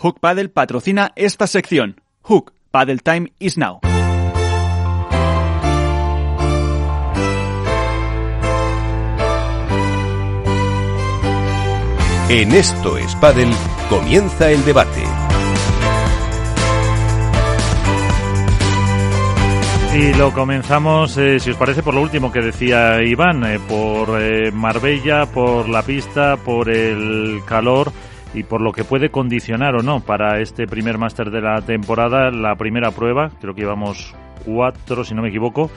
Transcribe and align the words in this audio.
Hook 0.00 0.20
Paddle 0.20 0.48
patrocina 0.48 1.10
esta 1.16 1.48
sección. 1.48 2.00
Hook 2.22 2.52
Paddle 2.70 2.98
Time 2.98 3.32
is 3.40 3.58
now. 3.58 3.80
En 12.28 12.52
esto 12.52 12.96
es 12.96 13.12
Paddle 13.16 13.50
comienza 13.90 14.48
el 14.52 14.64
debate. 14.64 15.02
Y 19.96 20.14
lo 20.14 20.32
comenzamos, 20.32 21.16
eh, 21.16 21.40
si 21.40 21.50
os 21.50 21.56
parece, 21.56 21.82
por 21.82 21.94
lo 21.94 22.02
último 22.02 22.30
que 22.30 22.40
decía 22.40 23.02
Iván, 23.02 23.42
eh, 23.44 23.58
por 23.58 24.22
eh, 24.22 24.52
Marbella, 24.52 25.26
por 25.26 25.68
la 25.68 25.82
pista, 25.82 26.36
por 26.36 26.70
el 26.70 27.40
calor 27.44 27.90
y 28.34 28.42
por 28.42 28.60
lo 28.60 28.72
que 28.72 28.84
puede 28.84 29.10
condicionar 29.10 29.74
o 29.74 29.82
no 29.82 30.00
para 30.00 30.40
este 30.40 30.66
primer 30.66 30.98
máster 30.98 31.30
de 31.30 31.40
la 31.40 31.60
temporada, 31.62 32.30
la 32.30 32.56
primera 32.56 32.90
prueba, 32.90 33.30
creo 33.40 33.54
que 33.54 33.62
llevamos 33.62 34.14
cuatro, 34.44 35.04
si 35.04 35.14
no 35.14 35.22
me 35.22 35.28
equivoco, 35.28 35.70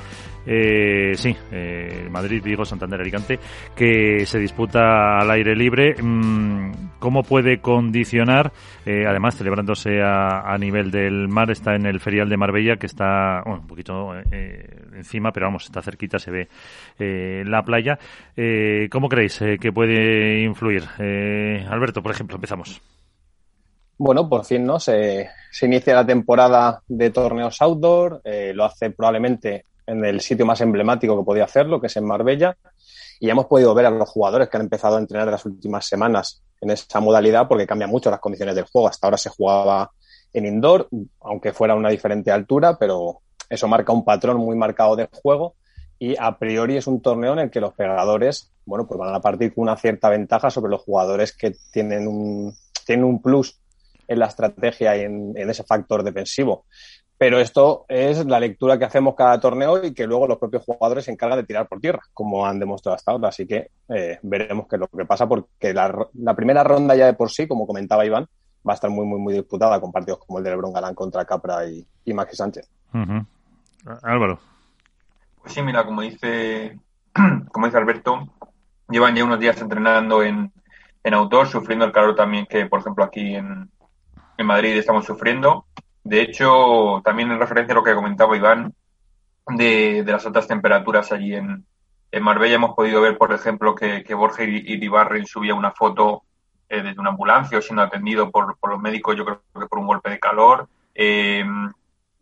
eh, 0.46 1.14
sí, 1.16 1.36
eh, 1.52 2.08
Madrid, 2.10 2.42
Vigo, 2.44 2.66
Santander, 2.66 3.02
Alicante, 3.02 3.40
que 3.76 4.26
se 4.26 4.40
disputa 4.40 5.20
al 5.20 5.30
aire 5.32 5.56
libre. 5.56 5.96
Mm, 6.02 6.92
¿Cómo 7.00 7.24
puede 7.24 7.62
condicionar? 7.62 8.52
Eh, 8.86 9.06
además, 9.08 9.36
celebrándose 9.36 10.02
a, 10.04 10.56
nivel 10.60 10.92
del 10.92 11.28
mar, 11.28 11.50
está 11.50 11.74
en 11.74 11.88
el 11.88 12.00
ferial 12.00 12.30
de 12.30 12.38
Marbella, 12.38 12.76
que 12.78 12.86
está 12.86 13.42
un 13.46 13.66
poquito 13.66 14.14
eh, 14.32 14.68
encima, 14.94 15.32
pero 15.32 15.48
vamos, 15.48 15.66
está 15.66 15.82
cerquita, 15.82 16.20
se 16.20 16.30
ve 16.30 16.48
eh, 17.00 17.44
la 17.46 17.64
playa. 17.64 17.98
¿Cómo 18.92 19.10
creéis 19.10 19.40
que 19.60 19.72
puede 19.72 20.44
influir? 20.44 20.84
Alberto, 21.68 22.04
por 22.04 22.12
ejemplo, 22.12 22.36
empezamos. 22.36 22.80
Bueno, 23.98 24.30
por 24.30 24.46
fin, 24.46 24.64
¿no? 24.64 24.80
Se 24.80 25.28
inicia 25.64 25.96
la 25.96 26.06
temporada 26.06 26.84
de 26.88 27.10
torneos 27.10 27.62
outdoor, 27.62 28.22
lo 28.54 28.64
hace 28.64 28.92
probablemente 28.92 29.66
en 29.92 30.06
el 30.06 30.22
sitio 30.22 30.46
más 30.46 30.62
emblemático 30.62 31.18
que 31.18 31.26
podía 31.26 31.44
hacerlo, 31.44 31.82
que 31.82 31.88
es 31.88 31.98
en 31.98 32.06
Marbella. 32.06 32.58
Y 33.20 33.28
ya 33.28 33.34
hemos 33.34 33.46
podido 33.46 33.74
ver 33.74 33.86
a 33.86 33.92
los 33.92 34.10
jugadores 34.10 34.50
que 34.50 34.58
han 34.58 34.64
empezado 34.64 34.96
a 34.96 35.00
entrenar 35.00 35.28
en 35.28 35.34
las 35.34 35.46
últimas 35.46 35.86
semanas 35.86 36.42
en 36.62 36.72
esa 36.72 37.00
modalidad 37.00 37.48
porque 37.48 37.68
cambia 37.68 37.88
mucho 37.88 38.10
las 38.10 38.20
condiciones 38.20 38.56
del 38.56 38.66
juego. 38.66 38.88
Hasta 38.88 39.08
ahora 39.08 39.18
se 39.18 39.30
jugaba 39.30 39.92
en 40.34 40.46
indoor, 40.46 40.88
aunque 41.20 41.52
fuera 41.52 41.74
a 41.74 41.78
una 41.78 41.90
diferente 41.90 42.32
altura, 42.32 42.78
pero 42.80 43.22
eso 43.50 43.68
marca 43.68 43.92
un 43.92 44.06
patrón 44.06 44.38
muy 44.38 44.56
marcado 44.56 44.96
de 44.96 45.10
juego 45.12 45.56
y 46.00 46.16
a 46.18 46.38
priori 46.40 46.78
es 46.78 46.88
un 46.88 47.02
torneo 47.02 47.34
en 47.34 47.40
el 47.40 47.52
que 47.52 47.60
los 47.60 47.74
pegadores, 47.74 48.52
bueno, 48.66 48.88
pues 48.88 48.98
van 48.98 49.14
a 49.14 49.20
partir 49.20 49.54
con 49.54 49.64
una 49.64 49.76
cierta 49.76 50.10
ventaja 50.10 50.50
sobre 50.50 50.72
los 50.72 50.82
jugadores 50.82 51.36
que 51.36 51.54
tienen 51.72 52.08
un, 52.08 52.56
tienen 52.86 53.06
un 53.06 53.22
plus 53.22 53.60
en 54.08 54.20
la 54.20 54.28
estrategia 54.28 54.98
y 54.98 55.02
en 55.02 55.50
ese 55.50 55.64
factor 55.64 56.04
defensivo. 56.04 56.66
Pero 57.22 57.40
esto 57.40 57.86
es 57.88 58.26
la 58.26 58.40
lectura 58.40 58.80
que 58.80 58.86
hacemos 58.86 59.14
cada 59.14 59.40
torneo 59.40 59.86
y 59.86 59.94
que 59.94 60.08
luego 60.08 60.26
los 60.26 60.40
propios 60.40 60.66
jugadores 60.66 61.06
se 61.06 61.12
encargan 61.12 61.38
de 61.38 61.44
tirar 61.44 61.68
por 61.68 61.80
tierra, 61.80 62.02
como 62.16 62.48
han 62.48 62.58
demostrado 62.58 62.96
hasta 62.96 63.12
ahora. 63.12 63.28
Así 63.28 63.46
que 63.46 63.70
eh, 63.90 64.18
veremos 64.24 64.66
qué 64.68 64.78
es 64.78 64.80
lo 64.80 64.88
que 64.88 65.06
pasa, 65.06 65.28
porque 65.28 65.72
la, 65.72 66.36
primera 66.36 66.64
ronda 66.64 66.96
ya 66.96 67.06
de 67.06 67.14
por 67.14 67.30
sí, 67.30 67.48
como 67.48 67.68
comentaba 67.68 68.08
Iván, 68.08 68.28
va 68.68 68.74
a 68.74 68.74
estar 68.74 68.90
muy, 68.90 69.06
muy, 69.06 69.20
muy 69.20 69.36
disputada 69.36 69.80
con 69.80 69.92
partidos 69.92 70.18
como 70.26 70.40
el 70.40 70.46
de 70.46 70.50
Lebron 70.50 70.74
Galán 70.74 70.96
contra 70.96 71.24
Capra 71.24 71.64
y, 71.68 71.86
y 72.06 72.12
Maxi 72.12 72.36
Sánchez. 72.36 72.68
Álvaro. 74.02 74.40
Pues 75.44 75.54
sí, 75.54 75.62
mira, 75.62 75.86
como 75.86 76.02
dice, 76.02 76.80
como 77.52 77.68
dice 77.68 77.78
Alberto, 77.78 78.30
llevan 78.90 79.16
ya 79.16 79.26
unos 79.26 79.40
días 79.40 79.62
entrenando 79.62 80.24
en, 80.24 80.52
en 81.04 81.14
outdoor, 81.14 81.48
sufriendo 81.48 81.86
el 81.86 81.92
calor 81.92 82.16
también 82.16 82.48
que, 82.48 82.66
por 82.66 82.80
ejemplo, 82.80 83.04
aquí 83.04 83.36
en, 83.36 83.70
en 84.40 84.46
Madrid 84.48 84.76
estamos 84.76 85.06
sufriendo. 85.06 85.68
De 86.04 86.22
hecho, 86.22 87.02
también 87.04 87.32
en 87.32 87.40
referencia 87.40 87.74
a 87.74 87.76
lo 87.76 87.84
que 87.84 87.94
comentaba 87.94 88.36
Iván 88.36 88.74
de, 89.48 90.04
las 90.06 90.26
altas 90.26 90.48
temperaturas 90.48 91.12
allí 91.12 91.36
en, 91.36 91.66
Marbella, 92.22 92.56
hemos 92.56 92.76
podido 92.76 93.02
ver, 93.02 93.18
por 93.18 93.32
ejemplo, 93.32 93.74
que, 93.74 94.14
Borja 94.14 94.44
Iribarren 94.44 95.26
subía 95.26 95.56
una 95.56 95.72
foto 95.72 96.24
eh, 96.68 96.82
desde 96.82 97.00
una 97.00 97.12
ambulancia 97.12 97.58
o 97.58 97.62
siendo 97.62 97.84
atendido 97.84 98.32
por, 98.32 98.58
los 98.62 98.80
médicos, 98.80 99.16
yo 99.16 99.24
creo 99.24 99.42
que 99.58 99.68
por 99.68 99.80
un 99.80 99.88
golpe 99.88 100.10
de 100.10 100.20
calor. 100.20 100.68
Eh, 100.94 101.46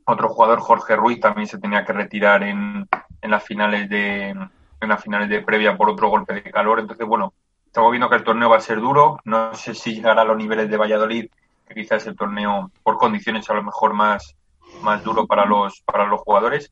otro 0.06 0.30
jugador, 0.30 0.60
Jorge 0.60 0.96
Ruiz, 0.96 1.20
también 1.20 1.48
se 1.48 1.58
tenía 1.58 1.86
que 1.86 1.94
retirar 1.94 2.44
en, 2.44 2.88
en 3.22 3.32
las 3.32 3.44
finales 3.44 3.90
de 3.90 4.36
en 4.82 4.90
las 4.90 5.04
finales 5.04 5.30
de 5.30 5.42
previa 5.42 5.78
por 5.78 5.90
otro 5.90 6.10
golpe 6.10 6.34
de 6.34 6.44
calor. 6.44 6.80
Entonces, 6.80 7.06
bueno, 7.06 7.34
estamos 7.66 7.92
viendo 7.92 8.10
que 8.10 8.16
el 8.16 8.24
torneo 8.24 8.50
va 8.50 8.58
a 8.58 8.62
ser 8.62 8.80
duro. 8.80 9.20
No 9.26 9.54
sé 9.54 9.74
si 9.74 9.96
llegará 9.96 10.22
a 10.22 10.26
los 10.26 10.38
niveles 10.38 10.70
de 10.70 10.78
Valladolid 10.78 11.30
quizás 11.74 12.06
el 12.08 12.16
torneo 12.16 12.72
por 12.84 12.98
condiciones 12.98 13.50
a 13.50 13.54
lo 13.54 13.64
mejor 13.64 13.94
más, 13.94 14.36
más 14.82 15.04
duro 15.04 15.28
para 15.28 15.46
los, 15.46 15.82
para 15.82 16.06
los 16.06 16.22
jugadores. 16.22 16.72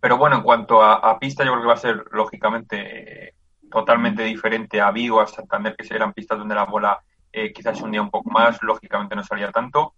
Pero 0.00 0.18
bueno, 0.18 0.36
en 0.36 0.42
cuanto 0.42 0.82
a, 0.82 1.18
pista, 1.18 1.44
yo 1.44 1.52
creo 1.52 1.62
que 1.62 1.68
va 1.68 1.74
a 1.74 1.78
ser 1.78 2.04
lógicamente 2.12 3.34
totalmente 3.70 4.22
diferente 4.22 4.80
a 4.80 4.90
Vigo, 4.90 5.20
a 5.20 5.26
Santander, 5.26 5.74
que 5.74 5.94
eran 5.94 6.12
pistas 6.12 6.38
donde 6.38 6.54
la 6.54 6.64
bola 6.64 7.00
eh, 7.32 7.52
quizás 7.52 7.80
un 7.80 7.90
día 7.90 8.02
un 8.02 8.10
poco 8.10 8.30
más, 8.30 8.62
lógicamente 8.62 9.16
no 9.16 9.24
salía 9.24 9.50
tanto. 9.50 9.94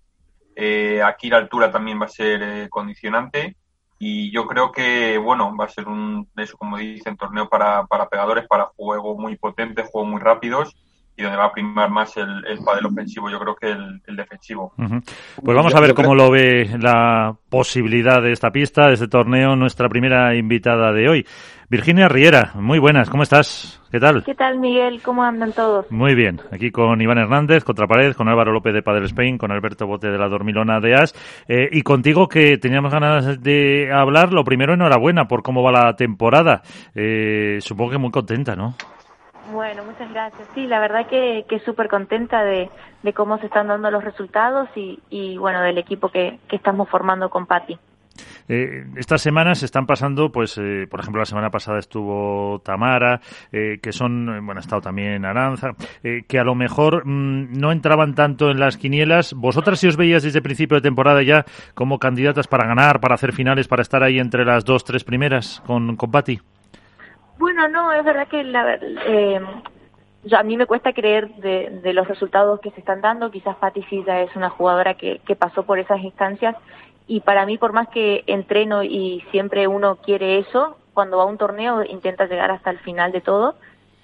Eh, 0.56 1.02
aquí 1.02 1.28
la 1.28 1.36
altura 1.36 1.70
también 1.70 2.00
va 2.00 2.06
a 2.06 2.08
ser 2.08 2.42
eh, 2.42 2.68
condicionante 2.68 3.56
y 3.98 4.30
yo 4.32 4.46
creo 4.46 4.72
que, 4.72 5.18
bueno, 5.18 5.54
va 5.56 5.66
a 5.66 5.68
ser 5.68 5.86
un, 5.88 6.28
eso 6.36 6.56
como 6.56 6.78
dicen, 6.78 7.16
torneo 7.16 7.48
para, 7.48 7.84
para 7.86 8.08
pegadores, 8.08 8.46
para 8.48 8.66
juego 8.76 9.16
muy 9.18 9.36
potente, 9.36 9.84
juegos 9.84 10.10
muy 10.10 10.20
rápidos 10.20 10.76
y 11.18 11.22
donde 11.24 11.36
va 11.36 11.46
a 11.46 11.52
primar 11.52 11.90
más 11.90 12.16
el, 12.16 12.44
el 12.46 12.60
padel 12.64 12.86
ofensivo, 12.86 13.28
yo 13.28 13.40
creo 13.40 13.56
que 13.56 13.70
el, 13.70 14.16
defensivo. 14.16 14.72
Pues 14.76 15.56
vamos 15.56 15.74
a 15.74 15.80
ver 15.80 15.92
cómo 15.92 16.14
lo 16.14 16.30
ve 16.30 16.70
la 16.78 17.34
posibilidad 17.50 18.22
de 18.22 18.30
esta 18.30 18.52
pista, 18.52 18.86
de 18.86 18.94
este 18.94 19.08
torneo, 19.08 19.56
nuestra 19.56 19.88
primera 19.88 20.36
invitada 20.36 20.92
de 20.92 21.08
hoy. 21.08 21.26
Virginia 21.68 22.08
Riera, 22.08 22.52
muy 22.54 22.78
buenas, 22.78 23.10
¿cómo 23.10 23.24
estás? 23.24 23.82
¿Qué 23.90 23.98
tal? 23.98 24.22
¿Qué 24.22 24.36
tal, 24.36 24.60
Miguel? 24.60 25.02
¿Cómo 25.02 25.24
andan 25.24 25.52
todos? 25.52 25.90
Muy 25.90 26.14
bien, 26.14 26.40
aquí 26.52 26.70
con 26.70 27.00
Iván 27.02 27.18
Hernández, 27.18 27.64
Contrapared, 27.64 28.14
con 28.14 28.28
Álvaro 28.28 28.52
López 28.52 28.72
de 28.72 28.82
Padel 28.82 29.04
Spain, 29.04 29.38
con 29.38 29.50
Alberto 29.50 29.88
Bote 29.88 30.08
de 30.08 30.18
la 30.18 30.28
Dormilona 30.28 30.78
de 30.78 30.94
As, 30.94 31.14
eh, 31.48 31.68
y 31.72 31.82
contigo 31.82 32.28
que 32.28 32.58
teníamos 32.58 32.92
ganas 32.92 33.42
de 33.42 33.90
hablar. 33.92 34.32
Lo 34.32 34.44
primero, 34.44 34.74
enhorabuena 34.74 35.26
por 35.26 35.42
cómo 35.42 35.64
va 35.64 35.72
la 35.72 35.96
temporada. 35.96 36.62
Eh, 36.94 37.58
supongo 37.60 37.90
que 37.90 37.98
muy 37.98 38.12
contenta, 38.12 38.54
¿no? 38.54 38.76
Bueno, 39.52 39.84
muchas 39.84 40.10
gracias. 40.12 40.46
Sí, 40.54 40.66
la 40.66 40.78
verdad 40.78 41.06
que, 41.06 41.46
que 41.48 41.58
súper 41.60 41.88
contenta 41.88 42.44
de, 42.44 42.70
cómo 43.14 43.38
se 43.38 43.46
están 43.46 43.68
dando 43.68 43.90
los 43.90 44.04
resultados 44.04 44.68
y, 44.74 44.98
y 45.08 45.38
bueno, 45.38 45.62
del 45.62 45.78
equipo 45.78 46.10
que, 46.10 46.38
estamos 46.50 46.88
formando 46.88 47.30
con 47.30 47.46
Patti. 47.46 47.78
Eh, 48.48 48.84
estas 48.96 49.22
semanas 49.22 49.58
se 49.58 49.66
están 49.66 49.86
pasando, 49.86 50.32
pues, 50.32 50.58
eh, 50.58 50.86
por 50.90 51.00
ejemplo, 51.00 51.20
la 51.20 51.26
semana 51.26 51.50
pasada 51.50 51.78
estuvo 51.78 52.60
Tamara, 52.64 53.20
eh, 53.52 53.78
que 53.80 53.92
son, 53.92 54.26
bueno, 54.44 54.58
ha 54.58 54.60
estado 54.60 54.82
también 54.82 55.24
Aranza, 55.24 55.70
eh, 56.02 56.24
que 56.26 56.38
a 56.38 56.44
lo 56.44 56.54
mejor 56.54 57.06
mm, 57.06 57.58
no 57.58 57.70
entraban 57.70 58.14
tanto 58.14 58.50
en 58.50 58.58
las 58.58 58.76
quinielas. 58.76 59.34
¿Vosotras 59.34 59.78
si 59.78 59.86
os 59.86 59.96
veías 59.96 60.22
desde 60.22 60.38
el 60.38 60.42
principio 60.42 60.76
de 60.76 60.82
temporada 60.82 61.22
ya 61.22 61.44
como 61.74 61.98
candidatas 61.98 62.48
para 62.48 62.66
ganar, 62.66 63.00
para 63.00 63.14
hacer 63.14 63.32
finales, 63.32 63.68
para 63.68 63.82
estar 63.82 64.02
ahí 64.02 64.18
entre 64.18 64.44
las 64.44 64.64
dos, 64.64 64.84
tres 64.84 65.04
primeras 65.04 65.62
con, 65.66 65.96
con 65.96 66.10
Patti? 66.10 66.40
Bueno, 67.38 67.68
no, 67.68 67.92
es 67.92 68.04
verdad 68.04 68.28
que 68.28 68.42
la, 68.44 68.74
eh, 68.74 69.40
a 70.36 70.42
mí 70.42 70.56
me 70.56 70.66
cuesta 70.66 70.92
creer 70.92 71.28
de, 71.36 71.92
los 71.92 72.08
resultados 72.08 72.60
que 72.60 72.70
se 72.72 72.80
están 72.80 73.00
dando. 73.00 73.30
Quizás 73.30 73.56
Patti 73.56 73.84
ya 74.06 74.20
es 74.20 74.34
una 74.36 74.50
jugadora 74.50 74.94
que, 74.94 75.20
pasó 75.38 75.62
por 75.62 75.78
esas 75.78 76.00
instancias 76.00 76.56
y 77.06 77.20
para 77.20 77.46
mí, 77.46 77.56
por 77.56 77.72
más 77.72 77.88
que 77.88 78.24
entreno 78.26 78.82
y 78.82 79.24
siempre 79.30 79.66
uno 79.66 79.96
quiere 79.96 80.38
eso, 80.38 80.76
cuando 80.92 81.18
va 81.18 81.22
a 81.22 81.26
un 81.26 81.38
torneo 81.38 81.84
intenta 81.84 82.26
llegar 82.26 82.50
hasta 82.50 82.70
el 82.70 82.78
final 82.80 83.12
de 83.12 83.20
todo. 83.20 83.54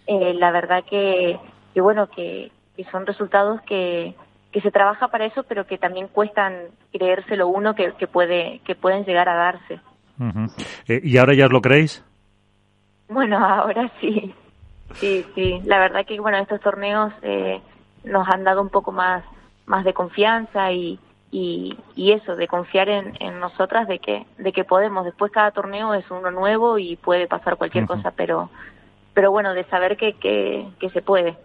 Eh, 0.06 0.34
la 0.34 0.50
verdad 0.50 0.84
que, 0.88 1.38
bueno, 1.74 2.08
que, 2.08 2.50
son 2.90 3.06
resultados 3.06 3.60
que, 3.62 4.14
que 4.52 4.60
se 4.60 4.70
trabaja 4.70 5.08
para 5.08 5.26
eso, 5.26 5.42
pero 5.42 5.66
que 5.66 5.78
también 5.78 6.08
cuestan 6.08 6.54
creérselo 6.92 7.48
uno 7.48 7.74
que, 7.74 7.92
que 7.98 8.06
puede 8.06 8.60
que 8.64 8.74
pueden 8.74 9.04
llegar 9.04 9.28
a 9.28 9.34
darse. 9.34 9.80
Eh, 10.88 11.00
¿Y 11.02 11.18
ahora 11.18 11.34
ya 11.34 11.46
os 11.46 11.52
lo 11.52 11.60
creéis? 11.60 12.04
Bueno, 13.08 13.38
ahora 13.44 13.90
sí, 14.00 14.34
sí, 14.94 15.24
sí. 15.34 15.60
La 15.64 15.78
verdad 15.78 16.06
que, 16.06 16.18
bueno, 16.20 16.38
estos 16.38 16.60
torneos 16.60 17.12
eh, 17.22 17.60
nos 18.04 18.28
han 18.28 18.44
dado 18.44 18.62
un 18.62 18.70
poco 18.70 18.92
más, 18.92 19.24
más 19.66 19.84
de 19.84 19.94
confianza 19.94 20.72
y, 20.72 20.98
y, 21.30 21.76
y 21.96 22.12
eso, 22.12 22.36
de 22.36 22.46
confiar 22.46 22.88
en, 22.88 23.14
en, 23.20 23.40
nosotras 23.40 23.88
de 23.88 23.98
que, 23.98 24.24
de 24.38 24.52
que 24.52 24.64
podemos. 24.64 25.04
Después 25.04 25.32
cada 25.32 25.50
torneo 25.50 25.94
es 25.94 26.08
uno 26.10 26.30
nuevo 26.30 26.78
y 26.78 26.96
puede 26.96 27.26
pasar 27.26 27.56
cualquier 27.56 27.86
cosa, 27.86 28.12
pero, 28.12 28.50
pero 29.14 29.30
bueno, 29.30 29.54
de 29.54 29.64
saber 29.64 29.96
que, 29.96 30.14
que, 30.14 30.66
que 30.78 30.90
se 30.90 31.02
puede. 31.02 31.36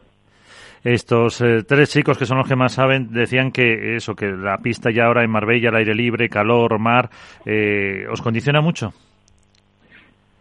Estos 0.83 1.41
eh, 1.41 1.63
tres 1.67 1.89
chicos 1.89 2.17
que 2.17 2.25
son 2.25 2.37
los 2.37 2.47
que 2.47 2.55
más 2.55 2.73
saben 2.73 3.11
decían 3.11 3.51
que 3.51 3.97
eso, 3.97 4.15
que 4.15 4.27
la 4.27 4.59
pista 4.59 4.91
ya 4.91 5.05
ahora 5.05 5.23
en 5.23 5.29
Marbella, 5.29 5.69
al 5.69 5.75
aire 5.75 5.93
libre, 5.93 6.29
calor, 6.29 6.79
mar, 6.79 7.09
eh, 7.45 8.05
¿os 8.09 8.21
condiciona 8.21 8.61
mucho? 8.61 8.93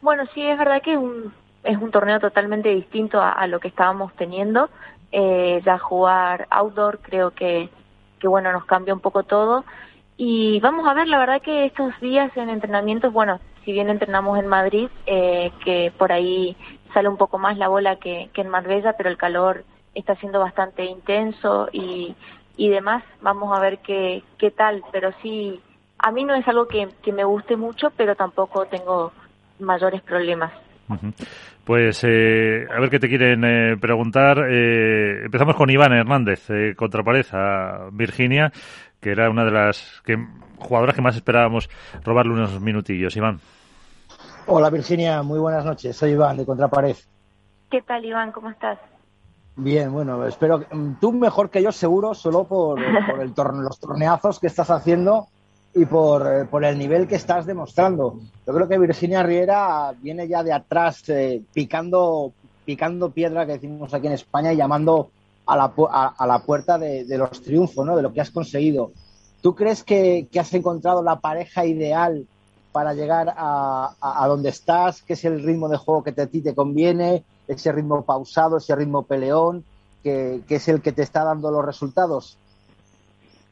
Bueno, 0.01 0.25
sí, 0.33 0.43
es 0.43 0.57
verdad 0.57 0.81
que 0.81 0.97
un, 0.97 1.33
es 1.65 1.77
un 1.77 1.91
torneo 1.91 2.21
totalmente 2.21 2.69
distinto 2.69 3.21
a, 3.21 3.47
lo 3.47 3.61
que 3.61 3.69
estábamos 3.69 4.13
teniendo. 4.15 4.71
Eh, 5.11 5.61
ya 5.65 5.79
jugar 5.79 6.47
outdoor 6.51 7.01
creo 7.01 7.33
que, 7.33 7.69
bueno, 8.23 8.53
nos 8.53 8.65
cambia 8.65 8.95
un 8.95 9.01
poco 9.01 9.25
todo. 9.25 9.65
Y 10.17 10.61
vamos 10.61 10.87
a 10.89 10.95
ver, 10.95 11.09
la 11.09 11.19
verdad 11.19 11.43
que 11.43 11.65
estos 11.67 11.99
días 12.01 12.37
en 12.37 12.49
entrenamientos, 12.49 13.13
bueno, 13.13 13.41
si 13.65 13.73
bien 13.73 13.89
entrenamos 13.89 14.39
en 14.39 14.47
Madrid, 14.47 14.89
eh, 15.07 15.53
que 15.65 15.93
por 15.97 16.13
ahí 16.13 16.57
sale 16.95 17.09
un 17.09 17.17
poco 17.17 17.39
más 17.39 17.59
la 17.59 17.69
bola 17.69 17.97
que, 17.97 18.31
en 18.35 18.49
Marbella, 18.49 18.95
pero 18.95 19.11
el 19.11 19.17
calor 19.17 19.65
está 19.95 20.15
siendo 20.17 20.41
bastante 20.41 20.85
intenso 20.85 21.69
y, 21.73 22.15
demás. 22.57 23.03
Vamos 23.21 23.57
a 23.57 23.61
ver 23.61 23.79
qué, 23.79 24.23
qué 24.39 24.51
tal, 24.51 24.83
pero 24.93 25.11
sí, 25.23 25.61
a 25.99 26.11
mí 26.13 26.25
no 26.25 26.35
es 26.35 26.47
algo 26.47 26.69
que 26.69 27.13
me 27.13 27.25
guste 27.25 27.57
mucho, 27.57 27.91
pero 27.91 28.15
tampoco 28.17 28.67
tengo 28.67 29.13
mayores 29.61 30.03
problemas. 30.03 30.53
Pues 31.65 32.03
eh, 32.03 32.67
a 32.75 32.81
ver 32.81 32.89
qué 32.89 32.99
te 32.99 33.09
quieren 33.09 33.45
eh, 33.45 33.77
preguntar. 33.79 34.47
Eh, 34.49 35.25
empezamos 35.25 35.55
con 35.55 35.69
Iván 35.69 35.93
Hernández, 35.93 36.49
eh, 36.49 36.75
contrapared 36.75 37.27
a 37.33 37.91
Virginia, 37.93 38.51
que 39.01 39.11
era 39.11 39.29
una 39.29 39.45
de 39.45 39.51
las 39.51 40.01
que, 40.05 40.17
jugadoras 40.59 40.95
que 40.95 41.03
más 41.03 41.15
esperábamos 41.15 41.69
robarle 42.05 42.33
unos 42.33 42.59
minutillos. 42.61 43.15
Iván. 43.17 43.41
Hola 44.47 44.71
Virginia, 44.71 45.23
muy 45.23 45.39
buenas 45.39 45.65
noches. 45.65 45.95
Soy 45.95 46.13
Iván 46.13 46.39
de 46.39 46.47
Contrapared. 46.47 46.97
¿Qué 47.71 47.83
tal 47.83 48.03
Iván? 48.03 48.33
¿Cómo 48.33 48.49
estás? 48.49 48.79
Bien, 49.57 49.93
bueno, 49.93 50.25
espero 50.25 50.61
que 50.61 50.67
tú 51.01 51.13
mejor 51.13 51.51
que 51.51 51.63
yo 51.63 51.71
seguro, 51.71 52.15
solo 52.15 52.45
por, 52.45 52.81
por 53.11 53.21
el 53.21 53.35
torne, 53.35 53.63
los 53.63 53.79
torneazos 53.79 54.41
que 54.41 54.47
estás 54.47 54.71
haciendo 54.71 55.27
y 55.79 55.87
por, 55.87 56.27
eh, 56.27 56.45
por, 56.45 56.65
el 56.65 56.79
nivel 56.79 57.07
que 57.07 57.15
estás 57.15 57.47
demostrando. 57.47 58.19
Yo 58.47 58.53
creo 58.53 58.69
que 58.69 58.79
Virginia 58.79 59.23
Riera 59.23 59.95
viene 60.01 60.27
ya 60.27 60.43
de 60.43 60.53
atrás 60.53 61.09
eh, 61.09 61.43
picando, 61.53 62.33
picando 62.65 63.11
piedra 63.11 63.47
que 63.47 63.53
decimos 63.53 63.95
aquí 63.95 64.09
en 64.09 64.15
España 64.15 64.53
y 64.53 64.57
llamando 64.57 65.11
a 65.47 65.57
la, 65.57 65.73
a, 65.91 66.15
a 66.19 66.27
la 66.27 66.41
puerta 66.41 66.79
de, 66.79 67.05
de, 67.05 67.19
los 67.19 67.43
triunfos, 67.43 67.87
¿no? 67.87 67.97
de 67.97 68.03
lo 68.03 68.13
que 68.13 68.21
has 68.21 68.31
conseguido. 68.31 68.93
¿Tú 69.41 69.55
crees 69.55 69.85
que, 69.85 70.27
que 70.31 70.41
has 70.41 70.53
encontrado 70.53 71.03
la 71.03 71.21
pareja 71.21 71.65
ideal 71.65 72.27
para 72.73 72.93
llegar 72.93 73.33
a, 73.37 73.95
a, 74.01 74.25
a, 74.25 74.29
donde 74.29 74.49
estás? 74.49 75.03
¿Qué 75.03 75.13
es 75.13 75.25
el 75.25 75.43
ritmo 75.43 75.69
de 75.69 75.77
juego 75.77 76.03
que 76.03 76.13
te, 76.13 76.23
a 76.23 76.27
ti 76.27 76.41
te 76.41 76.55
conviene? 76.55 77.25
¿Ese 77.47 77.73
ritmo 77.73 78.03
pausado, 78.03 78.57
ese 78.57 78.75
ritmo 78.75 79.05
peleón? 79.05 79.65
que, 80.03 80.43
que 80.47 80.57
es 80.57 80.69
el 80.69 80.81
que 80.81 80.93
te 80.93 81.03
está 81.03 81.25
dando 81.25 81.51
los 81.51 81.65
resultados? 81.65 82.37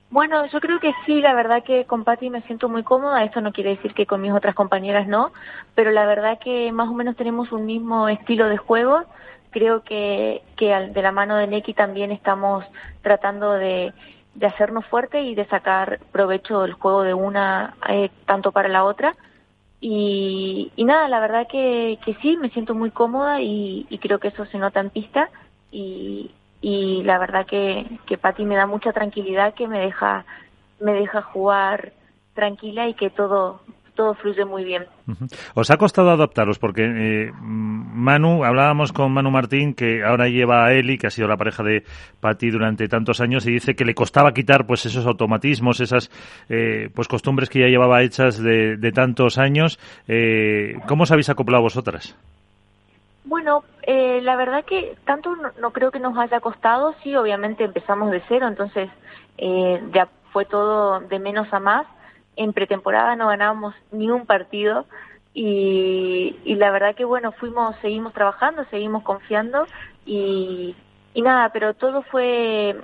Bueno, 0.08 0.46
yo 0.46 0.60
creo 0.60 0.78
que 0.78 0.92
sí, 1.04 1.20
la 1.20 1.34
verdad 1.34 1.64
que 1.64 1.84
con 1.84 2.04
Patti 2.04 2.30
me 2.30 2.42
siento 2.42 2.68
muy 2.68 2.84
cómoda, 2.84 3.24
esto 3.24 3.40
no 3.40 3.52
quiere 3.52 3.70
decir 3.70 3.92
que 3.92 4.06
con 4.06 4.20
mis 4.20 4.32
otras 4.32 4.54
compañeras 4.54 5.08
no, 5.08 5.32
pero 5.74 5.90
la 5.90 6.06
verdad 6.06 6.38
que 6.38 6.70
más 6.72 6.88
o 6.88 6.92
menos 6.94 7.16
tenemos 7.16 7.50
un 7.50 7.66
mismo 7.66 8.08
estilo 8.08 8.48
de 8.48 8.56
juego, 8.56 9.02
creo 9.50 9.82
que, 9.82 10.42
que 10.56 10.68
de 10.68 11.02
la 11.02 11.10
mano 11.12 11.36
de 11.36 11.48
Neki 11.48 11.74
también 11.74 12.12
estamos 12.12 12.64
tratando 13.02 13.52
de, 13.52 13.92
de 14.34 14.46
hacernos 14.46 14.86
fuerte 14.86 15.22
y 15.22 15.34
de 15.34 15.46
sacar 15.46 15.98
provecho 16.12 16.62
del 16.62 16.74
juego 16.74 17.02
de 17.02 17.14
una 17.14 17.74
eh, 17.88 18.10
tanto 18.26 18.52
para 18.52 18.68
la 18.68 18.84
otra. 18.84 19.16
Y, 19.80 20.72
y 20.76 20.84
nada, 20.84 21.08
la 21.08 21.20
verdad 21.20 21.46
que, 21.50 21.98
que 22.04 22.14
sí, 22.22 22.36
me 22.36 22.50
siento 22.50 22.74
muy 22.74 22.90
cómoda 22.90 23.40
y, 23.40 23.86
y 23.90 23.98
creo 23.98 24.20
que 24.20 24.28
eso 24.28 24.46
se 24.46 24.58
nota 24.58 24.80
en 24.80 24.90
pista 24.90 25.30
y, 25.70 26.30
y 26.68 27.04
la 27.04 27.16
verdad 27.20 27.46
que, 27.46 27.86
que 28.06 28.18
Patti 28.18 28.44
me 28.44 28.56
da 28.56 28.66
mucha 28.66 28.92
tranquilidad, 28.92 29.54
que 29.54 29.68
me 29.68 29.78
deja, 29.78 30.24
me 30.80 30.94
deja 30.94 31.22
jugar 31.22 31.92
tranquila 32.34 32.88
y 32.88 32.94
que 32.94 33.08
todo, 33.08 33.60
todo 33.94 34.14
fluye 34.14 34.44
muy 34.44 34.64
bien. 34.64 34.84
¿Os 35.54 35.70
ha 35.70 35.76
costado 35.76 36.10
adaptaros? 36.10 36.58
Porque 36.58 36.82
eh, 36.82 37.30
Manu, 37.40 38.42
hablábamos 38.44 38.92
con 38.92 39.12
Manu 39.12 39.30
Martín, 39.30 39.74
que 39.74 40.02
ahora 40.02 40.26
lleva 40.26 40.66
a 40.66 40.72
Eli, 40.72 40.98
que 40.98 41.06
ha 41.06 41.10
sido 41.10 41.28
la 41.28 41.36
pareja 41.36 41.62
de 41.62 41.84
Patti 42.18 42.50
durante 42.50 42.88
tantos 42.88 43.20
años, 43.20 43.46
y 43.46 43.52
dice 43.52 43.76
que 43.76 43.84
le 43.84 43.94
costaba 43.94 44.32
quitar 44.32 44.66
pues 44.66 44.86
esos 44.86 45.06
automatismos, 45.06 45.78
esas 45.78 46.10
eh, 46.48 46.90
pues 46.92 47.06
costumbres 47.06 47.48
que 47.48 47.60
ya 47.60 47.68
llevaba 47.68 48.02
hechas 48.02 48.42
de, 48.42 48.76
de 48.76 48.90
tantos 48.90 49.38
años. 49.38 49.78
Eh, 50.08 50.80
¿Cómo 50.88 51.04
os 51.04 51.12
habéis 51.12 51.30
acoplado 51.30 51.62
vosotras? 51.62 52.18
Bueno, 53.26 53.64
eh, 53.82 54.20
la 54.22 54.36
verdad 54.36 54.64
que 54.64 54.96
tanto 55.04 55.34
no, 55.34 55.50
no, 55.60 55.72
creo 55.72 55.90
que 55.90 55.98
nos 55.98 56.16
haya 56.16 56.38
costado, 56.38 56.94
sí, 57.02 57.16
obviamente 57.16 57.64
empezamos 57.64 58.12
de 58.12 58.22
cero, 58.28 58.46
entonces 58.46 58.88
eh, 59.36 59.82
ya 59.92 60.08
fue 60.32 60.44
todo 60.44 61.00
de 61.00 61.18
menos 61.18 61.52
a 61.52 61.58
más. 61.58 61.86
En 62.36 62.52
pretemporada 62.52 63.16
no 63.16 63.26
ganábamos 63.26 63.74
ni 63.90 64.10
un 64.10 64.26
partido 64.26 64.86
y, 65.34 66.36
la 66.44 66.70
verdad 66.70 66.94
que 66.94 67.04
bueno, 67.04 67.32
fuimos, 67.32 67.74
seguimos 67.82 68.12
trabajando, 68.12 68.64
seguimos 68.70 69.02
confiando 69.02 69.66
y, 70.04 70.76
y 71.12 71.22
nada, 71.22 71.48
pero 71.48 71.74
todo 71.74 72.02
fue 72.02 72.76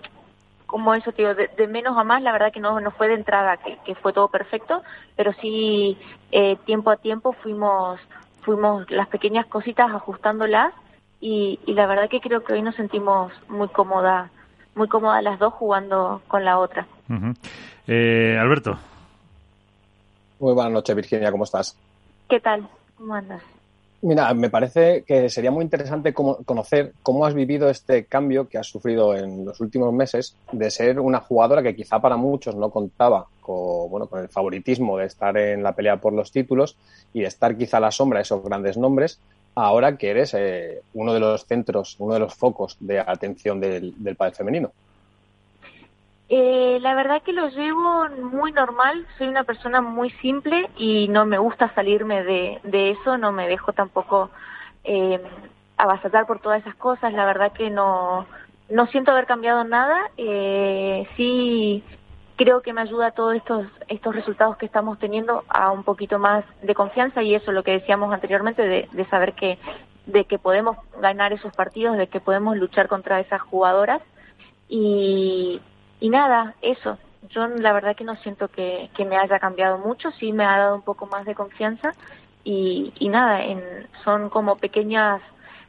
como 0.66 0.92
eso, 0.94 1.12
tío, 1.12 1.36
de, 1.36 1.48
de, 1.56 1.68
menos 1.68 1.96
a 1.96 2.02
más, 2.02 2.20
la 2.20 2.32
verdad 2.32 2.52
que 2.52 2.58
no, 2.58 2.80
no 2.80 2.90
fue 2.90 3.06
de 3.06 3.14
entrada, 3.14 3.58
que, 3.58 3.78
que 3.84 3.94
fue 3.94 4.12
todo 4.12 4.26
perfecto, 4.26 4.82
pero 5.14 5.32
sí 5.34 5.96
eh, 6.32 6.56
tiempo 6.64 6.90
a 6.90 6.96
tiempo 6.96 7.32
fuimos 7.32 8.00
fuimos 8.42 8.90
las 8.90 9.08
pequeñas 9.08 9.46
cositas 9.46 9.90
ajustándolas 9.90 10.72
y, 11.20 11.60
y, 11.66 11.74
la 11.74 11.86
verdad 11.86 12.08
que 12.10 12.20
creo 12.20 12.42
que 12.42 12.52
hoy 12.52 12.62
nos 12.62 12.74
sentimos 12.74 13.32
muy 13.48 13.68
cómodas, 13.68 14.30
muy 14.74 14.88
cómodas 14.88 15.22
las 15.22 15.38
dos 15.38 15.54
jugando 15.54 16.20
con 16.26 16.44
la 16.44 16.58
otra. 16.58 16.86
Uh 17.08 17.12
-huh. 17.14 17.36
eh, 17.86 18.36
Alberto. 18.38 18.76
Muy 20.40 20.54
buenas 20.54 20.72
noches, 20.72 20.96
Virginia, 20.96 21.30
¿cómo 21.30 21.44
estás? 21.44 21.76
¿Qué 22.28 22.40
tal? 22.40 22.68
¿Cómo 22.98 23.14
andas? 23.14 23.42
Mira, 24.04 24.34
me 24.34 24.50
parece 24.50 25.04
que 25.04 25.28
sería 25.28 25.52
muy 25.52 25.62
interesante 25.62 26.12
conocer 26.12 26.92
cómo 27.04 27.24
has 27.24 27.34
vivido 27.34 27.70
este 27.70 28.04
cambio 28.06 28.48
que 28.48 28.58
has 28.58 28.66
sufrido 28.66 29.14
en 29.14 29.44
los 29.44 29.60
últimos 29.60 29.92
meses 29.92 30.36
de 30.50 30.72
ser 30.72 30.98
una 30.98 31.20
jugadora 31.20 31.62
que 31.62 31.76
quizá 31.76 32.00
para 32.00 32.16
muchos 32.16 32.56
no 32.56 32.70
contaba 32.70 33.28
con, 33.40 33.88
bueno, 33.88 34.08
con 34.08 34.20
el 34.20 34.28
favoritismo 34.28 34.98
de 34.98 35.06
estar 35.06 35.36
en 35.36 35.62
la 35.62 35.76
pelea 35.76 35.98
por 35.98 36.14
los 36.14 36.32
títulos 36.32 36.76
y 37.12 37.20
de 37.20 37.28
estar 37.28 37.56
quizá 37.56 37.76
a 37.76 37.80
la 37.80 37.92
sombra 37.92 38.18
de 38.18 38.22
esos 38.22 38.42
grandes 38.42 38.76
nombres, 38.76 39.20
ahora 39.54 39.96
que 39.96 40.10
eres 40.10 40.34
eh, 40.34 40.82
uno 40.94 41.14
de 41.14 41.20
los 41.20 41.46
centros, 41.46 41.94
uno 42.00 42.14
de 42.14 42.20
los 42.20 42.34
focos 42.34 42.76
de 42.80 42.98
atención 42.98 43.60
del, 43.60 43.94
del 44.02 44.16
padre 44.16 44.34
femenino. 44.34 44.72
Eh, 46.34 46.78
la 46.80 46.94
verdad 46.94 47.20
que 47.20 47.34
lo 47.34 47.50
llevo 47.50 48.08
muy 48.08 48.52
normal, 48.52 49.06
soy 49.18 49.28
una 49.28 49.44
persona 49.44 49.82
muy 49.82 50.08
simple 50.22 50.70
y 50.78 51.06
no 51.08 51.26
me 51.26 51.36
gusta 51.36 51.74
salirme 51.74 52.24
de, 52.24 52.58
de 52.62 52.92
eso, 52.92 53.18
no 53.18 53.32
me 53.32 53.46
dejo 53.46 53.74
tampoco 53.74 54.30
eh, 54.82 55.20
por 56.26 56.40
todas 56.40 56.62
esas 56.62 56.74
cosas, 56.76 57.12
la 57.12 57.26
verdad 57.26 57.52
que 57.52 57.68
no, 57.68 58.26
no 58.70 58.86
siento 58.86 59.10
haber 59.10 59.26
cambiado 59.26 59.62
nada, 59.64 60.10
eh, 60.16 61.06
sí 61.18 61.84
creo 62.36 62.62
que 62.62 62.72
me 62.72 62.80
ayuda 62.80 63.10
todos 63.10 63.34
estos, 63.34 63.66
estos 63.88 64.14
resultados 64.14 64.56
que 64.56 64.64
estamos 64.64 64.98
teniendo 64.98 65.44
a 65.50 65.70
un 65.70 65.84
poquito 65.84 66.18
más 66.18 66.46
de 66.62 66.74
confianza 66.74 67.22
y 67.22 67.34
eso 67.34 67.52
lo 67.52 67.62
que 67.62 67.72
decíamos 67.72 68.10
anteriormente 68.10 68.62
de, 68.62 68.88
de 68.90 69.04
saber 69.10 69.34
que, 69.34 69.58
de 70.06 70.24
que 70.24 70.38
podemos 70.38 70.78
ganar 70.98 71.34
esos 71.34 71.52
partidos, 71.52 71.98
de 71.98 72.06
que 72.06 72.20
podemos 72.20 72.56
luchar 72.56 72.88
contra 72.88 73.20
esas 73.20 73.42
jugadoras 73.42 74.00
y, 74.66 75.60
y 76.02 76.08
nada, 76.10 76.56
eso. 76.62 76.98
Yo 77.30 77.46
la 77.46 77.72
verdad 77.72 77.94
que 77.94 78.02
no 78.02 78.16
siento 78.16 78.48
que, 78.48 78.90
que, 78.96 79.04
me 79.04 79.16
haya 79.16 79.38
cambiado 79.38 79.78
mucho, 79.78 80.10
sí 80.10 80.32
me 80.32 80.44
ha 80.44 80.58
dado 80.58 80.74
un 80.74 80.82
poco 80.82 81.06
más 81.06 81.24
de 81.24 81.36
confianza 81.36 81.92
y, 82.42 82.92
y 82.98 83.08
nada, 83.08 83.44
en, 83.44 83.62
son 84.02 84.28
como 84.28 84.56
pequeñas 84.56 85.22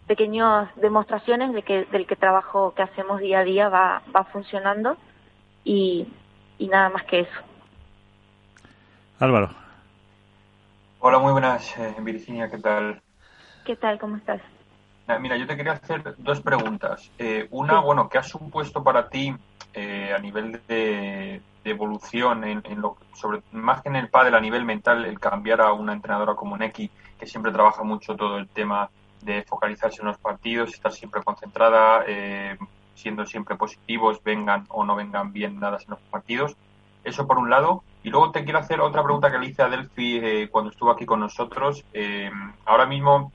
pequeñas 0.08 0.70
demostraciones 0.78 1.54
de 1.54 1.62
que 1.62 1.86
del 1.86 2.08
que 2.08 2.16
trabajo 2.16 2.74
que 2.75 2.82
hacemos 2.82 3.22
día 3.22 3.40
a 3.40 3.44
día 3.44 3.70
va, 3.70 4.02
va 4.13 4.24
funcionando 4.24 4.98
y, 5.63 6.08
y 6.58 6.68
nada 6.68 6.90
más 6.90 7.04
que 7.04 7.20
eso. 7.20 7.40
Álvaro. 9.20 9.52
Hola, 11.00 11.20
muy 11.20 11.32
buenas, 11.32 11.78
eh, 11.78 11.96
Virginia, 12.02 12.50
¿qué 12.50 12.58
tal? 12.58 13.00
¿Qué 13.66 13.75
tal? 13.75 14.00
¿Cómo 14.00 14.18
estás? 14.18 14.42
Mira, 15.20 15.38
yo 15.38 15.46
te 15.46 15.56
quería 15.56 15.74
hacer 15.74 16.16
dos 16.18 16.42
preguntas. 16.42 17.12
Eh, 17.18 17.48
una, 17.52 17.80
sí. 17.80 17.86
bueno, 17.86 18.10
¿qué 18.10 18.18
ha 18.18 18.24
supuesto 18.24 18.84
para 18.84 19.10
ti 19.10 19.36
eh, 19.74 20.13
a 20.15 20.20
nivel 20.20 20.62
de, 20.68 21.42
evolución, 21.65 22.44
en, 22.44 22.62
lo, 22.82 22.98
sobre, 23.13 23.42
más 23.53 23.82
que 23.82 23.89
en 23.89 23.96
el 23.96 24.10
pádel 24.10 24.36
a 24.36 24.42
nivel 24.42 24.65
mental, 24.65 25.06
el 25.06 25.20
cambiar 25.20 25.62
a 25.62 25.72
una 25.72 25.94
entrenadora 25.94 26.36
como 26.36 26.58
Neki, 26.58 26.89
que 27.18 27.25
siempre 27.25 27.51
trabaja 27.51 27.84
mucho 27.84 28.15
todo 28.15 28.38
el 28.38 28.50
tema 28.50 28.89
de 29.22 29.44
focalizarse 29.44 30.01
en 30.01 30.08
los 30.08 30.18
partidos, 30.18 30.74
estar 30.74 30.92
siempre 30.92 31.24
concentrada, 31.24 32.03
eh, 32.08 32.58
siendo 32.96 33.25
siempre 33.25 33.56
positivos, 33.56 34.22
vengan 34.24 34.65
o 34.70 34.84
no 34.84 34.96
vengan 34.96 35.32
bien 35.32 35.60
dadas 35.60 35.84
en 35.84 35.92
los 35.92 36.00
partidos. 36.01 36.56
Eso 37.03 37.27
por 37.27 37.38
un 37.38 37.50
lado. 37.50 37.84
Y 38.03 38.10
luego 38.10 38.32
te 38.32 38.44
quiero 38.44 38.60
hacer 38.60 38.82
otra 38.82 39.03
pregunta 39.03 39.32
que 39.32 39.39
le 39.39 39.48
hice 39.48 39.62
a 39.62 39.70
Delphi 39.70 40.18
eh, 40.18 40.50
cuando 40.51 40.72
estuvo 40.72 40.92
aquí 40.92 41.06
con 41.06 41.20
nosotros. 41.20 41.84
Eh, 41.94 42.30
ahora 42.65 42.86
mismo, 42.86 43.32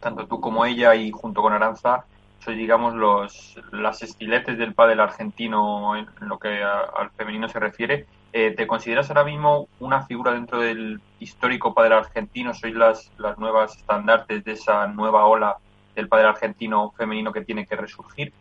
tanto 0.00 0.26
tú 0.26 0.40
como 0.40 0.64
ella 0.64 0.94
y 0.94 1.10
junto 1.10 1.42
con 1.42 1.52
Aranza, 1.52 2.04
soy 2.40 2.56
digamos 2.56 2.94
los 2.94 3.58
las 3.72 4.02
estiletes 4.02 4.58
del 4.58 4.74
pádel 4.74 5.00
argentino 5.00 5.96
en 5.96 6.06
lo 6.20 6.38
que 6.38 6.62
a, 6.62 6.80
al 6.80 7.10
femenino 7.10 7.48
se 7.48 7.58
refiere. 7.58 8.06
Eh, 8.32 8.54
¿Te 8.56 8.66
consideras 8.66 9.08
ahora 9.08 9.24
mismo 9.24 9.68
una 9.80 10.02
figura 10.02 10.32
dentro 10.32 10.60
del 10.60 11.00
histórico 11.18 11.74
pádel 11.74 11.94
argentino? 11.94 12.54
¿Sois 12.54 12.74
las, 12.74 13.10
las 13.18 13.38
nuevas 13.38 13.76
estandartes 13.76 14.44
de 14.44 14.52
esa 14.52 14.86
nueva 14.86 15.24
ola 15.24 15.56
del 15.94 16.08
pádel 16.08 16.26
argentino 16.26 16.92
femenino 16.96 17.32
que 17.32 17.44
tiene 17.44 17.66
que 17.66 17.76
resurgir? 17.76 18.32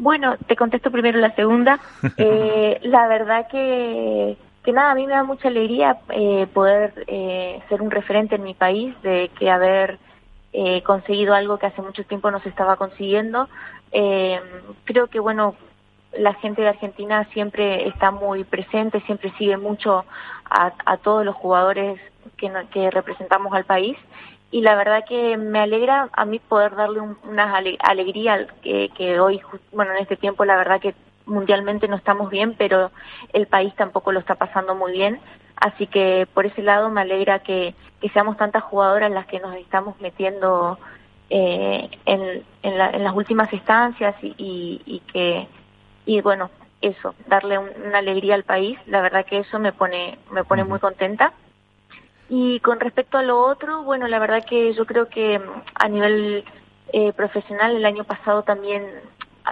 Bueno, 0.00 0.36
te 0.46 0.56
contesto 0.56 0.90
primero 0.90 1.18
la 1.18 1.34
segunda. 1.34 1.78
Eh, 2.16 2.80
la 2.82 3.06
verdad 3.06 3.46
que, 3.48 4.36
que 4.64 4.72
nada, 4.72 4.92
a 4.92 4.94
mí 4.94 5.06
me 5.06 5.12
da 5.12 5.24
mucha 5.24 5.48
alegría 5.48 5.98
eh, 6.10 6.46
poder 6.52 7.04
eh, 7.06 7.60
ser 7.68 7.82
un 7.82 7.90
referente 7.90 8.34
en 8.34 8.42
mi 8.42 8.54
país, 8.54 8.94
de 9.02 9.30
que 9.38 9.50
haber 9.50 9.98
eh, 10.52 10.82
conseguido 10.82 11.34
algo 11.34 11.58
que 11.58 11.66
hace 11.66 11.82
mucho 11.82 12.04
tiempo 12.04 12.30
no 12.30 12.40
se 12.40 12.48
estaba 12.48 12.76
consiguiendo. 12.76 13.48
Eh, 13.92 14.40
creo 14.84 15.06
que, 15.08 15.20
bueno, 15.20 15.54
la 16.12 16.34
gente 16.34 16.62
de 16.62 16.68
Argentina 16.68 17.24
siempre 17.32 17.86
está 17.88 18.10
muy 18.10 18.44
presente, 18.44 19.00
siempre 19.02 19.32
sigue 19.38 19.56
mucho 19.56 20.04
a, 20.50 20.96
todos 20.98 21.24
los 21.24 21.36
jugadores 21.36 22.00
que, 22.36 22.50
que 22.72 22.90
representamos 22.90 23.52
al 23.52 23.64
país 23.64 23.96
y 24.50 24.62
la 24.62 24.74
verdad 24.74 25.04
que 25.08 25.36
me 25.36 25.60
alegra 25.60 26.08
a 26.12 26.24
mí 26.24 26.40
poder 26.40 26.74
darle 26.74 27.00
un- 27.00 27.16
una 27.22 27.56
ale- 27.56 27.78
alegría 27.80 28.34
al- 28.34 28.52
que, 28.62 28.90
que 28.96 29.20
hoy, 29.20 29.40
bueno, 29.70 29.92
en 29.92 29.98
este 29.98 30.16
tiempo 30.16 30.44
la 30.44 30.56
verdad 30.56 30.80
que 30.80 30.94
mundialmente 31.26 31.88
no 31.88 31.96
estamos 31.96 32.30
bien, 32.30 32.54
pero 32.58 32.90
el 33.32 33.46
país 33.46 33.74
tampoco 33.76 34.12
lo 34.12 34.20
está 34.20 34.34
pasando 34.36 34.74
muy 34.74 34.92
bien, 34.92 35.20
así 35.56 35.86
que 35.86 36.26
por 36.34 36.46
ese 36.46 36.62
lado 36.62 36.88
me 36.90 37.00
alegra 37.02 37.40
que, 37.40 37.74
que 38.00 38.08
seamos 38.10 38.36
tantas 38.36 38.62
jugadoras 38.64 39.10
las 39.10 39.26
que 39.26 39.40
nos 39.40 39.54
estamos 39.56 40.00
metiendo 40.00 40.78
eh, 41.28 41.88
en, 42.06 42.42
en, 42.62 42.78
la- 42.78 42.90
en 42.90 43.04
las 43.04 43.14
últimas 43.14 43.52
instancias 43.52 44.14
y, 44.22 44.34
y, 44.38 44.82
y 44.86 45.00
que 45.12 45.46
y 46.06 46.20
bueno 46.22 46.50
eso 46.80 47.14
darle 47.28 47.58
un- 47.58 47.70
una 47.86 47.98
alegría 47.98 48.34
al 48.34 48.42
país. 48.44 48.78
La 48.86 49.00
verdad 49.00 49.24
que 49.26 49.38
eso 49.38 49.58
me 49.60 49.72
pone 49.72 50.18
me 50.32 50.42
pone 50.44 50.64
muy 50.64 50.80
contenta. 50.80 51.32
Y 52.28 52.60
con 52.60 52.80
respecto 52.80 53.18
a 53.18 53.22
lo 53.22 53.38
otro 53.40 53.82
bueno 53.84 54.08
la 54.08 54.18
verdad 54.18 54.44
que 54.44 54.72
yo 54.72 54.86
creo 54.86 55.08
que 55.08 55.38
mm, 55.38 55.42
a 55.74 55.88
nivel 55.88 56.44
eh, 56.92 57.12
profesional 57.12 57.76
el 57.76 57.84
año 57.84 58.04
pasado 58.04 58.42
también 58.42 58.84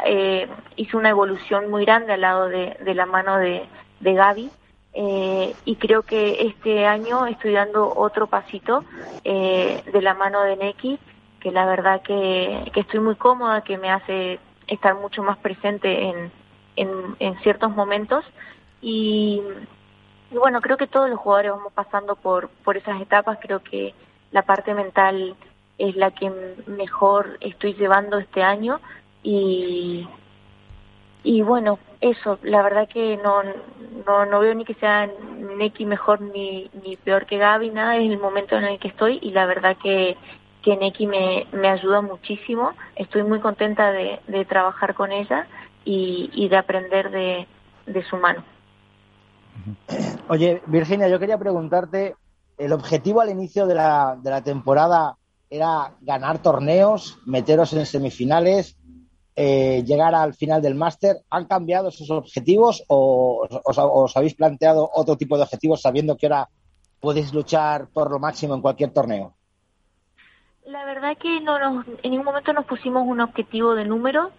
eh, 0.04 0.48
hice 0.76 0.96
una 0.96 1.10
evolución 1.10 1.70
muy 1.70 1.84
grande 1.84 2.12
al 2.12 2.20
lado 2.20 2.48
de, 2.48 2.76
la 2.94 3.06
mano 3.06 3.36
de, 3.38 3.66
Gaby 4.00 4.50
eh, 4.94 5.54
y 5.64 5.76
creo 5.76 6.02
que 6.02 6.46
este 6.46 6.86
año 6.86 7.26
estoy 7.26 7.52
dando 7.52 7.92
otro 7.94 8.26
pasito 8.26 8.84
eh, 9.24 9.82
de 9.92 10.02
la 10.02 10.14
mano 10.14 10.42
de 10.42 10.56
Neki 10.56 10.98
que 11.40 11.52
la 11.52 11.66
verdad 11.66 12.02
que, 12.02 12.70
estoy 12.74 13.00
muy 13.00 13.14
cómoda, 13.14 13.62
que 13.62 13.78
me 13.78 13.90
hace 13.90 14.40
estar 14.66 14.94
mucho 14.96 15.22
más 15.22 15.38
presente 15.38 16.08
en, 16.08 16.32
en, 16.76 17.16
en 17.20 17.38
ciertos 17.40 17.70
momentos. 17.70 18.24
Y, 18.80 19.40
y 20.30 20.36
bueno, 20.36 20.60
creo 20.60 20.76
que 20.76 20.86
todos 20.86 21.08
los 21.08 21.18
jugadores 21.18 21.52
vamos 21.52 21.72
pasando 21.72 22.16
por, 22.16 22.48
por 22.64 22.76
esas 22.76 23.00
etapas, 23.00 23.38
creo 23.40 23.62
que 23.62 23.94
la 24.30 24.42
parte 24.42 24.74
mental 24.74 25.36
es 25.78 25.96
la 25.96 26.10
que 26.10 26.30
mejor 26.66 27.38
estoy 27.40 27.74
llevando 27.74 28.18
este 28.18 28.42
año 28.42 28.80
y, 29.30 30.08
y 31.22 31.42
bueno, 31.42 31.78
eso, 32.00 32.38
la 32.42 32.62
verdad 32.62 32.88
que 32.88 33.18
no, 33.18 33.42
no, 34.06 34.24
no 34.24 34.40
veo 34.40 34.54
ni 34.54 34.64
que 34.64 34.74
sea 34.74 35.10
Neki 35.58 35.84
mejor 35.84 36.20
ni, 36.20 36.70
ni 36.82 36.96
peor 36.96 37.26
que 37.26 37.36
Gaby, 37.36 37.70
nada, 37.70 37.96
es 37.96 38.10
el 38.10 38.18
momento 38.18 38.56
en 38.56 38.64
el 38.64 38.78
que 38.78 38.88
estoy 38.88 39.18
y 39.20 39.32
la 39.32 39.44
verdad 39.44 39.76
que, 39.82 40.16
que 40.62 40.76
Neki 40.76 41.06
me, 41.06 41.46
me 41.52 41.68
ayuda 41.68 42.00
muchísimo, 42.00 42.72
estoy 42.96 43.22
muy 43.22 43.40
contenta 43.40 43.92
de, 43.92 44.20
de 44.28 44.44
trabajar 44.46 44.94
con 44.94 45.12
ella 45.12 45.46
y, 45.84 46.30
y 46.32 46.48
de 46.48 46.56
aprender 46.56 47.10
de, 47.10 47.46
de 47.86 48.04
su 48.04 48.16
mano. 48.16 48.42
Oye, 50.28 50.62
Virginia, 50.66 51.08
yo 51.08 51.18
quería 51.18 51.36
preguntarte, 51.36 52.14
¿el 52.56 52.72
objetivo 52.72 53.20
al 53.20 53.28
inicio 53.28 53.66
de 53.66 53.74
la, 53.74 54.16
de 54.22 54.30
la 54.30 54.42
temporada 54.42 55.16
era 55.50 55.92
ganar 56.00 56.38
torneos, 56.38 57.18
meteros 57.26 57.72
en 57.74 57.84
semifinales, 57.84 58.76
eh, 59.40 59.84
llegar 59.84 60.16
al 60.16 60.34
final 60.34 60.60
del 60.60 60.74
máster? 60.74 61.18
¿Han 61.30 61.44
cambiado 61.44 61.90
esos 61.90 62.10
objetivos 62.10 62.82
o 62.88 63.46
os, 63.64 64.16
habéis 64.16 64.34
planteado 64.34 64.90
otro 64.92 65.16
tipo 65.16 65.36
de 65.36 65.44
objetivos 65.44 65.80
sabiendo 65.80 66.16
que 66.16 66.26
ahora 66.26 66.48
podéis 66.98 67.32
luchar 67.32 67.86
por 67.86 68.10
lo 68.10 68.18
máximo 68.18 68.56
en 68.56 68.60
cualquier 68.60 68.90
torneo? 68.90 69.34
La 70.66 70.84
verdad 70.84 71.16
que 71.16 71.40
no 71.40 71.56
nos, 71.60 71.86
en 72.02 72.10
ningún 72.10 72.26
momento 72.26 72.52
nos 72.52 72.66
pusimos 72.66 73.06
un 73.06 73.20
objetivo 73.20 73.76
de 73.76 73.84
número, 73.84 74.32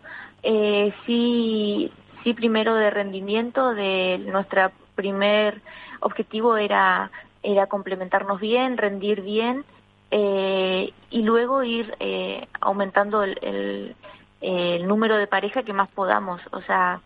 eh, 0.43 0.93
sí, 1.05 1.89
sí 2.25 2.33
primero 2.33 2.75
de 2.75 2.89
rendimiento, 2.89 3.73
de 3.73 4.17
nuestra 4.17 4.73
primer 4.95 5.61
objetivo 6.01 6.57
era, 6.57 7.09
era 7.41 7.67
complementarnos 7.67 8.41
bien, 8.41 8.77
rendir 8.77 9.21
bien 9.21 9.63
eh, 10.11 10.91
y 11.09 11.21
luego 11.21 11.63
ir 11.63 11.95
eh, 12.01 12.47
aumentando 12.59 13.23
el, 13.23 13.95
el 14.41 14.87
número 14.87 15.17
de 15.17 15.27
pareja 15.27 15.63
que 15.63 15.73
más 15.73 15.89
podamos, 15.89 16.41
o 16.51 16.61
sea, 16.61 17.01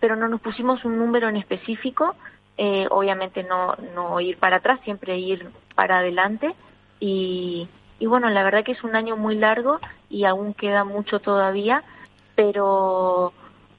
pero 0.00 0.16
no 0.16 0.28
nos 0.28 0.40
pusimos 0.40 0.84
un 0.84 0.98
número 0.98 1.28
en 1.28 1.36
específico, 1.36 2.14
eh, 2.56 2.86
obviamente 2.90 3.42
no, 3.42 3.74
no 3.94 4.20
ir 4.20 4.38
para 4.38 4.56
atrás, 4.56 4.80
siempre 4.84 5.18
ir 5.18 5.48
para 5.74 5.98
adelante 5.98 6.54
y, 7.00 7.68
y 7.98 8.06
bueno, 8.06 8.28
la 8.30 8.42
verdad 8.42 8.64
que 8.64 8.72
es 8.72 8.84
un 8.84 8.96
año 8.96 9.16
muy 9.16 9.34
largo 9.36 9.80
y 10.10 10.24
aún 10.24 10.54
queda 10.54 10.84
mucho 10.84 11.20
todavía, 11.20 11.82
pero 12.34 13.32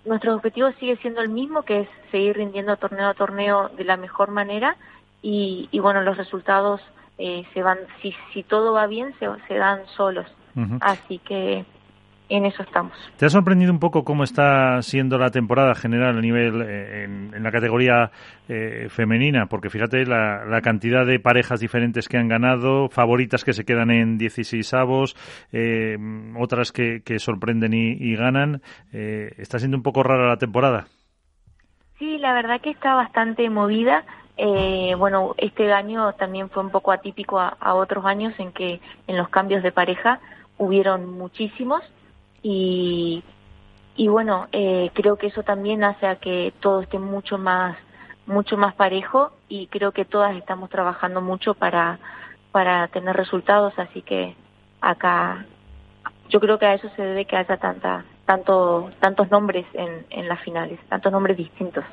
nuestro 0.04 0.36
objetivo 0.36 0.72
sigue 0.80 0.98
siendo 0.98 1.22
el 1.22 1.30
mismo, 1.30 1.64
que 1.64 1.82
es 1.82 1.90
seguir 2.12 2.38
rindiendo 2.38 2.78
torneo 2.78 3.10
a 3.10 3.14
torneo 3.14 3.70
de 3.70 3.84
la 3.84 3.98
mejor 3.98 4.32
manera 4.32 4.78
y, 5.22 5.70
y 5.72 5.80
bueno, 5.80 6.02
los 6.02 6.18
resultados 6.18 6.82
eh, 7.18 7.46
se 7.54 7.64
van, 7.64 7.80
si, 8.02 8.14
si 8.34 8.44
todo 8.44 8.74
va 8.74 8.88
bien, 8.88 9.14
se, 9.20 9.28
se 9.48 9.56
dan 9.56 9.86
solos. 9.96 10.28
Así 10.80 11.18
que 11.20 11.66
en 12.30 12.46
eso 12.46 12.64
estamos. 12.64 12.94
¿Te 13.18 13.26
ha 13.26 13.30
sorprendido 13.30 13.72
un 13.72 13.80
poco 13.80 14.04
cómo 14.04 14.24
está 14.24 14.82
siendo 14.82 15.18
la 15.18 15.30
temporada 15.30 15.76
general 15.76 16.18
a 16.18 16.22
nivel 16.22 16.62
eh, 16.62 17.04
en, 17.04 17.34
en 17.34 17.44
la 17.44 17.52
categoría 17.52 18.12
eh, 18.48 18.88
femenina? 18.90 19.46
Porque 19.48 19.70
fíjate 19.70 20.06
la, 20.06 20.46
la 20.46 20.62
cantidad 20.62 21.06
de 21.06 21.20
parejas 21.20 21.60
diferentes 21.60 22.08
que 22.08 22.18
han 22.18 22.28
ganado, 22.28 22.90
favoritas 22.90 23.44
que 23.44 23.54
se 23.54 23.66
quedan 23.66 23.92
en 23.92 24.18
16 24.18 24.74
avos, 24.74 25.16
eh, 25.52 25.98
otras 26.38 26.72
que, 26.72 27.02
que 27.04 27.20
sorprenden 27.20 27.74
y, 27.74 27.92
y 27.92 28.16
ganan. 28.16 28.62
Eh, 28.92 29.34
¿Está 29.38 29.60
siendo 29.60 29.78
un 29.78 29.84
poco 29.84 30.04
rara 30.04 30.28
la 30.28 30.38
temporada? 30.38 30.88
Sí, 32.00 32.18
la 32.18 32.34
verdad 32.34 32.60
que 32.62 32.72
está 32.72 32.96
bastante 32.96 33.50
movida. 33.50 34.04
Eh, 34.38 34.96
bueno, 34.98 35.34
este 35.38 35.72
año 35.72 36.12
también 36.14 36.50
fue 36.50 36.62
un 36.62 36.70
poco 36.70 36.92
atípico 36.92 37.40
a, 37.40 37.56
a 37.60 37.74
otros 37.74 38.06
años 38.06 38.34
en 38.38 38.52
que 38.52 38.82
en 39.08 39.16
los 39.18 39.30
cambios 39.30 39.64
de 39.64 39.72
pareja 39.72 40.20
hubieron 40.58 41.10
muchísimos 41.18 41.82
y, 42.48 43.24
y 43.96 44.08
bueno, 44.08 44.48
eh, 44.52 44.92
creo 44.94 45.18
que 45.18 45.28
eso 45.28 45.42
también 45.42 45.84
hace 45.84 46.06
a 46.06 46.18
que 46.18 46.54
todo 46.60 46.82
esté 46.82 47.00
mucho 47.00 47.40
más 47.40 47.76
mucho 48.28 48.56
más 48.56 48.76
parejo 48.76 49.32
y 49.50 49.66
creo 49.66 49.92
que 49.94 50.06
todas 50.06 50.36
estamos 50.36 50.70
trabajando 50.70 51.22
mucho 51.22 51.56
para 51.56 51.98
para 52.52 52.88
tener 52.90 53.16
resultados, 53.16 53.74
así 53.78 54.04
que 54.04 54.36
acá 54.80 55.44
yo 56.30 56.40
creo 56.40 56.60
que 56.60 56.68
a 56.68 56.76
eso 56.76 56.88
se 56.96 57.02
debe 57.02 57.26
que 57.26 57.36
haya 57.36 57.58
tanta 57.58 58.06
tanto 58.28 58.92
tantos 59.00 59.32
nombres 59.32 59.66
en, 59.74 60.06
en 60.12 60.28
las 60.28 60.40
finales, 60.42 60.80
tantos 60.88 61.12
nombres 61.12 61.38
distintos. 61.38 61.84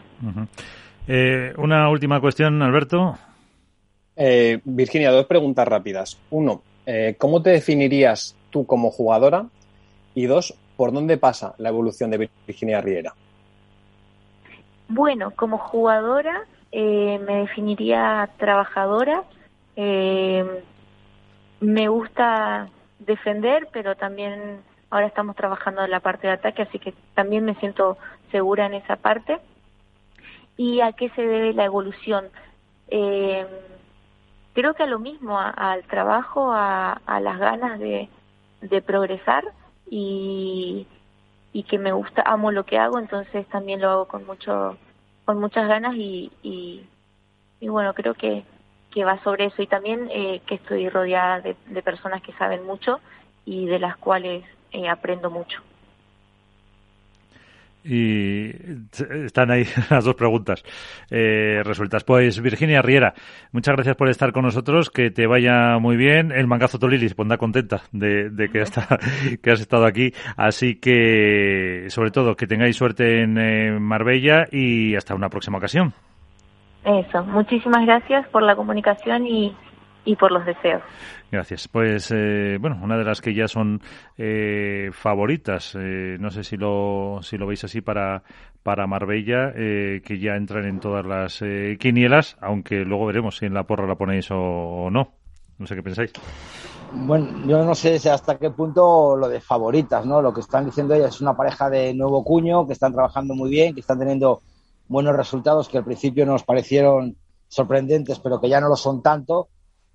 Eh, 1.08 1.54
una 1.56 1.88
última 1.88 2.20
cuestión, 2.20 2.60
Alberto. 2.60 3.16
Eh, 4.16 4.60
Virginia, 4.64 5.12
dos 5.12 5.24
preguntas 5.24 5.66
rápidas. 5.66 6.18
Uno, 6.28 6.60
eh, 6.84 7.16
¿cómo 7.18 7.40
te 7.40 7.50
definirías 7.50 8.36
tú 8.50 8.66
como 8.66 8.90
jugadora? 8.90 9.46
Y 10.14 10.26
dos, 10.26 10.54
¿por 10.76 10.92
dónde 10.92 11.16
pasa 11.16 11.54
la 11.58 11.68
evolución 11.70 12.10
de 12.10 12.28
Virginia 12.46 12.80
Riera? 12.80 13.14
Bueno, 14.88 15.30
como 15.32 15.58
jugadora 15.58 16.42
eh, 16.70 17.18
me 17.26 17.36
definiría 17.42 18.28
trabajadora. 18.36 19.24
Eh, 19.76 20.44
me 21.60 21.88
gusta 21.88 22.68
defender, 22.98 23.68
pero 23.72 23.94
también 23.96 24.60
ahora 24.90 25.06
estamos 25.06 25.34
trabajando 25.36 25.84
en 25.84 25.90
la 25.90 26.00
parte 26.00 26.26
de 26.26 26.34
ataque, 26.34 26.62
así 26.62 26.78
que 26.78 26.92
también 27.14 27.44
me 27.44 27.54
siento 27.54 27.96
segura 28.30 28.66
en 28.66 28.74
esa 28.74 28.96
parte. 28.96 29.38
¿Y 30.58 30.80
a 30.80 30.92
qué 30.92 31.08
se 31.10 31.22
debe 31.22 31.54
la 31.54 31.64
evolución? 31.64 32.26
Eh, 32.88 33.46
creo 34.52 34.74
que 34.74 34.82
a 34.82 34.86
lo 34.86 34.98
mismo, 34.98 35.38
a- 35.38 35.48
al 35.50 35.84
trabajo, 35.84 36.52
a, 36.52 37.00
a 37.06 37.20
las 37.20 37.38
ganas 37.38 37.78
de, 37.78 38.08
de 38.60 38.82
progresar 38.82 39.44
y, 39.94 40.86
y 41.52 41.64
que 41.64 41.78
me 41.78 41.92
gusta, 41.92 42.22
amo 42.22 42.50
lo 42.50 42.64
que 42.64 42.78
hago, 42.78 42.98
entonces 42.98 43.46
también 43.48 43.82
lo 43.82 43.90
hago 43.90 44.08
con 44.08 44.24
mucho, 44.24 44.78
con 45.26 45.38
muchas 45.38 45.68
ganas 45.68 45.94
y, 45.94 46.32
y, 46.42 46.86
y 47.60 47.68
bueno, 47.68 47.92
creo 47.92 48.14
que, 48.14 48.42
que 48.90 49.04
va 49.04 49.22
sobre 49.22 49.44
eso 49.44 49.60
y 49.60 49.66
también 49.66 50.08
eh, 50.10 50.40
que 50.46 50.54
estoy 50.54 50.88
rodeada 50.88 51.40
de, 51.40 51.56
de 51.66 51.82
personas 51.82 52.22
que 52.22 52.32
saben 52.32 52.64
mucho 52.64 53.00
y 53.44 53.66
de 53.66 53.78
las 53.78 53.98
cuales 53.98 54.44
eh, 54.70 54.88
aprendo 54.88 55.28
mucho. 55.28 55.60
Y 57.84 58.50
están 59.24 59.50
ahí 59.50 59.64
las 59.90 60.04
dos 60.04 60.14
preguntas 60.14 60.62
eh, 61.10 61.62
resueltas. 61.64 62.04
Pues 62.04 62.40
Virginia 62.40 62.82
Riera, 62.82 63.14
muchas 63.52 63.74
gracias 63.74 63.96
por 63.96 64.08
estar 64.08 64.32
con 64.32 64.44
nosotros, 64.44 64.90
que 64.90 65.10
te 65.10 65.26
vaya 65.26 65.78
muy 65.78 65.96
bien. 65.96 66.32
El 66.32 66.46
mangazo 66.46 66.78
Tolilis 66.78 67.14
pondrá 67.14 67.38
contenta 67.38 67.82
de, 67.92 68.48
que, 68.52 68.60
hasta, 68.60 68.98
que 69.42 69.50
has 69.50 69.60
estado 69.60 69.86
aquí. 69.86 70.12
Así 70.36 70.76
que, 70.76 71.86
sobre 71.88 72.10
todo, 72.10 72.36
que 72.36 72.46
tengáis 72.46 72.76
suerte 72.76 73.22
en 73.22 73.38
eh, 73.38 73.78
Marbella 73.78 74.46
y 74.50 74.94
hasta 74.94 75.14
una 75.14 75.28
próxima 75.28 75.58
ocasión. 75.58 75.92
Eso, 76.84 77.24
muchísimas 77.24 77.86
gracias 77.86 78.26
por 78.28 78.42
la 78.42 78.56
comunicación 78.56 79.26
y, 79.26 79.54
y 80.04 80.16
por 80.16 80.32
los 80.32 80.44
deseos. 80.44 80.82
Gracias. 81.30 81.68
Pues 81.68 82.10
eh, 82.10 82.58
bueno, 82.60 82.78
una 82.82 82.98
de 82.98 83.04
las 83.04 83.20
que 83.20 83.34
ya 83.34 83.48
son 83.48 83.80
eh, 84.18 84.90
favoritas, 84.92 85.74
eh, 85.78 86.16
no 86.20 86.30
sé 86.30 86.44
si 86.44 86.56
lo, 86.56 87.20
si 87.22 87.38
lo 87.38 87.46
veis 87.46 87.64
así 87.64 87.80
para, 87.80 88.22
para 88.62 88.86
Marbella, 88.86 89.52
que 89.54 90.18
ya 90.20 90.36
entran 90.36 90.66
en 90.66 90.80
todas 90.80 91.06
las 91.06 91.42
quinielas, 91.78 92.36
aunque 92.40 92.84
luego 92.84 93.06
veremos 93.06 93.36
si 93.36 93.46
en 93.46 93.54
la 93.54 93.64
porra 93.64 93.86
la 93.86 93.96
ponéis 93.96 94.28
o, 94.30 94.88
no. 94.90 95.14
No 95.58 95.66
sé 95.66 95.74
qué 95.76 95.82
pensáis. 95.82 96.12
Bueno, 96.92 97.46
yo 97.46 97.64
no 97.64 97.74
sé 97.74 97.94
hasta 98.10 98.38
qué 98.38 98.50
punto 98.50 99.16
lo 99.16 99.28
de 99.28 99.40
favoritas, 99.40 100.04
¿no? 100.04 100.20
Lo 100.20 100.34
que 100.34 100.40
están 100.40 100.66
diciendo 100.66 100.94
ellas 100.94 101.14
es 101.14 101.20
una 101.20 101.36
pareja 101.36 101.70
de 101.70 101.94
nuevo 101.94 102.24
cuño, 102.24 102.66
que 102.66 102.74
están 102.74 102.92
trabajando 102.92 103.34
muy 103.34 103.48
bien, 103.48 103.74
que 103.74 103.80
están 103.80 103.98
teniendo 103.98 104.42
buenos 104.88 105.16
resultados 105.16 105.68
que 105.68 105.78
al 105.78 105.84
principio 105.84 106.26
nos 106.26 106.42
parecieron 106.42 107.16
sorprendentes, 107.48 108.18
pero 108.18 108.40
que 108.40 108.48
ya 108.48 108.60
no 108.60 108.68
lo 108.68 108.76
son 108.76 109.02
tanto. 109.02 109.48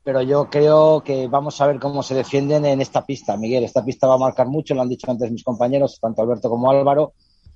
Pero 0.07 0.21
yo 0.21 0.49
creo 0.49 1.03
que 1.03 1.27
vamos 1.27 1.59
a 1.59 1.67
ver 1.67 1.81
cómo 1.81 2.01
se 2.01 2.15
defienden 2.15 2.65
en 2.65 2.79
esta 2.79 3.05
pista, 3.05 3.35
Miguel. 3.35 3.65
Esta 3.65 3.83
pista 3.83 4.07
va 4.07 4.13
a 4.13 4.17
marcar 4.17 4.47
mucho, 4.47 4.73
lo 4.73 4.81
han 4.81 4.87
dicho 4.87 5.11
antes 5.11 5.29
mis 5.29 5.43
compañeros, 5.43 5.99
tanto 5.99 6.21
Alberto 6.21 6.49
como 6.49 6.71
Álvaro. 6.71 7.11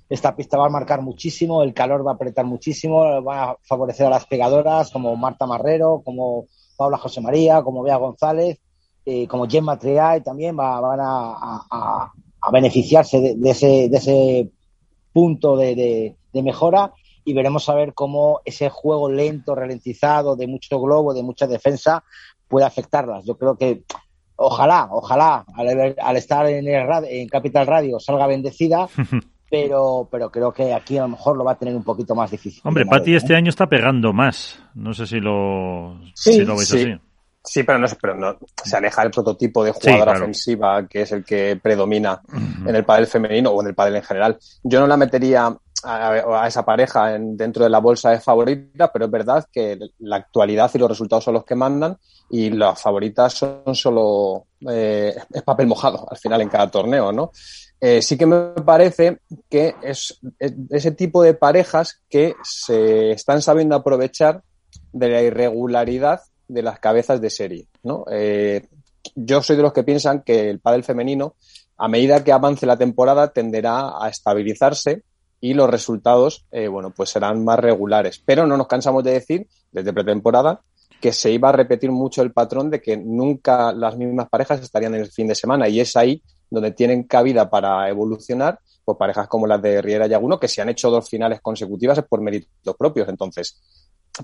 Esta 0.06 0.36
pista 0.36 0.58
va 0.58 0.66
a 0.66 0.68
marcar 0.68 1.00
muchísimo, 1.00 1.62
el 1.62 1.72
calor 1.72 2.06
va 2.06 2.10
a 2.10 2.14
apretar 2.16 2.44
muchísimo, 2.44 3.22
va 3.22 3.52
a 3.52 3.56
favorecer 3.62 4.04
a 4.04 4.10
las 4.10 4.26
pegadoras 4.26 4.90
como 4.90 5.16
Marta 5.16 5.46
Marrero, 5.46 6.02
como 6.04 6.44
Paula 6.76 6.98
José 6.98 7.22
María, 7.22 7.62
como 7.62 7.82
Bea 7.82 7.96
González, 7.96 8.58
eh, 9.06 9.26
como 9.26 9.48
Gemma 9.48 9.78
Triay 9.78 10.20
también 10.20 10.54
va, 10.54 10.78
van 10.78 11.00
a, 11.00 12.12
beneficiarse 12.52 13.34
de, 13.34 13.50
ese, 13.50 13.88
de 13.88 13.96
ese 13.96 14.50
punto 15.10 15.56
de 15.56 16.14
mejora 16.34 16.92
y 17.24 17.34
veremos 17.34 17.68
a 17.68 17.74
ver 17.74 17.94
cómo 17.94 18.40
ese 18.44 18.68
juego 18.68 19.10
lento, 19.10 19.54
ralentizado, 19.54 20.36
de 20.36 20.46
mucho 20.46 20.80
globo, 20.80 21.14
de 21.14 21.22
mucha 21.22 21.46
defensa, 21.46 22.04
puede 22.52 22.66
afectarlas. 22.66 23.24
Yo 23.24 23.38
creo 23.38 23.56
que 23.56 23.82
ojalá, 24.36 24.88
ojalá, 24.90 25.42
al, 25.56 26.16
estar 26.18 26.46
en, 26.46 26.68
el 26.68 26.86
en 27.08 27.26
Capital 27.28 27.66
Radio 27.66 27.98
salga 27.98 28.26
bendecida, 28.26 28.88
pero, 29.50 30.06
pero 30.12 30.30
creo 30.30 30.52
que 30.52 30.74
aquí 30.74 30.98
a 30.98 31.02
lo 31.02 31.08
mejor 31.08 31.38
lo 31.38 31.44
va 31.44 31.52
a 31.52 31.58
tener 31.58 31.74
un 31.74 31.82
poquito 31.82 32.14
más 32.14 32.30
difícil. 32.30 32.60
Hombre, 32.66 32.84
Pati 32.84 33.14
este 33.14 33.34
año 33.34 33.48
está 33.48 33.66
pegando 33.68 34.12
más. 34.12 34.62
No 34.74 34.92
sé 34.92 35.06
si 35.06 35.18
lo, 35.18 35.98
si 36.14 36.44
lo 36.44 36.56
veis 36.56 36.74
así. 36.74 36.94
Sí, 37.44 37.64
pero 37.64 37.78
no, 37.78 37.86
pero 38.00 38.14
no 38.14 38.38
se 38.64 38.76
aleja 38.76 39.02
el 39.02 39.10
prototipo 39.10 39.64
de 39.64 39.72
jugadora 39.72 40.12
ofensiva 40.12 40.86
que 40.86 41.02
es 41.02 41.12
el 41.12 41.24
que 41.24 41.58
predomina 41.60 42.20
en 42.66 42.74
el 42.74 42.84
pádel 42.84 43.08
femenino 43.08 43.50
o 43.50 43.60
en 43.60 43.68
el 43.68 43.74
pádel 43.74 43.96
en 43.96 44.02
general. 44.02 44.38
Yo 44.62 44.78
no 44.80 44.86
la 44.86 44.96
metería 44.96 45.52
a, 45.84 46.46
esa 46.46 46.64
pareja 46.64 47.16
en, 47.16 47.36
dentro 47.36 47.64
de 47.64 47.70
la 47.70 47.80
bolsa 47.80 48.10
de 48.10 48.20
favoritas, 48.20 48.90
pero 48.92 49.06
es 49.06 49.10
verdad 49.10 49.46
que 49.50 49.76
la 49.98 50.16
actualidad 50.16 50.70
y 50.72 50.78
los 50.78 50.90
resultados 50.90 51.24
son 51.24 51.34
los 51.34 51.44
que 51.44 51.56
mandan 51.56 51.98
y 52.30 52.50
las 52.50 52.80
favoritas 52.80 53.32
son 53.32 53.74
solo 53.74 54.46
eh, 54.70 55.14
es 55.32 55.42
papel 55.42 55.66
mojado 55.66 56.06
al 56.08 56.18
final 56.18 56.40
en 56.42 56.48
cada 56.48 56.70
torneo, 56.70 57.10
¿no? 57.10 57.32
Eh, 57.80 58.00
sí 58.00 58.16
que 58.16 58.26
me 58.26 58.52
parece 58.64 59.18
que 59.50 59.74
es, 59.82 60.20
ese 60.70 60.92
tipo 60.92 61.22
de 61.24 61.34
parejas 61.34 62.00
que 62.08 62.36
se 62.44 63.10
están 63.10 63.42
sabiendo 63.42 63.74
aprovechar 63.74 64.42
de 64.92 65.08
la 65.08 65.20
irregularidad 65.20 66.20
de 66.52 66.62
las 66.62 66.78
cabezas 66.78 67.20
de 67.20 67.30
serie, 67.30 67.66
¿no? 67.82 68.04
Eh, 68.10 68.66
yo 69.14 69.42
soy 69.42 69.56
de 69.56 69.62
los 69.62 69.72
que 69.72 69.82
piensan 69.82 70.22
que 70.22 70.48
el 70.48 70.60
pádel 70.60 70.84
femenino, 70.84 71.34
a 71.76 71.88
medida 71.88 72.22
que 72.22 72.32
avance 72.32 72.66
la 72.66 72.76
temporada, 72.76 73.32
tenderá 73.32 73.92
a 74.00 74.08
estabilizarse 74.08 75.02
y 75.40 75.54
los 75.54 75.68
resultados, 75.68 76.46
eh, 76.52 76.68
bueno, 76.68 76.90
pues 76.90 77.10
serán 77.10 77.44
más 77.44 77.58
regulares. 77.58 78.22
Pero 78.24 78.46
no 78.46 78.56
nos 78.56 78.68
cansamos 78.68 79.02
de 79.02 79.12
decir, 79.12 79.48
desde 79.72 79.92
pretemporada, 79.92 80.60
que 81.00 81.12
se 81.12 81.32
iba 81.32 81.48
a 81.48 81.52
repetir 81.52 81.90
mucho 81.90 82.22
el 82.22 82.32
patrón 82.32 82.70
de 82.70 82.80
que 82.80 82.96
nunca 82.96 83.72
las 83.72 83.96
mismas 83.96 84.28
parejas 84.28 84.62
estarían 84.62 84.94
en 84.94 85.00
el 85.00 85.10
fin 85.10 85.26
de 85.26 85.34
semana 85.34 85.68
y 85.68 85.80
es 85.80 85.96
ahí 85.96 86.22
donde 86.48 86.70
tienen 86.70 87.04
cabida 87.04 87.50
para 87.50 87.88
evolucionar 87.88 88.60
pues 88.84 88.98
parejas 88.98 89.26
como 89.26 89.46
las 89.46 89.60
de 89.60 89.82
Riera 89.82 90.06
y 90.06 90.14
Aguno 90.14 90.38
que 90.38 90.48
se 90.48 90.60
han 90.62 90.68
hecho 90.68 90.90
dos 90.90 91.08
finales 91.08 91.40
consecutivas 91.40 92.02
por 92.08 92.20
méritos 92.20 92.76
propios. 92.76 93.08
Entonces, 93.08 93.60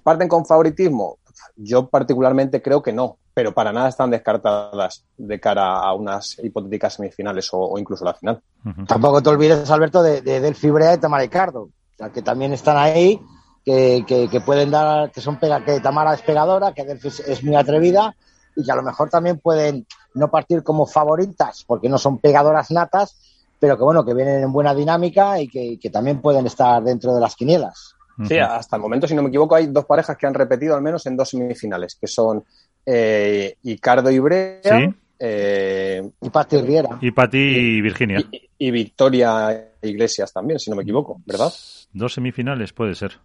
¿parten 0.02 0.28
con 0.28 0.46
favoritismo? 0.46 1.18
Yo 1.56 1.88
particularmente 1.88 2.60
creo 2.62 2.82
que 2.82 2.92
no, 2.92 3.18
pero 3.34 3.52
para 3.52 3.72
nada 3.72 3.88
están 3.88 4.10
descartadas 4.10 5.04
de 5.16 5.40
cara 5.40 5.78
a 5.78 5.94
unas 5.94 6.38
hipotéticas 6.42 6.94
semifinales 6.94 7.48
o, 7.52 7.78
incluso 7.78 8.04
la 8.04 8.14
final. 8.14 8.42
Tampoco 8.86 9.22
te 9.22 9.30
olvides, 9.30 9.70
Alberto, 9.70 10.02
de, 10.02 10.20
de 10.20 10.40
Del 10.40 10.54
Fibrea 10.54 10.94
y 10.94 10.98
Tamara 10.98 11.22
Ricardo, 11.22 11.70
que 12.12 12.22
también 12.22 12.52
están 12.52 12.76
ahí, 12.76 13.20
que, 13.64 14.28
que, 14.30 14.40
pueden 14.40 14.70
dar, 14.70 15.10
que 15.10 15.20
son 15.20 15.38
pega, 15.38 15.64
que 15.64 15.80
Tamara 15.80 16.14
es 16.14 16.22
pegadora, 16.22 16.72
que 16.72 16.84
Delphi 16.84 17.08
es, 17.08 17.44
muy 17.44 17.54
atrevida 17.54 18.14
y 18.56 18.64
que 18.64 18.72
a 18.72 18.76
lo 18.76 18.82
mejor 18.82 19.10
también 19.10 19.38
pueden 19.38 19.86
no 20.14 20.30
partir 20.30 20.62
como 20.62 20.86
favoritas, 20.86 21.64
porque 21.66 21.88
no 21.88 21.98
son 21.98 22.18
pegadoras 22.18 22.70
natas, 22.70 23.16
pero 23.58 23.76
que 23.76 23.84
bueno, 23.84 24.04
que 24.04 24.14
vienen 24.14 24.42
en 24.42 24.52
buena 24.52 24.74
dinámica 24.74 25.40
y 25.40 25.48
que, 25.48 25.78
que 25.78 25.90
también 25.90 26.20
pueden 26.20 26.46
estar 26.46 26.82
dentro 26.82 27.14
de 27.14 27.20
las 27.20 27.36
quinielas. 27.36 27.94
Sí, 28.26 28.38
hasta 28.38 28.76
el 28.76 28.82
momento, 28.82 29.06
si 29.06 29.14
no 29.14 29.22
me 29.22 29.28
equivoco, 29.28 29.54
hay 29.54 29.66
dos 29.66 29.84
parejas 29.84 30.16
que 30.16 30.26
han 30.26 30.34
repetido 30.34 30.74
al 30.74 30.82
menos 30.82 31.06
en 31.06 31.16
dos 31.16 31.28
semifinales, 31.28 31.94
que 31.94 32.06
son 32.06 32.44
eh, 32.84 33.56
Icardo 33.62 34.10
y 34.10 34.18
Brea. 34.18 34.94
Eh, 35.20 36.08
y 36.20 36.30
Pati 36.30 36.58
Riera. 36.58 36.98
Y 37.00 37.10
Pati 37.10 37.38
y 37.38 37.80
Virginia. 37.80 38.24
Y, 38.56 38.70
Victoria 38.70 39.72
Iglesias 39.82 40.32
también, 40.32 40.58
si 40.58 40.70
no 40.70 40.76
me 40.76 40.82
equivoco, 40.82 41.20
¿verdad? 41.26 41.52
Dos 41.92 42.12
semifinales 42.12 42.72
puede 42.72 42.94
ser. 42.94 43.18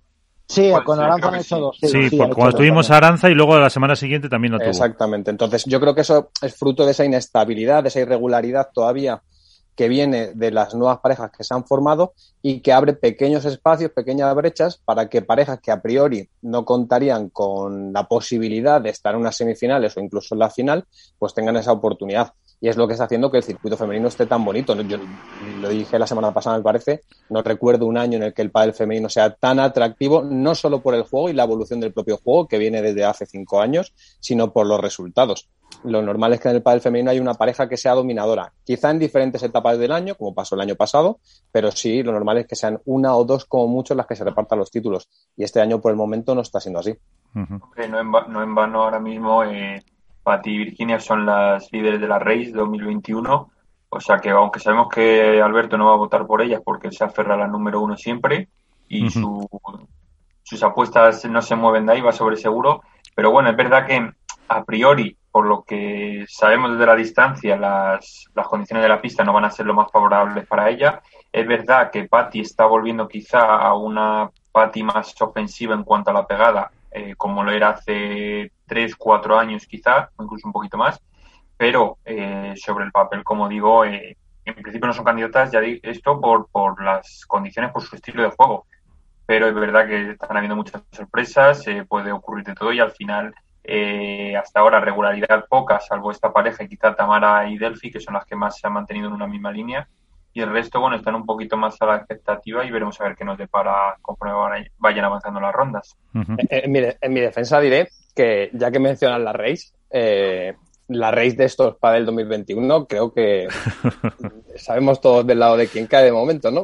Sí, 0.47 0.71
con 0.85 0.99
Aranza 0.99 1.29
han 1.29 1.35
hecho 1.35 1.59
dos. 1.59 1.77
Sí, 1.81 2.09
cuando 2.17 2.57
tuvimos 2.57 2.91
a 2.91 2.97
Aranza 2.97 3.29
y 3.29 3.33
luego 3.33 3.57
la 3.57 3.69
semana 3.69 3.95
siguiente 3.95 4.27
también 4.27 4.53
lo 4.53 4.59
tuvo. 4.59 4.69
Exactamente. 4.69 5.31
Entonces, 5.31 5.65
yo 5.65 5.79
creo 5.79 5.95
que 5.95 6.01
eso 6.01 6.31
es 6.41 6.55
fruto 6.55 6.85
de 6.85 6.91
esa 6.91 7.05
inestabilidad, 7.05 7.83
de 7.83 7.89
esa 7.89 8.01
irregularidad 8.01 8.69
todavía 8.73 9.21
que 9.75 9.87
viene 9.87 10.31
de 10.33 10.51
las 10.51 10.75
nuevas 10.75 10.99
parejas 10.99 11.31
que 11.31 11.43
se 11.43 11.53
han 11.53 11.65
formado 11.65 12.13
y 12.41 12.61
que 12.61 12.73
abre 12.73 12.93
pequeños 12.93 13.45
espacios, 13.45 13.91
pequeñas 13.91 14.33
brechas 14.35 14.79
para 14.83 15.09
que 15.09 15.21
parejas 15.21 15.59
que 15.59 15.71
a 15.71 15.81
priori 15.81 16.29
no 16.41 16.65
contarían 16.65 17.29
con 17.29 17.93
la 17.93 18.07
posibilidad 18.07 18.81
de 18.81 18.89
estar 18.89 19.13
en 19.13 19.21
unas 19.21 19.35
semifinales 19.35 19.97
o 19.97 19.99
incluso 19.99 20.35
en 20.35 20.39
la 20.39 20.49
final, 20.49 20.85
pues 21.17 21.33
tengan 21.33 21.57
esa 21.57 21.71
oportunidad. 21.71 22.33
Y 22.63 22.69
es 22.69 22.77
lo 22.77 22.87
que 22.87 22.93
está 22.93 23.03
haciendo 23.03 23.29
que 23.29 23.35
el 23.35 23.43
circuito 23.43 23.75
femenino 23.75 24.07
esté 24.07 24.25
tan 24.25 24.45
bonito. 24.45 24.73
Yo 24.83 24.97
lo 25.59 25.67
dije 25.67 25.99
la 25.99 26.07
semana 26.07 26.33
pasada, 26.33 26.55
me 26.55 26.63
parece, 26.63 27.01
no 27.29 27.41
recuerdo 27.41 27.85
un 27.85 27.97
año 27.97 28.15
en 28.15 28.23
el 28.23 28.33
que 28.33 28.41
el 28.41 28.51
pádel 28.51 28.73
femenino 28.73 29.09
sea 29.09 29.31
tan 29.31 29.59
atractivo, 29.59 30.23
no 30.23 30.55
solo 30.55 30.81
por 30.81 30.95
el 30.95 31.03
juego 31.03 31.27
y 31.27 31.33
la 31.33 31.43
evolución 31.43 31.81
del 31.81 31.91
propio 31.91 32.15
juego, 32.23 32.47
que 32.47 32.57
viene 32.57 32.81
desde 32.81 33.03
hace 33.03 33.25
cinco 33.25 33.59
años, 33.59 33.91
sino 34.21 34.53
por 34.53 34.65
los 34.65 34.79
resultados 34.79 35.49
lo 35.83 36.01
normal 36.01 36.33
es 36.33 36.39
que 36.39 36.49
en 36.49 36.55
el 36.55 36.61
pádel 36.61 36.81
femenino 36.81 37.11
hay 37.11 37.19
una 37.19 37.33
pareja 37.33 37.67
que 37.67 37.77
sea 37.77 37.93
dominadora, 37.93 38.53
quizá 38.63 38.91
en 38.91 38.99
diferentes 38.99 39.43
etapas 39.43 39.77
del 39.77 39.91
año, 39.91 40.15
como 40.15 40.33
pasó 40.33 40.55
el 40.55 40.61
año 40.61 40.75
pasado, 40.75 41.19
pero 41.51 41.71
sí, 41.71 42.03
lo 42.03 42.11
normal 42.11 42.37
es 42.37 42.47
que 42.47 42.55
sean 42.55 42.79
una 42.85 43.15
o 43.15 43.25
dos 43.25 43.45
como 43.45 43.67
mucho 43.67 43.95
las 43.95 44.07
que 44.07 44.15
se 44.15 44.23
repartan 44.23 44.59
los 44.59 44.71
títulos. 44.71 45.09
Y 45.35 45.43
este 45.43 45.61
año, 45.61 45.81
por 45.81 45.91
el 45.91 45.97
momento, 45.97 46.35
no 46.35 46.41
está 46.41 46.59
siendo 46.59 46.79
así. 46.79 46.95
no, 47.89 48.43
en 48.43 48.55
vano 48.55 48.83
ahora 48.83 48.99
mismo, 48.99 49.43
eh, 49.43 49.83
Pati 50.23 50.51
y 50.51 50.57
Virginia 50.57 50.99
son 50.99 51.25
las 51.25 51.71
líderes 51.71 52.01
de 52.01 52.07
la 52.07 52.19
Race 52.19 52.51
2021. 52.51 53.51
O 53.89 53.99
sea 53.99 54.17
que, 54.17 54.31
aunque 54.31 54.59
sabemos 54.59 54.89
que 54.89 55.41
Alberto 55.41 55.77
no 55.77 55.87
va 55.87 55.93
a 55.93 55.97
votar 55.97 56.25
por 56.25 56.41
ellas 56.41 56.61
porque 56.63 56.91
se 56.91 57.03
aferra 57.03 57.35
a 57.35 57.37
la 57.37 57.47
número 57.47 57.81
uno 57.81 57.95
siempre 57.95 58.47
y 58.87 59.09
sus 59.09 60.63
apuestas 60.63 61.25
no 61.25 61.41
se 61.41 61.55
mueven 61.55 61.85
de 61.85 61.93
ahí, 61.93 62.01
va 62.01 62.11
sobre 62.11 62.37
seguro. 62.37 62.81
Pero 63.15 63.31
bueno, 63.31 63.49
es 63.49 63.55
verdad 63.55 63.85
que 63.85 64.11
a 64.47 64.63
priori 64.63 65.17
por 65.33 65.47
lo 65.47 65.63
que 65.63 66.25
sabemos 66.29 66.73
desde 66.73 66.85
la 66.85 66.95
distancia, 66.95 67.57
las, 67.57 68.29
las, 68.35 68.47
condiciones 68.47 68.83
de 68.83 68.89
la 68.89 69.01
pista 69.01 69.23
no 69.23 69.33
van 69.33 69.45
a 69.45 69.49
ser 69.49 69.65
lo 69.65 69.73
más 69.73 69.91
favorables 69.91 70.45
para 70.45 70.69
ella. 70.69 71.01
Es 71.31 71.47
verdad 71.47 71.89
que 71.89 72.03
Patti 72.03 72.41
está 72.41 72.67
volviendo 72.67 73.07
quizá 73.07 73.55
a 73.57 73.73
una 73.73 74.29
Patti 74.51 74.83
más 74.83 75.19
ofensiva 75.19 75.73
en 75.73 75.83
cuanto 75.83 76.11
a 76.11 76.13
la 76.13 76.27
pegada, 76.27 76.69
eh, 76.91 77.15
como 77.17 77.43
lo 77.43 77.51
era 77.51 77.69
hace 77.69 78.51
tres, 78.65 78.95
cuatro 78.95 79.37
años 79.37 79.65
quizá, 79.65 80.09
incluso 80.19 80.47
un 80.47 80.53
poquito 80.53 80.77
más, 80.77 81.01
pero 81.57 81.97
eh, 82.05 82.53
sobre 82.55 82.85
el 82.85 82.91
papel, 82.91 83.23
como 83.23 83.47
digo, 83.47 83.85
eh, 83.85 84.17
en 84.45 84.53
principio 84.55 84.87
no 84.87 84.93
son 84.93 85.05
candidatas, 85.05 85.51
ya 85.51 85.61
digo 85.61 85.79
esto 85.83 86.19
por, 86.19 86.47
por 86.49 86.83
las 86.83 87.25
condiciones, 87.25 87.71
por 87.71 87.83
su 87.83 87.95
estilo 87.95 88.23
de 88.23 88.29
juego. 88.29 88.65
Pero 89.25 89.47
es 89.47 89.53
verdad 89.55 89.87
que 89.87 90.11
están 90.11 90.35
habiendo 90.35 90.55
muchas 90.55 90.81
sorpresas, 90.91 91.63
puede 91.87 92.11
ocurrir 92.11 92.43
de 92.43 92.55
todo 92.55 92.73
y 92.73 92.79
al 92.79 92.91
final 92.91 93.33
eh, 93.63 94.35
hasta 94.35 94.59
ahora 94.59 94.81
regularidad 94.81 95.45
poca, 95.47 95.79
salvo 95.79 96.11
esta 96.11 96.33
pareja 96.33 96.67
quizá 96.67 96.93
Tamara 96.95 97.47
y 97.49 97.57
Delphi, 97.57 97.91
que 97.91 98.01
son 98.01 98.15
las 98.15 98.25
que 98.25 98.35
más 98.35 98.57
se 98.57 98.67
han 98.67 98.73
mantenido 98.73 99.07
en 99.07 99.13
una 99.13 99.27
misma 99.27 99.51
línea. 99.51 99.87
y 100.33 100.41
el 100.41 100.51
resto, 100.51 100.81
bueno, 100.81 100.97
están 100.97 101.15
un 101.15 101.25
poquito 101.25 101.55
más 101.55 101.81
a 101.81 101.85
la 101.85 101.95
expectativa 101.97 102.65
y 102.65 102.71
veremos 102.71 102.99
a 102.99 103.05
ver 103.05 103.15
qué 103.15 103.23
nos 103.23 103.37
depara 103.37 103.95
conforme 104.01 104.67
vayan 104.79 105.05
avanzando 105.05 105.39
las 105.39 105.53
rondas. 105.53 105.95
en, 106.13 106.71
mi, 106.71 106.79
en, 106.99 107.13
mi, 107.13 107.21
defensa 107.21 107.59
diré 107.61 107.87
que, 108.15 108.49
ya 108.53 108.71
que 108.71 108.79
mencionas 108.79 109.21
la 109.21 109.33
race, 109.33 109.73
eh, 109.91 110.53
la 110.87 111.11
race 111.11 111.35
de 111.35 111.45
estos 111.45 111.75
para 111.77 111.97
el 111.97 112.05
2021, 112.05 112.85
creo 112.87 113.13
que 113.13 113.47
sabemos 114.55 115.01
todos 115.01 115.25
del 115.25 115.39
lado 115.39 115.57
de 115.57 115.67
quién 115.67 115.87
cae 115.87 116.05
de 116.05 116.11
momento, 116.11 116.51
¿no? 116.51 116.63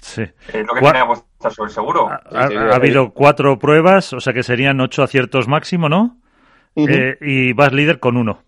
Sí. 0.00 0.22
Es 0.22 0.66
lo 0.66 0.74
que 0.74 0.80
tenemos 0.80 1.24
sobre 1.50 1.70
seguro. 1.70 2.08
Ha, 2.08 2.20
ha, 2.32 2.74
habido 2.74 3.12
cuatro 3.12 3.58
pruebas, 3.58 4.12
o 4.12 4.20
sea 4.20 4.32
que 4.32 4.42
serían 4.42 4.80
ocho 4.80 5.02
aciertos 5.02 5.48
máximo, 5.48 5.88
¿no? 5.88 6.18
eh, 6.76 7.16
y 7.20 7.52
vas 7.52 7.72
líder 7.72 8.00
con 8.00 8.16
uno. 8.16 8.42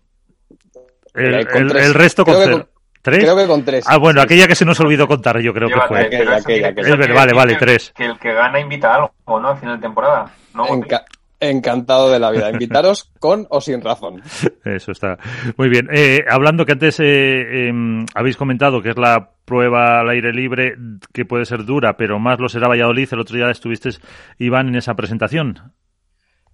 El, 1.13 1.35
el, 1.35 1.77
el 1.77 1.93
resto 1.93 2.25
con 2.25 2.35
cero. 2.37 2.69
¿Tres? 3.01 3.19
Creo 3.19 3.37
que 3.37 3.45
con 3.45 3.63
tres. 3.63 3.85
Ah, 3.87 3.97
bueno, 3.97 4.19
aquella 4.19 4.47
que 4.47 4.55
se 4.55 4.65
nos 4.65 4.79
olvidó 4.79 5.07
contar, 5.07 5.39
yo 5.39 5.53
creo 5.53 5.69
que 5.69 5.79
fue. 5.87 6.01
Aquella, 6.01 6.37
aquella, 6.37 6.69
aquella, 6.69 6.97
que, 6.97 7.13
vale, 7.13 7.33
vale, 7.33 7.55
tres. 7.55 7.93
Que 7.95 8.05
el 8.05 8.17
que 8.17 8.33
gana 8.33 8.59
invita 8.59 8.95
algo, 8.95 9.11
¿no? 9.27 9.49
Al 9.49 9.57
final 9.57 9.77
de 9.77 9.81
temporada. 9.83 10.33
¿no? 10.55 10.67
Enca 10.67 11.05
encantado 11.39 12.09
de 12.09 12.19
la 12.19 12.31
vida. 12.31 12.49
Invitaros 12.53 13.11
con 13.19 13.47
o 13.49 13.61
sin 13.61 13.81
razón. 13.81 14.21
Eso 14.63 14.91
está. 14.91 15.17
Muy 15.57 15.69
bien. 15.69 15.87
Eh, 15.91 16.23
hablando 16.29 16.65
que 16.65 16.73
antes 16.73 16.99
eh, 16.99 17.67
eh, 17.69 18.05
habéis 18.13 18.37
comentado 18.37 18.81
que 18.81 18.89
es 18.89 18.97
la 18.97 19.31
prueba 19.45 19.99
al 19.99 20.09
aire 20.09 20.33
libre 20.33 20.75
que 21.13 21.25
puede 21.25 21.45
ser 21.45 21.65
dura, 21.65 21.97
pero 21.97 22.19
más 22.19 22.39
lo 22.39 22.49
será 22.49 22.67
Valladolid. 22.67 23.09
El 23.11 23.19
otro 23.19 23.35
día 23.35 23.49
estuviste, 23.49 23.89
Iván, 24.39 24.69
en 24.69 24.75
esa 24.75 24.95
presentación. 24.95 25.73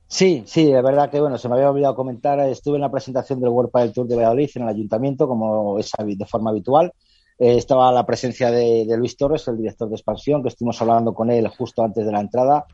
Sí, 0.07 0.43
sí, 0.45 0.69
es 0.69 0.83
verdad 0.83 1.09
que 1.09 1.21
bueno, 1.21 1.37
se 1.37 1.47
me 1.47 1.55
había 1.55 1.69
olvidado 1.69 1.95
comentar, 1.95 2.37
estuve 2.41 2.75
en 2.75 2.81
la 2.81 2.91
presentación 2.91 3.39
del 3.39 3.49
World 3.49 3.71
del 3.73 3.93
Tour 3.93 4.07
de 4.07 4.17
Valladolid 4.17 4.49
en 4.55 4.63
el 4.63 4.67
ayuntamiento, 4.67 5.25
como 5.25 5.79
es 5.79 5.89
de 5.97 6.25
forma 6.25 6.49
habitual. 6.49 6.91
Eh, 7.39 7.55
estaba 7.55 7.91
la 7.93 8.05
presencia 8.05 8.51
de, 8.51 8.85
de, 8.85 8.97
Luis 8.97 9.15
Torres, 9.15 9.47
el 9.47 9.57
director 9.57 9.87
de 9.87 9.95
expansión, 9.95 10.43
que 10.43 10.49
estuvimos 10.49 10.81
hablando 10.81 11.13
con 11.13 11.31
él 11.31 11.47
justo 11.47 11.81
antes 11.81 12.05
de 12.05 12.11
la 12.11 12.19
entrada. 12.19 12.65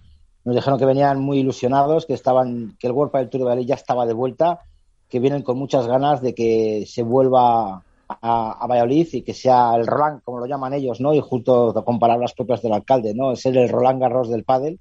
Nos 0.48 0.56
dijeron 0.56 0.80
que 0.80 0.86
venían 0.86 1.20
muy 1.20 1.40
ilusionados, 1.40 2.06
que 2.06 2.14
estaban, 2.14 2.78
que 2.80 2.88
el 2.88 2.94
World 2.94 3.12
del 3.12 3.30
Tour 3.30 3.42
de 3.42 3.46
Valladolid 3.48 3.68
ya 3.68 3.76
estaba 3.76 4.06
de 4.06 4.14
vuelta, 4.14 4.62
que 5.10 5.20
vienen 5.20 5.42
con 5.42 5.58
muchas 5.58 5.88
ganas 5.88 6.22
de 6.22 6.34
que 6.34 6.86
se 6.88 7.04
vuelva 7.04 7.74
a, 7.76 7.84
a, 8.12 8.66
Valladolid 8.66 9.10
y 9.12 9.24
que 9.24 9.34
sea 9.34 9.76
el 9.76 9.86
Roland, 9.86 10.22
como 10.24 10.40
lo 10.40 10.46
llaman 10.46 10.74
ellos, 10.74 11.02
¿no? 11.02 11.14
Y 11.14 11.20
justo 11.20 11.74
con 11.84 12.00
palabras 12.00 12.32
propias 12.32 12.62
del 12.62 12.72
alcalde, 12.72 13.14
¿no? 13.14 13.36
Ser 13.36 13.58
el 13.58 13.68
Roland 13.68 14.00
Garros 14.00 14.30
del 14.30 14.46
pádel 14.46 14.80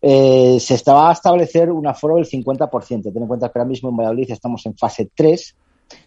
eh, 0.00 0.58
se 0.60 0.74
estaba 0.74 1.10
a 1.10 1.12
establecer 1.12 1.72
un 1.72 1.88
aforo 1.88 2.14
del 2.14 2.26
50%. 2.26 3.12
Ten 3.12 3.20
en 3.20 3.26
cuenta 3.26 3.48
que 3.48 3.58
ahora 3.58 3.68
mismo 3.68 3.88
en 3.88 3.96
Valladolid 3.96 4.30
estamos 4.30 4.64
en 4.64 4.76
fase 4.76 5.10
3. 5.12 5.56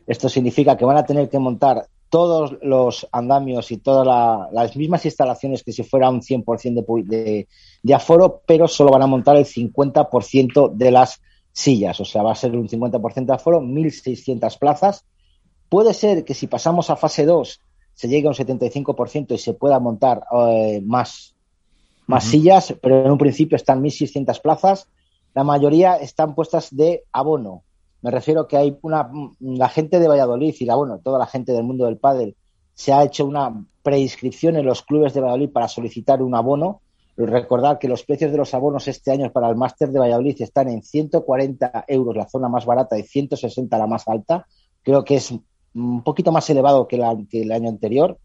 Esto 0.08 0.30
significa 0.30 0.78
que 0.78 0.86
van 0.86 0.96
a 0.96 1.06
tener 1.06 1.28
que 1.28 1.40
montar 1.40 1.88
todos 2.14 2.56
los 2.62 3.08
andamios 3.12 3.72
y 3.72 3.78
todas 3.78 4.06
la, 4.06 4.48
las 4.52 4.76
mismas 4.76 5.04
instalaciones 5.04 5.64
que 5.64 5.72
si 5.72 5.82
fuera 5.82 6.12
un 6.12 6.22
100% 6.22 6.86
de, 6.86 7.18
de, 7.18 7.48
de, 7.84 7.94
aforo, 7.94 8.42
pero 8.48 8.68
solo 8.68 8.92
van 8.92 9.04
a 9.04 9.08
montar 9.08 9.36
el 9.36 9.46
50% 9.46 10.72
de 10.74 10.92
las 10.92 11.22
sillas. 11.52 12.00
O 12.00 12.06
sea, 12.06 12.24
va 12.24 12.32
a 12.32 12.36
ser 12.36 12.56
un 12.56 12.68
50% 12.68 13.26
de 13.26 13.34
aforo, 13.34 13.62
1.600 13.62 14.58
plazas. 14.58 15.06
Puede 15.70 15.94
ser 15.94 16.24
que 16.24 16.34
si 16.34 16.48
pasamos 16.48 16.90
a 16.90 16.96
fase 16.96 17.26
2 17.26 17.60
se 17.94 18.08
llegue 18.08 18.28
a 18.28 18.32
un 18.32 18.36
75% 18.36 19.34
y 19.34 19.38
se 19.38 19.54
pueda 19.54 19.80
montar 19.80 20.24
eh, 20.32 20.82
más 20.84 21.34
más 22.06 22.26
uh 22.26 22.28
-huh. 22.28 22.32
sillas, 22.32 22.76
pero 22.82 23.06
en 23.06 23.12
un 23.12 23.18
principio 23.18 23.56
están 23.56 23.82
1.600 23.82 24.42
plazas. 24.42 24.88
La 25.34 25.44
mayoría 25.44 25.96
están 25.96 26.36
puestas 26.36 26.76
de 26.76 27.04
abono. 27.12 27.64
Me 28.02 28.12
refiero 28.12 28.48
que 28.48 28.58
hay 28.58 28.78
una 28.82 29.10
la 29.40 29.70
gente 29.70 30.00
de 30.00 30.08
Valladolid 30.08 30.54
y 30.60 30.66
la 30.66 30.76
bueno, 30.76 31.00
toda 31.00 31.18
la 31.18 31.26
gente 31.26 31.54
del 31.54 31.64
mundo 31.64 31.86
del 31.86 31.98
pádel 31.98 32.36
se 32.74 32.92
ha 32.92 33.04
hecho 33.04 33.26
una 33.26 33.66
preinscripción 33.82 34.58
en 34.58 34.66
los 34.66 34.82
clubes 34.82 35.14
de 35.14 35.22
Valladolid 35.22 35.52
para 35.52 35.68
solicitar 35.68 36.22
un 36.22 36.36
abono. 36.36 36.82
Recordar 37.16 37.78
que 37.78 37.88
los 37.88 38.04
precios 38.04 38.32
de 38.32 38.38
los 38.38 38.54
abonos 38.54 38.88
este 38.88 39.12
año 39.12 39.32
para 39.32 39.50
el 39.50 39.56
máster 39.56 39.90
de 39.90 40.00
Valladolid 40.00 40.42
están 40.42 40.70
en 40.70 40.82
140 40.82 41.86
euros 41.88 42.16
la 42.16 42.28
zona 42.28 42.50
más 42.50 42.66
barata 42.66 42.98
y 42.98 43.04
160 43.04 43.78
la 43.78 43.88
más 43.88 44.08
alta. 44.08 44.48
Creo 44.82 45.04
que 45.04 45.16
es 45.16 45.32
un 45.76 46.04
poquito 46.04 46.32
más 46.32 46.50
elevado 46.50 46.88
que, 46.88 46.98
la, 46.98 47.16
que 47.30 47.42
el 47.42 47.52
año 47.52 47.70
anterior 47.70 48.18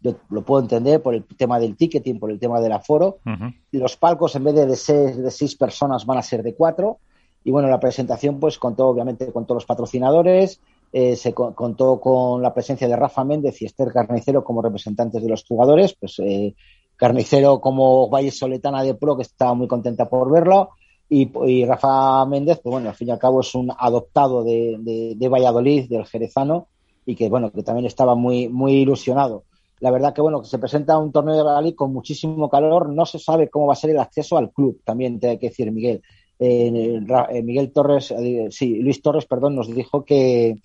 yo 0.00 0.16
lo 0.30 0.44
puedo 0.44 0.62
entender 0.62 1.02
por 1.02 1.14
el 1.14 1.24
tema 1.24 1.58
del 1.58 1.76
ticketing, 1.76 2.18
por 2.18 2.30
el 2.30 2.38
tema 2.38 2.60
del 2.60 2.72
aforo. 2.72 3.18
Uh 3.24 3.30
-huh. 3.30 3.54
Los 3.72 3.96
palcos, 3.96 4.36
en 4.36 4.44
vez 4.44 4.54
de, 4.54 4.66
de, 4.66 4.76
seis, 4.76 5.16
de 5.16 5.30
seis 5.30 5.56
personas, 5.56 6.06
van 6.06 6.18
a 6.18 6.22
ser 6.22 6.42
de 6.42 6.54
cuatro. 6.54 6.98
Y 7.42 7.50
bueno, 7.50 7.68
la 7.68 7.80
presentación, 7.80 8.38
pues 8.38 8.58
contó 8.58 8.88
obviamente 8.88 9.32
con 9.32 9.46
todos 9.46 9.62
los 9.62 9.66
patrocinadores, 9.66 10.60
eh, 10.92 11.16
se 11.16 11.32
co 11.32 11.54
contó 11.54 12.00
con 12.00 12.42
la 12.42 12.52
presencia 12.52 12.88
de 12.88 12.96
Rafa 12.96 13.24
Méndez 13.24 13.60
y 13.62 13.66
Esther 13.66 13.92
Carnicero 13.92 14.44
como 14.44 14.62
representantes 14.62 15.22
de 15.22 15.28
los 15.28 15.44
jugadores. 15.44 15.94
Pues 15.98 16.18
eh, 16.18 16.54
Carnicero 16.96 17.60
como 17.60 18.08
Valle 18.08 18.30
Soletana 18.30 18.82
de 18.82 18.94
Pro, 18.94 19.16
que 19.16 19.22
estaba 19.22 19.54
muy 19.54 19.68
contenta 19.68 20.08
por 20.08 20.30
verlo. 20.30 20.70
Y, 21.08 21.30
y, 21.46 21.64
Rafa 21.64 22.26
Méndez, 22.26 22.58
pues 22.62 22.72
bueno, 22.72 22.88
al 22.88 22.94
fin 22.96 23.08
y 23.08 23.10
al 23.12 23.18
cabo 23.18 23.40
es 23.40 23.54
un 23.54 23.70
adoptado 23.78 24.42
de, 24.42 24.76
de, 24.80 25.14
de 25.16 25.28
Valladolid, 25.28 25.88
del 25.88 26.04
Jerezano, 26.06 26.66
y 27.04 27.14
que 27.14 27.28
bueno, 27.28 27.52
que 27.52 27.62
también 27.62 27.86
estaba 27.86 28.14
muy, 28.16 28.48
muy 28.48 28.72
ilusionado 28.72 29.44
la 29.80 29.90
verdad 29.90 30.14
que 30.14 30.22
bueno, 30.22 30.40
que 30.40 30.48
se 30.48 30.58
presenta 30.58 30.98
un 30.98 31.12
torneo 31.12 31.36
de 31.36 31.42
Valladolid 31.42 31.74
con 31.74 31.92
muchísimo 31.92 32.48
calor, 32.48 32.88
no 32.88 33.04
se 33.04 33.18
sabe 33.18 33.48
cómo 33.48 33.66
va 33.66 33.74
a 33.74 33.76
ser 33.76 33.90
el 33.90 33.98
acceso 33.98 34.36
al 34.36 34.50
club, 34.50 34.80
también 34.84 35.20
te 35.20 35.28
hay 35.28 35.38
que 35.38 35.48
decir 35.48 35.70
Miguel. 35.70 36.02
Eh, 36.38 37.00
Miguel 37.42 37.72
Torres, 37.72 38.10
eh, 38.10 38.48
sí, 38.50 38.76
Luis 38.80 39.00
Torres, 39.00 39.24
perdón, 39.26 39.54
nos 39.54 39.74
dijo 39.74 40.04
que, 40.04 40.56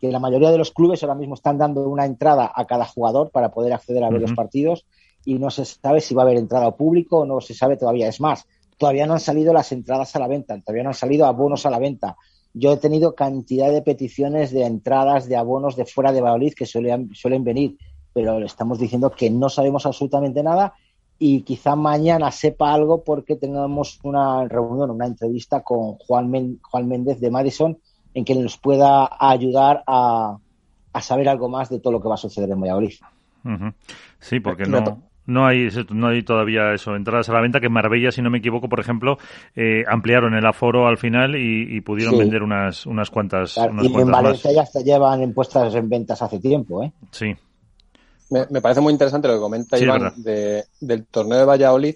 que, 0.00 0.10
la 0.10 0.18
mayoría 0.18 0.50
de 0.50 0.58
los 0.58 0.72
clubes 0.72 1.02
ahora 1.02 1.14
mismo 1.14 1.34
están 1.34 1.58
dando 1.58 1.88
una 1.88 2.04
entrada 2.04 2.50
a 2.52 2.64
cada 2.66 2.84
jugador 2.84 3.30
para 3.30 3.52
poder 3.52 3.72
acceder 3.72 4.02
a 4.02 4.08
ver 4.08 4.20
uh 4.20 4.24
-huh. 4.24 4.28
los 4.28 4.36
partidos 4.36 4.86
y 5.24 5.38
no 5.38 5.50
se 5.50 5.64
sabe 5.64 6.00
si 6.00 6.14
va 6.14 6.22
a 6.22 6.24
haber 6.26 6.38
entrada 6.38 6.70
público 6.76 7.20
o 7.20 7.26
no 7.26 7.40
se 7.40 7.54
sabe 7.54 7.76
todavía. 7.76 8.08
Es 8.08 8.20
más, 8.20 8.46
todavía 8.78 9.06
no 9.06 9.14
han 9.14 9.20
salido 9.20 9.52
las 9.52 9.72
entradas 9.72 10.14
a 10.16 10.18
la 10.18 10.28
venta, 10.28 10.58
todavía 10.60 10.82
no 10.82 10.90
han 10.90 10.94
salido 10.94 11.26
abonos 11.26 11.66
a 11.66 11.70
la 11.70 11.78
venta. 11.78 12.16
Yo 12.52 12.72
he 12.72 12.76
tenido 12.78 13.14
cantidad 13.14 13.70
de 13.70 13.82
peticiones 13.82 14.50
de 14.50 14.64
entradas 14.64 15.28
de 15.28 15.36
abonos 15.36 15.76
de 15.76 15.86
fuera 15.86 16.12
de 16.12 16.20
Valladolid 16.20 16.54
que 16.54 16.66
suelen, 16.66 17.10
suelen 17.14 17.44
venir 17.44 17.76
pero 18.12 18.38
le 18.38 18.46
estamos 18.46 18.78
diciendo 18.78 19.10
que 19.10 19.30
no 19.30 19.48
sabemos 19.48 19.86
absolutamente 19.86 20.42
nada 20.42 20.74
y 21.18 21.42
quizá 21.42 21.76
mañana 21.76 22.30
sepa 22.30 22.72
algo 22.72 23.04
porque 23.04 23.36
tengamos 23.36 24.00
una 24.02 24.46
reunión, 24.48 24.90
una 24.90 25.06
entrevista 25.06 25.62
con 25.62 25.94
Juan, 25.96 26.30
Men 26.30 26.60
Juan 26.62 26.88
Méndez 26.88 27.20
de 27.20 27.30
Madison 27.30 27.78
en 28.14 28.24
que 28.24 28.34
nos 28.34 28.56
pueda 28.56 29.08
ayudar 29.20 29.84
a, 29.86 30.38
a, 30.92 31.00
saber 31.00 31.28
algo 31.28 31.48
más 31.48 31.68
de 31.68 31.78
todo 31.78 31.92
lo 31.92 32.00
que 32.00 32.08
va 32.08 32.14
a 32.14 32.18
suceder 32.18 32.50
en 32.50 32.60
Valladolid. 32.60 32.94
Uh 33.44 33.48
-huh. 33.48 33.74
Sí, 34.18 34.40
porque 34.40 34.64
no, 34.64 35.02
no 35.26 35.46
hay 35.46 35.68
no 35.90 36.08
hay 36.08 36.22
todavía 36.22 36.72
eso 36.72 36.96
entradas 36.96 37.28
a 37.28 37.32
la 37.32 37.40
venta 37.40 37.60
que 37.60 37.66
en 37.66 37.72
Marbella 37.72 38.10
si 38.10 38.22
no 38.22 38.30
me 38.30 38.38
equivoco 38.38 38.68
por 38.68 38.80
ejemplo 38.80 39.18
eh, 39.54 39.84
ampliaron 39.86 40.34
el 40.34 40.46
aforo 40.46 40.86
al 40.86 40.98
final 40.98 41.36
y, 41.36 41.76
y 41.76 41.80
pudieron 41.80 42.14
sí. 42.14 42.20
vender 42.20 42.42
unas 42.42 42.86
unas 42.86 43.10
cuantas 43.10 43.54
claro, 43.54 43.72
unas 43.72 43.84
y 43.86 43.88
cuantas 43.90 44.06
en 44.06 44.12
Valencia 44.24 44.50
más. 44.50 44.56
ya 44.56 44.66
se 44.66 44.84
llevan 44.84 45.22
en 45.22 45.34
puestas 45.34 45.74
en 45.74 45.88
ventas 45.88 46.20
hace 46.22 46.38
tiempo 46.38 46.82
eh 46.82 46.92
sí 47.10 47.34
me, 48.30 48.46
me, 48.50 48.60
parece 48.60 48.80
muy 48.80 48.92
interesante 48.92 49.28
lo 49.28 49.34
que 49.34 49.40
comenta 49.40 49.76
sí, 49.76 49.84
Iván 49.84 50.12
de, 50.16 50.64
del 50.80 51.06
torneo 51.06 51.38
de 51.38 51.44
Valladolid 51.44 51.94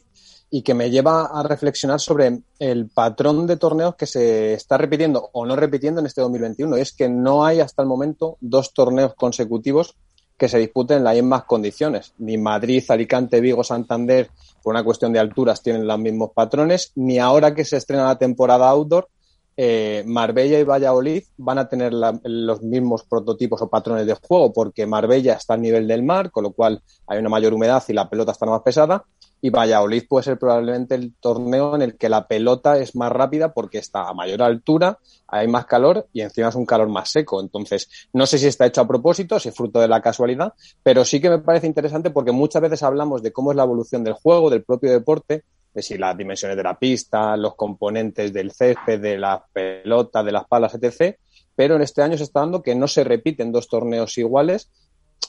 y 0.54 0.62
que 0.62 0.72
me 0.72 0.88
lleva 0.88 1.26
a 1.26 1.42
reflexionar 1.42 1.98
sobre 1.98 2.38
el 2.60 2.88
patrón 2.88 3.44
de 3.48 3.56
torneos 3.56 3.96
que 3.96 4.06
se 4.06 4.54
está 4.54 4.78
repitiendo 4.78 5.28
o 5.32 5.44
no 5.44 5.56
repitiendo 5.56 6.00
en 6.00 6.06
este 6.06 6.20
2021. 6.20 6.78
Y 6.78 6.80
es 6.80 6.92
que 6.92 7.08
no 7.08 7.44
hay 7.44 7.58
hasta 7.58 7.82
el 7.82 7.88
momento 7.88 8.36
dos 8.40 8.72
torneos 8.72 9.14
consecutivos 9.14 9.96
que 10.36 10.48
se 10.48 10.58
disputen 10.58 10.98
en 10.98 11.04
las 11.04 11.14
mismas 11.14 11.44
condiciones. 11.44 12.12
Ni 12.18 12.36
Madrid, 12.36 12.84
Alicante, 12.88 13.40
Vigo, 13.40 13.62
Santander, 13.62 14.30
por 14.62 14.74
una 14.74 14.84
cuestión 14.84 15.12
de 15.12 15.18
alturas, 15.18 15.62
tienen 15.62 15.86
los 15.86 15.98
mismos 15.98 16.30
patrones, 16.34 16.92
ni 16.96 17.18
ahora 17.18 17.54
que 17.54 17.64
se 17.64 17.76
estrena 17.76 18.04
la 18.04 18.18
temporada 18.18 18.68
outdoor, 18.68 19.08
eh, 19.56 20.02
Marbella 20.04 20.58
y 20.58 20.64
Valladolid 20.64 21.22
van 21.36 21.58
a 21.58 21.68
tener 21.68 21.92
los 21.92 22.62
mismos 22.62 23.04
prototipos 23.04 23.62
o 23.62 23.68
patrones 23.68 24.04
de 24.04 24.14
juego 24.14 24.52
porque 24.52 24.84
Marbella 24.84 25.34
está 25.34 25.54
al 25.54 25.62
nivel 25.62 25.86
del 25.86 26.02
mar, 26.02 26.32
con 26.32 26.42
lo 26.42 26.50
cual 26.50 26.82
hay 27.06 27.18
una 27.18 27.28
mayor 27.28 27.54
humedad 27.54 27.82
y 27.86 27.92
la 27.92 28.08
pelota 28.08 28.32
está 28.32 28.46
más 28.46 28.62
pesada. 28.62 29.04
Y 29.44 29.50
Valladolid 29.50 30.04
puede 30.08 30.24
ser 30.24 30.38
probablemente 30.38 30.94
el 30.94 31.12
torneo 31.20 31.74
en 31.74 31.82
el 31.82 31.98
que 31.98 32.08
la 32.08 32.26
pelota 32.26 32.78
es 32.78 32.96
más 32.96 33.12
rápida 33.12 33.52
porque 33.52 33.76
está 33.76 34.08
a 34.08 34.14
mayor 34.14 34.40
altura, 34.40 35.00
hay 35.26 35.48
más 35.48 35.66
calor 35.66 36.08
y 36.14 36.22
encima 36.22 36.48
es 36.48 36.54
un 36.54 36.64
calor 36.64 36.88
más 36.88 37.10
seco. 37.10 37.42
Entonces, 37.42 38.08
no 38.14 38.24
sé 38.24 38.38
si 38.38 38.46
está 38.46 38.64
hecho 38.64 38.80
a 38.80 38.88
propósito, 38.88 39.38
si 39.38 39.50
es 39.50 39.54
fruto 39.54 39.80
de 39.80 39.88
la 39.88 40.00
casualidad, 40.00 40.54
pero 40.82 41.04
sí 41.04 41.20
que 41.20 41.28
me 41.28 41.40
parece 41.40 41.66
interesante 41.66 42.08
porque 42.08 42.32
muchas 42.32 42.62
veces 42.62 42.82
hablamos 42.82 43.22
de 43.22 43.34
cómo 43.34 43.50
es 43.50 43.56
la 43.58 43.64
evolución 43.64 44.02
del 44.02 44.14
juego, 44.14 44.48
del 44.48 44.64
propio 44.64 44.90
deporte, 44.90 45.44
de 45.74 45.82
si 45.82 45.98
las 45.98 46.16
dimensiones 46.16 46.56
de 46.56 46.62
la 46.62 46.78
pista, 46.78 47.36
los 47.36 47.54
componentes 47.54 48.32
del 48.32 48.50
césped, 48.50 48.98
de 48.98 49.18
la 49.18 49.44
pelota, 49.52 50.22
de 50.22 50.32
las 50.32 50.46
palas, 50.46 50.74
etc. 50.74 51.18
Pero 51.54 51.76
en 51.76 51.82
este 51.82 52.00
año 52.00 52.16
se 52.16 52.24
está 52.24 52.40
dando 52.40 52.62
que 52.62 52.74
no 52.74 52.88
se 52.88 53.04
repiten 53.04 53.52
dos 53.52 53.68
torneos 53.68 54.16
iguales 54.16 54.70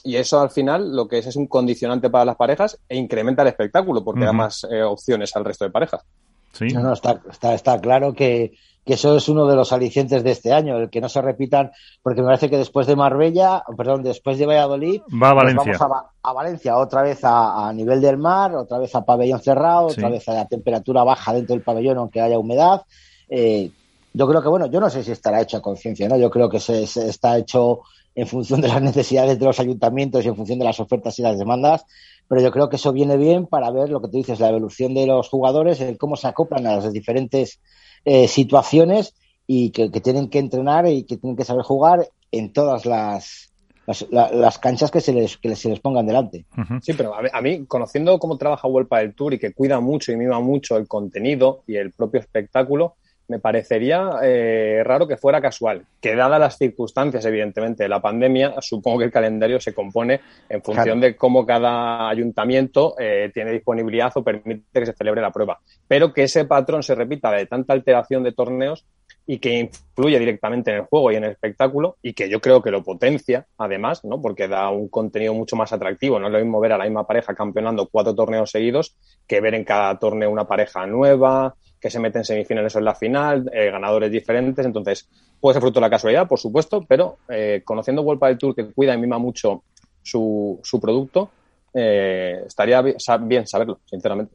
y 0.04 0.16
eso 0.16 0.40
al 0.40 0.50
final 0.50 0.94
lo 0.94 1.08
que 1.08 1.18
es 1.18 1.26
es 1.26 1.36
un 1.36 1.46
condicionante 1.46 2.10
para 2.10 2.24
las 2.24 2.36
parejas 2.36 2.78
e 2.88 2.96
incrementa 2.96 3.42
el 3.42 3.48
espectáculo 3.48 4.04
porque 4.04 4.20
uh 4.20 4.24
-huh. 4.24 4.26
da 4.26 4.32
más 4.32 4.66
eh, 4.70 4.82
opciones 4.82 5.34
al 5.36 5.44
resto 5.44 5.64
de 5.64 5.70
parejas. 5.70 6.02
Sí. 6.52 6.68
No, 6.68 6.82
no, 6.82 6.92
está, 6.92 7.20
está, 7.30 7.54
está 7.54 7.78
claro 7.80 8.14
que, 8.14 8.52
que 8.86 8.94
eso 8.94 9.16
es 9.16 9.28
uno 9.28 9.46
de 9.46 9.56
los 9.56 9.72
alicientes 9.72 10.22
de 10.22 10.30
este 10.30 10.52
año, 10.52 10.76
el 10.78 10.90
que 10.90 11.00
no 11.00 11.08
se 11.08 11.20
repitan, 11.20 11.72
porque 12.04 12.20
me 12.20 12.28
parece 12.28 12.48
que 12.48 12.56
después 12.56 12.86
de 12.86 12.94
Marbella, 12.94 13.64
perdón, 13.76 14.04
después 14.04 14.38
de 14.38 14.46
Valladolid, 14.46 15.02
va 15.20 15.30
a 15.30 15.34
Valencia. 15.34 15.76
vamos 15.76 16.06
a, 16.22 16.32
Valencia, 16.32 16.76
otra 16.76 17.02
vez 17.02 17.18
a, 17.24 17.72
nivel 17.74 18.00
del 18.00 18.16
mar, 18.16 18.54
otra 18.54 18.78
vez 18.78 18.94
a 18.94 19.04
pabellón 19.04 19.40
cerrado, 19.40 19.86
otra 19.86 20.08
vez 20.08 20.28
a 20.28 20.34
la 20.34 20.46
temperatura 20.46 21.02
baja 21.02 21.32
dentro 21.32 21.56
del 21.56 21.64
pabellón, 21.64 21.98
aunque 21.98 22.20
haya 22.20 22.38
humedad. 22.38 22.82
Eh, 23.28 23.72
yo 24.12 24.28
creo 24.28 24.40
que, 24.40 24.48
bueno, 24.48 24.66
yo 24.66 24.78
no 24.78 24.88
sé 24.88 25.02
si 25.02 25.10
estará 25.10 25.40
hecho 25.40 25.56
a 25.56 25.62
conciencia, 25.62 26.08
¿no? 26.08 26.16
Yo 26.16 26.30
creo 26.30 26.48
que 26.48 26.60
se, 26.60 26.84
está 26.84 27.36
hecho 27.36 27.80
en 28.16 28.26
función 28.26 28.60
de 28.60 28.68
las 28.68 28.82
necesidades 28.90 29.38
de 29.38 29.44
los 29.44 29.60
ayuntamientos 29.60 30.24
y 30.24 30.28
en 30.28 30.36
función 30.36 30.58
de 30.58 30.64
las 30.64 30.80
ofertas 30.80 31.16
y 31.18 31.22
las 31.22 31.38
demandas, 31.38 31.84
pero 32.26 32.40
yo 32.40 32.50
creo 32.50 32.68
que 32.68 32.76
eso 32.76 32.92
viene 32.92 33.16
bien 33.16 33.46
para 33.46 33.70
ver 33.70 33.90
lo 33.90 34.00
que 34.00 34.08
tú 34.08 34.16
dices, 34.16 34.40
la 34.40 34.48
evolución 34.48 34.94
de 34.94 35.06
los 35.06 35.28
jugadores, 35.28 35.80
el 35.80 35.98
cómo 35.98 36.16
se 36.16 36.26
acoplan 36.26 36.66
a 36.66 36.76
las 36.76 36.92
diferentes 36.92 37.60
eh, 38.04 38.26
situaciones 38.26 39.14
y 39.46 39.70
que, 39.70 39.88
tienen 40.00 40.28
que 40.28 40.40
entrenar 40.40 40.88
y 40.88 41.04
que 41.04 41.18
tienen 41.18 41.36
que 41.36 41.44
saber 41.44 41.62
jugar 41.62 42.08
en 42.32 42.52
todas 42.52 42.84
las, 42.84 43.52
las, 44.10 44.58
canchas 44.58 44.90
que 44.90 45.00
se 45.00 45.12
les, 45.12 45.36
que 45.36 45.54
se 45.54 45.68
les 45.68 45.78
pongan 45.78 46.06
delante. 46.06 46.46
Sí, 46.82 46.94
pero 46.94 47.14
a 47.14 47.40
mí, 47.40 47.64
conociendo 47.66 48.18
cómo 48.18 48.38
trabaja 48.38 48.66
Huelpa 48.66 48.98
del 48.98 49.14
Tour 49.14 49.34
y 49.34 49.38
que 49.38 49.52
cuida 49.52 49.78
mucho 49.78 50.10
y 50.10 50.16
mima 50.16 50.40
mucho 50.40 50.76
el 50.76 50.88
contenido 50.88 51.62
y 51.68 51.76
el 51.76 51.92
propio 51.92 52.20
espectáculo, 52.20 52.96
me 53.28 53.38
parecería 53.38 54.10
eh, 54.22 54.82
raro 54.84 55.06
que 55.06 55.16
fuera 55.16 55.40
casual. 55.40 55.84
Que 56.00 56.14
dadas 56.14 56.38
las 56.38 56.56
circunstancias, 56.56 57.24
evidentemente, 57.24 57.82
de 57.82 57.88
la 57.88 58.00
pandemia, 58.00 58.54
supongo 58.60 58.98
que 58.98 59.04
el 59.06 59.12
calendario 59.12 59.60
se 59.60 59.74
compone 59.74 60.20
en 60.48 60.62
función 60.62 61.00
de 61.00 61.16
cómo 61.16 61.44
cada 61.44 62.08
ayuntamiento 62.08 62.94
eh, 62.98 63.30
tiene 63.32 63.52
disponibilidad 63.52 64.12
o 64.14 64.22
permite 64.22 64.64
que 64.72 64.86
se 64.86 64.92
celebre 64.92 65.20
la 65.20 65.32
prueba. 65.32 65.58
Pero 65.88 66.12
que 66.12 66.24
ese 66.24 66.44
patrón 66.44 66.82
se 66.82 66.94
repita 66.94 67.30
de 67.32 67.46
tanta 67.46 67.72
alteración 67.72 68.22
de 68.22 68.32
torneos 68.32 68.84
y 69.26 69.38
que 69.38 69.58
influye 69.58 70.18
directamente 70.18 70.70
en 70.70 70.76
el 70.78 70.82
juego 70.84 71.10
y 71.10 71.16
en 71.16 71.24
el 71.24 71.32
espectáculo 71.32 71.96
y 72.00 72.12
que 72.12 72.28
yo 72.28 72.40
creo 72.40 72.62
que 72.62 72.70
lo 72.70 72.84
potencia, 72.84 73.46
además, 73.58 74.04
¿no? 74.04 74.22
Porque 74.22 74.46
da 74.46 74.70
un 74.70 74.88
contenido 74.88 75.34
mucho 75.34 75.56
más 75.56 75.72
atractivo. 75.72 76.20
No 76.20 76.28
es 76.28 76.32
lo 76.32 76.38
mismo 76.38 76.60
ver 76.60 76.72
a 76.72 76.78
la 76.78 76.84
misma 76.84 77.06
pareja 77.06 77.34
campeonando 77.34 77.88
cuatro 77.90 78.14
torneos 78.14 78.52
seguidos 78.52 78.96
que 79.26 79.40
ver 79.40 79.54
en 79.54 79.64
cada 79.64 79.98
torneo 79.98 80.30
una 80.30 80.46
pareja 80.46 80.86
nueva, 80.86 81.56
que 81.80 81.90
se 81.90 82.00
meten 82.00 82.24
semifinales 82.24 82.74
o 82.74 82.78
en 82.78 82.84
la 82.84 82.94
final, 82.94 83.50
eh, 83.52 83.70
ganadores 83.70 84.10
diferentes. 84.10 84.64
Entonces, 84.64 85.08
puede 85.40 85.54
ser 85.54 85.62
fruto 85.62 85.80
de 85.80 85.86
la 85.86 85.90
casualidad, 85.90 86.26
por 86.26 86.38
supuesto, 86.38 86.84
pero 86.86 87.18
eh, 87.28 87.62
conociendo 87.64 88.02
World 88.02 88.22
del 88.22 88.38
Tour, 88.38 88.54
que 88.54 88.66
cuida 88.66 88.94
y 88.94 88.98
mima 88.98 89.18
mucho 89.18 89.62
su, 90.02 90.60
su 90.62 90.80
producto, 90.80 91.30
eh, 91.74 92.42
estaría 92.46 92.80
bien 92.82 93.46
saberlo, 93.46 93.80
sinceramente. 93.84 94.34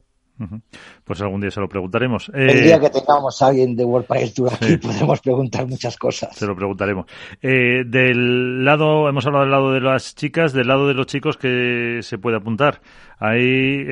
Pues 1.04 1.20
algún 1.20 1.40
día 1.40 1.50
se 1.50 1.60
lo 1.60 1.68
preguntaremos. 1.68 2.30
El 2.34 2.64
día 2.64 2.80
que 2.80 2.90
tengamos 2.90 3.40
a 3.42 3.46
alguien 3.46 3.76
de 3.76 3.84
World 3.84 4.06
Padel 4.06 4.34
Tour 4.34 4.52
aquí 4.52 4.76
podemos 4.76 5.20
preguntar 5.20 5.66
muchas 5.66 5.96
cosas. 5.96 6.34
Se 6.34 6.46
lo 6.46 6.56
preguntaremos. 6.56 7.06
del 7.40 8.64
lado, 8.64 9.08
hemos 9.08 9.26
hablado 9.26 9.44
del 9.44 9.52
lado 9.52 9.72
de 9.72 9.80
las 9.80 10.14
chicas, 10.14 10.52
del 10.52 10.68
lado 10.68 10.88
de 10.88 10.94
los 10.94 11.06
chicos 11.06 11.36
que 11.36 12.00
se 12.02 12.18
puede 12.18 12.38
apuntar. 12.38 12.80
Hay 13.18 13.84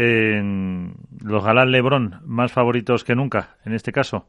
los 1.20 1.44
Galán 1.44 1.70
Lebrón 1.70 2.20
más 2.24 2.50
favoritos 2.52 3.04
que 3.04 3.14
nunca, 3.14 3.56
en 3.64 3.74
este 3.74 3.92
caso. 3.92 4.26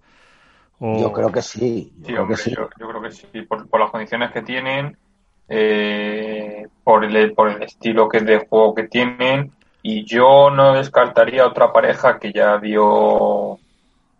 Yo 0.82 1.12
creo 1.14 1.32
que 1.32 1.42
sí. 1.44 1.94
Yo, 2.00 2.06
creo, 2.08 2.28
que 2.28 2.38
sí. 2.38 2.56
Yo, 2.58 2.68
creo 2.68 3.02
que 3.02 3.12
sí, 3.12 3.28
por, 3.44 3.80
las 3.80 3.92
condiciones 3.92 4.32
que 4.32 4.42
tienen, 4.42 4.98
eh, 5.48 6.68
por, 6.84 7.06
el, 7.06 7.34
por 7.34 7.52
el 7.52 7.62
estilo 7.62 8.10
que 8.10 8.22
de 8.22 8.40
juego 8.40 8.74
que 8.74 8.88
tienen, 8.88 9.52
y 9.82 10.06
yo 10.06 10.50
no 10.52 10.74
descartaría 10.74 11.48
otra 11.48 11.72
pareja 11.72 12.20
que 12.20 12.32
ya 12.32 12.58
dio 12.58 13.60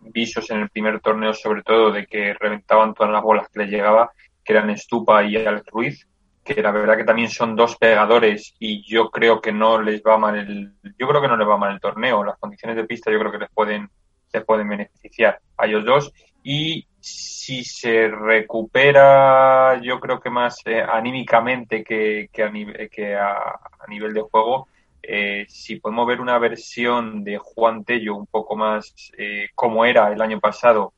visos 0.00 0.50
en 0.50 0.60
el 0.60 0.70
primer 0.70 1.00
torneo, 1.00 1.32
sobre 1.32 1.62
todo 1.62 1.92
de 1.92 2.06
que 2.06 2.34
reventaban 2.34 2.94
todas 2.94 3.12
las 3.12 3.22
bolas 3.22 3.48
que 3.48 3.60
les 3.60 3.70
llegaba, 3.70 4.10
que 4.44 4.52
eran 4.52 4.70
Estupa 4.70 5.22
y 5.24 5.36
Alex 5.36 5.66
Ruiz 5.70 6.06
que 6.44 6.60
la 6.60 6.72
verdad 6.72 6.96
que 6.96 7.04
también 7.04 7.28
son 7.28 7.54
dos 7.54 7.76
pegadores 7.76 8.54
y 8.58 8.82
yo 8.82 9.10
creo 9.10 9.40
que 9.40 9.52
no 9.52 9.80
les 9.80 10.02
va 10.02 10.18
mal 10.18 10.36
el 10.36 10.72
yo 10.98 11.06
creo 11.06 11.20
que 11.20 11.28
no 11.28 11.36
les 11.36 11.48
va 11.48 11.56
mal 11.56 11.72
el 11.72 11.80
torneo. 11.80 12.24
Las 12.24 12.38
condiciones 12.38 12.76
de 12.76 12.84
pista 12.84 13.10
yo 13.10 13.18
creo 13.18 13.32
que 13.32 13.38
les 13.38 13.50
pueden 13.50 13.88
les 14.32 14.44
pueden 14.44 14.68
beneficiar 14.68 15.40
a 15.56 15.66
ellos 15.66 15.84
dos. 15.84 16.12
Y 16.42 16.86
si 16.98 17.62
se 17.64 18.08
recupera 18.08 19.80
yo 19.80 20.00
creo 20.00 20.18
que 20.20 20.30
más 20.30 20.60
eh, 20.64 20.82
anímicamente 20.82 21.84
que, 21.84 22.28
que, 22.32 22.42
a, 22.42 22.50
que 22.90 23.14
a, 23.14 23.60
nivel 23.88 24.12
de 24.12 24.22
juego 24.22 24.68
eh, 25.02 25.46
si 25.48 25.76
podemos 25.76 26.06
ver 26.06 26.20
una 26.20 26.38
versión 26.38 27.24
de 27.24 27.38
Juan 27.38 27.84
Tello 27.84 28.16
un 28.16 28.26
poco 28.26 28.56
más 28.56 28.94
eh, 29.18 29.48
como 29.54 29.84
era 29.84 30.12
el 30.12 30.20
año 30.22 30.40
pasado 30.40 30.92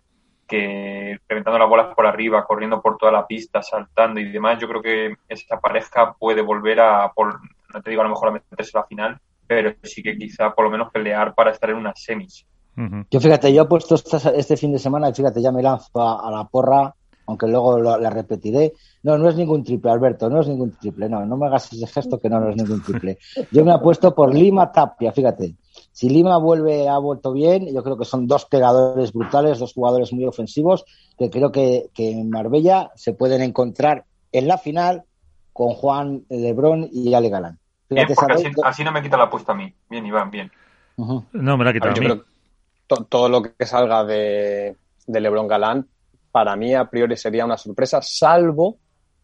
que 0.47 1.19
reventando 1.29 1.59
las 1.59 1.69
bolas 1.69 1.95
por 1.95 2.07
arriba, 2.07 2.45
corriendo 2.45 2.83
por 2.83 2.99
toda 2.99 3.12
la 3.12 3.27
pista, 3.27 3.62
saltando 3.62 4.21
y 4.21 4.31
demás, 4.31 4.59
yo 4.59 4.69
creo 4.69 4.83
que 4.83 5.17
esa 5.29 5.59
pareja 5.59 6.14
puede 6.19 6.43
volver 6.43 6.81
a, 6.81 7.11
por, 7.12 7.40
no 7.73 7.83
te 7.83 7.90
digo 7.90 8.03
a 8.03 8.05
lo 8.05 8.11
mejor 8.11 8.29
a 8.29 8.33
meterse 8.33 8.77
a 8.77 8.81
la 8.81 8.87
final, 8.87 9.21
pero 9.47 9.75
sí 9.83 10.03
que 10.03 10.17
quizá 10.17 10.55
por 10.55 10.67
lo 10.67 10.71
menos 10.71 10.90
pelear 10.93 11.35
para 11.35 11.51
estar 11.51 11.71
en 11.71 11.77
unas 11.77 12.03
semis. 12.03 12.47
Yo 13.09 13.21
fíjate, 13.21 13.55
yo 13.55 13.62
he 13.62 13.67
puesto 13.67 13.95
este, 13.95 14.57
fin 14.57 14.73
de 14.73 14.81
semana, 14.81 15.12
fíjate, 15.14 15.40
ya 15.40 15.53
me 15.53 15.62
lanzo 15.62 15.90
a, 15.95 16.29
la 16.31 16.45
porra, 16.45 16.93
aunque 17.27 17.47
luego 17.47 17.79
la 17.79 18.11
repetiré. 18.11 18.75
No, 19.03 19.19
no 19.19 19.29
es 19.29 19.37
ningún 19.37 19.65
triple, 19.65 19.91
Alberto, 19.91 20.29
no 20.29 20.41
es 20.41 20.49
ningún 20.49 20.73
triple, 20.73 21.09
no, 21.09 21.25
no 21.25 21.37
me 21.37 21.47
hagas 21.47 21.73
ese 21.73 21.87
gesto 21.87 22.19
que 22.19 22.29
no, 22.29 22.41
no 22.41 22.51
es 22.51 22.57
ningún 22.57 22.83
triple. 22.83 23.19
Yo 23.51 23.65
me 23.65 23.75
he 23.75 23.79
puesto 23.79 24.15
por 24.15 24.35
Lima 24.35 24.71
Tapia, 24.73 25.13
fíjate. 25.13 25.57
Si 25.93 26.09
Lima 26.09 26.39
vuelve, 26.39 26.89
ha 26.89 26.99
vuelto 26.99 27.33
bien, 27.33 27.73
yo 27.73 27.83
creo 27.83 27.97
que 27.97 28.05
son 28.05 28.27
dos 28.27 28.47
pegadores 28.47 29.13
brutales, 29.13 29.59
dos 29.59 29.73
jugadores 29.73 30.13
muy 30.13 30.27
ofensivos, 30.27 30.85
que 31.19 31.31
creo 31.31 31.53
que, 31.53 31.91
en 31.97 32.31
Marbella 32.31 32.91
se 32.95 33.15
pueden 33.15 33.43
encontrar 33.43 34.05
en 34.33 34.49
la 34.49 34.59
final 34.59 35.05
con 35.53 35.71
Juan 35.71 36.25
Lebrón 36.29 36.89
y 36.93 37.15
Ale 37.15 37.29
Galán. 37.29 37.59
así, 38.65 38.85
no 38.85 38.93
me 38.93 39.03
quita 39.03 39.17
la 39.17 39.25
apuesta 39.25 39.53
a 39.53 39.55
mí. 39.55 39.73
Bien, 39.89 40.05
Iván, 40.05 40.31
bien. 40.31 40.51
No, 40.97 41.57
me 41.57 41.65
la 41.65 41.73
quita 41.73 41.91
a, 41.91 41.93
mí. 41.93 42.23
todo 43.09 43.29
lo 43.29 43.43
que 43.43 43.67
salga 43.67 44.05
de, 44.05 44.77
de 45.07 45.21
Lebrón 45.21 45.49
Galán, 45.49 45.89
para 46.35 46.57
mí 46.57 46.75
a 46.75 46.90
priori 46.90 47.16
sería 47.16 47.44
una 47.44 47.57
sorpresa, 47.57 48.03
salvo 48.03 48.79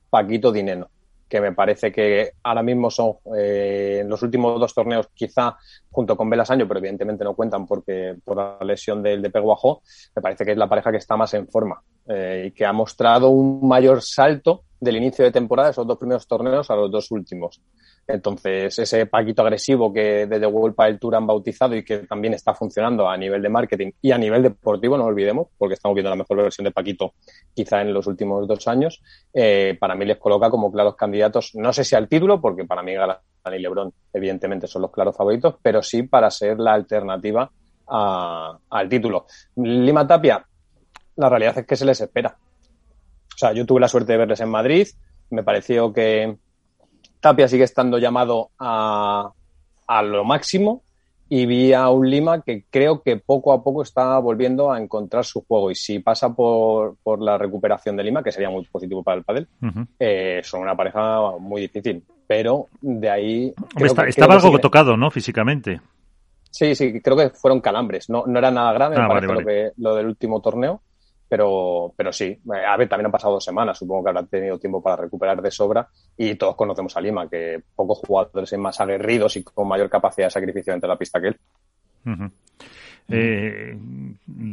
Paquito 0.08 0.52
Dineno 0.52 0.88
que 1.28 1.40
me 1.40 1.52
parece 1.52 1.92
que 1.92 2.32
ahora 2.42 2.62
mismo 2.62 2.90
son 2.90 3.14
eh, 3.36 3.98
en 4.02 4.08
los 4.08 4.20
últimos 4.20 4.58
dos 4.58 4.74
torneos, 4.74 5.08
quizá 5.14 5.56
junto 5.88 6.16
con 6.16 6.28
Velasaño, 6.28 6.66
pero 6.66 6.78
evidentemente 6.78 7.22
no 7.22 7.34
cuentan 7.34 7.68
porque 7.68 8.16
por 8.24 8.36
la 8.36 8.58
lesión 8.62 9.00
del 9.00 9.22
de 9.22 9.30
Peguajó, 9.30 9.80
me 10.16 10.22
parece 10.22 10.44
que 10.44 10.52
es 10.52 10.58
la 10.58 10.68
pareja 10.68 10.90
que 10.90 10.96
está 10.96 11.16
más 11.16 11.32
en 11.34 11.46
forma 11.46 11.80
eh, 12.08 12.46
y 12.48 12.50
que 12.50 12.66
ha 12.66 12.72
mostrado 12.72 13.30
un 13.30 13.66
mayor 13.66 14.02
salto 14.02 14.64
del 14.80 14.96
inicio 14.96 15.24
de 15.24 15.30
temporada, 15.30 15.70
esos 15.70 15.86
dos 15.86 15.98
primeros 15.98 16.26
torneos, 16.26 16.68
a 16.68 16.74
los 16.74 16.90
dos 16.90 17.08
últimos. 17.12 17.60
Entonces, 18.12 18.78
ese 18.78 19.06
paquito 19.06 19.42
agresivo 19.42 19.92
que 19.92 20.26
desde 20.26 20.46
World 20.46 20.74
el 20.78 20.98
Tour 20.98 21.14
han 21.14 21.26
bautizado 21.26 21.76
y 21.76 21.84
que 21.84 21.98
también 21.98 22.34
está 22.34 22.54
funcionando 22.54 23.08
a 23.08 23.16
nivel 23.16 23.42
de 23.42 23.48
marketing 23.48 23.92
y 24.02 24.10
a 24.12 24.18
nivel 24.18 24.42
deportivo, 24.42 24.96
no 24.96 25.04
olvidemos, 25.04 25.48
porque 25.56 25.74
estamos 25.74 25.94
viendo 25.94 26.10
la 26.10 26.16
mejor 26.16 26.38
versión 26.38 26.64
de 26.64 26.70
Paquito 26.70 27.14
quizá 27.54 27.80
en 27.82 27.92
los 27.92 28.06
últimos 28.06 28.46
dos 28.46 28.66
años, 28.68 29.02
eh, 29.32 29.76
para 29.78 29.94
mí 29.94 30.04
les 30.04 30.18
coloca 30.18 30.50
como 30.50 30.72
claros 30.72 30.96
candidatos, 30.96 31.54
no 31.54 31.72
sé 31.72 31.84
si 31.84 31.94
al 31.94 32.08
título, 32.08 32.40
porque 32.40 32.64
para 32.64 32.82
mí 32.82 32.94
Galán 32.94 33.18
y 33.52 33.58
Lebron 33.58 33.92
evidentemente 34.12 34.66
son 34.66 34.82
los 34.82 34.90
claros 34.90 35.16
favoritos, 35.16 35.56
pero 35.62 35.82
sí 35.82 36.02
para 36.02 36.30
ser 36.30 36.58
la 36.58 36.74
alternativa 36.74 37.50
al 37.92 38.88
título. 38.88 39.26
Lima 39.56 40.06
Tapia, 40.06 40.44
la 41.16 41.28
realidad 41.28 41.58
es 41.58 41.66
que 41.66 41.74
se 41.76 41.84
les 41.84 42.00
espera. 42.00 42.36
O 43.34 43.38
sea, 43.38 43.52
yo 43.52 43.66
tuve 43.66 43.80
la 43.80 43.88
suerte 43.88 44.12
de 44.12 44.18
verles 44.18 44.40
en 44.40 44.48
Madrid, 44.48 44.86
me 45.30 45.42
pareció 45.42 45.92
que 45.92 46.36
Tapia 47.20 47.48
sigue 47.48 47.64
estando 47.64 47.98
llamado 47.98 48.50
a, 48.58 49.30
a 49.86 50.02
lo 50.02 50.24
máximo 50.24 50.82
y 51.32 51.46
vi 51.46 51.72
a 51.72 51.88
un 51.90 52.10
Lima 52.10 52.42
que 52.42 52.64
creo 52.68 53.02
que 53.02 53.16
poco 53.16 53.52
a 53.52 53.62
poco 53.62 53.82
está 53.82 54.18
volviendo 54.18 54.72
a 54.72 54.80
encontrar 54.80 55.24
su 55.24 55.44
juego. 55.46 55.70
Y 55.70 55.76
si 55.76 56.00
pasa 56.00 56.34
por, 56.34 56.96
por 57.04 57.22
la 57.22 57.38
recuperación 57.38 57.96
de 57.96 58.02
Lima, 58.02 58.22
que 58.22 58.32
sería 58.32 58.50
muy 58.50 58.64
positivo 58.64 59.04
para 59.04 59.18
el 59.18 59.24
pádel, 59.24 59.46
eh, 60.00 60.40
son 60.42 60.62
una 60.62 60.76
pareja 60.76 61.38
muy 61.38 61.62
difícil. 61.62 62.02
Pero 62.26 62.66
de 62.80 63.08
ahí... 63.08 63.54
estaba 64.08 64.34
algo 64.34 64.58
tocado, 64.58 64.96
¿no? 64.96 65.10
Físicamente. 65.10 65.80
Sí, 66.50 66.74
sí, 66.74 67.00
creo 67.00 67.16
que 67.16 67.30
fueron 67.30 67.60
calambres. 67.60 68.10
No, 68.10 68.24
no 68.26 68.38
era 68.38 68.50
nada 68.50 68.72
grave, 68.72 68.96
ah, 68.98 69.08
me 69.08 69.20
Lo, 69.20 69.46
que, 69.46 69.70
lo 69.76 69.94
del 69.94 70.06
último 70.06 70.40
torneo. 70.40 70.80
Pero, 71.30 71.94
pero 71.96 72.12
sí, 72.12 72.36
a 72.66 72.76
ver, 72.76 72.88
también 72.88 73.06
han 73.06 73.12
pasado 73.12 73.34
dos 73.34 73.44
semanas, 73.44 73.78
supongo 73.78 74.02
que 74.02 74.10
habrá 74.10 74.24
tenido 74.24 74.58
tiempo 74.58 74.82
para 74.82 74.96
recuperar 74.96 75.40
de 75.40 75.52
sobra 75.52 75.86
y 76.16 76.34
todos 76.34 76.56
conocemos 76.56 76.96
a 76.96 77.00
Lima, 77.00 77.28
que 77.28 77.62
pocos 77.76 78.00
jugadores 78.04 78.50
son 78.50 78.60
más 78.60 78.80
aguerridos 78.80 79.36
y 79.36 79.44
con 79.44 79.68
mayor 79.68 79.88
capacidad 79.88 80.26
de 80.26 80.32
sacrificio 80.32 80.74
entre 80.74 80.88
la 80.88 80.98
pista 80.98 81.20
que 81.20 81.28
él. 81.28 81.36
Eh, 83.12 83.76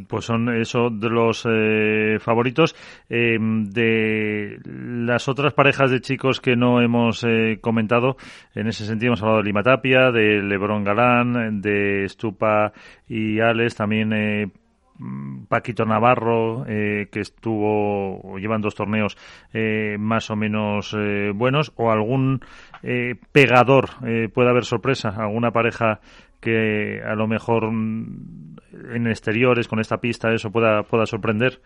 pues 0.07 0.25
son 0.25 0.49
esos 0.55 0.99
de 0.99 1.09
los 1.09 1.47
eh, 1.49 2.17
favoritos. 2.19 2.75
Eh, 3.09 3.39
de 3.39 4.59
las 4.63 5.27
otras 5.27 5.53
parejas 5.53 5.89
de 5.89 6.01
chicos 6.01 6.39
que 6.39 6.55
no 6.55 6.79
hemos 6.79 7.25
comentado, 7.59 8.17
en 8.53 8.67
ese 8.67 8.85
sentido 8.85 9.09
hemos 9.09 9.21
hablado 9.23 9.39
de 9.39 9.45
Lima 9.45 9.63
Tapia, 9.63 10.11
de 10.11 10.43
Lebron 10.43 10.83
Galán, 10.83 11.59
de 11.59 12.05
Stupa 12.07 12.71
y 13.07 13.39
Alex, 13.39 13.75
también 13.75 14.51
Paquito 15.47 15.85
Navarro, 15.85 16.65
eh, 16.67 17.07
que 17.11 17.21
estuvo, 17.21 18.37
llevan 18.39 18.61
dos 18.61 18.75
torneos 18.75 19.17
eh, 19.53 19.95
más 19.99 20.29
o 20.31 20.35
menos 20.35 20.95
eh, 20.97 21.31
buenos, 21.33 21.71
o 21.75 21.91
algún 21.91 22.41
pegador, 23.31 23.89
puede 24.33 24.49
haber 24.49 24.63
sorpresa, 24.63 25.09
alguna 25.09 25.51
pareja 25.51 25.99
que 26.39 27.01
a 27.03 27.15
lo 27.15 27.27
mejor 27.27 27.71
mm, 27.71 28.57
en 28.93 29.07
exteriores, 29.07 29.67
con 29.67 29.79
esta 29.79 29.97
pista, 29.97 30.31
eso 30.31 30.51
pueda, 30.51 30.83
pueda 30.83 31.05
sorprender. 31.05 31.61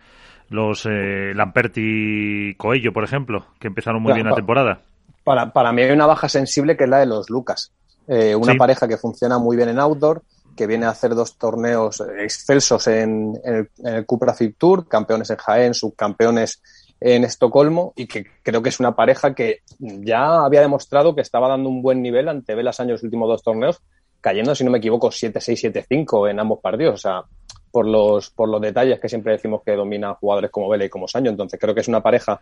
Los 0.48 0.86
Lamperti 0.86 2.54
Coello, 2.56 2.92
por 2.92 3.04
ejemplo, 3.04 3.46
que 3.58 3.68
empezaron 3.68 4.02
muy 4.02 4.12
bien 4.14 4.26
la 4.26 4.34
temporada. 4.34 4.80
Para, 5.22 5.52
para 5.52 5.72
mí 5.72 5.82
hay 5.82 5.92
una 5.92 6.06
baja 6.06 6.28
sensible 6.28 6.76
que 6.76 6.84
es 6.84 6.90
la 6.90 6.98
de 6.98 7.06
los 7.06 7.30
Lucas. 7.30 7.72
una 8.08 8.54
pareja 8.54 8.88
que 8.88 8.96
funciona 8.96 9.38
muy 9.38 9.56
bien 9.56 9.68
en 9.68 9.78
outdoor, 9.78 10.22
que 10.56 10.66
viene 10.66 10.86
a 10.86 10.90
hacer 10.90 11.14
dos 11.14 11.36
torneos 11.38 12.02
excelsos 12.18 12.86
en, 12.86 13.38
el, 13.44 14.06
Cupra 14.06 14.34
Fit 14.34 14.56
Tour, 14.58 14.88
campeones 14.88 15.30
en 15.30 15.36
Jaén, 15.36 15.74
subcampeones 15.74 16.62
en 17.00 17.24
Estocolmo, 17.24 17.92
y 17.96 18.06
que 18.06 18.26
creo 18.42 18.62
que 18.62 18.68
es 18.68 18.78
una 18.78 18.94
pareja 18.94 19.34
que 19.34 19.60
ya 19.78 20.44
había 20.44 20.60
demostrado 20.60 21.14
que 21.14 21.20
estaba 21.20 21.48
dando 21.48 21.68
un 21.68 21.82
buen 21.82 22.00
nivel 22.00 22.28
ante 22.28 22.54
Velas 22.54 22.80
años 22.80 22.92
los 22.92 23.02
últimos 23.04 23.28
dos 23.28 23.42
torneos, 23.42 23.82
cayendo, 24.20 24.54
si 24.54 24.64
no 24.64 24.70
me 24.70 24.78
equivoco, 24.78 25.08
7-6, 25.08 25.86
7-5 25.88 26.30
en 26.30 26.38
ambos 26.38 26.60
partidos. 26.60 26.94
O 26.94 26.98
sea, 26.98 27.24
por 27.72 27.88
los, 27.88 28.30
por 28.30 28.48
los 28.48 28.60
detalles 28.60 29.00
que 29.00 29.08
siempre 29.08 29.32
decimos 29.32 29.62
que 29.64 29.72
dominan 29.72 30.14
jugadores 30.14 30.50
como 30.50 30.68
Vela 30.68 30.84
y 30.84 30.90
como 30.90 31.08
Saño. 31.08 31.30
Entonces 31.30 31.58
creo 31.58 31.74
que 31.74 31.80
es 31.80 31.88
una 31.88 32.02
pareja 32.02 32.40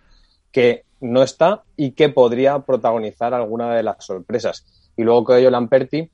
que 0.53 0.85
no 1.01 1.23
está 1.23 1.63
y 1.77 1.93
que 1.93 2.09
podría 2.09 2.59
protagonizar 2.59 3.33
alguna 3.33 3.75
de 3.75 3.85
las 3.85 4.05
sorpresas. 4.05 4.67
Y 4.97 5.05
luego 5.05 5.25
que 5.25 5.39
ellos 5.39 5.53
Lamperti 5.53 6.11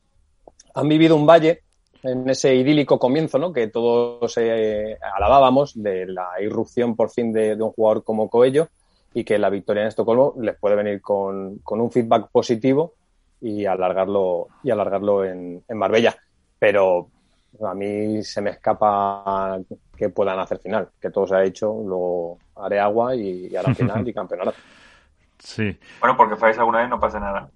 han 0.74 0.88
vivido 0.88 1.16
un 1.16 1.26
valle 1.26 1.62
en 2.06 2.28
ese 2.28 2.54
idílico 2.54 2.98
comienzo, 2.98 3.38
¿no? 3.38 3.52
Que 3.52 3.68
todos 3.68 4.36
eh, 4.38 4.98
alabábamos 5.14 5.80
de 5.80 6.06
la 6.06 6.30
irrupción 6.40 6.96
por 6.96 7.10
fin 7.10 7.32
de, 7.32 7.54
un 7.54 7.70
jugador 7.70 8.04
como 8.04 8.28
Coello 8.28 8.68
y 9.14 9.24
que 9.24 9.38
la 9.38 9.50
victoria 9.50 9.82
en 9.82 9.88
Estocolmo 9.88 10.34
les 10.40 10.56
puede 10.58 10.76
venir 10.76 11.00
con, 11.00 11.60
un 11.64 11.90
feedback 11.90 12.28
positivo 12.30 12.94
y 13.40 13.64
alargarlo 13.64 14.48
y 14.62 14.70
alargarlo 14.70 15.24
en, 15.24 15.62
Marbella. 15.70 16.16
Pero 16.58 17.08
a 17.62 17.74
mí 17.74 18.22
se 18.22 18.40
me 18.40 18.50
escapa 18.50 19.58
que 19.96 20.10
puedan 20.10 20.38
hacer 20.38 20.58
final, 20.58 20.88
que 21.00 21.10
todo 21.10 21.26
se 21.26 21.36
ha 21.36 21.44
hecho, 21.44 21.66
luego 21.84 22.38
haré 22.56 22.78
agua 22.78 23.14
y, 23.14 23.54
hará 23.56 23.74
final 23.74 24.06
y 24.06 24.12
campeonato. 24.14 24.54
Sí. 25.38 25.78
Bueno, 26.00 26.16
porque 26.16 26.36
falláis 26.36 26.58
alguna 26.58 26.80
vez 26.80 26.88
no 26.88 27.00
pasa 27.00 27.20
nada. 27.20 27.50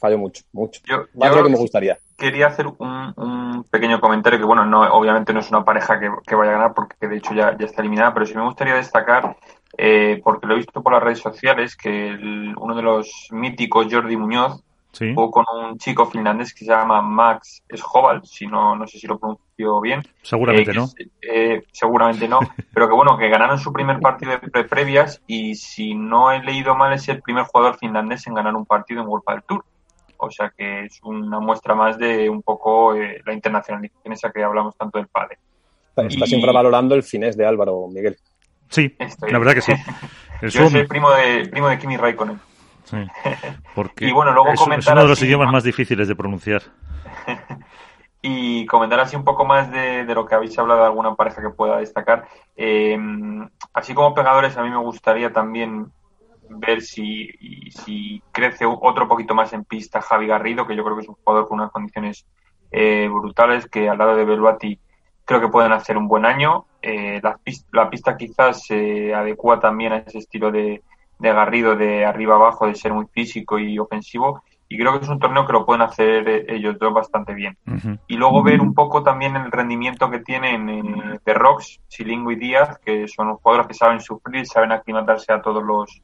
Fallo 0.00 0.18
mucho, 0.18 0.42
mucho. 0.52 0.80
Yo, 0.86 1.04
Más 1.14 1.36
lo 1.36 1.44
que 1.44 1.50
me 1.50 1.58
gustaría 1.58 1.98
quería 2.20 2.48
hacer 2.48 2.66
un, 2.66 3.64
pequeño 3.70 4.00
comentario 4.00 4.38
que, 4.38 4.44
bueno, 4.44 4.64
no, 4.64 4.82
obviamente 4.92 5.32
no 5.32 5.40
es 5.40 5.50
una 5.50 5.64
pareja 5.64 5.98
que, 5.98 6.34
vaya 6.34 6.50
a 6.50 6.54
ganar 6.54 6.74
porque 6.74 7.08
de 7.08 7.16
hecho 7.16 7.34
ya, 7.34 7.56
ya 7.58 7.66
está 7.66 7.80
eliminada, 7.82 8.12
pero 8.14 8.26
sí 8.26 8.34
me 8.34 8.44
gustaría 8.44 8.74
destacar, 8.74 9.36
eh, 9.76 10.20
porque 10.22 10.46
lo 10.46 10.54
he 10.54 10.58
visto 10.58 10.82
por 10.82 10.92
las 10.92 11.02
redes 11.02 11.18
sociales, 11.18 11.76
que 11.76 12.14
uno 12.56 12.74
de 12.74 12.82
los 12.82 13.28
míticos, 13.30 13.88
Jordi 13.90 14.16
Muñoz, 14.16 14.62
jugó 14.98 15.30
con 15.30 15.44
un 15.56 15.78
chico 15.78 16.06
finlandés 16.06 16.52
que 16.52 16.64
se 16.64 16.70
llama 16.72 17.00
Max 17.00 17.62
Schoval, 17.74 18.22
si 18.24 18.46
no, 18.46 18.76
no 18.76 18.86
sé 18.86 18.98
si 18.98 19.06
lo 19.06 19.18
pronuncio 19.18 19.80
bien. 19.80 20.02
Seguramente 20.22 20.72
eh, 20.72 20.74
no. 20.74 20.88
Eh, 21.22 21.62
seguramente 21.72 22.28
no, 22.28 22.40
pero 22.74 22.88
que 22.88 22.94
bueno, 22.94 23.16
que 23.16 23.28
ganaron 23.28 23.58
su 23.58 23.72
primer 23.72 24.00
partido 24.00 24.32
de 24.32 24.64
previas 24.64 25.22
y 25.26 25.54
si 25.54 25.94
no 25.94 26.32
he 26.32 26.42
leído 26.42 26.74
mal 26.74 26.92
es 26.92 27.08
el 27.08 27.22
primer 27.22 27.44
jugador 27.44 27.78
finlandés 27.78 28.26
en 28.26 28.34
ganar 28.34 28.54
un 28.56 28.66
partido 28.66 29.00
en 29.00 29.08
World 29.08 29.24
del 29.28 29.42
Tour 29.44 29.64
o 30.26 30.30
sea 30.30 30.52
que 30.56 30.84
es 30.84 31.00
una 31.02 31.40
muestra 31.40 31.74
más 31.74 31.98
de 31.98 32.28
un 32.28 32.42
poco 32.42 32.94
eh, 32.94 33.20
la 33.24 33.32
internacionalización 33.32 34.12
esa 34.12 34.30
que 34.30 34.42
hablamos 34.42 34.76
tanto 34.76 34.98
del 34.98 35.08
padre. 35.08 35.38
Está 35.96 36.26
siempre 36.26 36.52
valorando 36.52 36.94
el 36.94 37.02
finés 37.02 37.36
de 37.36 37.46
Álvaro, 37.46 37.86
Miguel. 37.88 38.16
Sí, 38.68 38.96
la 39.28 39.38
verdad 39.38 39.54
que 39.54 39.60
sí. 39.60 39.72
Yo 40.42 40.70
soy 40.70 40.86
primo 40.86 41.10
de, 41.10 41.48
primo 41.48 41.68
de 41.68 41.78
Kimi 41.78 41.96
Raikkonen. 41.96 42.40
Sí, 42.84 42.96
porque 43.74 44.06
y 44.06 44.12
bueno, 44.12 44.32
luego 44.32 44.50
es, 44.50 44.60
comentar 44.60 44.94
uno 44.94 45.02
de 45.02 45.08
los 45.08 45.22
idiomas 45.22 45.52
más 45.52 45.64
difíciles 45.64 46.08
de 46.08 46.16
pronunciar. 46.16 46.62
y 48.22 48.64
comentar 48.66 49.00
así 49.00 49.16
un 49.16 49.24
poco 49.24 49.44
más 49.44 49.70
de, 49.70 50.04
lo 50.04 50.26
que 50.26 50.34
habéis 50.34 50.58
hablado 50.58 50.80
de 50.80 50.86
alguna 50.86 51.14
pareja 51.14 51.42
que 51.42 51.50
pueda 51.50 51.78
destacar. 51.78 52.26
Eh, 52.56 52.98
así 53.74 53.94
como 53.94 54.14
pegadores, 54.14 54.56
a 54.56 54.62
mí 54.62 54.70
me 54.70 54.78
gustaría 54.78 55.32
también 55.32 55.92
ver 56.58 56.82
si, 56.82 57.30
si 57.70 58.22
crece 58.32 58.64
otro 58.66 59.08
poquito 59.08 59.34
más 59.34 59.52
en 59.52 59.64
pista 59.64 60.00
Javi 60.00 60.26
Garrido, 60.26 60.66
que 60.66 60.76
yo 60.76 60.84
creo 60.84 60.96
que 60.96 61.02
es 61.02 61.08
un 61.08 61.16
jugador 61.16 61.48
con 61.48 61.60
unas 61.60 61.70
condiciones 61.70 62.26
eh, 62.70 63.08
brutales, 63.10 63.68
que 63.68 63.88
al 63.88 63.98
lado 63.98 64.16
de 64.16 64.24
Beluati 64.24 64.78
creo 65.24 65.40
que 65.40 65.48
pueden 65.48 65.72
hacer 65.72 65.96
un 65.96 66.08
buen 66.08 66.24
año. 66.24 66.66
Eh, 66.82 67.20
la, 67.22 67.36
pista, 67.36 67.68
la, 67.72 67.90
pista, 67.90 68.16
quizás 68.16 68.64
se 68.64 69.14
adecua 69.14 69.60
también 69.60 69.92
a 69.92 69.98
ese 69.98 70.18
estilo 70.18 70.50
de, 70.50 70.82
de, 71.18 71.32
Garrido, 71.32 71.76
de 71.76 72.04
arriba 72.04 72.34
abajo, 72.34 72.66
de 72.66 72.74
ser 72.74 72.92
muy 72.92 73.06
físico 73.06 73.58
y 73.58 73.78
ofensivo. 73.78 74.42
Y 74.68 74.78
creo 74.78 74.92
que 74.92 75.04
es 75.04 75.10
un 75.10 75.18
torneo 75.18 75.46
que 75.46 75.52
lo 75.52 75.66
pueden 75.66 75.82
hacer 75.82 76.28
eh, 76.28 76.46
ellos 76.48 76.78
dos 76.78 76.92
bastante 76.92 77.34
bien. 77.34 77.56
Y 78.06 78.16
luego 78.16 78.42
ver 78.42 78.60
un 78.60 78.72
poco 78.72 79.02
también 79.02 79.34
el 79.36 79.50
rendimiento 79.50 80.10
que 80.10 80.20
tienen 80.20 81.20
de 81.24 81.34
Rox, 81.34 81.80
Silingo 81.88 82.30
y 82.30 82.36
Díaz, 82.36 82.78
que 82.78 83.08
son 83.08 83.34
jugadores 83.36 83.66
que 83.66 83.74
saben 83.74 84.00
sufrir, 84.00 84.46
saben 84.46 84.70
aclimatarse 84.70 85.32
a 85.32 85.42
todos 85.42 85.64
los, 85.64 86.02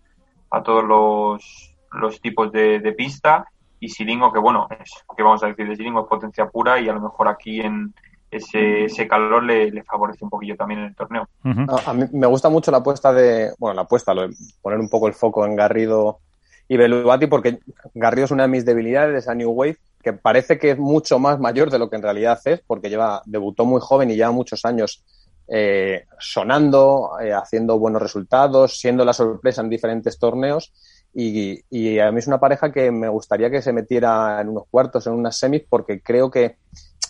a 0.57 0.62
todos 0.62 0.85
los, 0.85 1.77
los 1.92 2.21
tipos 2.21 2.51
de, 2.53 2.95
pista. 2.97 3.47
Y 3.79 3.88
Silingo 3.88 4.33
que 4.33 4.38
bueno, 4.38 4.66
es, 4.81 4.90
que 5.14 5.23
vamos 5.23 5.42
a 5.42 5.49
decir 5.49 5.69
de 5.69 5.77
Silingo 5.77 6.01
es 6.01 6.07
potencia 6.07 6.49
pura 6.49 6.81
y 6.81 6.88
a 6.88 6.95
lo 6.95 7.01
mejor 7.01 7.29
aquí 7.29 7.61
en 7.61 7.95
ese, 8.31 8.85
ese 8.85 9.07
calor 9.07 9.45
le, 9.45 9.71
le 9.71 9.85
favorece 9.85 10.25
un 10.25 10.31
poquillo 10.31 10.57
también 10.57 10.81
en 10.81 10.87
el 10.87 10.97
torneo. 10.97 11.29
a, 11.45 11.92
mí 11.92 12.05
me 12.12 12.27
gusta 12.27 12.49
mucho 12.49 12.71
la 12.71 12.79
apuesta 12.79 13.12
de, 13.12 13.53
bueno, 13.59 13.75
la 13.75 13.83
apuesta, 13.83 14.14
lo 14.14 14.29
de 14.29 14.35
poner 14.62 14.79
un 14.79 14.88
poco 14.88 15.09
el 15.09 15.14
foco 15.14 15.45
en 15.45 15.55
Garrido 15.55 16.21
y 16.69 16.77
Beluati 16.77 17.27
porque 17.27 17.61
Garrido 17.95 18.25
es 18.25 18.31
una 18.31 18.45
de 18.45 18.49
mis 18.49 18.64
debilidades, 18.64 19.25
esa 19.25 19.35
New 19.35 19.51
Wave, 19.51 19.79
que 20.03 20.12
parece 20.12 20.59
que 20.59 20.71
es 20.71 20.79
mucho 20.79 21.19
más 21.19 21.38
mayor 21.38 21.71
de 21.71 21.79
lo 21.79 21.90
que 21.90 21.97
en 21.97 22.03
realidad 22.03 22.40
es, 22.47 22.61
porque 22.66 22.88
lleva, 22.88 23.23
debutó 23.27 23.64
muy 23.64 23.81
joven 23.81 24.11
y 24.11 24.16
lleva 24.16 24.31
muchos 24.33 24.64
años 24.64 25.05
eh, 25.48 26.06
sonando, 26.18 27.12
eh, 27.20 27.32
haciendo 27.32 27.78
buenos 27.78 28.02
resultados, 28.02 28.78
siendo 28.78 29.04
la 29.04 29.12
sorpresa 29.12 29.61
en 29.61 29.70
diferentes 29.70 30.18
torneos. 30.18 30.72
Y, 31.14 31.98
a 31.98 32.12
mí 32.12 32.18
es 32.18 32.26
una 32.26 32.38
pareja 32.38 32.70
que 32.70 32.90
me 32.90 33.09
gustaría 33.09 33.50
que 33.50 33.62
se 33.62 33.72
metiera 33.72 34.40
en 34.40 34.50
unos 34.50 34.64
cuartos, 34.70 35.06
en 35.06 35.14
unas 35.14 35.38
semis, 35.38 35.62
porque 35.68 36.02
creo 36.02 36.30
que 36.30 36.56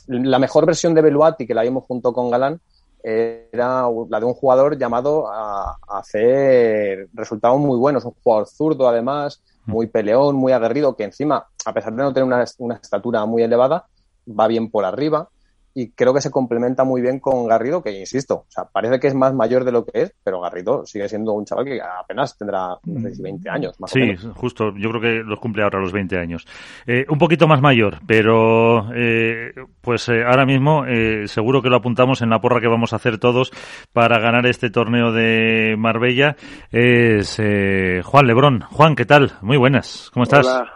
la 0.07 0.39
mejor 0.39 0.65
versión 0.65 0.95
de 0.95 1.03
Beluati 1.03 1.47
que 1.47 1.55
la 1.55 1.63
vimos 1.63 1.85
junto 1.89 2.13
con 2.13 2.31
Galán 2.31 2.61
era 3.03 3.87
la 4.09 4.21
de 4.21 4.27
un 4.27 4.35
jugador 4.35 4.79
llamado 4.79 5.27
a, 5.29 5.77
hacer 5.89 7.09
resultados 7.15 7.59
muy 7.59 7.79
buenos, 7.79 8.05
un 8.05 8.15
jugador 8.23 8.47
zurdo 8.47 8.89
además, 8.89 9.43
mm. 9.65 9.73
muy 9.73 9.89
peleón, 9.89 10.37
muy 10.37 10.53
aguerrido, 10.53 10.95
que 10.95 11.05
encima, 11.05 11.45
a 11.65 11.73
pesar 11.73 11.93
de 11.93 12.03
no 12.03 12.13
tener 12.13 12.27
una, 12.27 12.45
una 12.59 12.77
estatura 12.77 13.25
muy 13.27 13.43
elevada, 13.43 13.87
va 14.29 14.47
bien 14.47 14.71
por 14.71 14.85
arriba 14.85 15.29
y 15.77 15.91
creo 15.91 16.15
que 16.15 16.23
se 16.23 16.31
complementa 16.31 16.85
muy 16.85 17.03
bien 17.03 17.21
con 17.21 17.47
Garrido, 17.47 17.83
que 17.83 17.93
insisto, 17.93 18.35
o 18.35 18.47
sea, 18.49 18.65
parece 18.65 18.99
que 18.99 19.09
es 19.09 19.15
más 19.15 19.35
mayor 19.35 19.63
de 19.63 19.73
lo 19.73 19.85
que 19.85 20.01
es, 20.01 20.15
pero 20.25 20.41
Garrido 20.41 20.87
sigue 20.87 21.07
siendo 21.07 21.35
un 21.35 21.45
chaval 21.45 21.67
que 21.67 21.79
apenas 21.83 22.35
tendrá 22.39 22.79
no 22.83 23.01
sé 23.11 23.23
20 23.23 23.51
años. 23.51 23.79
Más 23.79 23.91
sí, 23.91 24.17
justo, 24.35 24.73
yo 24.75 24.89
creo 24.89 25.01
que 25.03 25.23
los 25.23 25.39
cumple 25.39 25.65
ahora 25.65 25.79
los 25.79 25.93
20 25.93 26.19
años. 26.19 26.47
Eh, 26.87 27.05
un 27.11 27.19
poquito 27.19 27.47
más 27.47 27.61
mayor, 27.61 27.99
pero 28.07 28.91
eh, 28.95 29.53
pues 29.83 30.09
eh, 30.09 30.23
ahora 30.27 30.47
mismo 30.47 30.85
seguro 31.27 31.61
que 31.61 31.69
lo 31.69 31.77
apuntamos 31.77 32.23
en 32.23 32.31
la 32.31 32.41
porra 32.41 32.63
que 32.63 32.69
vamos 32.69 32.95
a 32.95 32.97
hacer 32.97 33.19
todos 33.19 33.53
para 33.93 34.19
ganar 34.19 34.47
este 34.47 34.71
torneo 34.71 35.13
de 35.13 35.75
Marbella. 35.77 36.37
Es 36.73 37.37
Juan 37.37 38.27
Lebrón. 38.27 38.63
Juan, 38.71 38.97
¿qué 38.97 39.05
tal? 39.05 39.33
Muy 39.43 39.59
buenas, 39.59 40.11
¿cómo 40.15 40.25
estás? 40.25 40.47
Hola, 40.47 40.73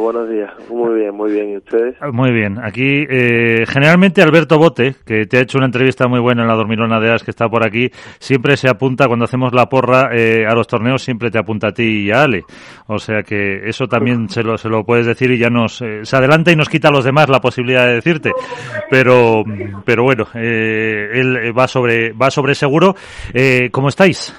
buenos 0.00 0.28
días. 0.28 0.50
Muy 0.68 1.00
bien, 1.00 1.14
muy 1.14 1.32
bien. 1.32 1.50
¿Y 1.50 1.56
ustedes? 1.58 1.96
Muy 2.12 2.32
bien. 2.32 2.58
Aquí, 2.62 3.06
eh, 3.08 3.64
generalmente 3.66 4.22
Alberto 4.22 4.58
Bote, 4.58 4.94
que 5.06 5.26
te 5.26 5.38
ha 5.38 5.40
hecho 5.42 5.58
una 5.58 5.66
entrevista 5.66 6.08
muy 6.08 6.20
buena 6.20 6.42
en 6.42 6.48
la 6.48 6.54
Dormilona 6.54 6.98
de 6.98 7.12
As, 7.12 7.22
que 7.22 7.30
está 7.30 7.48
por 7.48 7.64
aquí, 7.64 7.90
siempre 8.18 8.56
se 8.56 8.68
apunta, 8.68 9.06
cuando 9.06 9.24
hacemos 9.24 9.52
la 9.52 9.66
porra 9.66 10.10
eh, 10.12 10.44
a 10.46 10.54
los 10.54 10.66
torneos, 10.66 11.02
siempre 11.02 11.30
te 11.30 11.38
apunta 11.38 11.68
a 11.68 11.72
ti 11.72 12.06
y 12.06 12.10
a 12.10 12.22
Ale. 12.22 12.44
O 12.86 12.98
sea 12.98 13.22
que 13.22 13.68
eso 13.68 13.86
también 13.86 14.28
se 14.28 14.42
lo, 14.42 14.58
se 14.58 14.68
lo 14.68 14.84
puedes 14.84 15.06
decir 15.06 15.30
y 15.30 15.38
ya 15.38 15.48
nos, 15.48 15.80
eh, 15.82 16.00
se 16.04 16.16
adelanta 16.16 16.50
y 16.50 16.56
nos 16.56 16.68
quita 16.68 16.88
a 16.88 16.92
los 16.92 17.04
demás 17.04 17.28
la 17.28 17.40
posibilidad 17.40 17.86
de 17.86 17.94
decirte. 17.94 18.32
Pero, 18.90 19.44
pero 19.84 20.02
bueno, 20.02 20.24
eh, 20.34 21.10
él 21.12 21.56
va 21.56 21.68
sobre, 21.68 22.12
va 22.12 22.30
sobre 22.30 22.54
seguro. 22.54 22.94
Eh, 23.32 23.68
¿Cómo 23.70 23.88
estáis? 23.88 24.34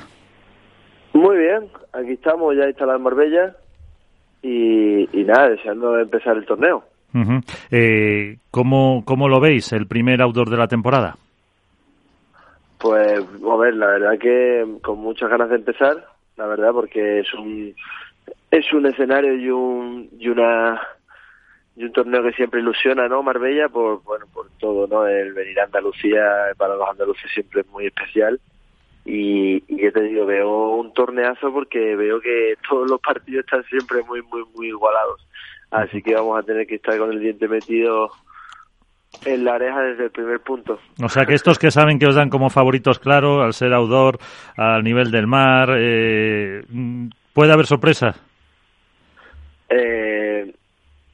Muy 1.14 1.38
bien. 1.38 1.70
Aquí 1.94 2.14
estamos 2.14 2.56
ya 2.56 2.68
instalado 2.68 2.98
en 2.98 3.04
Marbella 3.04 3.56
y, 4.42 5.08
nada, 5.26 5.50
deseando 5.50 6.00
empezar 6.00 6.38
el 6.38 6.46
torneo. 6.46 6.84
eh, 7.72 8.38
¿cómo, 8.50 9.04
¿Cómo 9.06 9.28
lo 9.28 9.40
veis, 9.40 9.72
el 9.74 9.88
primer 9.88 10.22
outdoor 10.22 10.50
de 10.50 10.58
la 10.58 10.68
temporada? 10.68 11.16
Pues, 12.80 13.20
a 13.20 13.56
ver, 13.58 13.76
la 13.76 13.88
verdad 13.88 14.20
que 14.20 14.66
con 14.82 15.00
muchas 15.00 15.30
ganas 15.30 15.50
de 15.50 15.58
empezar, 15.58 16.06
la 16.38 16.48
verdad, 16.48 16.72
porque 16.72 17.20
es 17.20 17.34
un 17.34 17.76
es 18.50 18.74
un 18.74 18.86
escenario 18.86 19.36
y 19.36 19.50
un 19.50 20.10
y 20.20 20.30
una 20.30 20.80
y 21.76 21.86
un 21.86 21.92
torneo 21.94 22.24
que 22.24 22.34
siempre 22.34 22.60
ilusiona, 22.60 23.08
¿no? 23.08 23.24
Marbella, 23.24 23.70
por, 23.70 24.04
bueno, 24.04 24.26
por 24.34 24.50
todo, 24.60 24.88
¿no? 24.88 25.08
El 25.08 25.34
venir 25.34 25.60
a 25.60 25.66
Andalucía 25.66 26.22
para 26.58 26.76
los 26.76 26.90
andaluces 26.90 27.32
siempre 27.34 27.62
es 27.62 27.68
muy 27.68 27.86
especial. 27.86 28.40
Y, 29.14 29.62
y 29.68 29.82
yo 29.84 29.92
te 29.92 30.04
digo, 30.04 30.26
veo 30.26 30.70
un 30.70 30.94
torneazo 30.94 31.52
porque 31.52 31.98
veo 31.98 32.22
que 32.22 32.54
todos 32.70 32.90
los 32.90 33.02
partidos 33.02 33.44
están 33.44 33.62
siempre 33.66 34.02
muy, 34.04 34.22
muy, 34.22 34.42
muy 34.56 34.68
igualados. 34.70 35.28
Así 35.70 36.02
que 36.02 36.16
vamos 36.16 36.40
a 36.40 36.44
tener 36.44 36.66
que 36.66 36.76
estar 36.76 36.98
con 36.98 37.12
el 37.12 37.20
diente 37.20 37.50
metido 37.50 38.10
en 39.26 39.44
la 39.44 39.56
oreja 39.56 39.82
desde 39.82 40.06
el 40.06 40.12
primer 40.12 40.40
punto. 40.40 40.80
O 41.04 41.10
sea 41.10 41.26
que 41.26 41.34
estos 41.34 41.60
que 41.60 41.72
saben 41.72 42.00
que 42.00 42.08
os 42.08 42.16
dan 42.16 42.30
como 42.30 42.50
favoritos, 42.50 43.00
claro, 43.00 43.42
al 43.42 43.54
ser 43.54 43.74
outdoor, 43.74 44.18
al 44.56 44.82
nivel 44.82 45.12
del 45.12 45.28
mar, 45.28 45.76
eh, 45.78 46.64
¿puede 47.34 47.52
haber 47.52 47.66
sorpresa? 47.66 48.16
Eh, 49.68 50.54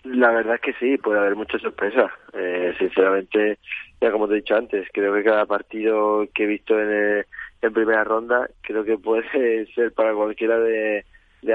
la 0.04 0.30
verdad 0.30 0.54
es 0.56 0.62
que 0.62 0.74
sí, 0.74 1.00
puede 1.00 1.18
haber 1.18 1.36
muchas 1.36 1.64
sorpresas. 1.64 2.12
Eh, 2.34 2.76
sinceramente, 2.78 3.58
ya 4.00 4.12
como 4.12 4.28
te 4.28 4.36
he 4.36 4.38
dicho 4.38 4.56
antes, 4.56 4.88
creo 4.94 5.16
que 5.16 5.24
cada 5.24 5.48
partido 5.48 6.28
que 6.32 6.44
he 6.44 6.48
visto 6.48 6.80
en, 6.80 7.26
en 7.62 7.74
primera 7.74 8.04
ronda, 8.04 8.50
creo 8.62 8.84
que 8.84 8.98
puede 8.98 9.66
ser 9.76 9.94
para 9.94 10.14
cualquiera 10.14 10.60
de, 10.60 11.06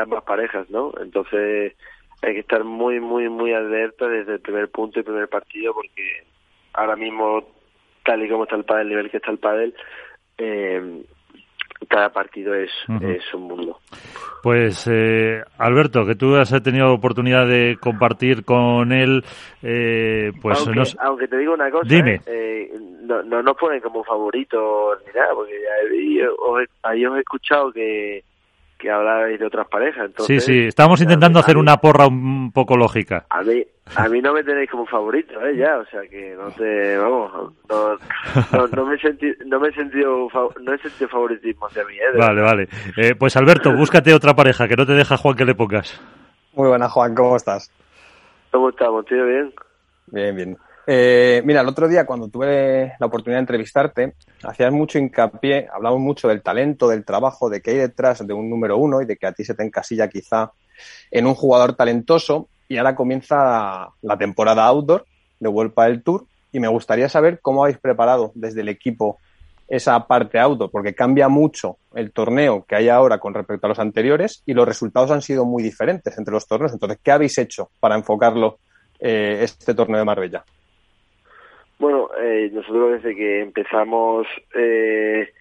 ambas 0.00 0.24
parejas, 0.24 0.68
¿no? 0.70 0.92
Entonces 1.00 1.74
hay 2.22 2.34
que 2.34 2.40
estar 2.40 2.64
muy, 2.64 3.00
muy, 3.00 3.28
muy 3.28 3.52
alerta 3.52 4.08
desde 4.08 4.34
el 4.34 4.40
primer 4.40 4.70
punto 4.70 5.00
y 5.00 5.02
primer 5.02 5.28
partido 5.28 5.74
porque 5.74 6.24
ahora 6.72 6.96
mismo, 6.96 7.44
tal 8.04 8.24
y 8.24 8.28
como 8.28 8.44
está 8.44 8.56
el 8.56 8.64
pádel, 8.64 8.82
el 8.82 8.88
nivel 8.88 9.10
que 9.10 9.16
está 9.18 9.30
el 9.30 9.38
pádel, 9.38 9.74
eh, 10.38 11.02
cada 11.88 12.10
partido 12.10 12.54
es, 12.54 12.70
es 13.00 13.34
un 13.34 13.42
mundo. 13.42 13.78
Pues 14.42 14.88
eh, 14.90 15.42
Alberto, 15.58 16.04
que 16.04 16.16
tú 16.16 16.34
has 16.36 16.50
tenido 16.62 16.92
oportunidad 16.92 17.46
de 17.46 17.76
compartir 17.80 18.44
con 18.44 18.92
él, 18.92 19.24
eh, 19.62 20.32
pues 20.40 20.58
aunque, 20.58 20.74
nos... 20.74 20.96
aunque 21.00 21.28
te 21.28 21.38
digo 21.38 21.54
una 21.54 21.70
cosa, 21.70 21.86
Dime. 21.88 22.20
eh, 22.26 22.70
no, 23.02 23.22
no 23.22 23.42
nos 23.42 23.56
ponen 23.56 23.80
como 23.80 24.02
favoritos 24.02 24.98
ni 25.06 25.12
nada, 25.12 25.32
porque 25.34 25.54
ahí 26.82 27.06
os 27.06 27.16
he 27.16 27.20
escuchado 27.20 27.72
que, 27.72 28.24
que 28.82 28.90
hablabais 28.90 29.38
de 29.38 29.46
otras 29.46 29.68
parejas. 29.68 30.06
Sí, 30.06 30.10
Entonces, 30.10 30.44
sí, 30.44 30.66
estamos 30.66 31.00
a 31.00 31.04
intentando 31.04 31.38
mí- 31.38 31.42
hacer 31.44 31.56
una 31.56 31.76
porra 31.76 32.08
un 32.08 32.50
poco 32.52 32.76
lógica. 32.76 33.26
A 33.30 33.42
mí, 33.42 33.64
a 33.94 34.08
mí 34.08 34.20
no 34.20 34.32
me 34.32 34.42
tenéis 34.42 34.68
como 34.68 34.86
favorito, 34.86 35.34
¿eh? 35.46 35.56
Ya, 35.56 35.78
o 35.78 35.84
sea 35.86 36.00
que 36.10 36.34
no 36.36 36.50
te, 36.50 36.98
vamos, 36.98 37.52
no, 37.70 37.96
no, 38.52 38.66
no 38.66 38.86
me 38.86 38.96
he 38.96 38.98
sentido, 38.98 39.34
no 39.46 39.60
me 39.60 39.68
he 39.68 39.72
sentido, 39.72 40.28
no 40.60 40.74
he 40.74 40.78
sentido 40.78 41.08
favoritismo 41.08 41.66
hacia 41.68 41.84
mí, 41.84 41.94
¿eh? 41.94 42.12
De 42.12 42.18
Vale, 42.18 42.40
vale. 42.42 42.68
Eh, 42.96 43.14
pues 43.14 43.36
Alberto, 43.36 43.72
búscate 43.72 44.12
otra 44.12 44.34
pareja, 44.34 44.66
que 44.66 44.74
no 44.76 44.84
te 44.84 44.94
deja 44.94 45.16
Juan 45.16 45.36
que 45.36 45.44
le 45.44 45.54
pongas. 45.54 46.00
Muy 46.54 46.68
buena, 46.68 46.88
Juan, 46.88 47.14
¿cómo 47.14 47.36
estás? 47.36 47.70
¿Cómo 48.50 48.70
estamos, 48.70 49.06
tío? 49.06 49.24
¿Bien? 49.24 49.52
Bien, 50.08 50.34
bien. 50.36 50.58
Eh, 50.86 51.42
mira, 51.44 51.60
el 51.60 51.68
otro 51.68 51.86
día 51.86 52.04
cuando 52.04 52.28
tuve 52.28 52.94
la 52.98 53.06
oportunidad 53.06 53.38
de 53.38 53.42
entrevistarte, 53.42 54.14
hacías 54.42 54.72
mucho 54.72 54.98
hincapié, 54.98 55.68
hablamos 55.72 56.00
mucho 56.00 56.28
del 56.28 56.42
talento, 56.42 56.88
del 56.88 57.04
trabajo, 57.04 57.48
de 57.48 57.62
qué 57.62 57.70
hay 57.70 57.76
detrás 57.78 58.26
de 58.26 58.34
un 58.34 58.50
número 58.50 58.76
uno 58.76 59.00
y 59.00 59.06
de 59.06 59.16
que 59.16 59.26
a 59.26 59.32
ti 59.32 59.44
se 59.44 59.54
te 59.54 59.62
encasilla 59.62 60.08
quizá 60.08 60.52
en 61.10 61.26
un 61.26 61.34
jugador 61.34 61.74
talentoso 61.74 62.48
y 62.68 62.78
ahora 62.78 62.96
comienza 62.96 63.90
la 64.00 64.18
temporada 64.18 64.64
outdoor 64.64 65.06
de 65.38 65.48
World 65.48 65.74
del 65.74 66.02
Tour 66.02 66.26
y 66.52 66.58
me 66.58 66.68
gustaría 66.68 67.08
saber 67.08 67.40
cómo 67.40 67.62
habéis 67.62 67.78
preparado 67.78 68.32
desde 68.34 68.62
el 68.62 68.68
equipo 68.68 69.18
esa 69.68 70.06
parte 70.06 70.38
outdoor, 70.38 70.70
porque 70.70 70.94
cambia 70.94 71.28
mucho 71.28 71.78
el 71.94 72.12
torneo 72.12 72.64
que 72.66 72.76
hay 72.76 72.88
ahora 72.88 73.18
con 73.18 73.32
respecto 73.32 73.66
a 73.66 73.68
los 73.68 73.78
anteriores 73.78 74.42
y 74.44 74.52
los 74.52 74.66
resultados 74.66 75.10
han 75.10 75.22
sido 75.22 75.44
muy 75.44 75.62
diferentes 75.62 76.18
entre 76.18 76.34
los 76.34 76.46
torneos. 76.46 76.72
Entonces, 76.72 76.98
¿qué 77.02 77.12
habéis 77.12 77.38
hecho 77.38 77.70
para 77.80 77.94
enfocarlo 77.94 78.58
eh, 78.98 79.38
este 79.42 79.74
torneo 79.74 79.98
de 79.98 80.04
Marbella? 80.04 80.44
Bueno, 81.82 82.10
eh, 82.16 82.48
nosotros 82.52 82.92
desde 82.92 83.16
que 83.16 83.40
empezamos, 83.40 84.28
eh, 84.54 85.32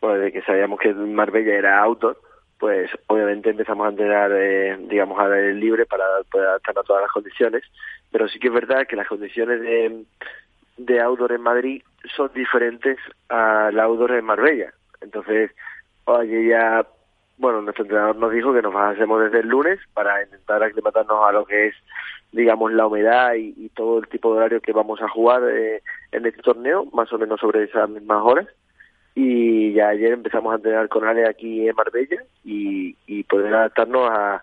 bueno, 0.00 0.16
desde 0.18 0.32
que 0.32 0.42
sabíamos 0.42 0.80
que 0.80 0.92
Marbella 0.92 1.54
era 1.54 1.78
outdoor, 1.78 2.20
pues 2.58 2.90
obviamente 3.06 3.50
empezamos 3.50 3.86
a 3.86 3.90
entrenar, 3.90 4.32
eh, 4.34 4.76
digamos, 4.88 5.16
al 5.20 5.32
aire 5.32 5.54
libre 5.54 5.86
para 5.86 6.04
poder 6.28 6.48
adaptarnos 6.48 6.82
a 6.82 6.86
todas 6.88 7.02
las 7.02 7.12
condiciones, 7.12 7.62
pero 8.10 8.26
sí 8.26 8.40
que 8.40 8.48
es 8.48 8.52
verdad 8.52 8.88
que 8.88 8.96
las 8.96 9.06
condiciones 9.06 9.60
de, 9.60 10.04
de 10.76 11.00
outdoor 11.00 11.30
en 11.30 11.42
Madrid 11.42 11.82
son 12.16 12.32
diferentes 12.34 12.98
al 13.28 13.78
outdoor 13.78 14.10
en 14.10 14.24
Marbella. 14.24 14.74
Entonces, 15.00 15.52
oye, 16.06 16.48
ya, 16.48 16.84
bueno, 17.38 17.62
nuestro 17.62 17.84
entrenador 17.84 18.16
nos 18.16 18.32
dijo 18.32 18.52
que 18.52 18.62
nos 18.62 18.74
hacemos 18.74 19.22
desde 19.22 19.38
el 19.38 19.46
lunes 19.46 19.78
para 19.94 20.20
intentar 20.24 20.64
aclimatarnos 20.64 21.24
a 21.24 21.30
lo 21.30 21.44
que 21.44 21.68
es, 21.68 21.76
digamos, 22.32 22.72
la 22.72 22.86
humedad 22.86 23.34
y, 23.34 23.68
todo 23.70 23.98
el 23.98 24.08
tipo 24.08 24.32
de 24.32 24.38
horario 24.38 24.60
que 24.60 24.72
vamos 24.72 25.02
a 25.02 25.08
jugar 25.08 25.42
eh, 25.50 25.82
en 26.12 26.26
este 26.26 26.42
torneo, 26.42 26.86
más 26.92 27.12
o 27.12 27.18
menos 27.18 27.40
sobre 27.40 27.64
esas 27.64 27.88
mismas 27.88 28.22
horas. 28.22 28.46
Y 29.14 29.72
ya 29.72 29.88
ayer 29.88 30.12
empezamos 30.12 30.52
a 30.52 30.56
entrenar 30.56 30.88
con 30.88 31.04
Ale 31.04 31.26
aquí 31.26 31.68
en 31.68 31.74
Marbella 31.74 32.22
y, 32.44 32.96
y 33.06 33.22
poder 33.24 33.54
adaptarnos 33.54 34.10
a, 34.10 34.42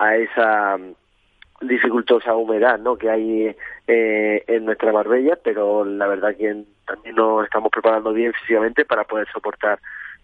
a 0.00 0.16
esa 0.16 0.76
mm, 0.76 1.66
dificultosa 1.66 2.34
humedad 2.34 2.78
¿no? 2.78 2.96
que 2.96 3.10
hay 3.10 3.56
eh, 3.86 4.44
en 4.46 4.64
nuestra 4.64 4.92
Marbella, 4.92 5.38
pero 5.42 5.84
la 5.84 6.06
verdad 6.06 6.34
que 6.36 6.64
también 6.86 7.14
nos 7.14 7.44
estamos 7.44 7.70
preparando 7.70 8.12
bien 8.12 8.32
físicamente 8.32 8.84
para 8.84 9.04
poder 9.04 9.28
soportar 9.32 9.78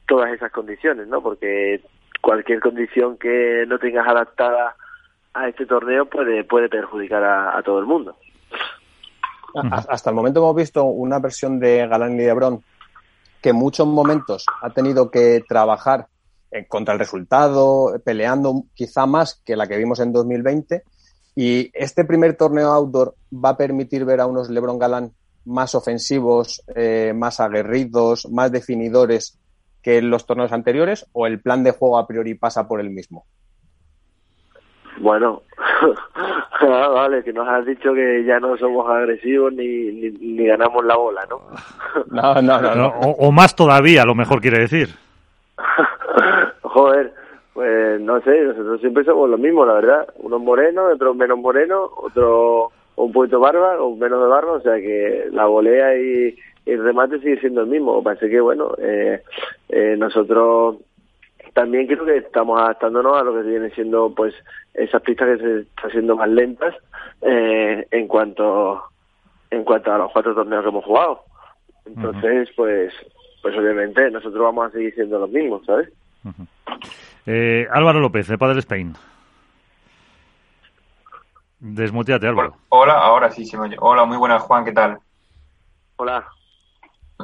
todas 0.08 0.32
esas 0.32 0.50
condiciones, 0.50 1.06
¿no? 1.06 1.20
Porque 1.22 1.80
cualquier 2.20 2.60
condición 2.60 3.18
que 3.18 3.64
no 3.68 3.78
tengas 3.78 4.08
adaptada 4.08 4.76
a 5.36 5.48
este 5.48 5.66
torneo 5.66 6.06
puede 6.06 6.44
puede 6.44 6.68
perjudicar 6.68 7.22
a, 7.22 7.62
todo 7.62 7.78
el 7.78 7.86
mundo. 7.86 8.16
Hasta 9.54 10.10
el 10.10 10.16
momento 10.16 10.40
hemos 10.40 10.56
visto 10.56 10.84
una 10.84 11.18
versión 11.18 11.58
de 11.58 11.86
Galán 11.86 12.14
y 12.14 12.24
Lebron 12.24 12.62
que 13.40 13.50
en 13.50 13.56
muchos 13.56 13.86
momentos 13.86 14.44
ha 14.62 14.70
tenido 14.70 15.10
que 15.10 15.44
trabajar 15.48 16.08
eh, 16.50 16.66
contra 16.66 16.94
el 16.94 17.00
resultado, 17.00 18.00
peleando 18.04 18.64
quizá 18.74 19.06
más 19.06 19.40
que 19.44 19.56
la 19.56 19.66
que 19.66 19.76
vimos 19.76 20.00
en 20.00 20.12
2020. 20.12 20.82
Y 21.34 21.70
este 21.74 22.04
primer 22.04 22.36
torneo 22.36 22.72
outdoor 22.72 23.14
va 23.32 23.50
a 23.50 23.56
permitir 23.56 24.04
ver 24.04 24.20
a 24.20 24.26
unos 24.26 24.48
Lebron 24.48 24.78
Galán 24.78 25.12
más 25.44 25.74
ofensivos, 25.74 26.62
eh, 26.74 27.12
más 27.14 27.40
aguerridos, 27.40 28.26
más 28.30 28.50
definidores 28.50 29.38
que 29.82 29.98
en 29.98 30.10
los 30.10 30.26
torneos 30.26 30.52
anteriores, 30.52 31.06
o 31.12 31.26
el 31.26 31.40
plan 31.40 31.62
de 31.62 31.70
juego 31.70 31.98
a 31.98 32.06
priori 32.06 32.34
pasa 32.34 32.66
por 32.66 32.80
el 32.80 32.90
mismo. 32.90 33.26
Bueno, 34.98 35.42
ah, 36.60 36.88
vale, 36.94 37.22
que 37.22 37.32
nos 37.32 37.46
has 37.48 37.66
dicho 37.66 37.92
que 37.92 38.24
ya 38.24 38.40
no 38.40 38.56
somos 38.56 38.88
agresivos 38.88 39.52
ni, 39.52 39.66
ni, 39.66 40.10
ni 40.10 40.46
ganamos 40.46 40.84
la 40.84 40.96
bola, 40.96 41.26
¿no? 41.28 41.40
No, 42.10 42.42
no, 42.42 42.60
no. 42.60 42.74
no. 42.74 42.88
O, 43.00 43.28
o 43.28 43.32
más 43.32 43.54
todavía, 43.54 44.02
a 44.02 44.06
lo 44.06 44.14
mejor 44.14 44.40
quiere 44.40 44.60
decir. 44.60 44.88
Joder, 46.62 47.12
pues 47.52 48.00
no 48.00 48.20
sé, 48.20 48.42
nosotros 48.42 48.80
siempre 48.80 49.04
somos 49.04 49.30
los 49.30 49.40
mismos, 49.40 49.66
la 49.66 49.74
verdad. 49.74 50.08
Unos 50.16 50.40
morenos, 50.40 50.92
otros 50.94 51.16
menos 51.16 51.38
morenos, 51.38 51.90
otro 51.96 52.70
un 52.96 53.12
poquito 53.12 53.40
barba 53.40 53.80
o 53.80 53.94
menos 53.94 54.22
de 54.22 54.28
barba, 54.28 54.52
o 54.52 54.60
sea 54.60 54.76
que 54.76 55.28
la 55.30 55.46
volea 55.46 55.96
y, 55.96 56.34
y 56.64 56.70
el 56.70 56.82
remate 56.82 57.18
sigue 57.20 57.40
siendo 57.40 57.62
el 57.62 57.68
mismo. 57.68 58.02
Parece 58.02 58.28
que, 58.28 58.40
bueno, 58.40 58.74
eh, 58.78 59.22
eh, 59.68 59.96
nosotros 59.98 60.76
también 61.56 61.86
creo 61.86 62.04
que 62.04 62.18
estamos 62.18 62.60
adaptándonos 62.60 63.16
a 63.16 63.24
lo 63.24 63.32
que 63.32 63.48
viene 63.48 63.70
siendo 63.70 64.14
pues 64.14 64.34
esas 64.74 65.00
pistas 65.00 65.26
que 65.26 65.38
se 65.38 65.60
están 65.60 65.88
haciendo 65.88 66.14
más 66.14 66.28
lentas 66.28 66.74
eh, 67.22 67.86
en 67.90 68.06
cuanto 68.06 68.82
en 69.50 69.64
cuanto 69.64 69.90
a 69.90 69.96
los 69.96 70.12
cuatro 70.12 70.34
torneos 70.34 70.62
que 70.62 70.68
hemos 70.68 70.84
jugado. 70.84 71.22
Entonces, 71.86 72.50
pues 72.54 72.92
pues 73.40 73.56
obviamente 73.56 74.10
nosotros 74.10 74.42
vamos 74.42 74.66
a 74.66 74.70
seguir 74.70 74.94
siendo 74.94 75.18
los 75.18 75.30
mismos, 75.30 75.64
¿sabes? 75.64 75.88
Eh, 77.24 77.66
Álvaro 77.72 78.00
López, 78.00 78.28
de 78.28 78.36
Padre 78.36 78.58
Spain. 78.58 78.92
Desmuteate, 81.58 82.28
Álvaro. 82.28 82.54
Hola, 82.68 82.98
ahora 82.98 83.30
sí 83.30 83.46
se 83.46 83.56
me 83.56 83.68
oye. 83.68 83.76
Hola, 83.80 84.04
muy 84.04 84.18
buenas, 84.18 84.42
Juan, 84.42 84.66
¿qué 84.66 84.72
tal? 84.72 84.98
Hola. 85.96 86.26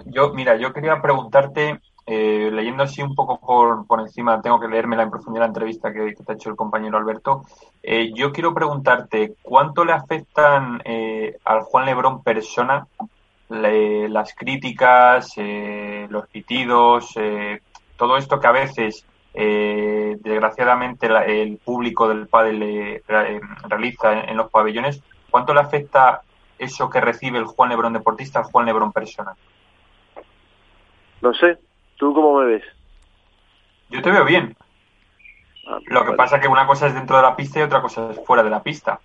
Yo, 0.06 0.32
mira, 0.32 0.56
yo 0.56 0.72
quería 0.72 1.02
preguntarte, 1.02 1.80
eh, 2.14 2.50
leyendo 2.52 2.82
así 2.82 3.00
un 3.02 3.14
poco 3.14 3.40
por, 3.40 3.86
por 3.86 4.00
encima, 4.00 4.42
tengo 4.42 4.60
que 4.60 4.68
leérmela 4.68 5.02
en 5.02 5.10
profundidad 5.10 5.44
la 5.44 5.48
entrevista 5.48 5.92
que, 5.92 6.12
te 6.14 6.32
ha 6.32 6.34
hecho 6.34 6.50
el 6.50 6.56
compañero 6.56 6.98
Alberto. 6.98 7.44
Eh, 7.82 8.12
yo 8.14 8.32
quiero 8.32 8.52
preguntarte, 8.52 9.34
¿cuánto 9.40 9.84
le 9.84 9.92
afectan 9.92 10.82
eh, 10.84 11.36
al 11.44 11.62
Juan 11.62 11.86
Lebrón 11.86 12.22
persona 12.22 12.86
le- 13.48 14.08
las 14.10 14.34
críticas, 14.34 15.32
eh, 15.36 16.06
los 16.10 16.28
pitidos, 16.28 17.12
eh, 17.16 17.60
todo 17.96 18.16
esto 18.18 18.38
que 18.38 18.46
a 18.46 18.52
veces, 18.52 19.06
desgraciadamente, 19.32 21.08
la- 21.08 21.24
el 21.24 21.56
público 21.56 22.08
del 22.08 22.26
pádel 22.26 23.02
re- 23.08 23.40
realiza 23.68 24.12
en, 24.12 24.28
en 24.30 24.36
los 24.36 24.50
pabellones? 24.50 25.02
¿Cuánto 25.30 25.54
le 25.54 25.60
afecta 25.60 26.20
eso 26.58 26.90
que 26.90 27.00
recibe 27.00 27.38
el 27.38 27.46
Juan 27.46 27.70
Lebrón 27.70 27.94
deportista 27.94 28.40
al 28.40 28.44
Juan 28.50 28.66
Lebrón 28.66 28.92
persona? 28.92 29.32
No 31.22 31.32
sé, 31.34 31.58
¿tú 31.96 32.12
cómo 32.14 32.40
me 32.40 32.46
ves? 32.46 32.64
Yo 33.90 34.02
te 34.02 34.10
veo 34.10 34.24
bien. 34.24 34.56
Ah, 35.66 35.78
Lo 35.86 36.00
que 36.00 36.06
vale. 36.06 36.16
pasa 36.16 36.36
es 36.36 36.42
que 36.42 36.48
una 36.48 36.66
cosa 36.66 36.86
es 36.86 36.94
dentro 36.94 37.16
de 37.16 37.22
la 37.22 37.36
pista 37.36 37.60
y 37.60 37.62
otra 37.62 37.82
cosa 37.82 38.10
es 38.10 38.20
fuera 38.24 38.42
de 38.42 38.50
la 38.50 38.62
pista. 38.62 39.00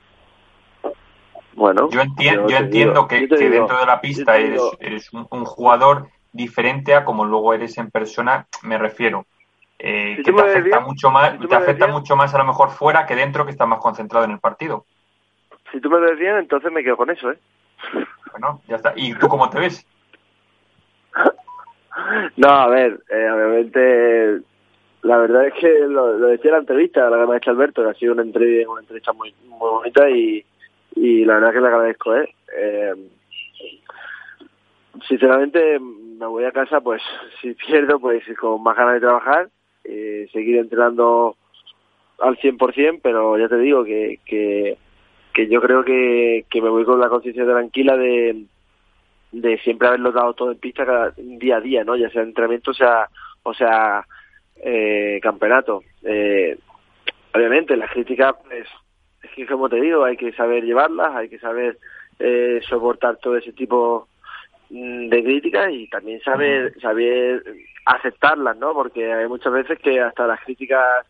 Bueno, 1.53 1.89
yo, 1.89 2.01
entiendo, 2.01 2.47
yo 2.49 2.57
entiendo 2.57 3.07
que, 3.07 3.21
yo 3.21 3.29
te 3.29 3.37
que 3.37 3.49
digo- 3.49 3.61
dentro 3.61 3.79
de 3.79 3.85
la 3.85 3.99
pista 3.99 4.37
eres, 4.37 4.61
eres 4.79 5.11
un, 5.11 5.27
un 5.31 5.43
jugador 5.45 6.07
diferente 6.31 6.93
a 6.93 7.03
como 7.03 7.25
luego 7.25 7.53
eres 7.53 7.77
en 7.79 7.89
persona, 7.89 8.47
me 8.63 8.77
refiero. 8.77 9.25
Eh, 9.79 10.15
Si 10.17 10.23
que 10.23 10.31
te 10.33 10.41
afecta 10.41 10.79
mucho 10.79 11.09
más, 11.09 11.33
si 11.39 11.47
te 11.47 11.55
afecta 11.55 11.87
mucho 11.87 12.15
más 12.15 12.33
a 12.33 12.37
lo 12.39 12.45
mejor 12.45 12.69
fuera 12.69 13.05
que 13.05 13.15
dentro 13.15 13.45
que 13.45 13.51
estás 13.51 13.67
más 13.67 13.79
concentrado 13.79 14.25
en 14.25 14.31
el 14.31 14.39
partido. 14.39 14.85
Si 15.71 15.81
tú 15.81 15.89
me 15.89 15.99
ves 15.99 16.17
bien, 16.17 16.37
entonces 16.37 16.71
me 16.71 16.83
quedo 16.83 16.97
con 16.97 17.09
eso, 17.09 17.31
¿eh? 17.31 17.39
Bueno, 18.31 18.61
ya 18.67 18.75
está. 18.77 18.93
¿Y 18.95 19.13
tú 19.15 19.27
cómo 19.27 19.49
te 19.49 19.59
ves? 19.59 19.85
No, 22.37 22.49
a 22.49 22.67
ver, 22.69 22.99
eh, 23.09 23.29
obviamente, 23.31 24.41
la 25.01 25.17
verdad 25.17 25.47
es 25.47 25.53
que 25.55 25.79
lo, 25.87 26.17
lo 26.17 26.27
decía 26.27 26.51
la 26.51 26.59
entrevista, 26.59 27.09
la 27.09 27.37
hecho 27.37 27.51
Alberto, 27.51 27.83
que 27.83 27.89
ha 27.89 27.93
sido 27.95 28.13
una 28.13 28.23
entrevista, 28.23 28.69
una 28.69 28.81
entrevista 28.81 29.13
muy, 29.13 29.33
muy 29.47 29.69
bonita 29.69 30.09
y, 30.09 30.45
y 30.95 31.25
la 31.25 31.35
verdad 31.35 31.53
que 31.53 31.61
le 31.61 31.67
agradezco, 31.67 32.15
¿eh? 32.15 32.29
Eh, 32.57 32.93
Sinceramente, 35.07 35.79
me 35.79 36.25
voy 36.25 36.45
a 36.45 36.51
casa, 36.51 36.81
pues, 36.81 37.01
si 37.41 37.53
pierdo, 37.53 37.99
pues 37.99 38.23
con 38.39 38.61
más 38.63 38.75
ganas 38.75 38.95
de 38.95 39.01
trabajar, 39.01 39.49
eh, 39.83 40.27
seguir 40.31 40.57
entrenando 40.57 41.35
al 42.19 42.37
100%, 42.37 42.99
pero 43.01 43.37
ya 43.37 43.47
te 43.47 43.57
digo 43.57 43.83
que, 43.83 44.19
que, 44.25 44.77
que 45.33 45.47
yo 45.47 45.61
creo 45.61 45.83
que, 45.83 46.45
que 46.49 46.61
me 46.61 46.69
voy 46.69 46.83
con 46.83 46.99
la 46.99 47.09
conciencia 47.09 47.45
tranquila 47.45 47.95
de, 47.95 48.45
de 49.31 49.57
siempre 49.59 49.87
haberlo 49.87 50.11
dado 50.11 50.33
todo 50.33 50.51
en 50.51 50.59
pista 50.59 50.85
cada, 50.85 51.11
día 51.17 51.57
a 51.57 51.61
día, 51.61 51.83
¿no? 51.83 51.95
Ya 51.95 52.09
sea 52.09 52.23
entrenamiento, 52.23 52.71
o 52.71 52.73
sea, 52.73 53.07
o 53.43 53.53
sea, 53.53 54.05
eh, 54.57 55.19
campeonato. 55.21 55.83
Eh, 56.03 56.57
obviamente, 57.33 57.75
las 57.75 57.91
críticas, 57.91 58.35
pues, 58.45 58.67
es 59.23 59.31
que 59.31 59.45
como 59.45 59.69
te 59.69 59.81
digo, 59.81 60.03
hay 60.03 60.17
que 60.17 60.31
saber 60.33 60.63
llevarlas, 60.63 61.15
hay 61.15 61.29
que 61.29 61.39
saber 61.39 61.77
eh, 62.19 62.61
soportar 62.67 63.17
todo 63.17 63.37
ese 63.37 63.53
tipo 63.53 64.07
mm, 64.69 65.09
de 65.09 65.23
críticas 65.23 65.71
y 65.71 65.87
también 65.87 66.21
saber 66.21 66.73
saber 66.79 67.43
aceptarlas, 67.85 68.57
¿no? 68.57 68.73
Porque 68.73 69.11
hay 69.13 69.27
muchas 69.27 69.53
veces 69.53 69.79
que 69.79 69.99
hasta 69.99 70.27
las 70.27 70.39
críticas 70.41 71.05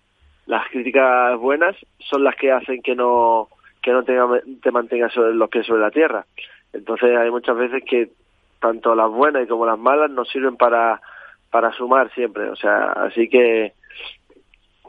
las 0.45 0.67
críticas 0.69 1.37
buenas 1.37 1.75
son 1.99 2.23
las 2.23 2.35
que 2.35 2.51
hacen 2.51 2.81
que 2.81 2.95
no 2.95 3.49
que 3.81 3.91
no 3.91 4.03
tenga, 4.03 4.41
te 4.61 4.71
mantengas 4.71 5.13
sobre 5.13 5.33
los 5.33 5.49
pies 5.49 5.65
sobre 5.65 5.81
la 5.81 5.91
tierra. 5.91 6.25
Entonces 6.73 7.17
hay 7.17 7.31
muchas 7.31 7.57
veces 7.57 7.83
que 7.89 8.09
tanto 8.59 8.95
las 8.95 9.09
buenas 9.09 9.47
como 9.47 9.65
las 9.65 9.79
malas 9.79 10.09
nos 10.09 10.29
sirven 10.29 10.57
para 10.57 11.01
para 11.51 11.71
sumar 11.73 12.13
siempre, 12.13 12.49
o 12.49 12.55
sea, 12.55 12.91
así 12.91 13.29
que 13.29 13.73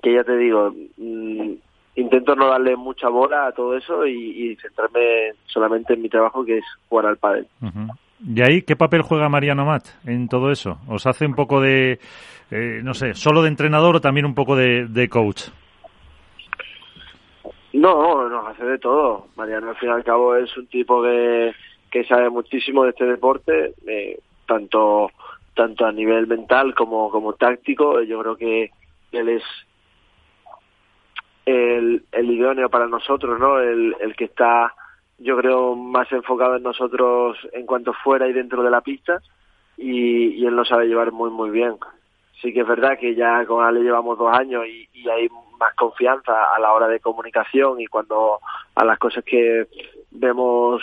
que 0.02 0.14
ya 0.14 0.24
te 0.24 0.36
digo, 0.36 0.72
mm, 0.96 1.52
intento 1.96 2.34
no 2.34 2.48
darle 2.48 2.76
mucha 2.76 3.08
bola 3.08 3.46
a 3.46 3.52
todo 3.52 3.76
eso 3.76 4.06
y, 4.06 4.56
centrarme 4.56 5.32
solamente 5.46 5.94
en 5.94 6.02
mi 6.02 6.08
trabajo 6.08 6.44
que 6.44 6.58
es 6.58 6.64
jugar 6.88 7.06
al 7.06 7.16
pádel. 7.16 7.46
Ujú. 7.60 7.86
¿Y 8.26 8.42
ahí 8.42 8.62
qué 8.62 8.76
papel 8.76 9.02
juega 9.02 9.28
Mariano 9.28 9.64
Mat 9.64 9.86
en 10.04 10.28
todo 10.28 10.50
eso? 10.50 10.78
¿Os 10.88 11.06
hace 11.06 11.26
un 11.26 11.34
poco 11.34 11.60
de, 11.60 11.98
eh, 12.50 12.80
no 12.82 12.94
sé, 12.94 13.14
solo 13.14 13.42
de 13.42 13.48
entrenador 13.48 13.96
o 13.96 14.00
también 14.00 14.26
un 14.26 14.34
poco 14.34 14.56
de 14.56 15.08
coach? 15.08 15.48
No, 17.72 18.28
nos 18.28 18.46
hace 18.46 18.64
de 18.64 18.78
todo. 18.78 19.26
Mariano, 19.36 19.70
al 19.70 19.76
fin 19.76 19.90
y 19.90 19.92
al 19.92 20.04
cabo, 20.04 20.34
es 20.36 20.56
un 20.56 20.66
tipo 20.68 21.02
que, 21.02 21.54
que 21.90 22.04
sabe 22.04 22.30
muchísimo 22.30 22.84
de 22.84 22.90
este 22.90 23.04
deporte, 23.04 23.74
eh, 23.86 24.20
tanto 24.46 25.10
tanto 25.54 25.84
a 25.84 25.90
nivel 25.90 26.28
mental 26.28 26.72
como, 26.74 27.10
como 27.10 27.32
táctico. 27.32 28.00
Yo 28.02 28.20
creo 28.20 28.36
que 28.36 28.70
él 29.10 29.28
es 29.28 29.42
el, 31.44 32.04
el 32.12 32.30
idóneo 32.30 32.70
para 32.70 32.86
nosotros, 32.86 33.40
¿no? 33.40 33.58
El, 33.58 33.96
el 34.00 34.14
que 34.14 34.26
está, 34.26 34.72
yo 35.18 35.36
creo, 35.36 35.74
más 35.74 36.10
enfocado 36.12 36.56
en 36.56 36.62
nosotros 36.62 37.36
en 37.52 37.66
cuanto 37.66 37.92
fuera 37.92 38.28
y 38.28 38.32
dentro 38.32 38.62
de 38.62 38.70
la 38.70 38.82
pista 38.82 39.20
y, 39.76 40.34
y 40.34 40.46
él 40.46 40.54
lo 40.54 40.64
sabe 40.64 40.86
llevar 40.86 41.10
muy, 41.10 41.30
muy 41.30 41.50
bien. 41.50 41.74
Sí 42.40 42.52
que 42.52 42.60
es 42.60 42.66
verdad 42.68 42.96
que 42.98 43.16
ya 43.16 43.44
con 43.46 43.64
Ale 43.64 43.80
llevamos 43.80 44.16
dos 44.16 44.32
años 44.32 44.64
y, 44.66 44.88
y 44.92 45.08
hay 45.08 45.28
más 45.58 45.74
confianza 45.74 46.54
a 46.54 46.58
la 46.60 46.72
hora 46.72 46.88
de 46.88 47.00
comunicación 47.00 47.80
y 47.80 47.86
cuando 47.86 48.40
a 48.74 48.84
las 48.84 48.98
cosas 48.98 49.24
que 49.24 49.66
vemos 50.10 50.82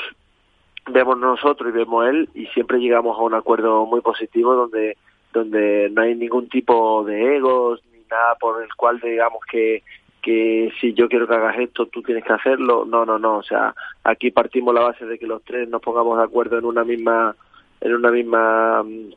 vemos 0.88 1.18
nosotros 1.18 1.70
y 1.70 1.78
vemos 1.78 2.08
él 2.08 2.30
y 2.34 2.46
siempre 2.48 2.78
llegamos 2.78 3.18
a 3.18 3.24
un 3.24 3.34
acuerdo 3.34 3.86
muy 3.86 4.02
positivo 4.02 4.54
donde 4.54 4.98
donde 5.34 5.90
no 5.92 6.02
hay 6.02 6.16
ningún 6.16 6.48
tipo 6.48 7.04
de 7.04 7.38
egos 7.38 7.82
ni 7.92 8.00
nada 8.10 8.36
por 8.36 8.64
el 8.64 8.74
cual 8.76 9.00
digamos 9.00 9.40
que 9.50 9.84
que 10.26 10.72
si 10.82 10.94
yo 10.96 11.08
quiero 11.08 11.28
que 11.28 11.36
hagas 11.36 11.60
esto 11.60 11.86
tú 11.86 12.02
tienes 12.02 12.24
que 12.24 12.34
hacerlo. 12.34 12.84
No 12.84 13.06
no 13.06 13.20
no. 13.20 13.38
O 13.38 13.44
sea 13.44 13.76
aquí 14.04 14.32
partimos 14.32 14.74
la 14.74 14.82
base 14.82 15.06
de 15.06 15.20
que 15.20 15.28
los 15.28 15.44
tres 15.44 15.70
nos 15.70 15.84
pongamos 15.84 16.18
de 16.18 16.24
acuerdo 16.24 16.58
en 16.58 16.66
una 16.66 16.84
misma 16.84 17.36
en 17.80 17.94
una 17.94 18.10
misma 18.10 18.82
mm, 18.82 19.14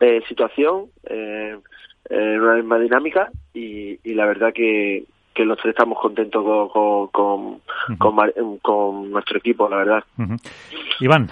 eh, 0.00 0.22
situación. 0.28 0.86
Eh, 1.04 1.58
en 2.10 2.40
una 2.40 2.54
misma 2.56 2.78
dinámica 2.78 3.30
y, 3.54 3.98
y 4.02 4.14
la 4.14 4.26
verdad 4.26 4.52
que, 4.54 5.04
que 5.34 5.44
los 5.44 5.58
tres 5.58 5.70
estamos 5.70 5.98
contentos 6.00 6.42
con, 6.44 6.68
con, 6.68 7.08
con, 7.08 7.60
con 7.98 8.14
Mar- 8.14 8.34
con 8.62 9.10
nuestro 9.10 9.38
equipo, 9.38 9.68
la 9.68 9.76
verdad. 9.78 10.04
Iván, 11.00 11.28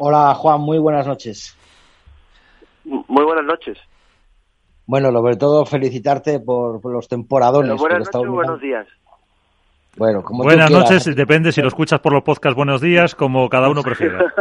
Hola 0.00 0.32
Juan, 0.34 0.60
muy 0.60 0.78
buenas 0.78 1.06
noches. 1.06 1.56
Muy 2.84 3.24
buenas 3.24 3.44
noches. 3.44 3.76
Bueno, 4.86 5.10
sobre 5.12 5.36
todo 5.36 5.66
felicitarte 5.66 6.40
por, 6.40 6.80
por 6.80 6.92
los 6.92 7.08
temporadones. 7.08 7.72
Pero 7.72 7.78
buenas 7.78 7.98
noches 8.14 8.30
buenos 8.30 8.60
días. 8.60 8.86
Bueno, 9.96 10.22
como 10.22 10.44
buenas 10.44 10.68
quieras. 10.68 10.90
noches, 10.90 11.16
depende 11.16 11.50
si 11.50 11.60
lo 11.60 11.68
escuchas 11.68 11.98
por 12.00 12.12
los 12.12 12.22
podcasts 12.22 12.54
Buenos 12.56 12.80
Días, 12.80 13.14
como 13.16 13.48
cada 13.48 13.68
uno 13.68 13.82
prefiera. 13.84 14.32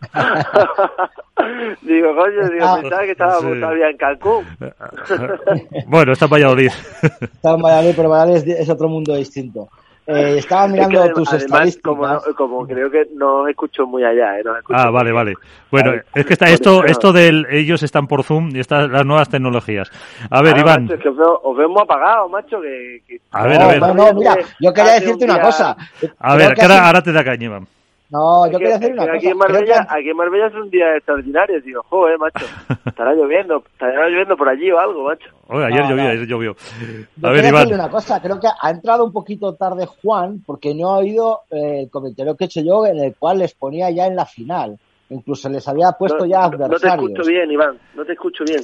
digo, 1.82 2.14
coño, 2.16 2.48
digo, 2.50 2.64
Ah, 2.66 2.78
pensaba 2.80 3.02
que 3.02 3.10
estábamos 3.12 3.54
sí. 3.54 3.60
todavía 3.60 3.88
en 3.90 3.96
Cancún. 3.96 4.44
bueno, 5.86 6.12
está 6.12 6.24
en 6.26 6.30
Valladolid. 6.30 6.70
Estaba 7.20 7.56
en 7.56 7.62
Valladolid, 7.62 7.92
pero 7.96 8.08
Valladolid 8.10 8.36
es, 8.48 8.60
es 8.60 8.70
otro 8.70 8.88
mundo 8.88 9.14
distinto. 9.14 9.68
Eh, 10.06 10.38
estaba 10.38 10.64
Es 10.66 10.72
que 10.72 10.78
mirando 10.78 11.14
tus 11.14 11.28
como, 11.28 11.38
estadísticas. 11.38 11.96
no- 12.26 12.34
como 12.34 12.66
creo 12.66 12.90
que 12.90 13.06
no 13.14 13.46
escucho 13.46 13.86
muy 13.86 14.02
allá, 14.02 14.38
¿eh? 14.40 14.42
No 14.44 14.56
escucho 14.56 14.76
Ah, 14.78 14.90
vale, 14.90 15.12
bien. 15.12 15.14
vale. 15.14 15.34
Bueno, 15.70 15.90
Vale. 15.90 16.02
es 16.14 16.26
que 16.26 16.32
está 16.32 16.48
esto, 16.48 16.84
esto 16.84 17.12
del 17.12 17.46
ellos 17.50 17.82
están 17.84 18.08
por 18.08 18.24
Zoom 18.24 18.50
y 18.56 18.58
estas 18.60 18.90
las 18.90 19.04
nuevas 19.06 19.28
tecnologías. 19.28 19.88
A 20.30 20.42
ver, 20.42 20.54
Ah, 20.56 20.60
Iván. 20.60 20.82
macho, 20.84 20.94
es 20.94 21.00
que 21.02 21.08
os 21.10 21.16
veo, 21.16 21.40
os 21.44 21.56
veo 21.56 21.68
muy 21.68 21.82
apagados, 21.82 22.28
macho. 22.30 22.60
Que, 22.60 23.02
que- 23.06 23.20
A 23.30 23.46
ver, 23.46 23.58
no, 23.60 23.64
a 23.66 23.68
ver. 23.68 23.80
no, 23.80 23.94
no, 23.94 24.12
mira, 24.14 24.36
yo 24.58 24.72
quería 24.72 24.92
decirte 24.94 25.24
un 25.26 25.30
una 25.30 25.40
cosa. 25.42 25.76
A 26.18 26.34
Creo 26.34 26.36
ver, 26.38 26.48
que 26.48 26.54
que 26.56 26.62
ahora, 26.62 26.74
hace- 26.78 26.86
ahora 26.86 27.02
te 27.02 27.12
da 27.12 27.24
caña, 27.24 27.44
Iván. 27.44 27.66
No, 28.10 28.46
yo 28.46 28.52
Es 28.52 28.58
quería 28.58 28.72
que- 28.74 28.78
decir 28.80 28.92
una 28.94 29.02
cosa. 29.02 29.16
Aquí 29.16 29.26
en, 29.26 29.32
que 29.32 29.38
Marbella, 29.38 29.86
aquí 29.88 30.08
en 30.10 30.16
Marbella 30.16 30.46
es 30.48 30.54
un 30.54 30.70
día 30.70 30.96
extraordinario. 30.96 31.60
Digo, 31.60 31.82
joder, 31.88 32.18
macho. 32.18 32.44
Estará 32.86 33.14
lloviendo. 33.14 33.62
Estará 33.72 34.08
lloviendo 34.08 34.36
por 34.36 34.48
allí 34.48 34.70
o 34.72 34.78
algo, 34.80 35.04
macho. 35.04 35.28
Oye, 35.48 35.64
ayer 35.66 35.80
No, 35.82 35.90
llovió, 35.90 36.04
no. 36.04 36.10
ayer 36.10 36.26
llovió. 36.26 36.56
Yo 37.16 37.28
A 37.28 37.32
ver, 37.32 37.44
Iván. 37.44 37.72
una 37.74 37.88
cosa, 37.88 38.20
creo 38.20 38.40
que 38.40 38.48
ha 38.60 38.70
entrado 38.70 39.04
un 39.04 39.12
poquito 39.12 39.54
tarde 39.54 39.86
Juan 39.86 40.42
porque 40.44 40.74
no 40.74 40.90
ha 40.90 40.98
oído 40.98 41.40
eh, 41.50 41.82
el 41.82 41.90
comentario 41.90 42.36
que 42.36 42.44
he 42.44 42.46
hecho 42.46 42.60
yo 42.62 42.84
en 42.86 42.98
el 42.98 43.14
cual 43.16 43.38
les 43.38 43.54
ponía 43.54 43.90
ya 43.90 44.06
en 44.06 44.16
la 44.16 44.26
final. 44.26 44.76
Incluso 45.10 45.48
les 45.48 45.66
había 45.66 45.92
puesto 45.92 46.18
no, 46.18 46.26
ya 46.26 46.42
no- 46.42 46.50
no 46.50 46.56
te 46.58 46.64
adversarios. 46.64 47.10
escucho 47.12 47.28
bien, 47.28 47.50
Iván. 47.50 47.78
No 47.94 48.04
te 48.04 48.12
escucho 48.12 48.44
bien. 48.44 48.60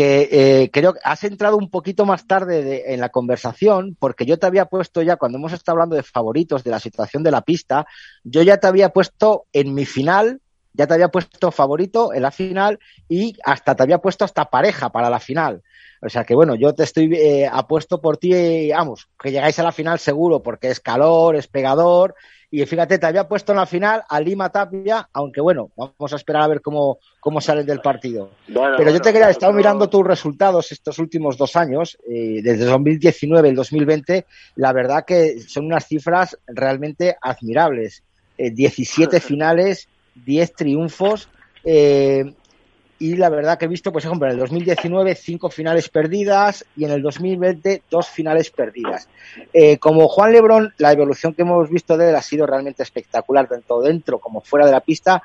Que 0.00 0.62
eh, 0.62 0.70
creo 0.72 0.94
que 0.94 1.00
has 1.04 1.24
entrado 1.24 1.56
un 1.56 1.70
poquito 1.70 2.06
más 2.06 2.26
tarde 2.26 2.62
de- 2.62 2.94
en 2.94 3.00
la 3.00 3.08
conversación, 3.10 3.96
porque 3.98 4.26
yo 4.26 4.38
te 4.38 4.46
había 4.46 4.66
puesto 4.66 5.02
ya, 5.02 5.16
cuando 5.16 5.38
hemos 5.38 5.52
estado 5.52 5.74
hablando 5.76 5.96
de 5.96 6.02
favoritos, 6.02 6.64
de 6.64 6.70
la 6.70 6.80
situación 6.80 7.22
de 7.22 7.30
la 7.30 7.42
pista, 7.42 7.86
yo 8.24 8.42
ya 8.42 8.56
te 8.58 8.66
había 8.66 8.90
puesto 8.90 9.46
en 9.52 9.74
mi 9.74 9.84
final, 9.86 10.40
ya 10.72 10.86
te 10.86 10.94
había 10.94 11.08
puesto 11.08 11.50
favorito 11.50 12.12
en 12.14 12.22
la 12.22 12.30
final 12.30 12.78
y 13.08 13.36
hasta 13.44 13.74
te 13.74 13.82
había 13.82 13.98
puesto 13.98 14.24
hasta 14.24 14.50
pareja 14.50 14.90
para 14.90 15.10
la 15.10 15.20
final. 15.20 15.62
O 16.02 16.08
sea 16.08 16.24
que 16.24 16.34
bueno, 16.34 16.54
yo 16.54 16.74
te 16.74 16.84
estoy 16.84 17.14
eh, 17.14 17.46
apuesto 17.50 18.00
por 18.00 18.16
ti, 18.16 18.70
vamos, 18.70 19.08
que 19.22 19.30
llegáis 19.32 19.58
a 19.58 19.62
la 19.64 19.72
final 19.72 19.98
seguro, 19.98 20.42
porque 20.42 20.68
es 20.70 20.80
calor, 20.80 21.36
es 21.36 21.46
pegador. 21.48 22.14
Y 22.52 22.66
fíjate, 22.66 22.98
te 22.98 23.06
había 23.06 23.28
puesto 23.28 23.52
en 23.52 23.58
la 23.58 23.66
final 23.66 24.02
a 24.08 24.20
Lima 24.20 24.50
Tapia, 24.50 25.08
aunque 25.12 25.40
bueno, 25.40 25.70
vamos 25.76 26.12
a 26.12 26.16
esperar 26.16 26.42
a 26.42 26.48
ver 26.48 26.60
cómo, 26.60 26.98
cómo 27.20 27.40
salen 27.40 27.64
del 27.64 27.80
partido. 27.80 28.30
Bueno, 28.48 28.74
Pero 28.76 28.90
yo 28.90 29.00
te 29.00 29.12
quería, 29.12 29.28
he 29.28 29.30
estado 29.30 29.52
mirando 29.52 29.88
tus 29.88 30.04
resultados 30.04 30.72
estos 30.72 30.98
últimos 30.98 31.36
dos 31.36 31.54
años, 31.54 31.96
eh, 32.08 32.40
desde 32.42 32.64
2019 32.64 33.46
y 33.46 33.50
el 33.50 33.56
2020, 33.56 34.26
la 34.56 34.72
verdad 34.72 35.04
que 35.06 35.40
son 35.40 35.66
unas 35.66 35.86
cifras 35.86 36.36
realmente 36.48 37.16
admirables. 37.22 38.02
Eh, 38.36 38.50
17 38.50 39.20
finales, 39.20 39.88
10 40.16 40.52
triunfos, 40.54 41.28
eh, 41.62 42.34
y 43.00 43.16
la 43.16 43.30
verdad 43.30 43.58
que 43.58 43.64
he 43.64 43.68
visto, 43.68 43.90
pues, 43.90 44.04
ejemplo, 44.04 44.28
en 44.28 44.34
el 44.34 44.38
2019 44.38 45.14
cinco 45.16 45.48
finales 45.50 45.88
perdidas 45.88 46.64
y 46.76 46.84
en 46.84 46.92
el 46.92 47.02
2020 47.02 47.82
dos 47.90 48.08
finales 48.08 48.50
perdidas. 48.50 49.08
Eh, 49.52 49.78
como 49.78 50.06
Juan 50.06 50.32
Lebrón, 50.32 50.72
la 50.78 50.92
evolución 50.92 51.34
que 51.34 51.42
hemos 51.42 51.68
visto 51.70 51.96
de 51.96 52.10
él 52.10 52.14
ha 52.16 52.22
sido 52.22 52.46
realmente 52.46 52.82
espectacular, 52.84 53.48
tanto 53.48 53.80
dentro 53.80 54.18
como 54.20 54.40
fuera 54.42 54.66
de 54.66 54.72
la 54.72 54.80
pista. 54.80 55.22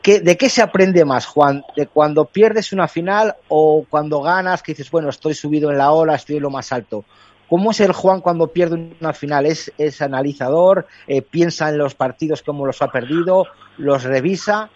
¿Qué- 0.00 0.20
¿De 0.20 0.36
qué 0.38 0.48
se 0.48 0.62
aprende 0.62 1.04
más, 1.04 1.26
Juan? 1.26 1.62
¿De 1.76 1.86
cuando 1.88 2.24
pierdes 2.24 2.72
una 2.72 2.88
final 2.88 3.34
o 3.48 3.84
cuando 3.90 4.22
ganas, 4.22 4.62
que 4.62 4.72
dices, 4.72 4.90
bueno, 4.90 5.10
estoy 5.10 5.34
subido 5.34 5.70
en 5.70 5.78
la 5.78 5.92
ola, 5.92 6.14
estoy 6.14 6.36
en 6.36 6.42
lo 6.42 6.50
más 6.50 6.72
alto? 6.72 7.04
¿Cómo 7.48 7.72
es 7.72 7.80
el 7.80 7.92
Juan 7.92 8.20
cuando 8.20 8.46
pierde 8.46 8.92
una 9.00 9.12
final? 9.12 9.44
¿Es, 9.44 9.72
es 9.76 10.00
analizador? 10.00 10.86
Eh, 11.08 11.20
¿Piensa 11.20 11.68
en 11.68 11.78
los 11.78 11.96
partidos 11.96 12.42
como 12.42 12.64
los 12.64 12.80
ha 12.80 12.88
perdido? 12.92 13.46
¿Los 13.76 14.04
revisa? 14.04 14.70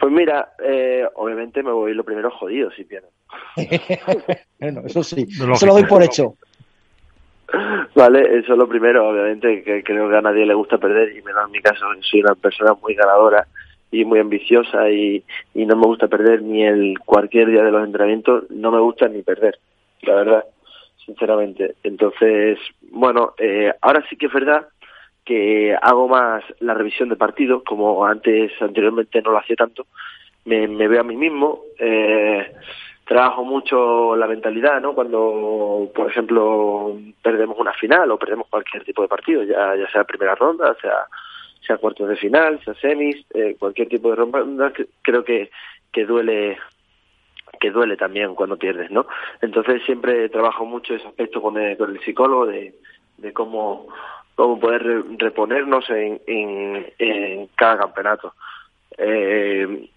Pues 0.00 0.12
mira, 0.12 0.54
eh, 0.64 1.06
obviamente 1.16 1.62
me 1.62 1.72
voy 1.72 1.92
lo 1.92 2.04
primero 2.04 2.30
jodido 2.30 2.70
si 2.70 2.84
pierdo. 2.84 3.08
bueno, 4.58 4.80
eso 4.86 5.02
sí, 5.02 5.26
eso 5.52 5.66
lo 5.66 5.74
doy 5.74 5.84
por 5.84 6.02
hecho. 6.02 6.34
Vale, 7.94 8.38
eso 8.38 8.52
es 8.52 8.58
lo 8.58 8.66
primero, 8.66 9.08
obviamente, 9.08 9.62
que 9.62 9.82
creo 9.82 10.08
que 10.08 10.16
a 10.16 10.22
nadie 10.22 10.46
le 10.46 10.54
gusta 10.54 10.78
perder 10.78 11.14
y 11.14 11.22
menos 11.22 11.44
en 11.44 11.52
mi 11.52 11.60
caso, 11.60 11.84
soy 12.00 12.20
una 12.20 12.34
persona 12.34 12.74
muy 12.80 12.94
ganadora 12.94 13.46
y 13.90 14.04
muy 14.04 14.20
ambiciosa 14.20 14.88
y, 14.88 15.22
y 15.52 15.66
no 15.66 15.76
me 15.76 15.86
gusta 15.86 16.08
perder 16.08 16.42
ni 16.42 16.64
el 16.64 16.98
cualquier 17.00 17.48
día 17.48 17.62
de 17.62 17.72
los 17.72 17.84
entrenamientos, 17.84 18.48
no 18.50 18.70
me 18.70 18.80
gusta 18.80 19.08
ni 19.08 19.22
perder, 19.22 19.58
la 20.02 20.14
verdad, 20.14 20.44
sinceramente. 21.04 21.74
Entonces, 21.82 22.58
bueno, 22.90 23.34
eh, 23.36 23.72
ahora 23.82 24.02
sí 24.08 24.16
que 24.16 24.26
es 24.26 24.32
verdad 24.32 24.66
que 25.24 25.76
hago 25.80 26.08
más 26.08 26.42
la 26.60 26.74
revisión 26.74 27.08
de 27.08 27.16
partidos, 27.16 27.62
como 27.64 28.04
antes, 28.04 28.52
anteriormente 28.60 29.22
no 29.22 29.32
lo 29.32 29.38
hacía 29.38 29.56
tanto, 29.56 29.86
me, 30.44 30.66
me 30.66 30.88
veo 30.88 31.00
a 31.00 31.04
mí 31.04 31.16
mismo, 31.16 31.62
eh, 31.78 32.52
trabajo 33.04 33.44
mucho 33.44 34.16
la 34.16 34.26
mentalidad, 34.26 34.80
¿no? 34.80 34.94
Cuando, 34.94 35.90
por 35.94 36.10
ejemplo, 36.10 36.96
perdemos 37.22 37.58
una 37.58 37.72
final 37.72 38.10
o 38.10 38.18
perdemos 38.18 38.46
cualquier 38.48 38.84
tipo 38.84 39.02
de 39.02 39.08
partido, 39.08 39.42
ya, 39.42 39.74
ya 39.76 39.90
sea 39.90 40.04
primera 40.04 40.34
ronda, 40.34 40.76
sea, 40.80 41.06
sea 41.66 41.76
cuartos 41.76 42.08
de 42.08 42.16
final, 42.16 42.60
sea 42.64 42.74
semis, 42.74 43.24
eh, 43.34 43.56
cualquier 43.58 43.88
tipo 43.88 44.10
de 44.10 44.16
ronda, 44.16 44.72
creo 45.02 45.24
que, 45.24 45.50
que 45.92 46.04
duele 46.04 46.58
que 47.58 47.70
duele 47.70 47.96
también 47.96 48.34
cuando 48.34 48.56
pierdes, 48.56 48.90
¿no? 48.90 49.06
Entonces 49.42 49.82
siempre 49.84 50.28
trabajo 50.28 50.64
mucho 50.64 50.94
ese 50.94 51.06
aspecto 51.06 51.42
con 51.42 51.58
el, 51.58 51.76
con 51.76 51.90
el 51.90 52.00
psicólogo 52.00 52.46
de, 52.46 52.74
de 53.18 53.32
cómo, 53.32 53.88
cómo 54.40 54.58
poder 54.58 55.04
reponernos 55.18 55.84
en, 55.90 56.18
en, 56.26 57.46
cada 57.56 57.76
campeonato. 57.76 58.32
Eh, 58.96 59.90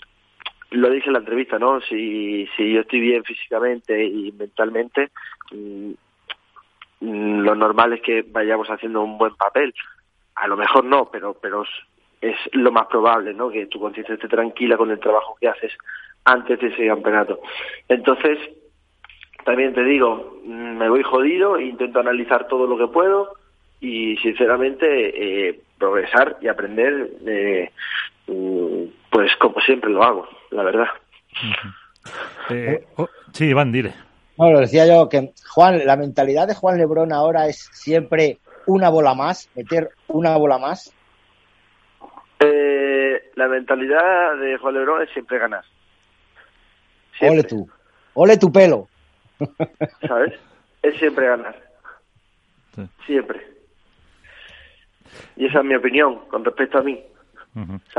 lo 0.71 0.89
dije 0.89 1.07
en 1.07 1.13
la 1.13 1.19
entrevista, 1.19 1.57
¿no? 1.57 1.79
Si, 1.79 2.45
si 2.57 2.73
yo 2.73 2.81
estoy 2.81 2.99
bien 2.99 3.23
físicamente 3.23 4.03
y 4.03 4.33
mentalmente, 4.33 5.11
mm, 5.51 5.91
lo 7.39 7.55
normal 7.55 7.93
es 7.93 8.01
que 8.01 8.21
vayamos 8.23 8.67
haciendo 8.67 9.01
un 9.01 9.17
buen 9.17 9.33
papel. 9.35 9.73
A 10.35 10.45
lo 10.47 10.57
mejor 10.57 10.83
no, 10.83 11.09
pero, 11.09 11.37
pero 11.41 11.63
es 12.19 12.35
lo 12.51 12.73
más 12.73 12.87
probable, 12.87 13.33
¿no? 13.33 13.49
Que 13.49 13.67
tu 13.67 13.79
conciencia 13.79 14.15
esté 14.15 14.27
tranquila 14.27 14.75
con 14.75 14.91
el 14.91 14.99
trabajo 14.99 15.37
que 15.39 15.47
haces 15.47 15.71
antes 16.25 16.59
de 16.59 16.67
ese 16.67 16.85
campeonato. 16.85 17.39
Entonces, 17.87 18.39
también 19.45 19.73
te 19.73 19.85
digo, 19.85 20.41
mm, 20.43 20.77
me 20.79 20.89
voy 20.89 21.01
jodido, 21.01 21.57
intento 21.61 22.01
analizar 22.01 22.49
todo 22.49 22.67
lo 22.67 22.77
que 22.77 22.91
puedo 22.91 23.41
y 23.83 24.15
sinceramente 24.17 24.85
eh, 25.49 25.59
progresar 25.77 26.37
y 26.39 26.47
aprender 26.47 27.11
eh, 27.27 27.69
mm, 28.27 28.85
pues 29.11 29.35
como 29.39 29.59
siempre 29.59 29.91
lo 29.91 30.01
hago, 30.01 30.25
la 30.51 30.63
verdad. 30.63 30.87
Eh, 32.49 32.85
oh, 32.95 33.09
sí, 33.33 33.47
Iván, 33.47 33.73
dile. 33.73 33.93
Bueno, 34.37 34.61
decía 34.61 34.87
yo 34.87 35.09
que 35.09 35.33
Juan, 35.49 35.85
la 35.85 35.97
mentalidad 35.97 36.47
de 36.47 36.55
Juan 36.55 36.77
Lebrón 36.77 37.11
ahora 37.11 37.47
es 37.47 37.69
siempre 37.73 38.37
una 38.65 38.87
bola 38.87 39.15
más, 39.15 39.49
meter 39.53 39.89
una 40.07 40.37
bola 40.37 40.57
más. 40.57 40.93
Eh, 42.39 43.31
la 43.35 43.49
mentalidad 43.49 44.37
de 44.37 44.57
Juan 44.59 44.75
Lebrón 44.75 45.01
es 45.01 45.09
siempre 45.11 45.39
ganar. 45.39 45.65
Ole 47.21 47.43
tú, 47.43 47.69
ole 48.13 48.37
tu 48.37 48.49
pelo. 48.49 48.87
¿Sabes? 50.07 50.33
Es 50.81 50.97
siempre 50.99 51.27
ganar. 51.27 51.61
Siempre. 53.05 53.53
Y 55.35 55.45
esa 55.45 55.59
es 55.59 55.65
mi 55.65 55.75
opinión 55.75 56.19
con 56.29 56.43
respecto 56.43 56.79
a 56.79 56.83
mí. 56.83 57.03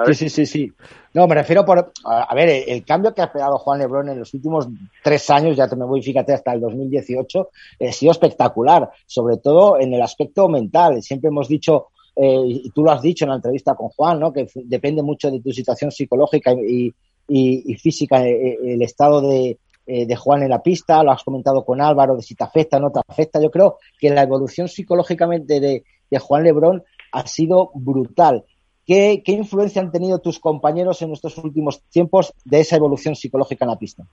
Sí, 0.07 0.15
sí, 0.15 0.29
sí, 0.29 0.47
sí. 0.47 0.73
No, 1.12 1.29
me 1.29 1.37
refiero 1.37 1.65
por. 1.65 1.93
A 2.05 2.35
ver, 2.35 2.65
el, 2.67 2.85
cambio 2.85 3.15
que 3.15 3.23
ha 3.23 3.33
pegado 3.33 3.59
Juan 3.59 3.79
Lebrón 3.79 4.09
en 4.09 4.19
los 4.19 4.35
últimos 4.35 4.69
tres 5.03 5.31
años, 5.31 5.57
ya 5.57 5.69
te 5.69 5.77
me 5.77 5.85
voy, 5.85 6.03
fíjate, 6.03 6.33
hasta 6.33 6.53
el 6.53 6.61
2018, 6.61 7.51
ha 7.81 7.93
sido 7.93 8.11
espectacular, 8.11 8.91
sobre 9.07 9.37
todo 9.37 9.79
en 9.79 9.95
el 9.95 10.03
aspecto 10.03 10.49
mental. 10.49 11.01
Siempre 11.03 11.29
hemos 11.29 11.47
dicho, 11.47 11.89
eh, 12.17 12.43
y 12.47 12.71
tú 12.71 12.83
lo 12.83 12.91
has 12.91 13.01
dicho 13.01 13.25
en 13.25 13.31
la 13.31 13.37
entrevista 13.37 13.77
con 13.77 13.91
Juan, 13.91 14.19
¿no? 14.19 14.33
que 14.33 14.49
depende 14.55 15.03
mucho 15.03 15.31
de 15.31 15.41
tu 15.41 15.53
situación 15.53 15.93
psicológica 15.93 16.53
y, 16.53 16.93
y, 17.29 17.75
física, 17.77 18.27
eh, 18.27 18.33
eh, 18.33 18.59
el 18.75 18.83
estado 18.83 19.21
de, 19.21 19.59
de 19.87 20.17
Juan 20.17 20.43
en 20.43 20.51
la 20.51 20.62
pista, 20.62 21.05
lo 21.05 21.12
has 21.12 21.23
comentado 21.23 21.65
con 21.65 21.81
Álvaro, 21.81 22.17
de 22.17 22.23
si 22.23 22.35
te 22.35 22.43
afecta 22.43 22.79
o 22.79 22.81
no 22.81 22.91
te 22.91 23.01
afecta. 23.07 23.41
Yo 23.41 23.53
creo 23.53 23.79
que 24.01 24.11
la 24.11 24.23
evolución 24.23 24.67
psicológicamente 24.67 25.61
de, 25.61 25.85
de 26.11 26.19
Juan 26.19 26.43
Lebrón 26.43 26.83
ha 27.15 27.27
sido 27.27 27.71
brutal. 27.75 28.45
¿Qué, 28.87 29.23
¿Qué, 29.25 29.33
influencia 29.33 29.81
han 29.81 29.91
tenido 29.91 30.19
tus 30.19 30.39
compañeros 30.39 31.01
en 31.01 31.12
estos 31.12 31.39
últimos 31.39 31.81
tiempos 31.89 32.35
de 32.45 32.61
esa 32.61 32.77
evolución 32.77 33.15
psicológica 33.15 33.65
en 33.65 33.71
la 33.71 33.79
pista? 33.79 34.05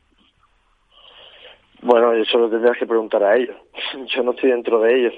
Bueno, 1.82 2.14
eso 2.14 2.38
lo 2.38 2.50
tendrás 2.50 2.78
que 2.78 2.86
preguntar 2.86 3.24
a 3.24 3.36
ellos. 3.36 3.56
Yo 4.16 4.24
no 4.24 4.32
estoy 4.32 4.52
dentro 4.52 4.80
de 4.80 5.00
ellos. 5.00 5.14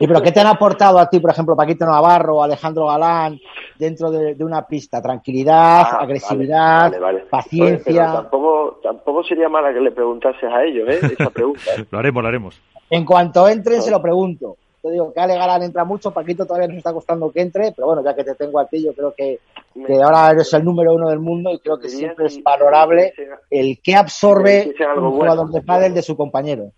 ¿Y 0.00 0.06
pero 0.06 0.20
qué 0.20 0.32
te 0.32 0.40
han 0.40 0.46
aportado 0.56 0.98
a 0.98 1.08
ti, 1.08 1.20
por 1.20 1.30
ejemplo, 1.30 1.56
Paquito 1.56 1.86
Navarro 1.86 2.36
o 2.36 2.42
Alejandro 2.42 2.86
Galán 2.86 3.38
dentro 3.78 4.10
de, 4.10 4.34
de 4.34 4.44
una 4.44 4.66
pista? 4.66 5.00
Tranquilidad, 5.00 5.86
ah, 5.92 5.98
agresividad, 6.00 6.90
vale, 6.90 6.98
vale, 6.98 7.18
vale. 7.18 7.30
paciencia. 7.30 8.12
tampoco, 8.12 8.80
tampoco 8.82 9.22
sería 9.22 9.48
mala 9.48 9.72
que 9.72 9.80
le 9.80 9.92
preguntases 9.92 10.44
a 10.44 10.64
ellos, 10.64 10.88
¿eh? 10.88 10.98
Esa 11.18 11.30
pregunta. 11.30 11.62
lo 11.90 11.98
haremos, 11.98 12.22
lo 12.22 12.28
haremos. 12.28 12.62
En 12.90 13.04
cuanto 13.04 13.48
entren, 13.48 13.80
se 13.80 13.90
lo 13.90 14.02
pregunto. 14.02 14.56
Te 14.82 14.90
digo 14.90 15.12
que 15.12 15.20
Ale 15.20 15.34
Galán 15.34 15.62
entra 15.62 15.84
mucho, 15.84 16.12
Paquito 16.12 16.46
todavía 16.46 16.68
nos 16.68 16.78
está 16.78 16.92
costando 16.92 17.32
que 17.32 17.40
entre, 17.40 17.72
pero 17.72 17.88
bueno, 17.88 18.04
ya 18.04 18.14
que 18.14 18.24
te 18.24 18.34
tengo 18.34 18.60
a 18.60 18.66
ti, 18.66 18.84
yo 18.84 18.92
creo 18.94 19.12
que, 19.16 19.40
que 19.74 20.02
ahora 20.02 20.30
eres 20.30 20.52
el 20.54 20.64
número 20.64 20.94
uno 20.94 21.08
del 21.08 21.18
mundo 21.18 21.50
y 21.52 21.58
creo 21.58 21.78
que 21.80 21.88
siempre 21.88 22.26
es 22.26 22.42
valorable 22.42 23.12
el 23.50 23.80
que 23.82 23.96
absorbe 23.96 24.72
un 24.96 25.10
jugador 25.10 25.50
de 25.50 25.62
pádel 25.62 25.94
de 25.94 26.02
su 26.02 26.16
compañero. 26.16 26.72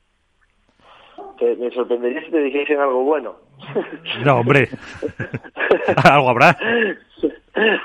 Me 1.40 1.70
sorprendería 1.70 2.22
si 2.22 2.30
te 2.30 2.38
dijesen 2.38 2.78
algo 2.78 3.02
bueno. 3.02 3.34
No, 4.24 4.40
hombre. 4.40 4.68
algo 6.04 6.30
habrá. 6.30 6.56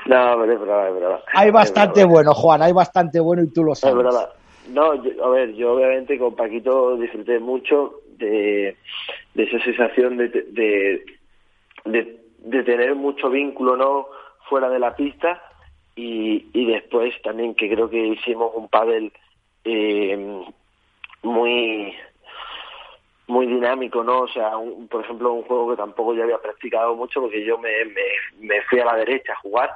No, 0.06 0.32
hombre, 0.34 0.54
es 0.54 0.60
brava. 0.60 1.22
Hay 1.34 1.50
bastante 1.50 2.04
bueno, 2.04 2.34
Juan, 2.34 2.62
hay 2.62 2.72
bastante 2.72 3.20
bueno 3.20 3.42
y 3.42 3.52
tú 3.52 3.64
lo 3.64 3.74
sabes. 3.74 3.96
Es 3.96 4.02
brava. 4.02 4.30
No, 4.68 4.94
yo, 5.02 5.24
a 5.24 5.30
ver, 5.30 5.54
yo 5.54 5.74
obviamente 5.74 6.18
con 6.18 6.34
Paquito 6.34 6.96
disfruté 6.96 7.38
mucho 7.38 8.00
de, 8.18 8.76
esa 9.34 9.64
sensación 9.64 10.16
de, 10.16 10.28
de, 10.28 11.04
de, 11.84 12.62
tener 12.64 12.94
mucho 12.94 13.30
vínculo 13.30 13.76
no 13.76 14.08
fuera 14.48 14.68
de 14.68 14.78
la 14.78 14.94
pista. 14.94 15.42
Y, 15.94 16.50
y 16.52 16.66
después 16.66 17.14
también 17.22 17.54
que 17.54 17.70
creo 17.70 17.88
que 17.88 18.08
hicimos 18.08 18.52
un 18.54 18.68
pádel 18.68 19.12
eh, 19.64 20.42
muy 21.22 21.94
muy 23.28 23.46
dinámico, 23.46 24.04
¿no? 24.04 24.20
O 24.20 24.28
sea, 24.28 24.56
un, 24.56 24.88
por 24.88 25.04
ejemplo, 25.04 25.32
un 25.32 25.42
juego 25.42 25.70
que 25.70 25.76
tampoco 25.76 26.14
yo 26.14 26.22
había 26.22 26.38
practicado 26.38 26.94
mucho 26.94 27.20
porque 27.20 27.44
yo 27.44 27.58
me, 27.58 27.84
me, 27.86 28.02
me 28.46 28.62
fui 28.62 28.78
a 28.78 28.84
la 28.84 28.96
derecha 28.96 29.32
a 29.32 29.40
jugar, 29.40 29.70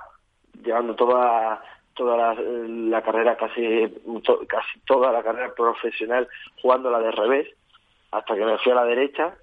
llevando 0.62 0.95
toda 0.95 1.62
toda 1.95 2.16
la, 2.16 2.34
la 2.34 3.03
carrera, 3.03 3.36
casi, 3.36 3.93
casi 4.47 4.78
toda 4.86 5.12
la 5.12 5.22
carrera 5.22 5.53
profesional 5.55 6.28
jugándola 6.62 7.01
de 7.01 7.11
revés, 7.11 7.49
hasta 8.11 8.35
que 8.35 8.45
me 8.45 8.59
fui 8.59 8.73
a 8.73 8.77
la 8.77 8.85
derecha 8.85 9.35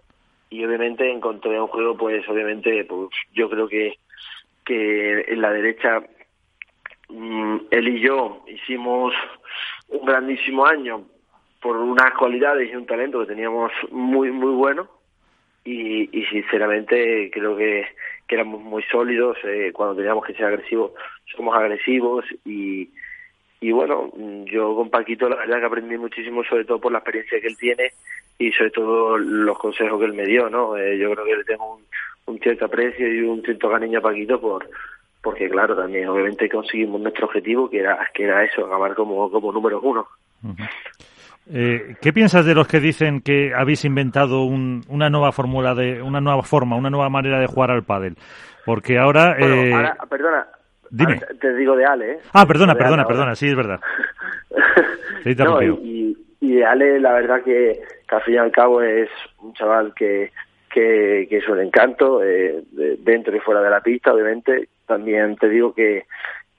y 0.49 0.63
obviamente 0.63 1.09
encontré 1.11 1.59
un 1.59 1.67
juego, 1.67 1.97
pues 1.97 2.27
obviamente, 2.29 2.85
pues 2.85 3.09
yo 3.33 3.49
creo 3.49 3.67
que, 3.67 3.97
que 4.65 5.21
en 5.27 5.41
la 5.41 5.51
derecha 5.51 6.01
mmm, 7.09 7.57
él 7.71 7.87
y 7.87 7.99
yo 8.01 8.43
hicimos 8.47 9.13
un 9.89 10.05
grandísimo 10.05 10.65
año 10.65 11.03
por 11.61 11.77
unas 11.77 12.13
cualidades 12.13 12.71
y 12.71 12.75
un 12.75 12.85
talento 12.85 13.19
que 13.19 13.33
teníamos 13.33 13.71
muy, 13.91 14.31
muy 14.31 14.53
bueno 14.53 14.87
y, 15.65 16.17
y 16.17 16.25
sinceramente 16.27 17.29
creo 17.31 17.57
que, 17.57 17.85
que 18.27 18.35
éramos 18.35 18.61
muy 18.61 18.83
sólidos 18.83 19.37
eh, 19.43 19.71
cuando 19.73 19.95
teníamos 19.95 20.25
que 20.25 20.33
ser 20.33 20.45
agresivos 20.45 20.91
somos 21.35 21.55
agresivos 21.57 22.25
y, 22.45 22.89
y 23.59 23.71
bueno 23.71 24.11
yo 24.45 24.75
con 24.75 24.89
Paquito 24.89 25.27
la 25.29 25.37
verdad 25.37 25.59
que 25.59 25.65
aprendí 25.65 25.97
muchísimo 25.97 26.43
sobre 26.43 26.65
todo 26.65 26.79
por 26.79 26.91
la 26.91 26.99
experiencia 26.99 27.39
que 27.41 27.47
él 27.47 27.57
tiene 27.57 27.91
y 28.37 28.51
sobre 28.51 28.71
todo 28.71 29.17
los 29.17 29.57
consejos 29.57 29.99
que 29.99 30.05
él 30.05 30.13
me 30.13 30.25
dio 30.25 30.49
no 30.49 30.77
eh, 30.77 30.97
yo 30.97 31.11
creo 31.11 31.25
que 31.25 31.37
le 31.37 31.43
tengo 31.43 31.75
un, 31.75 31.83
un 32.25 32.39
cierto 32.39 32.65
aprecio 32.65 33.07
y 33.07 33.21
un 33.21 33.41
cierto 33.41 33.69
cariño 33.69 33.99
a 33.99 34.03
Paquito 34.03 34.39
por 34.39 34.69
porque 35.21 35.49
claro 35.49 35.75
también 35.75 36.07
obviamente 36.07 36.47
conseguimos 36.49 37.01
nuestro 37.01 37.25
objetivo 37.25 37.69
que 37.69 37.79
era 37.79 37.97
que 38.13 38.23
era 38.25 38.43
eso 38.43 38.65
acabar 38.65 38.93
como 38.93 39.29
como 39.31 39.51
número 39.51 39.81
uno 39.81 40.07
uh 40.43 40.49
-huh. 40.49 40.69
Eh, 41.49 41.95
¿Qué 42.01 42.11
piensas 42.11 42.45
de 42.45 42.53
los 42.53 42.67
que 42.67 42.79
dicen 42.79 43.21
que 43.21 43.53
habéis 43.55 43.85
inventado 43.85 44.43
un, 44.43 44.83
una 44.89 45.09
nueva 45.09 45.31
fórmula 45.31 45.73
de 45.75 46.01
una 46.01 46.19
nueva 46.19 46.43
forma, 46.43 46.75
una 46.75 46.89
nueva 46.89 47.09
manera 47.09 47.39
de 47.39 47.47
jugar 47.47 47.71
al 47.71 47.83
pádel? 47.83 48.17
Porque 48.65 48.97
ahora, 48.97 49.37
bueno, 49.39 49.55
eh... 49.55 49.73
ahora 49.73 49.97
perdona, 50.09 50.47
Dime. 50.89 51.13
Ahora 51.13 51.27
te 51.39 51.55
digo 51.55 51.75
de 51.75 51.85
Ale. 51.85 52.11
¿eh? 52.11 52.19
Ah, 52.33 52.45
perdona, 52.45 52.75
perdona, 52.75 53.03
Ale 53.03 53.07
perdona, 53.07 53.35
sí, 53.35 53.47
es 53.47 53.55
verdad. 53.55 53.79
no, 55.37 55.61
y, 55.61 56.17
y, 56.41 56.55
de 56.55 56.65
Ale, 56.65 56.99
la 56.99 57.13
verdad 57.13 57.43
que, 57.43 57.81
que 58.07 58.15
al 58.15 58.21
fin 58.23 58.35
y 58.35 58.37
al 58.37 58.51
cabo 58.51 58.81
es 58.81 59.09
un 59.41 59.53
chaval 59.53 59.93
que, 59.95 60.31
que, 60.71 61.27
que 61.29 61.37
es 61.37 61.47
un 61.47 61.59
encanto, 61.59 62.23
eh, 62.23 62.63
dentro 62.99 63.35
y 63.35 63.39
fuera 63.39 63.61
de 63.61 63.69
la 63.69 63.81
pista, 63.81 64.13
obviamente. 64.13 64.69
También 64.85 65.35
te 65.35 65.49
digo 65.49 65.73
que, 65.73 66.05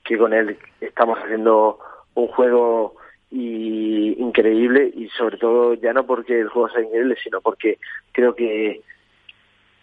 que 0.04 0.18
con 0.18 0.32
él 0.32 0.58
estamos 0.80 1.18
haciendo 1.18 1.78
un 2.14 2.26
juego 2.28 2.96
y 3.30 4.20
increíble 4.20 4.90
y 4.94 5.08
sobre 5.10 5.36
todo 5.36 5.74
ya 5.74 5.92
no 5.92 6.06
porque 6.06 6.40
el 6.40 6.48
juego 6.48 6.68
sea 6.70 6.82
increíble, 6.82 7.16
sino 7.22 7.40
porque 7.40 7.78
creo 8.12 8.34
que 8.34 8.80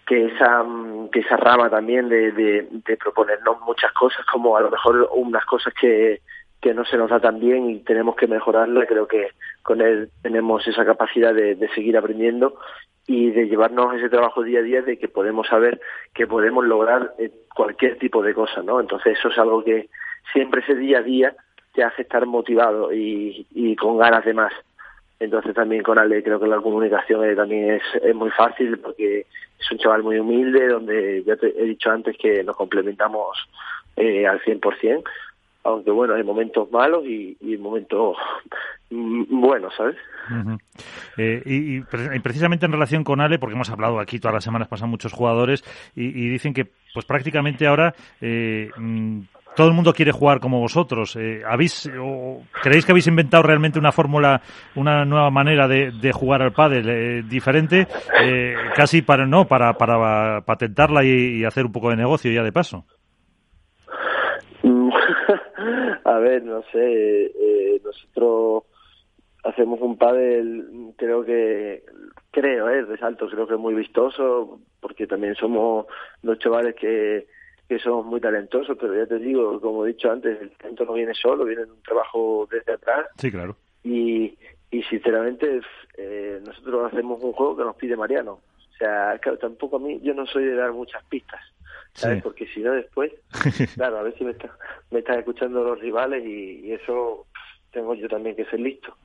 que 0.05 0.25
esa 0.27 0.63
que 1.11 1.19
esa 1.19 1.37
rama 1.37 1.69
también 1.69 2.09
de, 2.09 2.31
de, 2.31 2.67
de 2.71 2.97
proponernos 2.97 3.59
muchas 3.61 3.91
cosas 3.93 4.25
como 4.25 4.55
a 4.55 4.61
lo 4.61 4.69
mejor 4.69 5.09
unas 5.13 5.45
cosas 5.45 5.73
que, 5.73 6.21
que 6.61 6.73
no 6.73 6.85
se 6.85 6.97
nos 6.97 7.09
da 7.09 7.19
tan 7.19 7.39
bien 7.39 7.69
y 7.69 7.79
tenemos 7.79 8.15
que 8.15 8.27
mejorarla 8.27 8.85
creo 8.85 9.07
que 9.07 9.29
con 9.63 9.81
él 9.81 10.09
tenemos 10.21 10.67
esa 10.67 10.85
capacidad 10.85 11.33
de, 11.33 11.55
de 11.55 11.67
seguir 11.69 11.97
aprendiendo 11.97 12.59
y 13.07 13.31
de 13.31 13.47
llevarnos 13.47 13.95
ese 13.95 14.09
trabajo 14.09 14.43
día 14.43 14.59
a 14.59 14.63
día 14.63 14.81
de 14.81 14.97
que 14.97 15.07
podemos 15.07 15.47
saber 15.47 15.79
que 16.13 16.27
podemos 16.27 16.65
lograr 16.65 17.13
eh, 17.17 17.31
cualquier 17.55 17.97
tipo 17.97 18.21
de 18.21 18.33
cosa 18.33 18.61
no 18.61 18.79
entonces 18.79 19.17
eso 19.17 19.29
es 19.29 19.37
algo 19.39 19.63
que 19.63 19.89
siempre 20.33 20.61
ese 20.61 20.75
día 20.75 20.99
a 20.99 21.03
día 21.03 21.35
te 21.73 21.83
hace 21.83 22.03
estar 22.03 22.25
motivado 22.25 22.93
y, 22.93 23.47
y 23.51 23.75
con 23.75 23.97
ganas 23.97 24.23
de 24.23 24.33
más 24.33 24.53
entonces 25.19 25.53
también 25.53 25.83
con 25.83 25.97
Ale 25.97 26.23
creo 26.23 26.39
que 26.39 26.47
la 26.47 26.61
comunicación 26.61 27.23
eh, 27.25 27.35
también 27.35 27.71
es, 27.71 27.83
es, 28.03 28.15
muy 28.15 28.29
fácil 28.31 28.77
porque 28.79 29.25
es 29.59 29.71
un 29.71 29.77
chaval 29.77 30.03
muy 30.03 30.19
humilde 30.19 30.67
donde 30.67 31.23
ya 31.23 31.35
te 31.35 31.47
he 31.47 31.65
dicho 31.65 31.89
antes 31.89 32.17
que 32.17 32.43
nos 32.43 32.55
complementamos 32.55 33.37
eh, 33.95 34.27
al 34.27 34.41
100%, 34.41 35.03
aunque 35.63 35.91
bueno, 35.91 36.15
hay 36.15 36.23
momentos 36.23 36.69
malos 36.71 37.05
y, 37.05 37.37
y 37.39 37.57
momentos 37.57 38.17
buenos, 38.89 39.73
¿sabes? 39.75 39.95
Eh, 41.17 41.41
y, 41.45 41.77
y, 41.77 42.19
precisamente 42.19 42.65
en 42.65 42.71
relación 42.71 43.03
con 43.03 43.21
Ale, 43.21 43.39
porque 43.39 43.55
hemos 43.55 43.69
hablado 43.69 43.99
aquí 43.99 44.19
todas 44.19 44.35
las 44.35 44.43
semanas, 44.43 44.67
pasan 44.67 44.89
muchos 44.89 45.13
jugadores 45.13 45.63
y, 45.95 46.29
dicen 46.29 46.53
que 46.53 46.67
pues 46.93 47.05
prácticamente 47.05 47.67
ahora 47.67 47.93
eh, 48.21 48.69
todo 49.55 49.67
el 49.67 49.73
mundo 49.73 49.93
quiere 49.93 50.11
jugar 50.11 50.39
como 50.39 50.59
vosotros. 50.59 51.15
Eh, 51.15 51.41
¿habéis, 51.47 51.89
o 51.99 52.41
¿Creéis 52.61 52.85
que 52.85 52.91
habéis 52.91 53.07
inventado 53.07 53.43
realmente 53.43 53.79
una 53.79 53.91
fórmula, 53.91 54.41
una 54.75 55.05
nueva 55.05 55.29
manera 55.31 55.67
de, 55.67 56.11
jugar 56.11 56.41
al 56.41 56.53
pádel 56.53 56.89
eh, 56.89 57.23
diferente? 57.27 57.87
Eh, 58.21 58.55
casi 58.75 59.01
para 59.01 59.25
no, 59.25 59.45
para, 59.47 59.73
para 59.73 60.41
patentarla 60.41 61.03
y, 61.03 61.43
hacer 61.45 61.65
un 61.65 61.71
poco 61.71 61.89
de 61.89 61.95
negocio 61.95 62.31
ya 62.31 62.43
de 62.43 62.51
paso. 62.51 62.85
A 66.03 66.19
ver, 66.19 66.43
no 66.43 66.61
sé. 66.71 67.25
Eh, 67.25 67.81
nosotros 67.83 68.63
hacemos 69.43 69.79
un 69.81 69.97
pádel, 69.97 70.93
creo 70.97 71.23
que, 71.23 71.83
creo, 72.31 72.69
eh, 72.69 72.81
resalto, 72.83 73.27
creo 73.27 73.47
que 73.47 73.53
es 73.53 73.59
muy 73.59 73.75
vistoso, 73.75 74.59
porque 74.81 75.07
también 75.07 75.35
somos 75.35 75.85
los 76.23 76.39
chavales 76.39 76.75
que 76.75 77.27
que 77.67 77.79
somos 77.79 78.05
muy 78.05 78.21
talentosos, 78.21 78.77
pero 78.79 78.95
ya 78.95 79.07
te 79.07 79.17
digo, 79.17 79.59
como 79.59 79.85
he 79.85 79.89
dicho 79.89 80.11
antes, 80.11 80.39
el 80.41 80.51
talento 80.51 80.85
no 80.85 80.93
viene 80.93 81.13
solo, 81.13 81.45
viene 81.45 81.65
de 81.65 81.71
un 81.71 81.81
trabajo 81.81 82.47
desde 82.51 82.73
atrás. 82.73 83.07
Sí, 83.17 83.31
claro. 83.31 83.57
Y, 83.83 84.37
y 84.71 84.83
sinceramente, 84.83 85.61
eh, 85.97 86.41
nosotros 86.45 86.91
hacemos 86.91 87.23
un 87.23 87.33
juego 87.33 87.57
que 87.57 87.63
nos 87.63 87.75
pide 87.75 87.97
Mariano. 87.97 88.33
O 88.33 88.77
sea, 88.77 89.17
claro, 89.19 89.37
tampoco 89.37 89.77
a 89.77 89.79
mí, 89.79 89.99
yo 90.03 90.13
no 90.13 90.25
soy 90.27 90.45
de 90.45 90.55
dar 90.55 90.73
muchas 90.73 91.03
pistas, 91.05 91.41
¿sabes? 91.93 92.17
Sí. 92.17 92.21
Porque 92.23 92.47
si 92.47 92.59
no 92.59 92.73
después, 92.73 93.11
claro, 93.75 93.99
a 93.99 94.03
ver 94.03 94.17
si 94.17 94.25
me, 94.25 94.31
está, 94.31 94.55
me 94.91 94.99
están 94.99 95.19
escuchando 95.19 95.63
los 95.63 95.79
rivales 95.79 96.23
y, 96.25 96.67
y 96.67 96.73
eso 96.73 97.25
tengo 97.71 97.95
yo 97.95 98.07
también 98.07 98.35
que 98.35 98.45
ser 98.45 98.59
listo, 98.59 98.95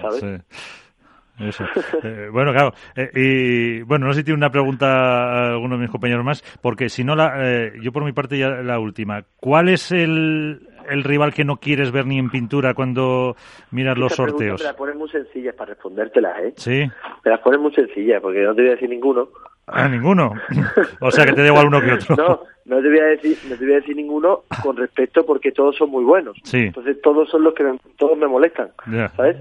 ¿sabes? 0.00 0.20
Sí. 0.20 0.56
Eso. 1.38 1.64
Eh, 2.02 2.28
bueno, 2.30 2.52
claro. 2.52 2.72
Eh, 2.94 3.10
y 3.14 3.82
bueno, 3.82 4.06
no 4.06 4.12
sé 4.12 4.20
si 4.20 4.24
tiene 4.24 4.38
una 4.38 4.50
pregunta 4.50 4.86
a 4.86 5.52
alguno 5.52 5.76
de 5.76 5.82
mis 5.82 5.90
compañeros 5.90 6.24
más, 6.24 6.42
porque 6.60 6.88
si 6.88 7.04
no, 7.04 7.14
la, 7.16 7.34
eh, 7.38 7.72
yo 7.80 7.92
por 7.92 8.04
mi 8.04 8.12
parte 8.12 8.38
ya 8.38 8.48
la 8.48 8.78
última. 8.78 9.24
¿Cuál 9.40 9.68
es 9.68 9.92
el, 9.92 10.68
el 10.88 11.04
rival 11.04 11.32
que 11.34 11.44
no 11.44 11.56
quieres 11.56 11.90
ver 11.90 12.06
ni 12.06 12.18
en 12.18 12.30
pintura 12.30 12.74
cuando 12.74 13.36
miras 13.70 13.98
los 13.98 14.12
sorteos? 14.14 14.60
Me 14.60 14.66
las 14.66 14.76
pones 14.76 14.96
muy 14.96 15.08
sencillas 15.10 15.54
para 15.54 15.70
respondértelas, 15.70 16.38
¿eh? 16.40 16.54
Sí. 16.56 16.84
Me 17.24 17.30
las 17.30 17.40
pones 17.40 17.60
muy 17.60 17.74
sencillas, 17.74 18.20
porque 18.20 18.42
no 18.42 18.54
te 18.54 18.62
voy 18.62 18.70
a 18.70 18.74
decir 18.74 18.88
ninguno. 18.88 19.28
Ah, 19.66 19.88
ninguno. 19.88 20.32
o 21.00 21.10
sea 21.10 21.24
que 21.24 21.32
te 21.32 21.42
da 21.42 21.48
igual 21.48 21.66
uno 21.66 21.80
que 21.80 21.92
otro. 21.92 22.16
No, 22.16 22.40
no 22.66 22.82
te 22.82 22.88
voy 22.88 22.98
a 22.98 23.06
decir, 23.06 23.36
no 23.48 23.56
te 23.56 23.64
voy 23.64 23.74
a 23.74 23.76
decir 23.76 23.96
ninguno 23.96 24.42
con 24.62 24.76
respecto 24.76 25.26
porque 25.26 25.50
todos 25.50 25.76
son 25.76 25.90
muy 25.90 26.04
buenos. 26.04 26.36
Sí. 26.44 26.58
Entonces 26.66 27.00
todos 27.02 27.28
son 27.28 27.42
los 27.42 27.54
que 27.54 27.64
me, 27.64 27.78
todos 27.96 28.16
me 28.16 28.28
molestan, 28.28 28.70
yeah. 28.90 29.08
¿sabes? 29.10 29.36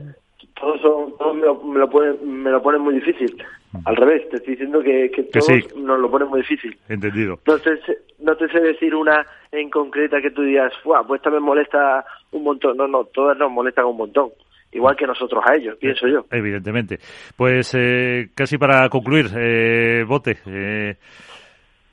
Todos, 0.59 0.81
son, 0.81 1.17
todos 1.17 1.35
me, 1.35 1.45
lo, 1.45 1.61
me, 1.63 1.79
lo 1.79 1.89
ponen, 1.89 2.43
me 2.43 2.49
lo 2.49 2.61
ponen 2.61 2.81
muy 2.81 2.95
difícil. 2.95 3.35
Al 3.83 3.95
revés, 3.95 4.29
te 4.29 4.37
estoy 4.37 4.53
diciendo 4.53 4.81
que, 4.81 5.11
que 5.11 5.23
todos 5.23 5.47
que 5.47 5.61
sí. 5.61 5.67
nos 5.77 5.99
lo 5.99 6.09
ponen 6.09 6.29
muy 6.29 6.39
difícil. 6.39 6.77
Entendido. 6.87 7.39
No 7.45 7.57
te, 7.59 7.71
no 8.19 8.35
te 8.37 8.47
sé 8.47 8.59
decir 8.61 8.95
una 8.95 9.25
en 9.51 9.69
concreta 9.69 10.21
que 10.21 10.31
tú 10.31 10.43
digas, 10.43 10.71
pues 10.83 11.19
esta 11.19 11.29
me 11.29 11.39
molesta 11.39 12.05
un 12.31 12.43
montón. 12.43 12.77
No, 12.77 12.87
no, 12.87 13.03
todas 13.05 13.37
nos 13.37 13.51
molestan 13.51 13.85
un 13.85 13.97
montón. 13.97 14.29
Igual 14.71 14.95
que 14.95 15.07
nosotros 15.07 15.43
a 15.45 15.55
ellos, 15.55 15.77
pienso 15.77 16.07
yo. 16.07 16.25
Evidentemente. 16.31 16.99
Pues 17.37 17.73
eh, 17.77 18.29
casi 18.35 18.57
para 18.57 18.89
concluir, 18.89 19.27
eh, 19.37 20.03
Bote, 20.05 20.37
eh, 20.47 20.95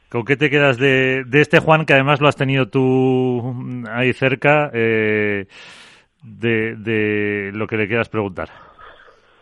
¿con 0.08 0.24
qué 0.24 0.36
te 0.36 0.50
quedas 0.50 0.78
de, 0.78 1.22
de 1.24 1.40
este 1.40 1.60
Juan 1.60 1.84
que 1.84 1.94
además 1.94 2.20
lo 2.20 2.28
has 2.28 2.36
tenido 2.36 2.66
tú 2.66 3.54
ahí 3.88 4.12
cerca? 4.12 4.70
Eh, 4.72 5.46
de, 6.22 6.76
de 6.76 7.50
lo 7.52 7.66
que 7.66 7.76
le 7.76 7.88
quieras 7.88 8.08
preguntar. 8.08 8.50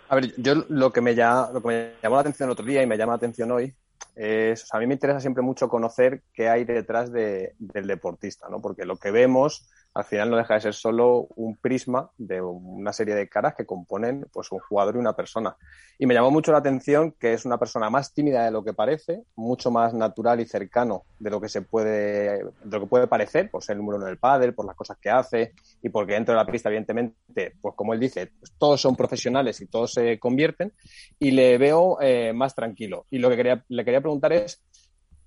A 0.08 0.16
ver, 0.16 0.34
yo 0.36 0.64
lo 0.68 0.92
que 0.92 1.00
me, 1.00 1.14
ya, 1.14 1.48
lo 1.52 1.62
que 1.62 1.68
me 1.68 1.92
llamó 2.02 2.16
la 2.16 2.22
atención 2.22 2.48
el 2.48 2.52
otro 2.52 2.64
día 2.64 2.82
y 2.82 2.86
me 2.86 2.96
llama 2.96 3.12
la 3.12 3.18
atención 3.18 3.50
hoy 3.52 3.74
es, 4.16 4.66
a 4.74 4.78
mí 4.78 4.86
me 4.86 4.94
interesa 4.94 5.20
siempre 5.20 5.42
mucho 5.42 5.68
conocer 5.68 6.22
qué 6.32 6.48
hay 6.48 6.64
detrás 6.64 7.12
de, 7.12 7.54
del 7.58 7.86
deportista, 7.86 8.48
¿no? 8.48 8.60
Porque 8.60 8.84
lo 8.84 8.96
que 8.96 9.10
vemos 9.10 9.68
al 9.92 10.04
final 10.04 10.30
no 10.30 10.36
deja 10.36 10.54
de 10.54 10.60
ser 10.60 10.74
solo 10.74 11.26
un 11.36 11.56
prisma 11.56 12.10
de 12.16 12.40
una 12.40 12.92
serie 12.92 13.14
de 13.14 13.28
caras 13.28 13.54
que 13.56 13.66
componen 13.66 14.26
pues 14.32 14.52
un 14.52 14.60
jugador 14.60 14.94
y 14.94 14.98
una 14.98 15.14
persona. 15.14 15.56
Y 15.98 16.06
me 16.06 16.14
llamó 16.14 16.30
mucho 16.30 16.52
la 16.52 16.58
atención 16.58 17.12
que 17.18 17.32
es 17.32 17.44
una 17.44 17.58
persona 17.58 17.90
más 17.90 18.14
tímida 18.14 18.44
de 18.44 18.52
lo 18.52 18.62
que 18.62 18.72
parece, 18.72 19.24
mucho 19.34 19.70
más 19.70 19.92
natural 19.92 20.40
y 20.40 20.46
cercano 20.46 21.04
de 21.18 21.30
lo 21.30 21.40
que 21.40 21.48
se 21.48 21.62
puede, 21.62 22.38
de 22.38 22.70
lo 22.70 22.80
que 22.80 22.86
puede 22.86 23.08
parecer, 23.08 23.50
por 23.50 23.64
ser 23.64 23.74
el 23.74 23.78
número 23.80 23.98
uno 23.98 24.06
del 24.06 24.18
pádel, 24.18 24.54
por 24.54 24.64
las 24.64 24.76
cosas 24.76 24.96
que 24.98 25.10
hace 25.10 25.54
y 25.82 25.88
porque 25.88 26.14
dentro 26.14 26.34
de 26.34 26.44
la 26.44 26.46
pista, 26.46 26.68
evidentemente, 26.68 27.54
pues 27.60 27.74
como 27.74 27.92
él 27.92 28.00
dice, 28.00 28.30
pues 28.38 28.52
todos 28.58 28.80
son 28.80 28.94
profesionales 28.94 29.60
y 29.60 29.66
todos 29.66 29.92
se 29.92 30.18
convierten 30.20 30.72
y 31.18 31.32
le 31.32 31.58
veo 31.58 32.00
eh, 32.00 32.32
más 32.32 32.54
tranquilo. 32.54 33.06
Y 33.10 33.18
lo 33.18 33.28
que 33.28 33.36
quería, 33.36 33.64
le 33.68 33.84
quería 33.84 34.00
preguntar 34.00 34.32
es, 34.32 34.62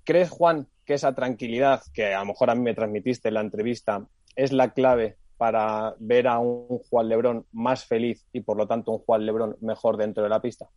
¿crees, 0.06 0.30
Juan, 0.30 0.68
que 0.86 0.94
esa 0.94 1.14
tranquilidad 1.14 1.82
que 1.94 2.14
a 2.14 2.20
lo 2.20 2.28
mejor 2.28 2.50
a 2.50 2.56
mí 2.56 2.62
me 2.62 2.74
transmitiste 2.74 3.28
en 3.28 3.34
la 3.36 3.42
entrevista 3.42 4.06
es 4.36 4.52
la 4.52 4.74
clave 4.74 5.18
para 5.38 5.96
ver 6.00 6.28
a 6.28 6.40
un 6.40 6.80
Juan 6.90 7.10
Lebrón 7.10 7.46
más 7.52 7.86
feliz 7.86 8.26
y 8.32 8.42
por 8.42 8.58
lo 8.58 8.68
tanto 8.68 8.92
un 8.92 9.00
Juan 9.00 9.26
Lebrón 9.26 9.56
mejor 9.62 9.98
dentro 9.98 10.24
de 10.24 10.30
la 10.30 10.42
pista? 10.42 10.68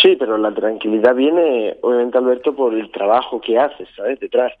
Sí, 0.00 0.16
pero 0.16 0.36
la 0.38 0.52
tranquilidad 0.52 1.14
viene, 1.14 1.76
obviamente, 1.82 2.18
Alberto, 2.18 2.56
por 2.56 2.74
el 2.74 2.90
trabajo 2.90 3.40
que 3.40 3.58
haces, 3.58 3.88
¿sabes? 3.94 4.18
Detrás. 4.18 4.52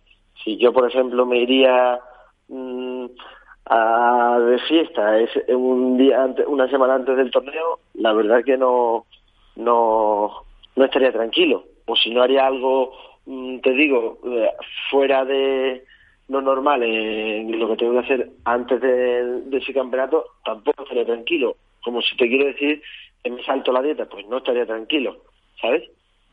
Si 0.44 0.56
yo, 0.58 0.72
por 0.72 0.88
ejemplo, 0.88 1.26
me 1.26 1.38
iría 1.38 1.98
mmm, 2.48 3.06
a 3.66 4.38
de 4.38 4.58
fiesta 4.60 5.18
es 5.18 5.30
un 5.48 5.96
día 5.96 6.22
antes, 6.22 6.46
una 6.46 6.68
semana 6.68 6.94
antes 6.94 7.16
del 7.16 7.30
torneo, 7.30 7.80
la 7.94 8.12
verdad 8.12 8.44
que 8.44 8.56
no, 8.56 9.06
no, 9.56 10.30
no 10.76 10.84
estaría 10.84 11.12
tranquilo. 11.12 11.64
O 11.86 11.96
si 11.96 12.10
no 12.10 12.22
haría 12.22 12.46
algo 12.46 12.92
te 13.24 13.70
digo, 13.72 14.18
fuera 14.90 15.24
de 15.24 15.84
lo 16.28 16.40
normal, 16.40 16.82
en 16.82 17.58
lo 17.58 17.68
que 17.68 17.76
tengo 17.76 17.92
que 17.92 18.06
hacer 18.06 18.30
antes 18.44 18.80
de, 18.80 19.42
de, 19.42 19.58
ese 19.58 19.74
campeonato, 19.74 20.24
tampoco 20.44 20.82
estaría 20.82 21.04
tranquilo. 21.04 21.56
Como 21.84 22.00
si 22.00 22.16
te 22.16 22.28
quiero 22.28 22.46
decir 22.46 22.82
que 23.22 23.30
me 23.30 23.42
salto 23.44 23.72
la 23.72 23.82
dieta, 23.82 24.06
pues 24.06 24.26
no 24.28 24.38
estaría 24.38 24.66
tranquilo, 24.66 25.18
¿sabes? 25.60 25.82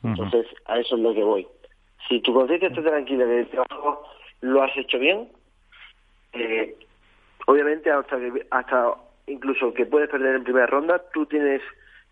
Uh 0.04 0.08
-huh. 0.08 0.10
Entonces, 0.12 0.48
a 0.66 0.80
eso 0.80 0.96
es 0.96 1.02
lo 1.02 1.14
que 1.14 1.24
voy. 1.24 1.48
Si 2.08 2.22
tu 2.22 2.34
conciencia 2.34 2.70
está 2.70 2.82
tranquila 2.82 3.26
de 3.26 3.46
que 3.46 3.52
trabajo 3.52 4.08
lo 4.42 4.64
has 4.64 4.76
hecho 4.78 5.00
bien, 5.00 5.28
eh, 6.34 6.76
obviamente 7.46 7.92
hasta, 7.92 8.18
que, 8.18 8.46
hasta 8.52 8.94
incluso 9.28 9.74
que 9.74 9.86
puedes 9.86 10.10
perder 10.10 10.36
en 10.36 10.44
primera 10.44 10.68
ronda, 10.68 11.04
tú 11.14 11.26
tienes 11.26 11.62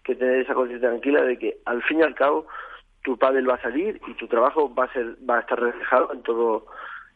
que 0.04 0.16
tener 0.16 0.42
esa 0.42 0.54
conciencia 0.54 0.90
tranquila 0.90 1.22
de 1.24 1.38
que 1.38 1.58
al 1.66 1.82
fin 1.84 2.00
y 2.00 2.04
al 2.04 2.16
cabo 2.16 2.48
tu 3.08 3.16
pádel 3.16 3.48
va 3.50 3.56
a 3.56 3.62
salir 3.62 4.02
y 4.06 4.14
tu 4.16 4.28
trabajo 4.28 4.68
va 4.76 4.84
a 4.84 4.92
ser 4.92 5.16
va 5.24 5.38
a 5.38 5.40
estar 5.40 5.58
reflejado 5.58 6.12
en 6.14 6.22
todo 6.24 6.66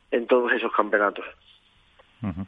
en 0.09 0.25
todos 0.25 0.49
esos 0.53 0.71
campeonatos. 0.71 1.25
Uh 2.23 2.27
-huh. 2.27 2.47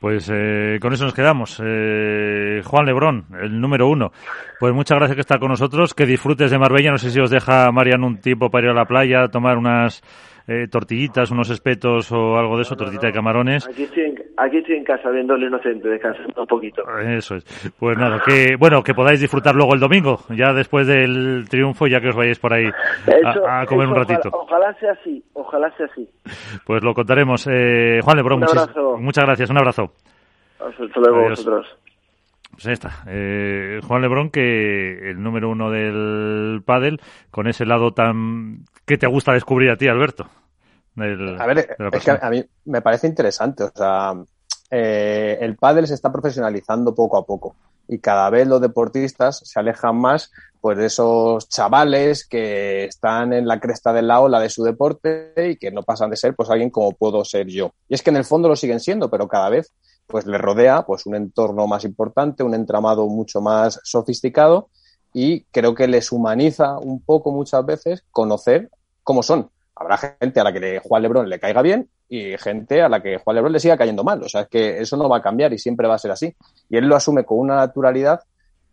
Pues 0.00 0.28
eh, 0.34 0.78
con 0.80 0.92
eso 0.92 1.04
nos 1.04 1.14
quedamos. 1.14 1.62
Eh, 1.64 2.60
Juan 2.64 2.86
Lebrón, 2.86 3.26
el 3.40 3.60
número 3.60 3.86
uno. 3.86 4.10
Pues 4.58 4.74
muchas 4.74 4.98
gracias 4.98 5.14
que 5.14 5.20
está 5.20 5.38
con 5.38 5.50
nosotros. 5.50 5.94
Que 5.94 6.06
disfrutes 6.06 6.50
de 6.50 6.58
Marbella. 6.58 6.90
No 6.90 6.98
sé 6.98 7.10
si 7.10 7.20
os 7.20 7.30
deja 7.30 7.70
Mariano 7.70 8.08
un 8.08 8.20
tiempo 8.20 8.50
para 8.50 8.64
ir 8.66 8.70
a 8.72 8.74
la 8.74 8.84
playa, 8.84 9.28
tomar 9.28 9.56
unas 9.56 10.02
eh, 10.48 10.66
tortillitas, 10.68 11.30
unos 11.30 11.50
espetos 11.50 12.10
o 12.10 12.36
algo 12.36 12.56
de 12.56 12.62
eso, 12.62 12.74
no, 12.74 12.78
tortita 12.78 13.02
no, 13.02 13.08
de 13.08 13.12
camarones. 13.12 13.68
Aquí 13.68 13.84
estoy, 13.84 14.11
aquí 14.44 14.58
estoy 14.58 14.76
en 14.76 14.84
casa 14.84 15.10
viendo 15.10 15.34
el 15.34 15.44
inocente, 15.44 15.88
descansando 15.88 16.42
un 16.42 16.46
poquito. 16.46 16.82
Eso 16.98 17.36
es. 17.36 17.72
Pues 17.78 17.96
nada, 17.96 18.20
que 18.24 18.56
bueno, 18.58 18.82
que 18.82 18.94
podáis 18.94 19.20
disfrutar 19.20 19.54
luego 19.54 19.74
el 19.74 19.80
domingo, 19.80 20.20
ya 20.30 20.52
después 20.52 20.86
del 20.86 21.46
triunfo, 21.48 21.86
ya 21.86 22.00
que 22.00 22.08
os 22.08 22.16
vayáis 22.16 22.38
por 22.38 22.52
ahí 22.52 22.66
a, 23.46 23.66
comer 23.66 23.88
un 23.88 23.96
ratito. 23.96 24.30
Ojalá, 24.32 24.74
sea 24.78 24.92
así, 24.92 25.24
ojalá 25.32 25.70
sea 25.76 25.86
así. 25.86 26.08
Pues 26.64 26.82
lo 26.82 26.94
contaremos. 26.94 27.46
Eh, 27.50 28.00
Juan 28.02 28.16
Lebrón, 28.16 28.40
muchas, 28.40 28.68
muchas 28.98 29.24
gracias, 29.24 29.50
un 29.50 29.58
abrazo. 29.58 29.92
Hasta 30.58 31.00
luego 31.00 31.28
vosotros. 31.28 31.78
Pues 32.52 32.66
ahí 32.66 32.72
está. 32.74 33.04
Eh, 33.06 33.80
Juan 33.86 34.02
Lebrón, 34.02 34.30
que 34.30 35.10
el 35.10 35.22
número 35.22 35.48
uno 35.50 35.70
del 35.70 36.62
pádel, 36.64 37.00
con 37.30 37.48
ese 37.48 37.64
lado 37.64 37.92
tan 37.92 38.64
que 38.86 38.98
te 38.98 39.06
gusta 39.06 39.32
descubrir 39.32 39.70
a 39.70 39.76
ti, 39.76 39.88
Alberto. 39.88 40.26
a 40.96 41.46
ver, 41.46 41.58
es 41.92 42.04
que 42.04 42.10
a 42.10 42.30
mí 42.30 42.44
me 42.66 42.82
parece 42.82 43.06
interesante. 43.06 43.64
O 43.64 43.70
sea, 43.74 44.12
eh, 44.74 45.36
el 45.42 45.54
pádel 45.56 45.86
se 45.86 45.92
está 45.92 46.10
profesionalizando 46.10 46.94
poco 46.94 47.18
a 47.18 47.26
poco 47.26 47.54
y 47.88 47.98
cada 47.98 48.30
vez 48.30 48.48
los 48.48 48.58
deportistas 48.58 49.42
se 49.44 49.60
alejan 49.60 49.96
más 49.96 50.30
pues 50.62 50.78
de 50.78 50.86
esos 50.86 51.46
chavales 51.50 52.26
que 52.26 52.86
están 52.86 53.34
en 53.34 53.46
la 53.46 53.60
cresta 53.60 53.92
de 53.92 54.00
la 54.00 54.20
ola 54.20 54.40
de 54.40 54.48
su 54.48 54.64
deporte 54.64 55.34
y 55.36 55.56
que 55.56 55.70
no 55.70 55.82
pasan 55.82 56.08
de 56.08 56.16
ser 56.16 56.34
pues 56.34 56.48
alguien 56.48 56.70
como 56.70 56.92
puedo 56.92 57.22
ser 57.22 57.48
yo. 57.48 57.72
Y 57.86 57.94
es 57.94 58.02
que 58.02 58.08
en 58.08 58.16
el 58.16 58.24
fondo 58.24 58.48
lo 58.48 58.56
siguen 58.56 58.80
siendo, 58.80 59.10
pero 59.10 59.28
cada 59.28 59.50
vez 59.50 59.74
pues 60.06 60.24
le 60.24 60.38
rodea 60.38 60.86
pues 60.86 61.04
un 61.04 61.16
entorno 61.16 61.66
más 61.66 61.84
importante, 61.84 62.42
un 62.42 62.54
entramado 62.54 63.06
mucho 63.08 63.42
más 63.42 63.78
sofisticado 63.84 64.70
y 65.12 65.42
creo 65.50 65.74
que 65.74 65.86
les 65.86 66.12
humaniza 66.12 66.78
un 66.78 67.02
poco 67.02 67.30
muchas 67.30 67.66
veces 67.66 68.04
conocer 68.10 68.70
cómo 69.02 69.22
son. 69.22 69.50
Habrá 69.82 69.98
gente 69.98 70.40
a 70.40 70.44
la 70.44 70.52
que 70.52 70.78
Juan 70.78 71.02
Lebrón 71.02 71.28
le 71.28 71.40
caiga 71.40 71.60
bien 71.60 71.88
y 72.08 72.36
gente 72.38 72.82
a 72.82 72.88
la 72.88 73.02
que 73.02 73.18
Juan 73.18 73.34
Lebrón 73.34 73.52
le 73.52 73.60
siga 73.60 73.76
cayendo 73.76 74.04
mal. 74.04 74.22
O 74.22 74.28
sea, 74.28 74.42
es 74.42 74.48
que 74.48 74.80
eso 74.80 74.96
no 74.96 75.08
va 75.08 75.18
a 75.18 75.22
cambiar 75.22 75.52
y 75.52 75.58
siempre 75.58 75.88
va 75.88 75.96
a 75.96 75.98
ser 75.98 76.12
así. 76.12 76.34
Y 76.68 76.76
él 76.76 76.86
lo 76.86 76.94
asume 76.94 77.24
con 77.24 77.38
una 77.38 77.56
naturalidad 77.56 78.20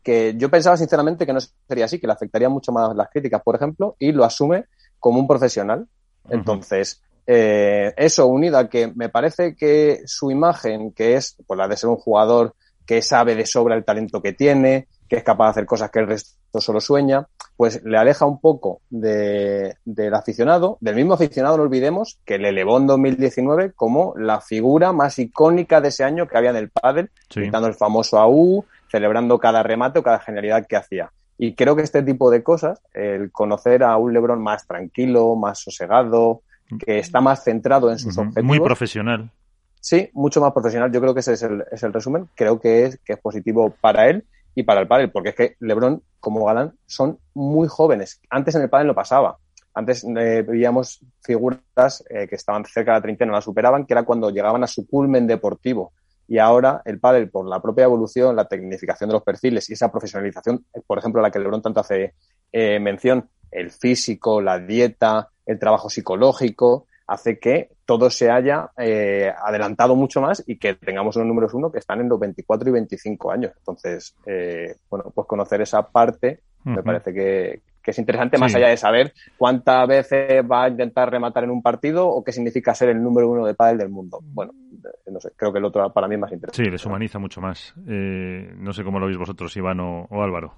que 0.04 0.36
yo 0.38 0.50
pensaba 0.50 0.78
sinceramente 0.78 1.26
que 1.26 1.34
no 1.34 1.40
sería 1.40 1.86
así, 1.86 2.00
que 2.00 2.08
le 2.08 2.14
afectaría 2.14 2.48
mucho 2.48 2.72
más 2.72 2.96
las 2.96 3.10
críticas, 3.10 3.42
por 3.44 3.56
ejemplo, 3.56 3.96
y 4.00 4.12
lo 4.12 4.24
asume 4.24 4.66
como 5.00 5.20
un 5.20 5.28
profesional. 5.28 5.88
Entonces, 6.30 7.02
eh, 7.26 7.94
eso 7.98 8.28
unido 8.28 8.58
a 8.58 8.70
que 8.70 8.92
me 8.96 9.10
parece 9.10 9.56
que 9.56 10.02
su 10.06 10.32
imagen, 10.32 10.92
que 10.92 11.16
es 11.16 11.36
pues, 11.46 11.58
la 11.58 11.68
de 11.68 11.78
ser 11.78 11.90
un 11.90 11.98
jugador 11.98 12.56
que 12.86 13.02
sabe 13.02 13.36
de 13.36 13.46
sobra 13.46 13.76
el 13.76 13.86
talento 13.86 14.22
que 14.22 14.34
tiene, 14.34 14.88
que 15.10 15.18
es 15.18 15.24
capaz 15.24 15.46
de 15.46 15.50
hacer 15.52 15.66
cosas 15.66 15.90
que 15.90 16.00
el 16.00 16.08
resto 16.08 16.62
solo 16.62 16.80
sueña, 16.80 17.28
pues 17.58 17.84
le 17.84 17.98
aleja 17.98 18.26
un 18.26 18.40
poco 18.40 18.82
de, 18.90 19.76
del 19.84 20.14
aficionado, 20.14 20.78
del 20.80 20.96
mismo 20.96 21.16
aficionado, 21.16 21.58
no 21.58 21.64
olvidemos, 21.64 22.20
que 22.24 22.38
le 22.38 22.50
elevó 22.50 22.78
en 22.78 22.88
2019 22.88 23.74
como 23.74 24.14
la 24.18 24.40
figura 24.40 24.94
más 24.94 25.20
icónica 25.20 25.82
de 25.82 25.90
ese 25.90 26.04
año 26.04 26.28
que 26.28 26.38
había 26.38 26.52
en 26.52 26.58
el 26.58 26.70
pádel, 26.70 27.10
gritando 27.30 27.68
el 27.68 27.74
famoso 27.74 28.20
AU, 28.20 28.64
celebrando 28.90 29.40
cada 29.40 29.64
remate 29.64 30.00
o 30.00 30.04
cada 30.04 30.20
genialidad 30.20 30.68
que 30.68 30.78
hacía. 30.78 31.12
Y 31.38 31.56
creo 31.56 31.76
que 31.76 31.82
este 31.82 32.04
tipo 32.04 32.30
de 32.30 32.44
cosas, 32.44 32.82
el 32.94 33.32
conocer 33.32 33.84
a 33.84 33.98
un 33.98 34.14
Lebron 34.14 34.42
más 34.42 34.68
tranquilo, 34.68 35.36
más 35.36 35.60
sosegado, 35.60 36.44
que 36.86 37.00
está 37.00 37.20
más 37.20 37.44
centrado 37.44 37.90
en 37.92 37.98
sus 37.98 38.18
objetivos. 38.18 38.46
Muy 38.46 38.60
profesional. 38.60 39.32
Sí, 39.80 40.10
mucho 40.14 40.42
más 40.42 40.52
profesional. 40.52 40.92
Yo 40.92 41.00
creo 41.02 41.14
que 41.14 41.22
ese 41.22 41.34
es 41.34 41.44
el, 41.44 41.64
es 41.72 41.82
el 41.84 41.94
resumen. 41.94 42.30
Creo 42.36 42.60
que 42.60 42.86
es, 42.86 43.00
que 43.06 43.14
es 43.14 43.20
positivo 43.20 43.74
para 43.82 44.10
él 44.10 44.26
y 44.60 44.64
para 44.64 44.82
el 44.82 44.88
pádel, 44.88 45.10
porque 45.10 45.30
es 45.30 45.36
que 45.36 45.56
LeBron 45.62 46.04
como 46.20 46.44
Galán 46.44 46.74
son 46.86 47.18
muy 47.34 47.70
jóvenes. 47.70 48.20
Antes 48.30 48.56
en 48.56 48.64
el 48.64 48.70
pádel 48.70 48.88
no 48.88 48.94
pasaba. 48.94 49.38
Antes 49.74 50.04
eh, 50.04 50.44
veíamos 50.46 51.00
figuras 51.24 52.04
eh, 52.10 52.28
que 52.28 52.36
estaban 52.36 52.66
cerca 52.66 52.92
de 52.92 52.98
la 52.98 53.02
treintena, 53.02 53.32
la 53.32 53.42
superaban, 53.42 53.86
que 53.86 53.94
era 53.94 54.04
cuando 54.04 54.30
llegaban 54.30 54.62
a 54.62 54.68
su 54.68 54.86
culmen 54.86 55.28
deportivo. 55.28 55.94
Y 56.28 56.40
ahora 56.40 56.82
el 56.84 57.00
pádel, 57.00 57.30
por 57.30 57.48
la 57.48 57.62
propia 57.62 57.86
evolución, 57.86 58.36
la 58.36 58.50
tecnificación 58.50 59.10
de 59.10 59.14
los 59.14 59.24
perfiles 59.24 59.70
y 59.70 59.74
esa 59.74 59.90
profesionalización, 59.90 60.66
por 60.86 60.98
ejemplo, 60.98 61.22
a 61.22 61.24
la 61.24 61.32
que 61.32 61.40
LeBron 61.40 61.62
tanto 61.62 61.80
hace 61.80 62.16
eh, 62.52 62.80
mención, 62.82 63.30
el 63.52 63.72
físico, 63.72 64.42
la 64.42 64.60
dieta, 64.60 65.30
el 65.46 65.58
trabajo 65.58 65.90
psicológico, 65.90 66.86
hace 67.08 67.40
que 67.40 67.70
todo 67.90 68.12
se 68.12 68.30
haya 68.30 68.70
eh, 68.78 69.34
adelantado 69.36 69.96
mucho 69.96 70.22
más 70.22 70.44
y 70.46 70.60
que 70.60 70.76
tengamos 70.76 71.16
unos 71.16 71.28
números 71.28 71.56
uno 71.56 71.72
que 71.72 71.80
están 71.80 72.00
en 72.00 72.08
los 72.08 72.20
24 72.20 72.70
y 72.70 72.72
25 72.72 73.32
años. 73.32 73.52
Entonces, 73.58 74.16
eh, 74.28 74.76
bueno, 74.92 75.12
pues 75.12 75.26
conocer 75.26 75.62
esa 75.62 75.82
parte 75.82 76.42
me 76.66 76.84
parece 76.84 77.12
que, 77.12 77.62
es 77.84 77.98
interesante, 77.98 78.38
más 78.38 78.54
allá 78.54 78.68
de 78.68 78.78
saber 78.78 79.12
cuántas 79.40 79.88
veces 79.88 80.44
va 80.44 80.66
a 80.66 80.70
intentar 80.70 81.10
rematar 81.10 81.46
en 81.46 81.50
un 81.50 81.64
partido 81.64 82.08
o 82.08 82.24
qué 82.24 82.32
significa 82.32 82.76
ser 82.76 82.90
el 82.90 83.02
número 83.02 83.28
uno 83.28 83.48
de 83.48 83.56
pádel 83.56 83.80
del 83.80 83.90
mundo. 83.90 84.20
Bueno, 84.22 84.54
eh, 84.84 85.10
no 85.12 85.20
sé, 85.20 85.32
creo 85.36 85.52
que 85.52 85.58
el 85.58 85.66
otro 85.66 85.92
para 85.92 86.08
mí 86.08 86.14
es 86.14 86.22
más 86.22 86.32
interesante. 86.32 86.64
Sí, 86.64 86.70
les 86.70 86.86
humaniza 86.86 87.18
mucho 87.18 87.42
más. 87.42 87.74
no 87.76 88.72
sé 88.72 88.84
cómo 88.84 89.00
lo 89.00 89.08
veis 89.08 89.18
vosotros, 89.18 89.58
Iván 89.58 89.80
o, 89.80 90.06
o 90.12 90.22
Álvaro. 90.22 90.54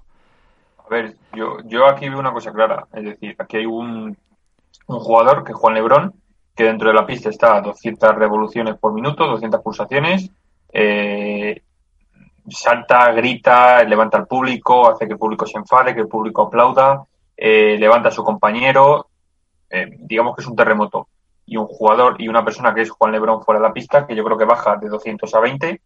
A 0.86 0.88
ver, 0.90 1.16
yo, 1.34 1.56
yo 1.64 1.86
aquí 1.86 2.10
veo 2.10 2.18
una 2.18 2.34
cosa 2.34 2.52
clara. 2.52 2.86
Es 2.92 3.04
decir, 3.04 3.34
aquí 3.38 3.56
hay 3.56 3.64
un, 3.64 4.14
un 4.86 4.98
jugador 4.98 5.44
que 5.44 5.52
es 5.52 5.58
Juan 5.58 5.72
Lebrón, 5.72 6.12
que 6.54 6.64
dentro 6.64 6.88
de 6.88 6.94
la 6.94 7.06
pista 7.06 7.30
está 7.30 7.56
a 7.56 7.60
200 7.60 8.14
revoluciones 8.14 8.76
por 8.76 8.92
minuto, 8.92 9.26
200 9.26 9.60
pulsaciones, 9.62 10.30
eh, 10.72 11.62
salta, 12.48 13.12
grita, 13.12 13.82
levanta 13.84 14.18
al 14.18 14.26
público, 14.26 14.88
hace 14.88 15.06
que 15.06 15.12
el 15.12 15.18
público 15.18 15.46
se 15.46 15.58
enfade, 15.58 15.94
que 15.94 16.00
el 16.00 16.08
público 16.08 16.42
aplauda, 16.42 17.04
eh, 17.36 17.76
levanta 17.78 18.08
a 18.08 18.12
su 18.12 18.22
compañero, 18.22 19.06
eh, 19.70 19.96
digamos 19.98 20.36
que 20.36 20.42
es 20.42 20.48
un 20.48 20.56
terremoto. 20.56 21.08
Y 21.44 21.56
un 21.56 21.66
jugador 21.66 22.16
y 22.20 22.28
una 22.28 22.44
persona 22.44 22.72
que 22.74 22.82
es 22.82 22.90
Juan 22.90 23.12
Lebrón 23.12 23.42
fuera 23.42 23.60
de 23.60 23.66
la 23.66 23.72
pista, 23.72 24.06
que 24.06 24.14
yo 24.14 24.24
creo 24.24 24.38
que 24.38 24.44
baja 24.44 24.76
de 24.76 24.88
200 24.88 25.34
a 25.34 25.40
20, 25.40 25.80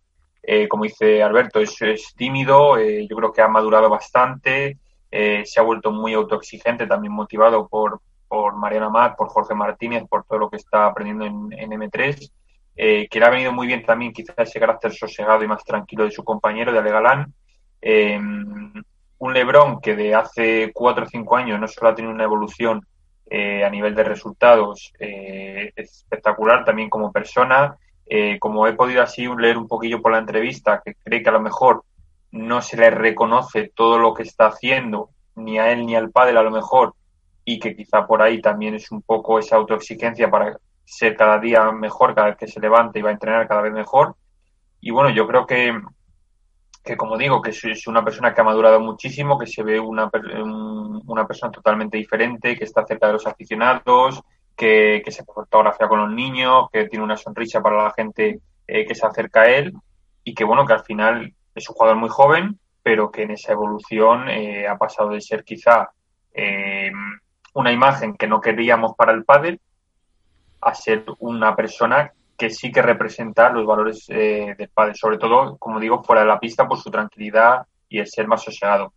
como 0.69 0.85
dice 0.85 1.23
Alberto, 1.25 1.59
es, 1.59 1.81
es 1.83 2.15
tímido, 2.15 2.79
yo 2.79 3.17
creo 3.17 3.33
que 3.33 3.43
ha 3.43 3.49
madurado 3.49 3.89
bastante, 3.89 4.79
se 5.11 5.59
ha 5.59 5.63
vuelto 5.63 5.91
muy 5.91 6.15
autoexigente, 6.15 6.87
también 6.87 7.13
motivado 7.13 7.67
por, 7.67 8.01
por 8.29 8.57
Mariana 8.57 8.89
Mac, 8.89 9.17
por 9.17 9.29
Jorge 9.29 9.55
Martínez, 9.55 10.05
por 10.09 10.25
todo 10.25 10.39
lo 10.39 10.51
que 10.51 10.57
está 10.57 10.87
aprendiendo 10.87 11.25
en, 11.25 11.71
M3, 11.71 12.31
eh, 12.77 13.09
que 13.09 13.21
le 13.21 13.27
ha 13.27 13.31
venido 13.31 13.53
muy 13.53 13.67
bien 13.67 13.85
también 13.85 14.13
quizás 14.13 14.37
ese 14.39 14.61
carácter 14.61 14.93
sosegado 14.93 15.43
y 15.43 15.49
más 15.49 15.65
tranquilo 15.65 16.05
de 16.05 16.11
su 16.11 16.25
compañero, 16.25 16.73
de 16.73 16.79
Ale 16.79 16.91
Galán. 16.91 17.35
Eh, 17.81 18.19
un 19.19 19.33
Lebrón 19.33 19.81
que 19.81 19.97
de 19.97 20.15
hace 20.15 20.73
cuatro 20.75 21.05
o 21.05 21.09
cinco 21.09 21.37
años 21.37 21.59
no 21.59 21.69
solo 21.69 21.89
ha 21.89 21.95
tenido 21.95 22.13
una 22.13 22.25
evolución 22.25 22.87
eh, 23.29 23.65
a 23.65 23.71
nivel 23.71 23.95
de 23.95 24.05
resultados 24.05 24.93
espectacular, 24.99 26.65
también 26.65 26.91
como 26.91 27.13
persona. 27.13 27.77
como 28.39 28.67
he 28.67 28.75
podido 28.75 29.03
así 29.03 29.27
leer 29.27 29.57
un 29.57 29.67
poquillo 29.67 30.03
por 30.03 30.13
la 30.13 30.19
entrevista, 30.19 30.83
que 30.85 30.95
cree 31.03 31.23
que 31.23 31.29
a 31.31 31.33
lo 31.33 31.41
mejor 31.41 31.85
no 32.31 32.61
se 32.61 32.77
le 32.77 32.91
reconoce 32.91 33.73
todo 33.75 33.99
lo 33.99 34.15
que 34.15 34.23
está 34.23 34.47
haciendo, 34.47 35.11
ni 35.35 35.59
a 35.59 35.73
él 35.73 35.87
ni 35.87 35.95
al 35.95 36.11
padre 36.11 36.39
a 36.39 36.43
lo 36.43 36.51
mejor, 36.51 36.95
y 37.49 37.61
que 37.61 37.77
quizá 37.77 38.07
por 38.07 38.21
ahí 38.21 38.43
también 38.43 38.75
es 38.75 38.91
un 38.91 39.03
poco 39.03 39.39
esa 39.39 39.55
autoexigencia 39.57 40.29
para 40.29 40.59
ser 40.85 41.17
cada 41.17 41.39
día 41.39 41.71
mejor, 41.71 42.13
cada 42.13 42.29
vez 42.29 42.37
que 42.37 42.49
se 42.49 42.61
levante 42.61 42.99
y 42.99 43.03
va 43.03 43.11
a 43.11 43.13
entrenar 43.13 43.47
cada 43.47 43.63
vez 43.63 43.73
mejor. 43.73 44.17
Y 44.81 44.91
bueno, 44.91 45.11
yo 45.11 45.29
creo 45.29 45.47
que, 45.47 45.81
que 46.85 46.97
como 46.97 47.17
digo, 47.17 47.41
que 47.41 47.51
es 47.51 47.87
una 47.87 48.05
persona 48.05 48.35
que 48.35 48.41
ha 48.41 48.45
madurado 48.45 48.81
muchísimo, 48.81 49.39
que 49.39 49.47
se 49.47 49.63
ve 49.63 49.79
una, 49.79 50.11
una 51.07 51.27
persona 51.27 51.53
totalmente 51.53 51.97
diferente, 51.97 52.57
que 52.57 52.65
está 52.65 52.85
cerca 52.85 53.07
de 53.07 53.13
los 53.13 53.27
aficionados, 53.29 54.21
que, 54.57 55.05
se 55.07 55.25
fotografía 55.25 55.87
con 55.87 56.01
los 56.01 56.11
niños, 56.11 56.67
que 56.73 56.89
tiene 56.89 57.05
una 57.05 57.17
sonrisa 57.17 57.63
para 57.63 57.85
la 57.85 57.93
gente 57.93 58.41
eh, 58.67 58.85
que 58.85 58.95
se 58.97 59.07
acerca 59.07 59.43
a 59.43 59.51
él 59.51 59.73
y 60.25 60.35
que 60.35 60.43
bueno, 60.43 60.67
que 60.67 60.73
al 60.73 60.83
final 60.83 61.33
es 61.55 61.69
un 61.69 61.77
jugador 61.77 61.97
muy 61.97 62.09
joven, 62.09 62.59
pero 62.83 63.13
que 63.13 63.23
en 63.23 63.31
esa 63.31 63.53
evolución 63.53 64.29
eh, 64.29 64.67
ha 64.67 64.77
pasado 64.77 65.11
de 65.11 65.21
ser 65.21 65.45
quizá 65.45 65.91
eh, 66.35 66.91
una 67.57 67.73
imagen 67.73 68.15
que 68.15 68.27
no 68.27 68.41
queríamos 68.41 68.95
para 68.97 69.13
el 69.13 69.25
pádel 69.25 69.59
a 70.61 70.75
ser 70.75 71.05
una 71.21 71.57
persona 71.57 72.13
que 72.37 72.51
sí 72.51 72.71
que 72.71 72.83
representa 72.83 73.49
los 73.49 73.65
valores 73.65 74.05
eh, 74.11 74.55
del 74.59 74.69
pádel, 74.69 74.95
sobre 74.95 75.17
todo, 75.17 75.57
como 75.57 75.81
digo, 75.81 76.03
fuera 76.05 76.21
de 76.21 76.29
la 76.29 76.39
pista 76.39 76.69
por 76.69 76.79
su 76.79 76.91
tranquilidad 76.91 77.67
y 77.89 77.99
el 77.99 78.07
ser 78.09 78.27
más 78.27 78.43
sosegado. 78.43 78.93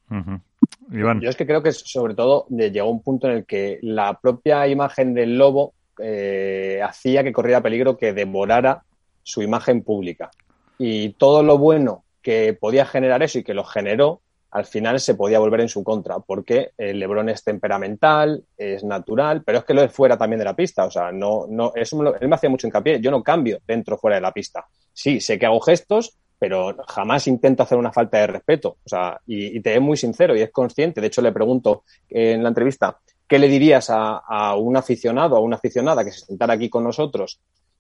Yo 0.90 1.30
es 1.30 1.38
que 1.38 1.46
creo 1.48 1.64
que 1.64 1.72
sobre 1.72 2.16
todo 2.16 2.48
llegó 2.50 2.90
un 2.90 3.02
punto 3.02 3.28
en 3.28 3.38
el 3.38 3.46
que 3.46 3.80
la 3.82 4.20
propia 4.20 4.68
imagen 4.68 5.14
del 5.14 5.38
lobo 5.38 5.74
eh, 5.98 6.82
hacía 6.84 7.24
que 7.24 7.32
corriera 7.32 7.62
peligro 7.62 7.98
que 7.98 8.12
devorara 8.12 8.84
su 9.24 9.42
imagen 9.42 9.84
pública. 9.84 10.32
Y 10.78 11.14
todo 11.14 11.44
lo 11.44 11.58
bueno 11.58 12.04
que 12.22 12.54
podía 12.60 12.86
generar 12.86 13.24
eso 13.24 13.40
y 13.40 13.44
que 13.44 13.54
lo 13.54 13.64
generó, 13.64 14.20
al 14.52 14.66
final 14.66 15.00
se 15.00 15.14
podía 15.14 15.40
volver 15.40 15.62
en 15.62 15.70
su 15.70 15.84
contra, 15.84 16.20
porque 16.20 16.72
el 16.78 17.00
Lebron 17.00 17.30
es 17.30 17.44
temperamental, 17.44 18.44
es 18.58 18.84
natural, 18.84 19.44
pero 19.44 19.60
es 19.60 19.66
que 19.66 19.74
lo 19.74 19.84
es 19.84 19.92
fuera 19.92 20.18
también 20.18 20.40
de 20.40 20.46
la 20.46 20.56
pista. 20.56 20.86
O 20.86 20.92
sea, 20.92 21.12
no, 21.12 21.46
no, 21.48 21.72
eso 21.76 22.16
él 22.20 22.28
me 22.28 22.36
hacía 22.36 22.50
mucho 22.50 22.68
hincapié. 22.68 23.00
Yo 23.00 23.12
no 23.12 23.24
cambio 23.24 23.60
dentro 23.68 23.96
o 23.96 23.98
fuera 24.00 24.16
de 24.16 24.22
la 24.22 24.32
pista. 24.32 24.66
Sí, 24.92 25.20
sé 25.20 25.38
que 25.38 25.46
hago 25.46 25.60
gestos, 25.60 26.18
pero 26.40 26.76
jamás 26.88 27.28
intento 27.28 27.64
hacer 27.64 27.78
una 27.78 27.92
falta 27.92 28.18
de 28.18 28.28
respeto. 28.28 28.78
O 28.84 28.90
sea, 28.90 29.20
y, 29.28 29.60
te 29.60 29.76
es 29.76 29.82
muy 29.82 29.98
sincero 29.98 30.36
y 30.36 30.42
es 30.42 30.52
consciente. 30.52 31.00
De 31.00 31.08
hecho, 31.08 31.22
le 31.22 31.32
pregunto 31.32 31.84
en 32.10 32.42
la 32.42 32.50
entrevista, 32.50 33.00
¿qué 33.28 33.38
le 33.38 33.48
dirías 33.48 33.90
a, 33.92 34.18
a 34.18 34.56
un 34.56 34.76
aficionado, 34.78 35.36
a 35.36 35.42
una 35.42 35.58
aficionada 35.58 36.04
que 36.04 36.12
se 36.12 36.26
sentara 36.26 36.54
aquí 36.54 36.70
con 36.70 36.84
nosotros 36.84 37.40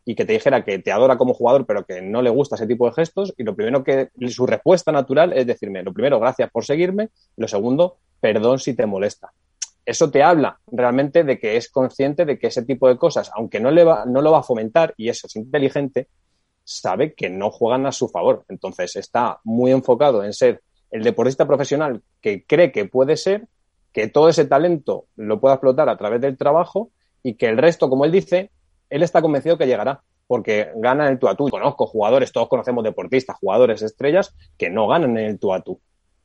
y 0.09 0.15
que 0.15 0.25
te 0.25 0.33
dijera 0.33 0.65
que 0.65 0.79
te 0.79 0.91
adora 0.91 1.19
como 1.19 1.35
jugador, 1.35 1.67
pero 1.67 1.85
que 1.85 2.01
no 2.01 2.23
le 2.23 2.31
gusta 2.31 2.55
ese 2.55 2.65
tipo 2.65 2.87
de 2.87 2.93
gestos, 2.93 3.31
y 3.37 3.43
lo 3.43 3.55
primero 3.55 3.83
que 3.83 4.09
su 4.29 4.47
respuesta 4.47 4.91
natural 4.91 5.33
es 5.33 5.45
decirme, 5.45 5.83
lo 5.83 5.93
primero, 5.93 6.19
gracias 6.19 6.49
por 6.49 6.65
seguirme, 6.65 7.09
lo 7.37 7.47
segundo, 7.47 7.97
perdón 8.19 8.57
si 8.57 8.73
te 8.73 8.87
molesta. 8.87 9.31
Eso 9.85 10.09
te 10.09 10.23
habla 10.23 10.59
realmente 10.65 11.23
de 11.23 11.37
que 11.37 11.57
es 11.57 11.69
consciente 11.69 12.25
de 12.25 12.39
que 12.39 12.47
ese 12.47 12.63
tipo 12.63 12.87
de 12.87 12.97
cosas, 12.97 13.29
aunque 13.35 13.59
no, 13.59 13.69
le 13.69 13.83
va, 13.83 14.03
no 14.07 14.23
lo 14.23 14.31
va 14.31 14.39
a 14.39 14.43
fomentar, 14.43 14.95
y 14.97 15.09
eso 15.09 15.27
es 15.27 15.35
inteligente, 15.35 16.07
sabe 16.63 17.13
que 17.13 17.29
no 17.29 17.51
juegan 17.51 17.85
a 17.85 17.91
su 17.91 18.09
favor. 18.09 18.45
Entonces 18.49 18.95
está 18.95 19.39
muy 19.43 19.69
enfocado 19.69 20.23
en 20.23 20.33
ser 20.33 20.63
el 20.89 21.03
deportista 21.03 21.45
profesional 21.45 22.01
que 22.19 22.47
cree 22.47 22.71
que 22.71 22.85
puede 22.85 23.15
ser, 23.15 23.47
que 23.93 24.07
todo 24.07 24.29
ese 24.29 24.45
talento 24.45 25.05
lo 25.17 25.39
pueda 25.39 25.53
explotar 25.53 25.87
a 25.87 25.97
través 25.97 26.19
del 26.19 26.35
trabajo 26.35 26.89
y 27.21 27.35
que 27.35 27.45
el 27.45 27.59
resto, 27.59 27.91
como 27.91 28.05
él 28.05 28.11
dice, 28.11 28.49
él 28.89 29.03
está 29.03 29.21
convencido 29.21 29.57
que 29.57 29.67
llegará 29.67 30.01
porque 30.27 30.71
gana 30.75 31.07
en 31.07 31.13
el 31.13 31.19
tú 31.19 31.27
a 31.27 31.35
tú. 31.35 31.49
Conozco 31.49 31.87
jugadores, 31.87 32.31
todos 32.31 32.47
conocemos 32.47 32.83
deportistas, 32.83 33.37
jugadores 33.37 33.81
estrellas 33.81 34.35
que 34.57 34.69
no 34.69 34.87
ganan 34.87 35.17
en 35.17 35.25
el 35.25 35.39
tú 35.39 35.53
a 35.53 35.61
tú 35.61 35.79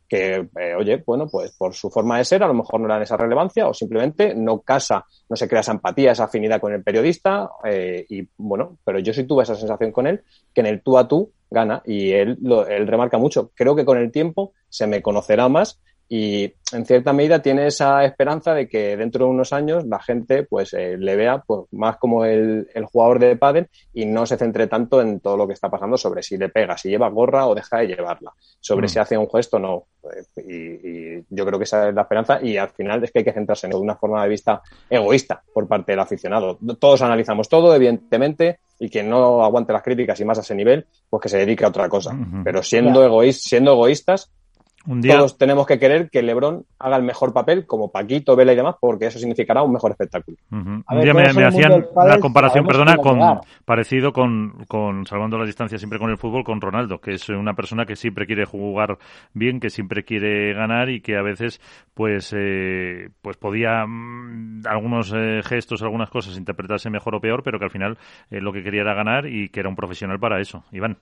que, 0.08 0.48
eh, 0.60 0.74
oye, 0.76 1.02
bueno, 1.04 1.28
pues 1.28 1.52
por 1.52 1.74
su 1.74 1.90
forma 1.90 2.18
de 2.18 2.24
ser 2.24 2.42
a 2.42 2.46
lo 2.46 2.54
mejor 2.54 2.80
no 2.80 2.86
le 2.86 2.94
dan 2.94 3.02
esa 3.02 3.16
relevancia 3.16 3.66
o 3.66 3.74
simplemente 3.74 4.34
no 4.34 4.60
casa, 4.60 5.04
no 5.28 5.36
se 5.36 5.48
crea 5.48 5.60
esa 5.60 5.72
empatía, 5.72 6.12
esa 6.12 6.24
afinidad 6.24 6.60
con 6.60 6.72
el 6.72 6.82
periodista 6.82 7.50
eh, 7.64 8.04
y 8.08 8.28
bueno, 8.36 8.78
pero 8.84 8.98
yo 8.98 9.12
sí 9.12 9.24
tuve 9.24 9.42
esa 9.42 9.54
sensación 9.54 9.92
con 9.92 10.06
él, 10.06 10.22
que 10.52 10.60
en 10.60 10.66
el 10.66 10.82
tú 10.82 10.98
a 10.98 11.08
tú 11.08 11.32
gana 11.50 11.82
y 11.86 12.12
él, 12.12 12.36
lo, 12.42 12.66
él 12.66 12.86
remarca 12.86 13.18
mucho. 13.18 13.50
Creo 13.54 13.74
que 13.74 13.84
con 13.84 13.98
el 13.98 14.10
tiempo 14.10 14.52
se 14.68 14.86
me 14.86 15.02
conocerá 15.02 15.48
más 15.48 15.80
y 16.08 16.52
en 16.72 16.84
cierta 16.84 17.12
medida 17.12 17.40
tiene 17.40 17.66
esa 17.66 18.04
esperanza 18.04 18.52
de 18.52 18.68
que 18.68 18.96
dentro 18.96 19.24
de 19.24 19.30
unos 19.30 19.52
años 19.52 19.86
la 19.86 20.00
gente 20.00 20.42
pues 20.42 20.74
eh, 20.74 20.96
le 20.98 21.16
vea 21.16 21.38
pues, 21.38 21.62
más 21.72 21.96
como 21.96 22.24
el, 22.24 22.68
el, 22.74 22.84
jugador 22.84 23.18
de 23.18 23.36
pádel 23.36 23.68
y 23.92 24.04
no 24.04 24.26
se 24.26 24.36
centre 24.36 24.66
tanto 24.66 25.00
en 25.00 25.20
todo 25.20 25.36
lo 25.36 25.46
que 25.46 25.54
está 25.54 25.70
pasando 25.70 25.96
sobre 25.96 26.22
si 26.22 26.36
le 26.36 26.50
pega, 26.50 26.76
si 26.76 26.90
lleva 26.90 27.08
gorra 27.08 27.46
o 27.46 27.54
deja 27.54 27.78
de 27.78 27.86
llevarla, 27.88 28.32
sobre 28.60 28.86
mm. 28.86 28.88
si 28.88 28.98
hace 28.98 29.16
un 29.16 29.30
gesto 29.30 29.56
o 29.56 29.60
no. 29.60 29.84
Y, 30.36 30.54
y, 30.54 31.24
yo 31.30 31.46
creo 31.46 31.58
que 31.58 31.64
esa 31.64 31.88
es 31.88 31.94
la 31.94 32.02
esperanza 32.02 32.38
y 32.42 32.58
al 32.58 32.70
final 32.70 33.02
es 33.02 33.10
que 33.10 33.20
hay 33.20 33.24
que 33.24 33.32
centrarse 33.32 33.66
en 33.66 33.74
una 33.74 33.96
forma 33.96 34.22
de 34.22 34.28
vista 34.28 34.60
egoísta 34.90 35.42
por 35.52 35.66
parte 35.66 35.92
del 35.92 36.00
aficionado. 36.00 36.58
Todos 36.78 37.00
analizamos 37.00 37.48
todo, 37.48 37.74
evidentemente, 37.74 38.58
y 38.78 38.90
quien 38.90 39.08
no 39.08 39.42
aguante 39.42 39.72
las 39.72 39.82
críticas 39.82 40.20
y 40.20 40.24
más 40.24 40.38
a 40.38 40.42
ese 40.42 40.54
nivel, 40.54 40.86
pues 41.08 41.22
que 41.22 41.28
se 41.28 41.38
dedique 41.38 41.64
a 41.64 41.68
otra 41.68 41.88
cosa. 41.88 42.12
Uh 42.12 42.18
-huh. 42.18 42.42
Pero 42.44 42.62
siendo, 42.62 43.02
egoíst, 43.04 43.48
siendo 43.48 43.72
egoístas, 43.72 44.30
Día... 44.86 45.16
Todos 45.16 45.38
tenemos 45.38 45.66
que 45.66 45.78
querer 45.78 46.10
que 46.10 46.22
LeBron 46.22 46.64
haga 46.78 46.96
el 46.96 47.02
mejor 47.02 47.32
papel, 47.32 47.66
como 47.66 47.90
Paquito, 47.90 48.36
Vela 48.36 48.52
y 48.52 48.56
demás, 48.56 48.76
porque 48.78 49.06
eso 49.06 49.18
significará 49.18 49.62
un 49.62 49.72
mejor 49.72 49.92
espectáculo. 49.92 50.36
Uh 50.50 50.56
-huh. 50.56 50.84
Un 50.88 50.96
ver, 50.96 51.04
día 51.04 51.14
me, 51.14 51.32
me 51.32 51.46
hacían 51.46 51.86
una 51.94 52.18
comparación, 52.18 52.66
perdona, 52.66 52.96
con 52.96 53.40
parecido 53.64 54.12
con, 54.12 54.64
con, 54.68 55.06
salvando 55.06 55.38
la 55.38 55.46
distancia 55.46 55.78
siempre 55.78 55.98
con 55.98 56.10
el 56.10 56.18
fútbol, 56.18 56.44
con 56.44 56.60
Ronaldo, 56.60 57.00
que 57.00 57.12
es 57.12 57.28
una 57.30 57.54
persona 57.54 57.86
que 57.86 57.96
siempre 57.96 58.26
quiere 58.26 58.44
jugar 58.44 58.98
bien, 59.32 59.58
que 59.58 59.70
siempre 59.70 60.04
quiere 60.04 60.52
ganar 60.52 60.90
y 60.90 61.00
que 61.00 61.16
a 61.16 61.22
veces, 61.22 61.60
pues, 61.94 62.34
eh, 62.36 63.08
pues 63.22 63.36
podía 63.36 63.86
mmm, 63.86 64.62
algunos 64.66 65.12
eh, 65.16 65.40
gestos, 65.44 65.82
algunas 65.82 66.10
cosas 66.10 66.36
interpretarse 66.36 66.90
mejor 66.90 67.14
o 67.14 67.20
peor, 67.20 67.42
pero 67.42 67.58
que 67.58 67.64
al 67.64 67.70
final 67.70 67.96
eh, 68.30 68.40
lo 68.40 68.52
que 68.52 68.62
quería 68.62 68.82
era 68.82 68.94
ganar 68.94 69.26
y 69.26 69.48
que 69.48 69.60
era 69.60 69.68
un 69.68 69.76
profesional 69.76 70.18
para 70.18 70.40
eso. 70.40 70.64
Iván. 70.72 70.98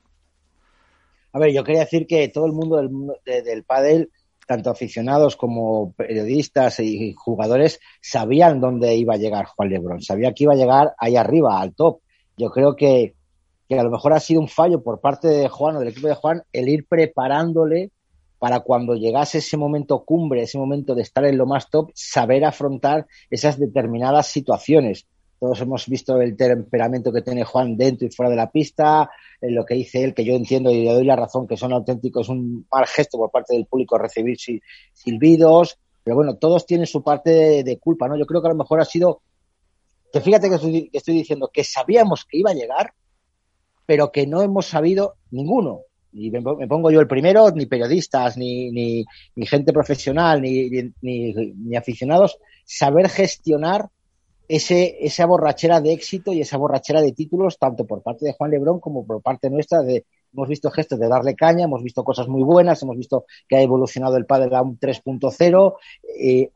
A 1.32 1.38
ver, 1.38 1.52
yo 1.52 1.64
quería 1.64 1.80
decir 1.80 2.06
que 2.06 2.28
todo 2.28 2.46
el 2.46 2.52
mundo 2.52 2.76
del, 2.76 2.90
de, 3.24 3.42
del 3.42 3.64
pádel, 3.64 4.10
tanto 4.46 4.70
aficionados 4.70 5.36
como 5.36 5.92
periodistas 5.92 6.80
y 6.80 7.14
jugadores, 7.14 7.80
sabían 8.00 8.60
dónde 8.60 8.94
iba 8.96 9.14
a 9.14 9.18
llegar 9.18 9.46
Juan 9.46 9.70
Lebrón, 9.70 10.02
sabía 10.02 10.32
que 10.32 10.44
iba 10.44 10.52
a 10.52 10.56
llegar 10.56 10.94
ahí 10.98 11.16
arriba, 11.16 11.60
al 11.60 11.74
top. 11.74 12.00
Yo 12.36 12.50
creo 12.50 12.76
que, 12.76 13.14
que 13.68 13.78
a 13.78 13.82
lo 13.82 13.90
mejor 13.90 14.12
ha 14.12 14.20
sido 14.20 14.40
un 14.40 14.48
fallo 14.48 14.82
por 14.82 15.00
parte 15.00 15.28
de 15.28 15.48
Juan 15.48 15.76
o 15.76 15.78
del 15.78 15.88
equipo 15.88 16.08
de 16.08 16.14
Juan 16.14 16.42
el 16.52 16.68
ir 16.68 16.86
preparándole 16.86 17.90
para 18.42 18.58
cuando 18.58 18.96
llegase 18.96 19.38
ese 19.38 19.56
momento 19.56 20.04
cumbre, 20.04 20.42
ese 20.42 20.58
momento 20.58 20.96
de 20.96 21.02
estar 21.02 21.24
en 21.24 21.38
lo 21.38 21.46
más 21.46 21.70
top, 21.70 21.92
saber 21.94 22.44
afrontar 22.44 23.06
esas 23.30 23.56
determinadas 23.56 24.26
situaciones. 24.26 25.06
Todos 25.42 25.60
hemos 25.60 25.88
visto 25.88 26.20
el 26.20 26.36
temperamento 26.36 27.12
que 27.12 27.20
tiene 27.20 27.42
Juan 27.42 27.76
dentro 27.76 28.06
y 28.06 28.12
fuera 28.12 28.30
de 28.30 28.36
la 28.36 28.52
pista, 28.52 29.10
lo 29.40 29.64
que 29.64 29.74
dice 29.74 30.04
él, 30.04 30.14
que 30.14 30.24
yo 30.24 30.34
entiendo 30.34 30.70
y 30.70 30.84
le 30.84 30.92
doy 30.92 31.04
la 31.04 31.16
razón, 31.16 31.48
que 31.48 31.56
son 31.56 31.72
auténticos, 31.72 32.28
un 32.28 32.64
mal 32.70 32.86
gesto 32.86 33.18
por 33.18 33.32
parte 33.32 33.56
del 33.56 33.66
público 33.66 33.98
recibir 33.98 34.36
silbidos, 34.92 35.80
pero 36.04 36.14
bueno, 36.14 36.36
todos 36.36 36.64
tienen 36.64 36.86
su 36.86 37.02
parte 37.02 37.64
de, 37.64 37.78
culpa, 37.80 38.06
¿no? 38.06 38.16
Yo 38.16 38.24
creo 38.24 38.40
que 38.40 38.46
a 38.46 38.52
lo 38.52 38.56
mejor 38.56 38.80
ha 38.80 38.84
sido, 38.84 39.22
que 40.12 40.20
fíjate 40.20 40.48
que 40.48 40.54
estoy, 40.54 40.88
que 40.90 40.98
estoy 40.98 41.14
diciendo, 41.14 41.50
que 41.52 41.64
sabíamos 41.64 42.24
que 42.24 42.38
iba 42.38 42.52
a 42.52 42.54
llegar, 42.54 42.92
pero 43.84 44.12
que 44.12 44.28
no 44.28 44.42
hemos 44.42 44.66
sabido 44.66 45.14
ninguno, 45.32 45.80
y 46.12 46.30
me, 46.30 46.40
pongo 46.40 46.92
yo 46.92 47.00
el 47.00 47.08
primero, 47.08 47.50
ni 47.50 47.66
periodistas, 47.66 48.36
ni, 48.36 48.70
ni, 48.70 49.04
ni 49.34 49.46
gente 49.46 49.72
profesional, 49.72 50.40
ni, 50.40 50.70
ni, 51.00 51.76
aficionados, 51.76 52.38
saber 52.64 53.08
gestionar 53.08 53.88
ese, 54.54 54.98
esa 55.00 55.24
borrachera 55.24 55.80
de 55.80 55.94
éxito 55.94 56.30
y 56.34 56.42
esa 56.42 56.58
borrachera 56.58 57.00
de 57.00 57.12
títulos, 57.12 57.58
tanto 57.58 57.86
por 57.86 58.02
parte 58.02 58.26
de 58.26 58.34
Juan 58.34 58.50
Lebrón 58.50 58.80
como 58.80 59.06
por 59.06 59.22
parte 59.22 59.48
nuestra. 59.48 59.80
De, 59.80 60.04
hemos 60.30 60.46
visto 60.46 60.70
gestos 60.70 60.98
de 60.98 61.08
darle 61.08 61.34
caña, 61.34 61.64
hemos 61.64 61.82
visto 61.82 62.04
cosas 62.04 62.28
muy 62.28 62.42
buenas, 62.42 62.82
hemos 62.82 62.98
visto 62.98 63.24
que 63.48 63.56
ha 63.56 63.62
evolucionado 63.62 64.18
el 64.18 64.26
padre 64.26 64.54
a 64.54 64.60
un 64.60 64.78
3.0. 64.78 65.74
Eh, 66.20 66.50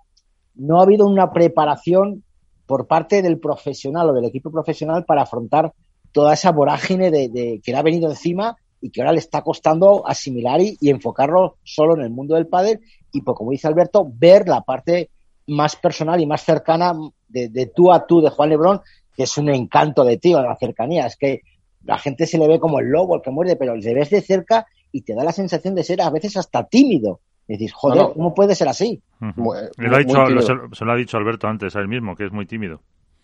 no 0.56 0.78
ha 0.78 0.82
habido 0.82 1.06
una 1.06 1.32
preparación 1.32 2.22
por 2.66 2.86
parte 2.86 3.22
del 3.22 3.38
profesional 3.38 4.10
o 4.10 4.12
del 4.12 4.26
equipo 4.26 4.50
profesional 4.50 5.06
para 5.06 5.22
afrontar 5.22 5.72
toda 6.12 6.34
esa 6.34 6.52
vorágine 6.52 7.10
de, 7.10 7.60
que 7.64 7.72
le 7.72 7.78
ha 7.78 7.82
venido 7.82 8.10
encima 8.10 8.58
y 8.78 8.90
que 8.90 9.00
ahora 9.00 9.12
le 9.12 9.20
está 9.20 9.40
costando 9.40 10.06
asimilar 10.06 10.60
y, 10.60 10.76
y 10.82 10.90
enfocarlo 10.90 11.56
solo 11.64 11.94
en 11.94 12.02
el 12.02 12.10
mundo 12.10 12.34
del 12.34 12.46
pádel 12.46 12.80
y, 13.10 13.22
pues, 13.22 13.38
como 13.38 13.52
dice 13.52 13.68
Alberto, 13.68 14.06
ver 14.06 14.46
la 14.46 14.60
parte 14.60 15.08
más 15.46 15.76
personal 15.76 16.20
y 16.20 16.26
más 16.26 16.44
cercana 16.44 16.94
de, 17.28 17.48
de, 17.48 17.66
tú 17.66 17.92
a 17.92 18.06
tú 18.06 18.20
de 18.20 18.30
Juan 18.30 18.48
Lebrón, 18.48 18.80
que 19.16 19.24
es 19.24 19.38
un 19.38 19.48
encanto 19.48 20.04
de 20.04 20.18
tío, 20.18 20.40
la 20.42 20.56
cercanía. 20.56 21.06
Es 21.06 21.16
que 21.16 21.42
la 21.84 21.98
gente 21.98 22.26
se 22.26 22.38
le 22.38 22.48
ve 22.48 22.58
como 22.58 22.80
el 22.80 22.86
lobo, 22.86 23.16
el 23.16 23.22
que 23.22 23.30
muerde, 23.30 23.56
pero 23.56 23.74
le 23.76 23.94
ves 23.94 24.10
de 24.10 24.20
cerca 24.20 24.66
y 24.92 25.02
te 25.02 25.14
da 25.14 25.24
la 25.24 25.32
sensación 25.32 25.74
de 25.74 25.84
ser 25.84 26.00
a 26.02 26.10
veces 26.10 26.36
hasta 26.36 26.64
tímido. 26.64 27.20
Y 27.48 27.52
decís, 27.52 27.72
joder, 27.72 27.98
no, 27.98 28.08
no. 28.08 28.14
¿cómo 28.14 28.34
puede 28.34 28.54
ser 28.54 28.68
así? 28.68 29.00
Uh 29.20 29.26
-huh. 29.26 29.32
muy, 29.36 29.58
lo 29.76 29.96
ha 29.96 29.98
dicho, 30.00 30.24
lo, 30.26 30.42
se, 30.42 30.52
se, 30.72 30.84
lo 30.84 30.92
ha 30.92 30.96
dicho 30.96 31.16
Alberto 31.16 31.46
antes 31.46 31.76
a 31.76 31.80
él 31.80 31.88
mismo, 31.88 32.16
que 32.16 32.24
es 32.26 32.32
muy 32.32 32.44
tímido. 32.46 32.80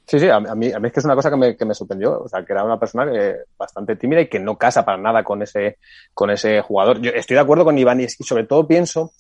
Sí, 0.07 0.19
sí, 0.19 0.29
a 0.29 0.41
mí, 0.41 0.73
a 0.73 0.79
mí 0.79 0.87
es 0.87 0.93
que 0.93 1.01
es 1.01 1.05
una 1.05 1.15
cosa 1.15 1.31
que 1.31 1.37
me, 1.37 1.57
que 1.57 1.65
me 1.65 1.75
sorprendió, 1.75 2.23
o 2.23 2.29
sea, 2.29 2.45
que 2.45 2.53
era 2.53 2.65
una 2.65 2.79
persona 2.79 3.11
que, 3.11 3.37
bastante 3.57 3.97
tímida 3.97 4.21
y 4.21 4.29
que 4.29 4.41
no 4.41 4.57
casa 4.57 4.85
para 4.85 4.99
nada 4.99 5.23
con 5.23 5.43
ese, 5.43 5.79
con 6.13 6.31
ese 6.31 6.61
jugador. 6.61 7.01
Yo 7.01 7.13
estoy 7.13 7.35
de 7.35 7.41
acuerdo 7.41 7.65
con 7.65 7.79
Iván 7.79 8.01
y, 8.01 8.05
y 8.05 8.09
sobre 8.09 8.45
todo 8.45 8.67
pienso 8.67 9.13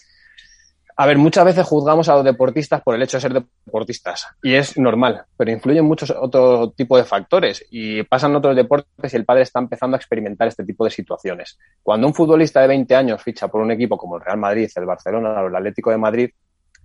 a 0.97 1.07
ver, 1.07 1.19
muchas 1.19 1.45
veces 1.45 1.67
juzgamos 1.67 2.09
a 2.09 2.17
los 2.17 2.25
deportistas 2.25 2.83
por 2.83 2.95
el 2.95 3.03
hecho 3.03 3.17
de 3.17 3.21
ser 3.23 3.33
deportistas 3.65 4.27
y 4.43 4.55
es 4.55 4.77
normal, 4.79 5.25
pero 5.37 5.51
influyen 5.51 5.85
muchos 5.85 6.11
otro 6.11 6.71
tipo 6.71 6.97
de 6.97 7.05
factores 7.05 7.65
y 7.71 8.03
pasan 8.03 8.37
otros 8.37 8.55
deportes 8.55 9.13
y 9.13 9.17
el 9.17 9.25
padre 9.25 9.43
está 9.43 9.59
empezando 9.59 9.97
a 9.97 9.99
experimentar 9.99 10.49
este 10.49 10.65
tipo 10.65 10.85
de 10.85 10.91
situaciones. 10.91 11.59
Cuando 11.83 12.07
un 12.07 12.15
futbolista 12.15 12.61
de 12.61 12.69
20 12.69 12.95
años 12.95 13.23
ficha 13.23 13.49
por 13.49 13.61
un 13.61 13.71
equipo 13.71 13.97
como 13.97 14.17
el 14.17 14.23
Real 14.23 14.39
Madrid, 14.39 14.71
el 14.75 14.87
Barcelona 14.87 15.43
o 15.43 15.47
el 15.47 15.57
Atlético 15.57 15.91
de 15.91 15.99
Madrid, 15.99 16.31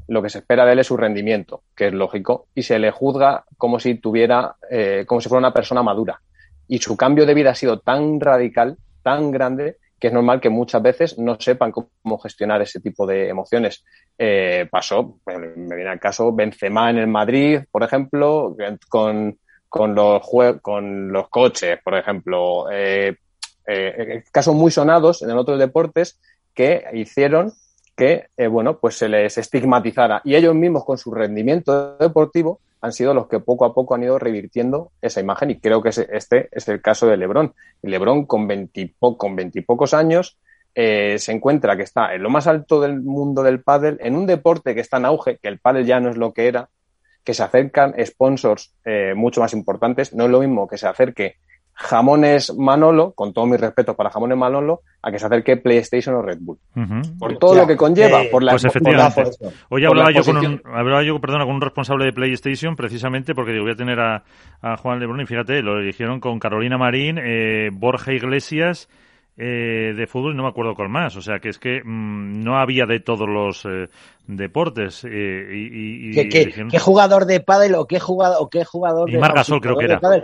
lo 0.08 0.22
que 0.22 0.30
se 0.30 0.40
espera 0.40 0.66
de 0.66 0.74
él 0.74 0.80
es 0.80 0.88
su 0.88 0.96
rendimiento, 0.96 1.64
que 1.76 1.88
es 1.88 1.94
lógico, 1.94 2.48
y 2.56 2.64
se 2.64 2.80
le 2.80 2.92
juzga 2.92 3.44
como 3.58 3.80
si 3.80 3.96
tuviera, 3.96 4.56
eh, 4.70 5.04
como 5.06 5.20
si 5.20 5.28
fuera 5.28 5.40
una 5.40 5.54
persona 5.54 5.84
madura. 5.84 6.22
Y 6.68 6.80
su 6.80 6.96
cambio 6.96 7.26
de 7.26 7.34
vida 7.34 7.52
ha 7.52 7.56
sido 7.56 7.80
tan 7.80 8.20
radical, 8.20 8.78
tan 9.04 9.32
grande, 9.32 9.78
que 10.00 10.08
es 10.08 10.14
normal 10.14 10.40
que 10.40 10.50
muchas 10.50 10.82
veces 10.82 11.18
no 11.18 11.40
sepan 11.40 11.72
cómo 11.72 12.18
gestionar 12.20 12.62
ese 12.62 12.80
tipo 12.80 13.06
de 13.08 13.30
emociones. 13.30 13.84
Eh, 14.18 14.68
pasó, 14.70 15.20
me 15.26 15.76
viene 15.76 15.90
al 15.90 16.00
caso, 16.00 16.34
Benzema 16.34 16.90
en 16.90 16.98
el 16.98 17.08
Madrid, 17.08 17.62
por 17.72 17.84
ejemplo, 17.84 18.56
con, 18.90 19.38
con, 19.68 19.96
los, 19.96 20.22
con 20.62 21.12
los 21.12 21.30
coches, 21.30 21.80
por 21.84 21.96
ejemplo. 21.96 22.70
Eh, 22.72 23.16
eh, 23.68 24.24
casos 24.32 24.56
muy 24.56 24.72
sonados 24.72 25.22
en 25.22 25.32
otros 25.32 25.60
deportes 25.60 26.20
que 26.54 26.86
hicieron 26.94 27.52
que, 27.98 28.28
eh, 28.38 28.48
bueno, 28.48 28.78
pues 28.80 28.96
se 28.96 29.10
les 29.10 29.38
estigmatizara. 29.38 30.22
Y 30.24 30.36
ellos 30.36 30.56
mismos, 30.56 30.86
con 30.86 30.98
su 30.98 31.12
rendimiento 31.12 31.98
deportivo, 31.98 32.62
han 32.82 32.92
sido 32.92 33.14
los 33.14 33.28
que 33.28 33.40
poco 33.40 33.66
a 33.66 33.74
poco 33.74 33.96
han 33.96 34.04
ido 34.04 34.20
revirtiendo 34.20 34.92
esa 35.02 35.20
imagen 35.20 35.52
y 35.52 35.60
creo 35.60 35.82
que 35.82 35.90
este 35.90 36.50
es 36.52 36.68
el 36.68 36.82
caso 36.82 37.08
de 37.08 37.18
Lebron. 37.18 37.54
Lebron 37.82 38.26
con 38.26 38.48
veintipocos 38.48 39.18
con 39.18 39.36
veintipocos 39.36 39.94
años 39.94 40.38
eh, 40.80 41.18
se 41.18 41.32
encuentra 41.32 41.76
que 41.76 41.82
está 41.82 42.14
en 42.14 42.22
lo 42.22 42.30
más 42.30 42.46
alto 42.46 42.80
del 42.80 43.02
mundo 43.02 43.42
del 43.42 43.64
pádel, 43.64 43.98
en 44.00 44.16
un 44.16 44.28
deporte 44.28 44.76
que 44.76 44.82
está 44.82 44.98
en 44.98 45.06
auge, 45.06 45.40
que 45.40 45.48
el 45.48 45.58
pádel 45.58 45.88
ya 45.88 46.00
no 46.00 46.12
es 46.12 46.18
lo 46.18 46.34
que 46.34 46.48
era, 46.48 46.70
que 47.24 47.34
se 47.34 47.42
acercan 47.42 47.96
sponsors 48.06 48.76
eh, 48.86 49.16
mucho 49.16 49.42
más 49.42 49.54
importantes. 49.54 50.14
No 50.14 50.26
es 50.26 50.30
lo 50.30 50.40
mismo 50.40 50.68
que 50.68 50.78
se 50.78 50.86
acerque 50.88 51.38
jamones 51.80 52.56
Manolo, 52.58 53.12
con 53.12 53.34
todo 53.34 53.46
mi 53.46 53.56
respeto 53.56 53.96
para 53.96 54.10
jamones 54.10 54.36
Manolo, 54.36 54.82
a 55.02 55.12
que 55.12 55.20
se 55.20 55.28
acerque 55.28 55.58
PlayStation 55.58 56.16
o 56.16 56.24
Red 56.24 56.40
Bull. 56.42 56.58
Por 57.20 57.38
todo 57.38 57.54
lo 57.54 57.68
que 57.68 57.78
conlleva, 57.78 58.24
por 58.32 58.42
la 58.42 58.54
Pues 58.54 58.66
efectivamente. 58.66 59.32
Hoy 59.70 59.86
hablaba 59.86 60.12
yo, 60.12 60.24
con 60.24 60.38
un, 60.38 60.62
hablaba 60.66 61.04
yo 61.04 61.20
perdona, 61.22 61.46
con 61.46 61.54
un 61.56 61.62
responsable 61.62 62.06
de 62.06 62.14
PlayStation 62.14 62.76
precisamente 62.76 63.36
porque 63.36 63.52
digo, 63.52 63.66
voy 63.66 63.74
a 63.74 63.78
tener 63.78 64.00
a, 64.00 64.24
a 64.62 64.78
Juan 64.78 65.00
Lebrón 65.00 65.22
y 65.22 65.28
fíjate, 65.28 65.62
lo 65.62 65.78
eligieron 65.80 66.20
con 66.20 66.40
Carolina 66.40 66.80
Marín, 66.80 67.20
eh, 67.24 67.70
Borja 67.72 68.12
Iglesias 68.12 68.90
eh, 69.38 69.94
de 69.96 70.08
fútbol 70.08 70.34
y 70.34 70.36
no 70.36 70.44
me 70.44 70.50
acuerdo 70.50 70.74
cuál 70.74 70.90
más. 70.90 71.16
O 71.16 71.22
sea 71.22 71.38
que 71.38 71.50
es 71.50 71.60
que 71.60 71.82
mm, 71.86 72.44
no 72.44 72.58
había 72.58 72.88
de 72.88 73.02
todos 73.02 73.30
los 73.30 73.66
eh, 73.66 73.88
deportes. 74.26 75.04
Eh, 75.04 75.48
y, 75.54 76.20
y- 76.20 76.28
¿Qué, 76.30 76.80
jugador 76.80 77.26
de 77.26 77.40
pádel 77.40 77.76
o 77.76 77.86
qué 77.86 78.00
jugador, 78.00 78.38
o 78.40 78.50
qué 78.50 78.66
jugador 78.66 79.08
Y 79.10 79.14
de, 79.14 79.20
Marc 79.20 79.34
o 79.34 79.36
Gasol 79.36 79.62
creo 79.62 79.78
que 79.78 79.86
de 79.86 79.92
era. 79.92 80.00
pádel 80.00 80.24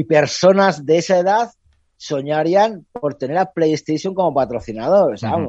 y 0.00 0.04
personas 0.04 0.84
de 0.84 0.98
esa 0.98 1.18
edad 1.18 1.50
soñarían 1.96 2.84
por 2.92 3.14
tener 3.14 3.38
a 3.38 3.52
PlayStation 3.52 4.14
como 4.14 4.34
patrocinador. 4.34 5.18
¿sabes? 5.18 5.48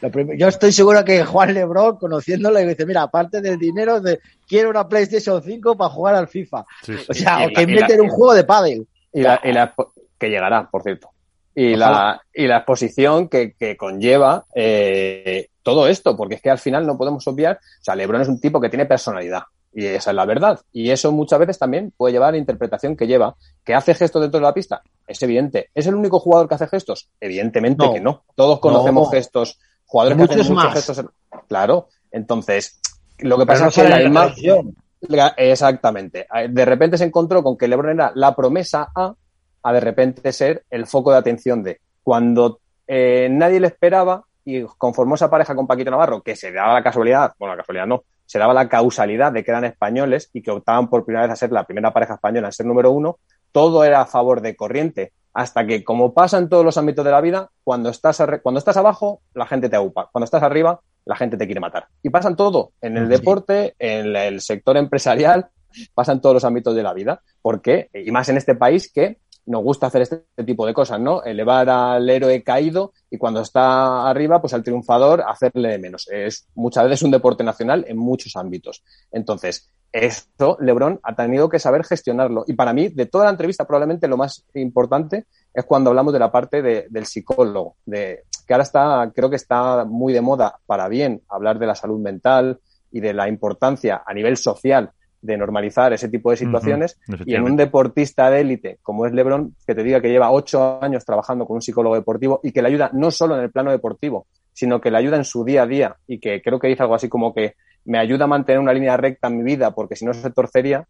Lo 0.00 0.10
prim- 0.10 0.36
Yo 0.36 0.48
estoy 0.48 0.72
seguro 0.72 1.04
que 1.04 1.24
Juan 1.24 1.54
Lebrón, 1.54 1.96
conociéndolo, 1.98 2.58
le 2.58 2.66
dice, 2.66 2.84
mira, 2.86 3.02
aparte 3.02 3.40
del 3.40 3.58
dinero, 3.58 4.00
de, 4.00 4.20
quiero 4.46 4.70
una 4.70 4.86
PlayStation 4.88 5.42
5 5.42 5.76
para 5.76 5.90
jugar 5.90 6.14
al 6.14 6.28
FIFA. 6.28 6.64
Sí. 6.82 6.92
O 7.08 7.14
sea, 7.14 7.42
Y- 7.42 7.46
o 7.46 7.48
que 7.54 7.62
inventen 7.62 7.96
la- 7.98 8.02
un 8.04 8.10
juego 8.10 8.34
de 8.34 8.44
pádel. 8.44 8.86
Y 9.12 9.22
la, 9.22 9.40
y 9.42 9.52
la 9.52 9.74
expo- 9.74 9.92
que 10.18 10.28
llegará, 10.28 10.68
por 10.70 10.82
cierto. 10.82 11.08
Y 11.54 11.74
Ojalá. 11.74 11.90
la, 11.90 12.22
y 12.34 12.46
la 12.48 12.56
exposición 12.58 13.28
que, 13.28 13.54
que 13.58 13.76
conlleva 13.76 14.44
eh, 14.54 15.48
todo 15.62 15.86
esto, 15.86 16.16
porque 16.16 16.34
es 16.34 16.42
que 16.42 16.50
al 16.50 16.58
final 16.58 16.84
no 16.86 16.98
podemos 16.98 17.26
obviar, 17.28 17.56
o 17.80 17.84
sea, 17.84 17.94
Lebron 17.94 18.20
es 18.22 18.28
un 18.28 18.40
tipo 18.40 18.60
que 18.60 18.68
tiene 18.68 18.86
personalidad, 18.86 19.42
y 19.74 19.86
esa 19.86 20.10
es 20.10 20.16
la 20.16 20.24
verdad. 20.24 20.60
Y 20.72 20.90
eso 20.90 21.10
muchas 21.12 21.38
veces 21.38 21.58
también 21.58 21.92
puede 21.96 22.12
llevar 22.12 22.28
a 22.30 22.32
la 22.32 22.38
interpretación 22.38 22.96
que 22.96 23.06
lleva, 23.06 23.34
que 23.64 23.74
hace 23.74 23.94
gestos 23.94 24.22
dentro 24.22 24.38
de 24.40 24.46
la 24.46 24.54
pista, 24.54 24.82
es 25.06 25.22
evidente. 25.22 25.70
¿Es 25.74 25.86
el 25.86 25.94
único 25.94 26.20
jugador 26.20 26.48
que 26.48 26.54
hace 26.54 26.68
gestos? 26.68 27.08
Evidentemente 27.20 27.84
No. 27.84 27.92
que 27.92 28.00
no. 28.00 28.22
Todos 28.34 28.60
conocemos 28.60 29.08
No. 29.08 29.10
gestos, 29.10 29.58
jugadores 29.86 30.16
que 30.18 30.24
hacen 30.24 30.38
muchos 30.38 30.50
más. 30.50 30.72
gestos. 30.74 31.04
Claro, 31.48 31.88
entonces, 32.10 32.80
lo 33.18 33.36
que 33.38 33.46
pasa 33.46 33.66
es 33.68 33.74
que 33.74 33.88
la 33.88 34.02
imagen... 34.02 34.74
La- 35.08 35.34
Exactamente. 35.36 36.26
De 36.48 36.64
repente 36.64 36.96
se 36.96 37.04
encontró 37.04 37.42
con 37.42 37.58
que 37.58 37.68
LeBron 37.68 37.90
era 37.90 38.12
la 38.14 38.34
promesa 38.34 38.88
A, 38.94 39.14
a 39.62 39.72
de 39.72 39.80
repente 39.80 40.32
ser 40.32 40.64
el 40.70 40.86
foco 40.86 41.10
de 41.12 41.18
atención 41.18 41.62
de. 41.62 41.80
Cuando 42.02 42.60
eh, 42.86 43.28
nadie 43.30 43.60
le 43.60 43.66
esperaba 43.66 44.24
y 44.46 44.62
conformó 44.62 45.14
esa 45.16 45.28
pareja 45.28 45.54
con 45.54 45.66
Paquito 45.66 45.90
Navarro, 45.90 46.22
que 46.22 46.36
se 46.36 46.52
daba 46.52 46.74
la 46.74 46.82
casualidad, 46.82 47.32
bueno, 47.38 47.54
la 47.54 47.60
casualidad 47.60 47.86
no, 47.86 48.04
se 48.26 48.38
daba 48.38 48.54
la 48.54 48.68
causalidad 48.68 49.32
de 49.32 49.44
que 49.44 49.50
eran 49.50 49.64
españoles 49.64 50.30
y 50.32 50.42
que 50.42 50.50
optaban 50.50 50.88
por 50.88 51.04
primera 51.04 51.26
vez 51.26 51.32
a 51.32 51.36
ser 51.36 51.52
la 51.52 51.64
primera 51.64 51.92
pareja 51.92 52.14
española 52.14 52.48
en 52.48 52.52
ser 52.52 52.66
número 52.66 52.90
uno, 52.90 53.18
todo 53.52 53.84
era 53.84 54.00
a 54.00 54.06
favor 54.06 54.40
de 54.40 54.56
corriente. 54.56 55.12
Hasta 55.32 55.66
que, 55.66 55.82
como 55.82 56.14
pasa 56.14 56.38
en 56.38 56.48
todos 56.48 56.64
los 56.64 56.78
ámbitos 56.78 57.04
de 57.04 57.10
la 57.10 57.20
vida, 57.20 57.50
cuando 57.64 57.90
estás, 57.90 58.22
cuando 58.42 58.58
estás 58.58 58.76
abajo, 58.76 59.20
la 59.34 59.46
gente 59.46 59.68
te 59.68 59.74
agupa. 59.76 60.08
Cuando 60.12 60.24
estás 60.24 60.42
arriba, 60.44 60.80
la 61.04 61.16
gente 61.16 61.36
te 61.36 61.46
quiere 61.46 61.60
matar. 61.60 61.88
Y 62.02 62.10
pasan 62.10 62.36
todo, 62.36 62.70
en 62.80 62.96
el 62.96 63.06
Sí. 63.06 63.10
deporte, 63.10 63.74
en 63.78 64.14
el 64.14 64.40
sector 64.40 64.76
empresarial, 64.76 65.48
pasa 65.94 66.12
en 66.12 66.20
todos 66.20 66.34
los 66.34 66.44
ámbitos 66.44 66.74
de 66.76 66.84
la 66.84 66.92
vida. 66.94 67.20
¿Por 67.42 67.60
qué? 67.60 67.88
Y 67.92 68.12
más 68.12 68.28
en 68.28 68.36
este 68.36 68.54
país 68.54 68.92
que 68.92 69.18
nos 69.46 69.62
gusta 69.62 69.86
hacer 69.86 70.02
este 70.02 70.24
tipo 70.46 70.66
de 70.66 70.72
cosas, 70.74 71.00
¿no? 71.00 71.22
Elevar 71.22 71.68
al 71.68 72.08
héroe 72.08 72.42
caído 72.42 72.92
y 73.10 73.18
cuando 73.18 73.40
está 73.40 74.08
arriba, 74.08 74.40
pues 74.40 74.54
al 74.54 74.62
triunfador 74.62 75.22
hacerle 75.26 75.78
menos. 75.78 76.08
Es 76.10 76.46
muchas 76.54 76.84
veces 76.84 77.02
un 77.02 77.10
deporte 77.10 77.44
nacional 77.44 77.84
en 77.86 77.98
muchos 77.98 78.36
ámbitos. 78.36 78.82
Entonces, 79.10 79.70
esto 79.92 80.56
LeBron 80.60 80.98
ha 81.02 81.14
tenido 81.14 81.48
que 81.48 81.58
saber 81.58 81.84
gestionarlo. 81.84 82.44
Y 82.48 82.54
para 82.54 82.72
mí, 82.72 82.88
de 82.88 83.06
toda 83.06 83.24
la 83.24 83.30
entrevista, 83.30 83.64
probablemente 83.64 84.08
lo 84.08 84.16
más 84.16 84.44
importante 84.54 85.26
es 85.52 85.64
cuando 85.64 85.90
hablamos 85.90 86.12
de 86.12 86.18
la 86.18 86.32
parte 86.32 86.62
de- 86.62 86.86
del 86.90 87.06
psicólogo, 87.06 87.76
de 87.86 88.24
que 88.46 88.54
ahora 88.54 88.64
está, 88.64 89.12
creo 89.14 89.30
que 89.30 89.36
está 89.36 89.84
muy 89.84 90.12
de 90.12 90.20
moda 90.20 90.58
para 90.66 90.88
bien 90.88 91.22
hablar 91.28 91.58
de 91.58 91.66
la 91.66 91.74
salud 91.74 92.00
mental 92.00 92.58
y 92.90 93.00
de 93.00 93.14
la 93.14 93.28
importancia 93.28 94.02
a 94.04 94.12
nivel 94.12 94.36
social 94.36 94.90
de 95.24 95.38
normalizar 95.38 95.92
ese 95.94 96.08
tipo 96.08 96.30
de 96.30 96.36
situaciones. 96.36 96.98
Y 97.24 97.34
en 97.34 97.42
un 97.44 97.56
deportista 97.56 98.28
de 98.30 98.42
élite 98.42 98.78
como 98.82 99.06
es 99.06 99.12
LeBron, 99.12 99.56
que 99.66 99.74
te 99.74 99.82
diga 99.82 100.00
que 100.00 100.10
lleva 100.10 100.30
ocho 100.30 100.82
años 100.82 101.04
trabajando 101.04 101.46
con 101.46 101.56
un 101.56 101.62
psicólogo 101.62 101.94
deportivo 101.94 102.40
y 102.42 102.52
que 102.52 102.60
le 102.60 102.68
ayuda 102.68 102.90
no 102.92 103.10
solo 103.10 103.36
en 103.36 103.42
el 103.42 103.50
plano 103.50 103.70
deportivo, 103.70 104.26
sino 104.52 104.80
que 104.80 104.90
le 104.90 104.98
ayuda 104.98 105.16
en 105.16 105.24
su 105.24 105.42
día 105.42 105.62
a 105.62 105.66
día 105.66 105.96
y 106.06 106.20
que 106.20 106.42
creo 106.42 106.60
que 106.60 106.68
dice 106.68 106.82
algo 106.82 106.94
así 106.94 107.08
como 107.08 107.32
que 107.32 107.54
me 107.86 107.98
ayuda 107.98 108.24
a 108.24 108.28
mantener 108.28 108.60
una 108.60 108.74
línea 108.74 108.98
recta 108.98 109.28
en 109.28 109.38
mi 109.38 109.44
vida 109.44 109.70
porque 109.70 109.96
si 109.96 110.04
no 110.04 110.12
se 110.12 110.30
torcería. 110.30 110.86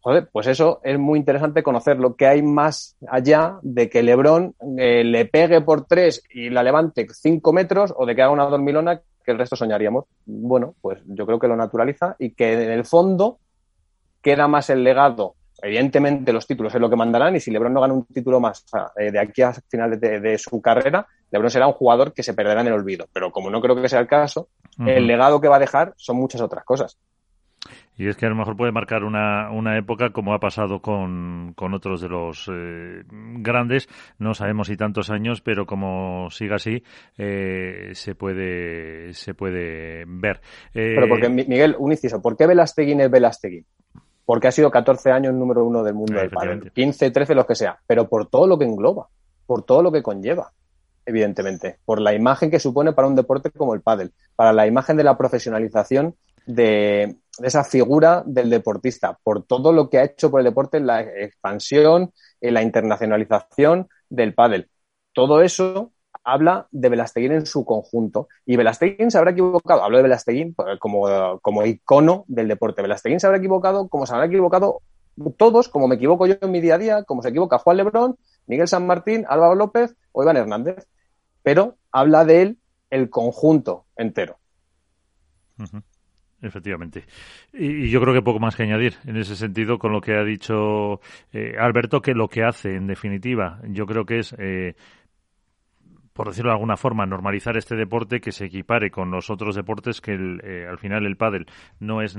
Joder, 0.00 0.28
pues 0.32 0.46
eso 0.46 0.80
es 0.84 0.98
muy 0.98 1.18
interesante 1.18 1.62
conocerlo, 1.62 2.14
que 2.14 2.26
hay 2.26 2.40
más 2.40 2.96
allá 3.08 3.58
de 3.62 3.90
que 3.90 4.02
LeBron 4.02 4.54
eh, 4.78 5.02
le 5.04 5.26
pegue 5.26 5.60
por 5.60 5.84
tres 5.84 6.22
y 6.30 6.48
la 6.48 6.62
levante 6.62 7.06
cinco 7.12 7.52
metros 7.52 7.92
o 7.94 8.06
de 8.06 8.14
que 8.14 8.22
haga 8.22 8.30
una 8.30 8.44
dormilona 8.44 9.02
que 9.24 9.32
el 9.32 9.38
resto 9.38 9.56
soñaríamos. 9.56 10.04
Bueno, 10.24 10.74
pues 10.80 11.00
yo 11.06 11.26
creo 11.26 11.38
que 11.38 11.48
lo 11.48 11.56
naturaliza 11.56 12.14
y 12.18 12.30
que 12.30 12.52
en 12.52 12.70
el 12.70 12.84
fondo 12.84 13.40
queda 14.26 14.48
más 14.48 14.70
el 14.70 14.82
legado. 14.82 15.36
Evidentemente 15.62 16.32
los 16.32 16.46
títulos 16.48 16.74
es 16.74 16.80
lo 16.80 16.90
que 16.90 16.96
mandarán 16.96 17.36
y 17.36 17.40
si 17.40 17.52
LeBron 17.52 17.72
no 17.72 17.80
gana 17.80 17.94
un 17.94 18.04
título 18.06 18.40
más 18.40 18.64
eh, 18.98 19.12
de 19.12 19.20
aquí 19.20 19.42
a 19.42 19.52
final 19.52 19.98
de, 20.00 20.18
de 20.20 20.36
su 20.36 20.60
carrera, 20.60 21.06
LeBron 21.30 21.48
será 21.50 21.68
un 21.68 21.74
jugador 21.74 22.12
que 22.12 22.24
se 22.24 22.34
perderá 22.34 22.60
en 22.60 22.66
el 22.66 22.72
olvido. 22.72 23.06
Pero 23.12 23.30
como 23.30 23.50
no 23.50 23.60
creo 23.60 23.74
que 23.80 23.88
sea 23.88 24.00
el 24.00 24.08
caso, 24.08 24.48
el 24.84 25.06
legado 25.06 25.40
que 25.40 25.48
va 25.48 25.56
a 25.56 25.60
dejar 25.60 25.94
son 25.96 26.16
muchas 26.16 26.40
otras 26.40 26.64
cosas. 26.64 26.98
Y 27.96 28.06
es 28.08 28.16
que 28.16 28.26
a 28.26 28.28
lo 28.28 28.34
mejor 28.34 28.56
puede 28.56 28.70
marcar 28.72 29.02
una, 29.04 29.50
una 29.50 29.78
época 29.78 30.10
como 30.10 30.34
ha 30.34 30.38
pasado 30.38 30.82
con, 30.82 31.54
con 31.56 31.72
otros 31.72 32.02
de 32.02 32.08
los 32.10 32.46
eh, 32.52 33.02
grandes. 33.08 33.88
No 34.18 34.34
sabemos 34.34 34.66
si 34.66 34.76
tantos 34.76 35.08
años, 35.08 35.40
pero 35.40 35.64
como 35.64 36.28
siga 36.30 36.56
así, 36.56 36.82
eh, 37.16 37.90
se 37.94 38.14
puede 38.14 39.14
se 39.14 39.32
puede 39.32 40.04
ver. 40.06 40.42
Eh, 40.74 40.92
Pero 40.94 41.08
porque, 41.08 41.30
Mi- 41.30 41.46
Miguel, 41.46 41.74
un 41.78 41.92
inciso, 41.92 42.20
¿por 42.20 42.36
qué 42.36 42.46
Velasteguín 42.46 43.00
es 43.00 43.10
Velasteguín? 43.10 43.64
Porque 44.26 44.48
ha 44.48 44.52
sido 44.52 44.70
14 44.70 45.10
años 45.10 45.32
número 45.32 45.64
uno 45.64 45.82
del 45.82 45.94
mundo 45.94 46.18
del 46.18 46.30
pádel, 46.30 46.58
efectivamente. 46.58 46.70
15, 46.74 47.10
13, 47.12 47.34
los 47.34 47.46
que 47.46 47.54
sea, 47.54 47.78
pero 47.86 48.08
por 48.08 48.26
todo 48.28 48.46
lo 48.46 48.58
que 48.58 48.66
engloba, 48.66 49.08
por 49.46 49.62
todo 49.62 49.82
lo 49.82 49.90
que 49.90 50.02
conlleva, 50.02 50.52
evidentemente, 51.06 51.78
por 51.84 52.00
la 52.00 52.12
imagen 52.12 52.50
que 52.50 52.58
supone 52.60 52.92
para 52.92 53.08
un 53.08 53.14
deporte 53.14 53.50
como 53.52 53.72
el 53.72 53.80
pádel, 53.80 54.12
para 54.34 54.52
la 54.52 54.66
imagen 54.66 54.96
de 54.96 55.04
la 55.04 55.16
profesionalización 55.16 56.16
de, 56.44 57.16
de 57.38 57.46
esa 57.46 57.64
figura 57.64 58.22
del 58.26 58.50
deportista, 58.50 59.18
por 59.22 59.44
todo 59.44 59.72
lo 59.72 59.88
que 59.88 59.98
ha 59.98 60.04
hecho 60.04 60.30
por 60.30 60.40
el 60.40 60.46
deporte 60.46 60.76
en 60.78 60.86
la 60.86 61.00
expansión, 61.00 62.12
en 62.40 62.54
la 62.54 62.62
internacionalización 62.62 63.88
del 64.10 64.34
pádel. 64.34 64.68
Todo 65.12 65.40
eso 65.40 65.92
habla 66.26 66.66
de 66.72 66.88
Velasteguín 66.88 67.32
en 67.32 67.46
su 67.46 67.64
conjunto. 67.64 68.28
Y 68.44 68.56
Velasteguín 68.56 69.10
se 69.10 69.16
habrá 69.16 69.30
equivocado, 69.30 69.84
hablo 69.84 69.96
de 69.96 70.02
Velasteguín 70.02 70.56
eh, 70.58 70.76
como, 70.78 71.38
como 71.40 71.64
icono 71.64 72.24
del 72.26 72.48
deporte. 72.48 72.82
Velasteguín 72.82 73.20
se 73.20 73.28
habrá 73.28 73.38
equivocado 73.38 73.88
como 73.88 74.06
se 74.06 74.12
habrán 74.12 74.28
equivocado 74.28 74.82
todos, 75.38 75.68
como 75.68 75.86
me 75.88 75.94
equivoco 75.94 76.26
yo 76.26 76.34
en 76.40 76.50
mi 76.50 76.60
día 76.60 76.74
a 76.74 76.78
día, 76.78 77.04
como 77.04 77.22
se 77.22 77.28
equivoca 77.30 77.58
Juan 77.58 77.78
Lebrón, 77.78 78.16
Miguel 78.46 78.68
San 78.68 78.86
Martín, 78.86 79.24
Álvaro 79.28 79.54
López 79.54 79.96
o 80.12 80.22
Iván 80.22 80.36
Hernández. 80.36 80.88
Pero 81.42 81.76
habla 81.92 82.24
de 82.24 82.42
él 82.42 82.58
el 82.90 83.08
conjunto 83.08 83.86
entero. 83.96 84.36
Efectivamente. 86.42 87.04
Y, 87.52 87.84
y 87.84 87.90
yo 87.90 88.00
creo 88.00 88.12
que 88.12 88.20
poco 88.20 88.40
más 88.40 88.56
que 88.56 88.64
añadir 88.64 88.96
en 89.06 89.16
ese 89.16 89.36
sentido 89.36 89.78
con 89.78 89.92
lo 89.92 90.00
que 90.00 90.16
ha 90.16 90.24
dicho 90.24 91.00
eh, 91.32 91.54
Alberto, 91.58 92.02
que 92.02 92.14
lo 92.14 92.28
que 92.28 92.42
hace, 92.42 92.74
en 92.74 92.88
definitiva, 92.88 93.60
yo 93.68 93.86
creo 93.86 94.04
que 94.04 94.18
es, 94.18 94.34
eh, 94.38 94.74
por 96.16 96.28
decirlo 96.28 96.50
de 96.50 96.54
alguna 96.54 96.76
forma, 96.76 97.06
normalizar 97.06 97.56
este 97.56 97.76
deporte 97.76 98.20
que 98.20 98.32
se 98.32 98.46
equipare 98.46 98.90
con 98.90 99.10
los 99.10 99.30
otros 99.30 99.54
deportes, 99.54 100.00
que 100.00 100.12
el, 100.12 100.40
eh, 100.42 100.66
al 100.68 100.78
final 100.78 101.04
el 101.06 101.16
pádel 101.16 101.46
no 101.78 102.00
es 102.00 102.18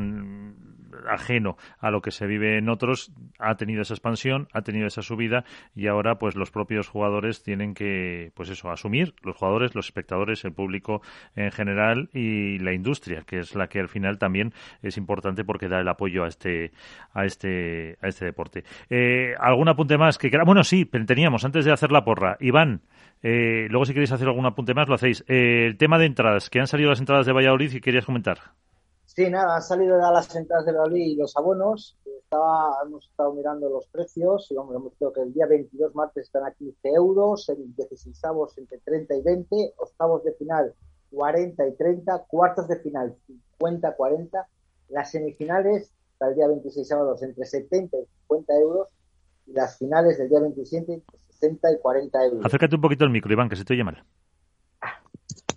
ajeno 1.10 1.58
a 1.80 1.92
lo 1.92 2.02
que 2.02 2.12
se 2.12 2.28
vive 2.28 2.58
en 2.58 2.70
otros, 2.70 3.12
ha 3.40 3.56
tenido 3.56 3.82
esa 3.82 3.94
expansión, 3.94 4.48
ha 4.54 4.62
tenido 4.62 4.88
esa 4.88 5.02
subida 5.02 5.44
y 5.76 5.88
ahora 5.88 6.16
pues 6.20 6.36
los 6.36 6.52
propios 6.52 6.88
jugadores 6.88 7.44
tienen 7.44 7.74
que, 7.74 8.32
pues 8.36 8.50
eso, 8.50 8.70
asumir, 8.70 9.16
los 9.24 9.36
jugadores, 9.36 9.76
los 9.76 9.88
espectadores, 9.88 10.46
el 10.46 10.54
público 10.54 11.02
en 11.36 11.52
general 11.52 12.10
y 12.14 12.60
la 12.60 12.74
industria, 12.74 13.24
que 13.26 13.40
es 13.40 13.56
la 13.56 13.68
que 13.68 13.80
al 13.80 13.90
final 13.90 14.18
también 14.18 14.54
es 14.82 14.98
importante 14.98 15.44
porque 15.44 15.68
da 15.68 15.80
el 15.80 15.88
apoyo 15.88 16.24
a 16.24 16.28
este, 16.28 16.72
a 17.14 17.26
este, 17.26 17.98
a 18.02 18.08
este 18.08 18.26
deporte. 18.26 18.64
Eh, 18.90 19.34
¿Algún 19.40 19.70
apunte 19.70 19.98
más 19.98 20.18
que? 20.18 20.30
Bueno, 20.46 20.64
sí, 20.64 20.86
teníamos 20.86 21.46
antes 21.46 21.66
de 21.66 21.72
hacer 21.72 21.92
la 21.92 22.04
porra. 22.04 22.38
Iván, 22.40 22.82
eh, 23.24 23.68
luego 23.70 23.86
si 23.86 23.94
queréis 23.94 24.12
hacer 24.12 24.28
algún 24.28 24.46
apunte 24.46 24.74
más 24.74 24.88
lo 24.88 24.96
hacéis. 24.96 25.24
Eh, 25.28 25.68
el 25.68 25.78
tema 25.78 25.98
de 25.98 26.06
entradas, 26.06 26.50
que 26.50 26.60
han 26.60 26.68
salido 26.68 26.90
las 26.90 27.00
entradas 27.00 27.26
de 27.26 27.34
Valladolid 27.34 27.74
y 27.74 27.82
querías 27.82 28.06
comentar. 28.06 28.38
Sí, 29.06 29.30
nada, 29.30 29.56
han 29.56 29.64
salido 29.64 30.00
ya 30.00 30.12
las 30.12 30.36
entradas 30.36 30.66
de 30.66 30.74
la 30.74 30.86
Liga 30.86 31.06
y 31.06 31.16
los 31.16 31.36
abonos. 31.36 31.98
Estaba, 32.06 32.76
hemos 32.86 33.08
estado 33.08 33.34
mirando 33.34 33.70
los 33.70 33.88
precios 33.88 34.52
y 34.52 34.58
hombre, 34.58 34.78
hemos 34.78 34.92
visto 34.92 35.14
que 35.14 35.22
el 35.22 35.34
día 35.34 35.46
22 35.48 35.96
martes 35.96 36.26
están 36.26 36.46
a 36.46 36.52
15 36.52 36.90
euros, 36.90 37.48
el 37.50 37.74
16 37.76 38.22
entre 38.58 38.80
30 38.80 39.16
y 39.16 39.22
20, 39.22 39.74
octavos 39.78 40.24
de 40.26 40.34
final 40.34 40.74
40 41.12 41.68
y 41.68 41.72
30, 41.76 42.26
cuartos 42.28 42.68
de 42.68 42.80
final 42.80 43.16
50, 43.58 43.96
40, 43.96 44.48
las 44.90 45.12
semifinales 45.12 45.92
hasta 46.14 46.30
el 46.30 46.36
día 46.36 46.48
26 46.48 46.88
sábados 46.88 47.24
entre 47.24 47.46
70 47.46 47.98
y 47.98 48.06
50 48.28 48.54
euros 48.56 48.88
y 49.46 49.54
las 49.54 49.78
finales 49.78 50.18
del 50.18 50.30
día 50.30 50.40
27, 50.42 51.02
60 51.40 51.72
y 51.72 51.80
40 51.82 52.24
euros. 52.26 52.46
Acércate 52.46 52.76
un 52.76 52.82
poquito 52.82 53.04
el 53.06 53.10
micro, 53.12 53.32
Iván, 53.32 53.50
que 53.50 53.56
se 53.56 53.64
te 53.66 53.74
oye 53.74 53.84
mal. 53.84 54.04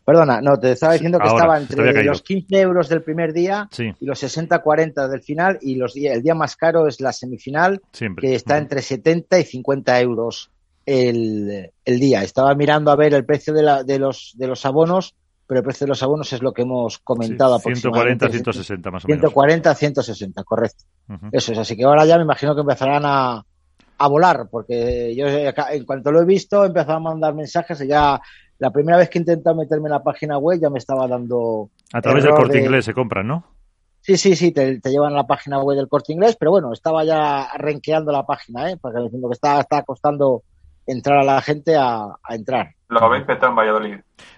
Perdona, 0.05 0.40
no, 0.40 0.59
te 0.59 0.73
estaba 0.73 0.94
diciendo 0.94 1.19
que 1.19 1.28
Ahora, 1.28 1.57
estaba 1.57 1.59
entre 1.61 2.05
los 2.05 2.23
15 2.23 2.61
euros 2.61 2.89
del 2.89 3.02
primer 3.02 3.32
día 3.32 3.69
Sí. 3.70 3.93
y 4.01 4.07
los 4.07 4.20
60-40 4.23 5.09
del 5.09 5.23
final 5.23 5.59
y 5.61 5.77
los 5.77 5.94
el 5.94 6.23
día 6.23 6.35
más 6.35 6.57
caro 6.57 6.89
es 6.89 7.01
la 7.01 7.12
semifinal 7.12 7.81
Siempre. 7.93 8.27
que 8.28 8.35
está 8.35 8.59
entre 8.59 8.82
70 8.82 9.39
y 9.39 9.44
50 9.44 10.01
euros 10.01 10.51
el, 10.86 11.70
el 11.85 12.01
día. 12.01 12.23
Estaba 12.24 12.55
mirando 12.55 12.90
a 12.90 12.97
ver 12.97 13.15
el 13.15 13.24
precio 13.24 13.52
de, 13.55 13.62
la, 13.62 13.85
de, 13.85 13.98
los, 14.01 14.32
de 14.36 14.48
los 14.48 14.65
abonos, 14.66 15.15
pero 15.47 15.61
el 15.61 15.65
precio 15.65 15.85
de 15.85 15.90
los 15.90 16.02
abonos 16.02 16.32
es 16.32 16.43
lo 16.43 16.52
que 16.52 16.62
hemos 16.62 16.98
comentado 16.98 17.59
Sí, 17.59 17.74
140, 17.74 18.27
aproximadamente. 18.27 18.31
160 18.31 18.90
más 18.90 19.05
o 19.05 19.09
menos. 19.09 19.20
140, 19.20 19.74
160, 19.74 20.44
correcto. 20.44 20.85
Ujú. 21.09 21.27
Eso 21.31 21.52
es, 21.52 21.59
así 21.59 21.77
que 21.77 21.85
ahora 21.85 22.05
ya 22.07 22.16
me 22.16 22.24
imagino 22.24 22.55
que 22.55 22.62
empezarán 22.62 23.02
a, 23.05 23.44
a 24.02 24.09
volar, 24.09 24.48
porque 24.51 25.14
yo 25.14 25.27
en 25.27 25.85
cuanto 25.85 26.10
lo 26.10 26.22
he 26.22 26.24
visto 26.24 26.64
he 26.64 26.68
empezado 26.68 26.97
a 26.97 27.01
mandar 27.01 27.35
mensajes 27.35 27.81
y 27.82 27.86
ya 27.86 28.18
la 28.59 28.70
primera 28.70 28.97
vez 28.97 29.10
que 29.10 29.18
he 29.18 29.20
intentado 29.20 29.55
meterme 29.55 29.89
en 29.89 29.93
la 29.93 30.02
página 30.02 30.39
web 30.39 30.59
ya 30.59 30.70
me 30.70 30.78
estaba 30.78 31.06
dando... 31.06 31.68
A 31.93 32.01
través 32.01 32.24
del 32.24 32.32
corte 32.35 32.55
de- 32.59 32.64
inglés 32.64 32.85
se 32.86 32.94
compran, 32.94 33.27
¿no? 33.27 33.44
Sí, 34.01 34.16
sí, 34.16 34.35
sí, 34.36 34.52
te, 34.52 34.81
te 34.81 34.90
llevan 34.90 35.12
a 35.12 35.16
la 35.16 35.27
página 35.27 35.62
web 35.62 35.77
del 35.77 35.86
corte 35.89 36.14
inglés, 36.14 36.35
pero 36.40 36.51
bueno, 36.51 36.72
estaba 36.72 37.05
ya 37.05 37.48
renqueando 37.59 38.10
la 38.10 38.24
página, 38.24 38.70
¿eh? 38.70 38.78
Porque 38.81 39.01
diciendo 39.02 39.28
que 39.28 39.35
está, 39.35 39.60
está 39.60 39.82
costando 39.82 40.43
entrar 40.91 41.19
a 41.19 41.25
la 41.25 41.41
gente 41.41 41.77
a, 41.77 42.05
a 42.23 42.35
entrar. 42.35 42.75
Lo 42.89 43.05
habéis 43.05 43.25
petado 43.25 43.51
en 43.51 43.57
Valladolid. 43.57 43.97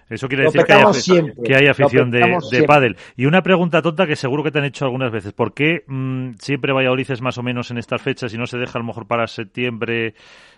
Eso 0.09 0.29
quiere 0.29 0.45
decir 0.45 0.65
que 0.65 0.73
hay, 0.74 1.65
que 1.65 1.70
afición 1.70 2.11
de, 2.11 2.39
de 2.51 2.62
pádel. 2.65 2.97
Y 3.16 3.24
una 3.24 3.43
pregunta 3.43 3.81
tonta 3.81 4.07
que 4.07 4.15
seguro 4.15 4.43
que 4.43 4.51
te 4.51 4.59
han 4.59 4.66
hecho 4.66 4.85
algunas 4.85 5.11
veces. 5.11 5.33
¿Por 5.33 5.55
qué 5.55 5.85
mm, 5.87 6.33
siempre 6.39 6.74
Valladolid 6.74 7.11
es 7.11 7.23
más 7.23 7.39
o 7.39 7.43
menos 7.43 7.70
en 7.70 7.79
estas 7.79 8.03
fechas 8.03 8.35
y 8.35 8.37
no 8.37 8.47
se 8.47 8.59
deja 8.59 8.79
a 8.79 8.83
lo 8.83 8.87
mejor 8.87 9.07
para 9.07 9.27
septiembre 9.27 10.15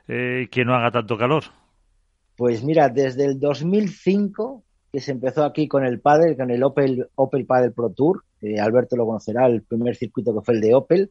eh, 0.08 0.48
que 0.50 0.64
no 0.64 0.74
haga 0.74 0.90
tanto 0.90 1.16
calor? 1.16 1.44
Pues 2.36 2.64
mira, 2.64 2.88
desde 2.88 3.26
el 3.26 3.38
2005 3.38 4.64
que 4.92 5.00
se 5.00 5.12
empezó 5.12 5.44
aquí 5.44 5.66
con 5.66 5.84
el 5.84 6.00
Padel, 6.00 6.36
con 6.36 6.50
el 6.50 6.62
Opel, 6.62 7.08
Opel 7.16 7.46
Padel 7.46 7.72
Pro 7.72 7.90
Tour, 7.90 8.22
que 8.40 8.60
Alberto 8.60 8.96
lo 8.96 9.06
conocerá, 9.06 9.46
el 9.46 9.62
primer 9.62 9.96
circuito 9.96 10.32
que 10.32 10.44
fue 10.44 10.54
el 10.54 10.60
de 10.60 10.74
Opel, 10.74 11.10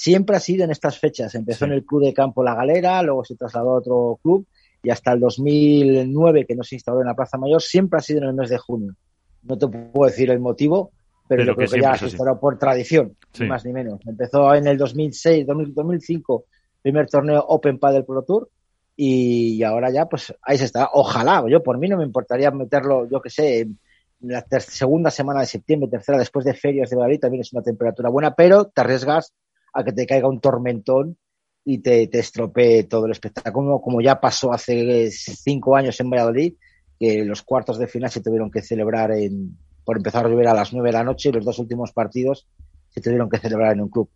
siempre 0.00 0.36
ha 0.36 0.40
sido 0.40 0.64
en 0.64 0.70
estas 0.70 0.98
fechas. 0.98 1.34
Empezó 1.34 1.60
Sí. 1.60 1.64
en 1.64 1.72
el 1.72 1.84
Club 1.84 2.02
de 2.04 2.14
Campo 2.14 2.42
La 2.44 2.54
Galera, 2.54 3.02
luego 3.02 3.24
se 3.24 3.34
trasladó 3.34 3.70
a 3.72 3.78
otro 3.78 4.20
club 4.22 4.46
y 4.82 4.90
hasta 4.90 5.12
el 5.12 5.18
2009, 5.20 6.46
que 6.46 6.54
no 6.54 6.62
se 6.62 6.76
instaló 6.76 7.00
en 7.00 7.08
la 7.08 7.14
Plaza 7.14 7.36
Mayor, 7.36 7.60
siempre 7.60 7.98
ha 7.98 8.02
sido 8.02 8.20
en 8.22 8.28
el 8.28 8.34
mes 8.34 8.48
de 8.50 8.58
junio. 8.58 8.94
No 9.42 9.58
te 9.58 9.66
puedo 9.66 10.08
decir 10.08 10.30
el 10.30 10.38
motivo, 10.38 10.92
pero, 11.28 11.42
Pero 11.42 11.44
yo 11.52 11.56
creo 11.56 11.68
que, 11.70 11.80
ya 11.80 11.90
se 11.96 12.04
así. 12.04 12.14
instaló 12.14 12.38
por 12.38 12.58
tradición, 12.58 13.16
Sí. 13.32 13.42
ni 13.42 13.48
más 13.48 13.64
ni 13.64 13.72
menos. 13.72 14.00
Empezó 14.06 14.54
en 14.54 14.66
el 14.68 14.78
2006, 14.78 15.46
2000, 15.46 15.74
2005, 15.74 16.44
primer 16.80 17.08
torneo 17.08 17.44
Open 17.48 17.78
Padel 17.80 18.04
Pro 18.04 18.22
Tour 18.22 18.48
y 18.96 19.62
ahora 19.64 19.90
ya 19.90 20.06
pues 20.06 20.32
ahí 20.42 20.58
se 20.58 20.64
está. 20.64 20.90
Ojalá, 20.92 21.44
yo 21.48 21.62
por 21.62 21.76
mí 21.78 21.88
no 21.88 21.96
me 21.96 22.04
importaría 22.04 22.50
meterlo, 22.52 23.08
yo 23.10 23.20
que 23.20 23.30
sé, 23.30 23.60
en 23.60 23.78
la 24.20 24.44
segunda 24.60 25.10
semana 25.10 25.40
de 25.40 25.46
septiembre, 25.46 25.88
tercera, 25.90 26.18
después 26.18 26.44
de 26.44 26.54
ferias 26.54 26.88
de 26.90 26.96
Madrid, 26.96 27.20
también 27.20 27.40
es 27.42 27.52
una 27.52 27.62
temperatura 27.62 28.08
buena, 28.10 28.34
pero 28.34 28.64
te 28.66 28.80
arriesgas 28.80 29.32
a 29.78 29.84
que 29.84 29.92
te 29.92 30.06
caiga 30.06 30.28
un 30.28 30.40
tormentón 30.40 31.16
y 31.64 31.78
te, 31.78 32.06
te 32.08 32.18
estropee 32.18 32.84
todo 32.84 33.06
el 33.06 33.12
espectáculo, 33.12 33.80
como 33.80 34.00
ya 34.00 34.20
pasó 34.20 34.52
hace 34.52 35.10
cinco 35.10 35.76
años 35.76 36.00
en 36.00 36.10
Valladolid, 36.10 36.54
que 36.98 37.24
los 37.24 37.42
cuartos 37.42 37.78
de 37.78 37.86
final 37.86 38.10
se 38.10 38.22
tuvieron 38.22 38.50
que 38.50 38.62
celebrar 38.62 39.12
en, 39.12 39.56
por 39.84 39.98
empezar 39.98 40.26
a 40.26 40.28
llover 40.28 40.48
a 40.48 40.54
las 40.54 40.72
nueve 40.72 40.88
de 40.88 40.94
la 40.94 41.04
noche 41.04 41.28
y 41.28 41.32
los 41.32 41.44
dos 41.44 41.58
últimos 41.58 41.92
partidos 41.92 42.46
se 42.90 43.00
tuvieron 43.00 43.28
que 43.28 43.38
celebrar 43.38 43.72
en 43.74 43.82
un 43.82 43.88
club. 43.90 44.08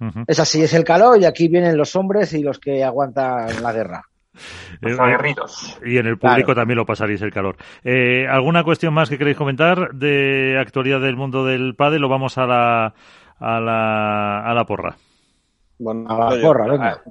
Ujú. 0.00 0.24
Es 0.26 0.38
así, 0.40 0.60
es 0.62 0.74
el 0.74 0.84
calor 0.84 1.18
y 1.20 1.24
aquí 1.24 1.48
vienen 1.48 1.76
los 1.76 1.96
hombres 1.96 2.32
y 2.34 2.42
los 2.42 2.58
que 2.58 2.84
aguantan 2.84 3.62
la 3.62 3.72
guerra. 3.72 4.02
Los 4.82 4.98
Eh, 4.98 5.00
aguerridos. 5.00 5.78
Y 5.86 5.96
en 5.96 6.06
el 6.06 6.18
público 6.18 6.48
Claro. 6.48 6.60
también 6.60 6.76
lo 6.76 6.84
pasaréis 6.84 7.22
el 7.22 7.32
calor. 7.32 7.56
Eh, 7.82 8.26
¿Alguna 8.28 8.64
cuestión 8.64 8.92
más 8.92 9.08
que 9.08 9.16
queréis 9.16 9.38
comentar 9.38 9.94
de 9.94 10.58
actualidad 10.60 11.00
del 11.00 11.16
mundo 11.16 11.46
del 11.46 11.74
pádel 11.74 12.04
o 12.04 12.08
vamos 12.10 12.36
a 12.36 12.44
la, 12.46 12.94
a 13.38 13.60
la, 13.60 14.50
a 14.50 14.54
la 14.54 14.64
porra? 14.66 14.96
Bueno, 15.78 16.06
A 16.08 16.30
la 16.30 16.36
yo, 16.36 16.42
porra, 16.42 16.66
venga. 16.66 17.02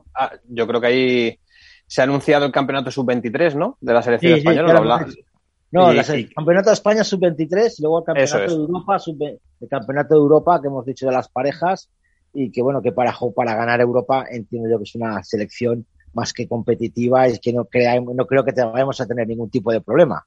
yo 0.50 0.68
creo 0.68 0.82
que 0.82 0.88
ahí 0.88 1.40
se 1.88 2.02
ha 2.02 2.06
anunciado 2.06 2.46
el 2.46 2.52
campeonato 2.52 2.90
sub-23, 2.92 3.56
¿no? 3.56 3.78
De 3.80 3.94
la 3.94 4.02
selección 4.02 4.34
Sí, 4.34 4.42
sí, 4.42 4.48
española. 4.48 5.06
sí. 5.08 5.26
No, 5.72 5.94
Y- 5.94 5.98
el 6.00 6.34
campeonato 6.34 6.70
de 6.70 6.74
España 6.74 7.04
sub-23 7.04 7.76
y 7.78 7.82
luego 7.82 8.00
el 8.00 8.06
campeonato 8.06 8.38
es. 8.44 8.52
de 8.52 8.58
Europa, 8.64 9.00
sub 9.00 9.18
el 9.22 9.70
campeonato 9.70 10.14
de 10.16 10.20
Europa 10.20 10.62
que 10.62 10.68
hemos 10.68 10.86
dicho 10.86 11.06
de 11.06 11.12
las 11.12 11.30
parejas 11.30 11.90
y 12.34 12.52
que 12.52 12.62
bueno, 12.62 12.82
que 12.82 12.92
para, 12.92 13.14
para 13.36 13.56
ganar 13.56 13.82
Europa 13.82 14.26
entiendo 14.30 14.70
yo 14.70 14.78
que 14.78 14.84
es 14.84 14.96
una 14.96 15.24
selección 15.24 15.86
más 16.14 16.34
que 16.34 16.48
competitiva 16.48 17.28
y 17.28 17.38
que 17.40 17.52
no, 17.52 17.66
crea, 17.66 18.00
no 18.00 18.26
creo 18.26 18.44
que 18.46 18.54
te 18.54 18.64
vayamos 18.64 19.00
a 19.02 19.06
tener 19.06 19.28
ningún 19.28 19.50
tipo 19.50 19.72
de 19.72 19.82
problema. 19.82 20.26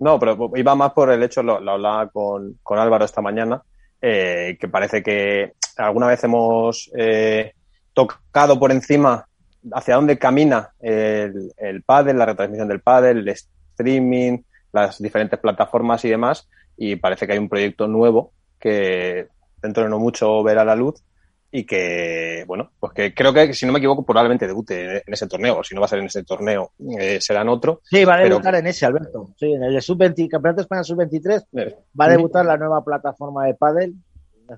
No, 0.00 0.18
pero 0.18 0.50
iba 0.56 0.74
más 0.74 0.92
por 0.92 1.10
el 1.10 1.22
hecho, 1.22 1.42
lo, 1.42 1.60
lo 1.60 1.72
hablaba 1.72 2.08
con, 2.08 2.58
con 2.62 2.78
Álvaro 2.78 3.04
esta 3.04 3.20
mañana, 3.20 3.62
eh, 4.00 4.56
que 4.60 4.68
parece 4.68 5.02
que 5.02 5.54
alguna 5.76 6.06
vez 6.06 6.22
hemos 6.24 6.90
eh, 6.96 7.52
tocado 7.92 8.58
por 8.58 8.72
encima 8.72 9.26
hacia 9.72 9.96
dónde 9.96 10.18
camina 10.18 10.70
el, 10.80 11.52
el 11.56 11.84
la 11.86 12.26
retransmisión 12.26 12.68
del 12.68 12.80
pádel, 12.80 13.18
el 13.18 13.28
streaming, 13.28 14.38
las 14.72 14.98
diferentes 14.98 15.38
plataformas 15.38 16.04
y 16.04 16.10
demás, 16.10 16.48
y 16.76 16.96
parece 16.96 17.26
que 17.26 17.32
hay 17.32 17.38
un 17.38 17.48
proyecto 17.48 17.86
nuevo 17.86 18.32
que 18.60 19.28
dentro 19.60 19.82
de 19.82 19.88
no 19.88 19.98
mucho 19.98 20.42
verá 20.42 20.64
la 20.64 20.76
luz 20.76 21.02
y 21.50 21.64
que, 21.64 22.44
bueno, 22.46 22.70
pues 22.78 22.92
que 22.92 23.14
creo 23.14 23.32
que, 23.32 23.54
si 23.54 23.64
no 23.64 23.72
me 23.72 23.78
equivoco, 23.78 24.04
probablemente 24.04 24.46
debute 24.46 24.98
en 25.06 25.12
ese 25.14 25.26
torneo, 25.26 25.58
o 25.58 25.64
si 25.64 25.74
no 25.74 25.80
va 25.80 25.86
a 25.86 25.88
ser 25.88 25.98
en 26.00 26.06
ese 26.06 26.22
torneo, 26.24 26.72
eh, 26.98 27.18
será 27.20 27.40
en 27.42 27.48
otro. 27.48 27.80
Sí, 27.84 28.04
va 28.04 28.14
a 28.14 28.16
Pero- 28.18 28.28
debutar 28.30 28.54
en 28.56 28.66
ese, 28.66 28.84
Alberto. 28.84 29.30
Sí, 29.38 29.52
en 29.52 29.62
el 29.62 29.80
sub-20, 29.80 30.28
campeonato 30.28 30.56
de 30.56 30.62
España 30.62 30.84
sub-23 30.84 31.46
Eh, 31.54 31.76
va 31.98 32.04
a 32.04 32.08
debutar 32.10 32.44
la 32.44 32.56
nueva 32.58 32.84
plataforma 32.84 33.46
de 33.46 33.54
Padel, 33.54 33.94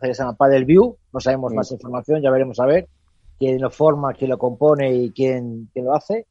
que 0.01 0.15
se 0.15 0.23
llama 0.23 0.37
Padel 0.37 0.65
View. 0.65 0.97
No 1.13 1.21
sabemos 1.21 1.53
Mm. 1.53 1.57
más 1.57 1.71
información, 1.73 2.23
ya 2.23 2.31
veremos 2.31 2.59
a 2.61 2.67
ver 2.67 2.89
quién 3.39 3.61
lo 3.61 3.71
forma, 3.71 4.13
quién 4.15 4.31
lo 4.31 4.39
compone 4.39 4.93
y 4.93 5.11
quién, 5.13 5.69
quién 5.73 5.85
lo 5.85 5.95
hace. 5.95 6.27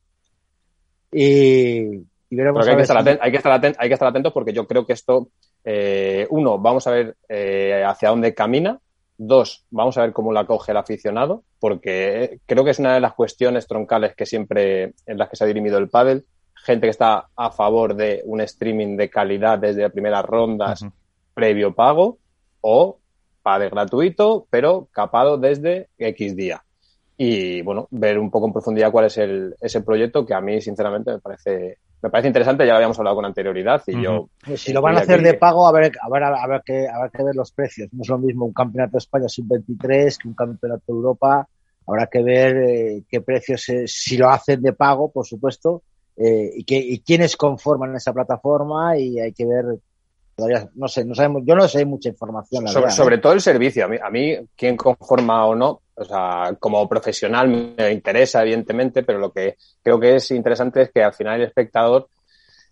Y, 1.11 1.95
y 2.29 2.35
veremos 2.35 2.65
hay, 2.65 2.69
a 2.69 2.71
que 2.71 2.75
ver 2.75 2.81
estar 2.83 2.97
si- 3.03 3.09
aten- 3.09 3.17
hay, 3.21 3.31
que 3.31 3.37
estar 3.37 3.61
aten- 3.61 3.75
hay 3.79 3.87
que 3.89 3.93
estar 3.93 4.07
atentos 4.07 4.33
porque 4.33 4.53
yo 4.53 4.67
creo 4.67 4.85
que 4.85 4.93
esto, 4.93 5.29
eh, 5.63 6.27
uno, 6.29 6.59
vamos 6.59 6.85
a 6.87 6.91
ver 6.91 7.15
eh, 7.27 7.83
hacia 7.87 8.09
dónde 8.09 8.33
camina. 8.33 8.79
Dos, 9.21 9.65
vamos 9.69 9.97
a 9.97 10.03
ver 10.03 10.13
cómo 10.13 10.31
la 10.31 10.45
coge 10.45 10.71
el 10.71 10.77
aficionado, 10.77 11.43
porque 11.59 12.39
creo 12.45 12.63
que 12.63 12.71
es 12.71 12.79
una 12.79 12.93
de 12.93 13.01
las 13.01 13.15
cuestiones 13.15 13.67
troncales 13.67 14.15
que 14.15 14.25
siempre 14.25 14.93
en 15.05 15.17
las 15.17 15.27
que 15.27 15.35
se 15.35 15.43
ha 15.43 15.47
dirimido 15.47 15.77
el 15.77 15.89
pádel. 15.89 16.25
Gente 16.53 16.87
que 16.87 16.91
está 16.91 17.27
a 17.35 17.51
favor 17.51 17.95
de 17.95 18.21
un 18.23 18.39
streaming 18.39 18.95
de 18.95 19.09
calidad 19.09 19.59
desde 19.59 19.89
primeras 19.89 20.23
rondas, 20.23 20.85
previo 21.33 21.75
pago, 21.75 22.17
o 22.61 22.97
pádel 23.43 23.71
gratuito, 23.71 24.47
pero 24.49 24.87
capado 24.89 25.37
desde 25.37 25.89
X 25.97 26.37
día. 26.37 26.63
Y 27.17 27.61
bueno, 27.61 27.89
ver 27.91 28.17
un 28.19 28.31
poco 28.31 28.47
en 28.47 28.53
profundidad 28.53 28.89
cuál 28.89 29.07
es 29.07 29.17
el, 29.17 29.53
ese 29.59 29.81
proyecto 29.81 30.25
que 30.25 30.33
a 30.33 30.39
mí, 30.39 30.61
sinceramente, 30.61 31.11
me 31.11 31.19
parece, 31.19 31.79
me 32.01 32.09
parece 32.09 32.27
interesante. 32.27 32.65
Ya 32.65 32.73
lo 32.73 32.77
habíamos 32.77 32.97
hablado 32.99 33.17
con 33.17 33.25
anterioridad 33.25 33.81
y 33.87 34.01
yo 34.01 34.29
si 34.55 34.73
lo 34.73 34.81
van 34.81 34.97
a 34.97 35.01
hacer 35.01 35.21
de 35.21 35.33
pago, 35.33 35.67
a 35.67 35.71
ver, 35.71 35.91
a 36.01 36.09
ver, 36.09 36.23
a 36.23 36.47
ver, 36.47 36.61
que, 36.65 36.87
a 36.87 37.01
ver 37.01 37.11
que 37.11 37.23
ver 37.23 37.35
los 37.35 37.51
precios. 37.51 37.89
No 37.91 38.01
es 38.03 38.09
lo 38.09 38.17
mismo 38.17 38.45
un 38.45 38.53
campeonato 38.53 38.93
de 38.93 38.99
España 38.99 39.27
sub-23 39.27 40.17
que 40.17 40.27
un 40.27 40.33
campeonato 40.33 40.83
de 40.87 40.93
Europa. 40.93 41.47
Habrá 41.87 42.07
que 42.07 42.21
ver 42.21 42.57
eh, 42.57 43.03
qué 43.09 43.21
precios, 43.21 43.67
eh, 43.69 43.85
si 43.87 44.15
lo 44.15 44.29
hacen 44.29 44.61
de 44.61 44.73
pago, 44.73 45.11
por 45.11 45.25
supuesto, 45.25 45.81
eh, 46.15 46.51
y, 46.57 46.63
que, 46.63 46.77
y 46.77 46.99
quiénes 46.99 47.35
conforman 47.35 47.95
esa 47.95 48.13
plataforma 48.13 48.97
y 48.97 49.19
hay 49.19 49.33
que 49.33 49.45
ver, 49.45 49.65
todavía, 50.35 50.69
no 50.75 50.87
sé, 50.87 51.03
no 51.03 51.15
sabemos, 51.15 51.41
yo 51.45 51.55
no 51.55 51.67
sé 51.67 51.85
mucha 51.85 52.09
información. 52.09 52.65
La 52.65 52.71
sobre, 52.71 52.83
verdad, 52.83 52.95
sobre 52.95 53.15
¿eh? 53.15 53.19
todo 53.19 53.33
el 53.33 53.41
servicio. 53.41 53.85
A 53.85 53.87
mí, 53.87 53.97
a 54.01 54.09
mí, 54.11 54.37
quién 54.55 54.77
conforma 54.77 55.45
o 55.47 55.55
no, 55.55 55.81
o 55.99 56.05
sea, 56.05 56.55
como 56.59 56.87
profesional 56.87 57.47
me 57.77 57.91
interesa, 57.91 58.41
evidentemente, 58.41 59.03
pero 59.03 59.19
lo 59.19 59.31
que 59.31 59.55
creo 59.83 59.99
que 59.99 60.15
es 60.15 60.31
interesante 60.31 60.83
es 60.83 60.91
que 60.91 61.03
al 61.03 61.13
final 61.13 61.39
el 61.41 61.47
espectador 61.47 62.07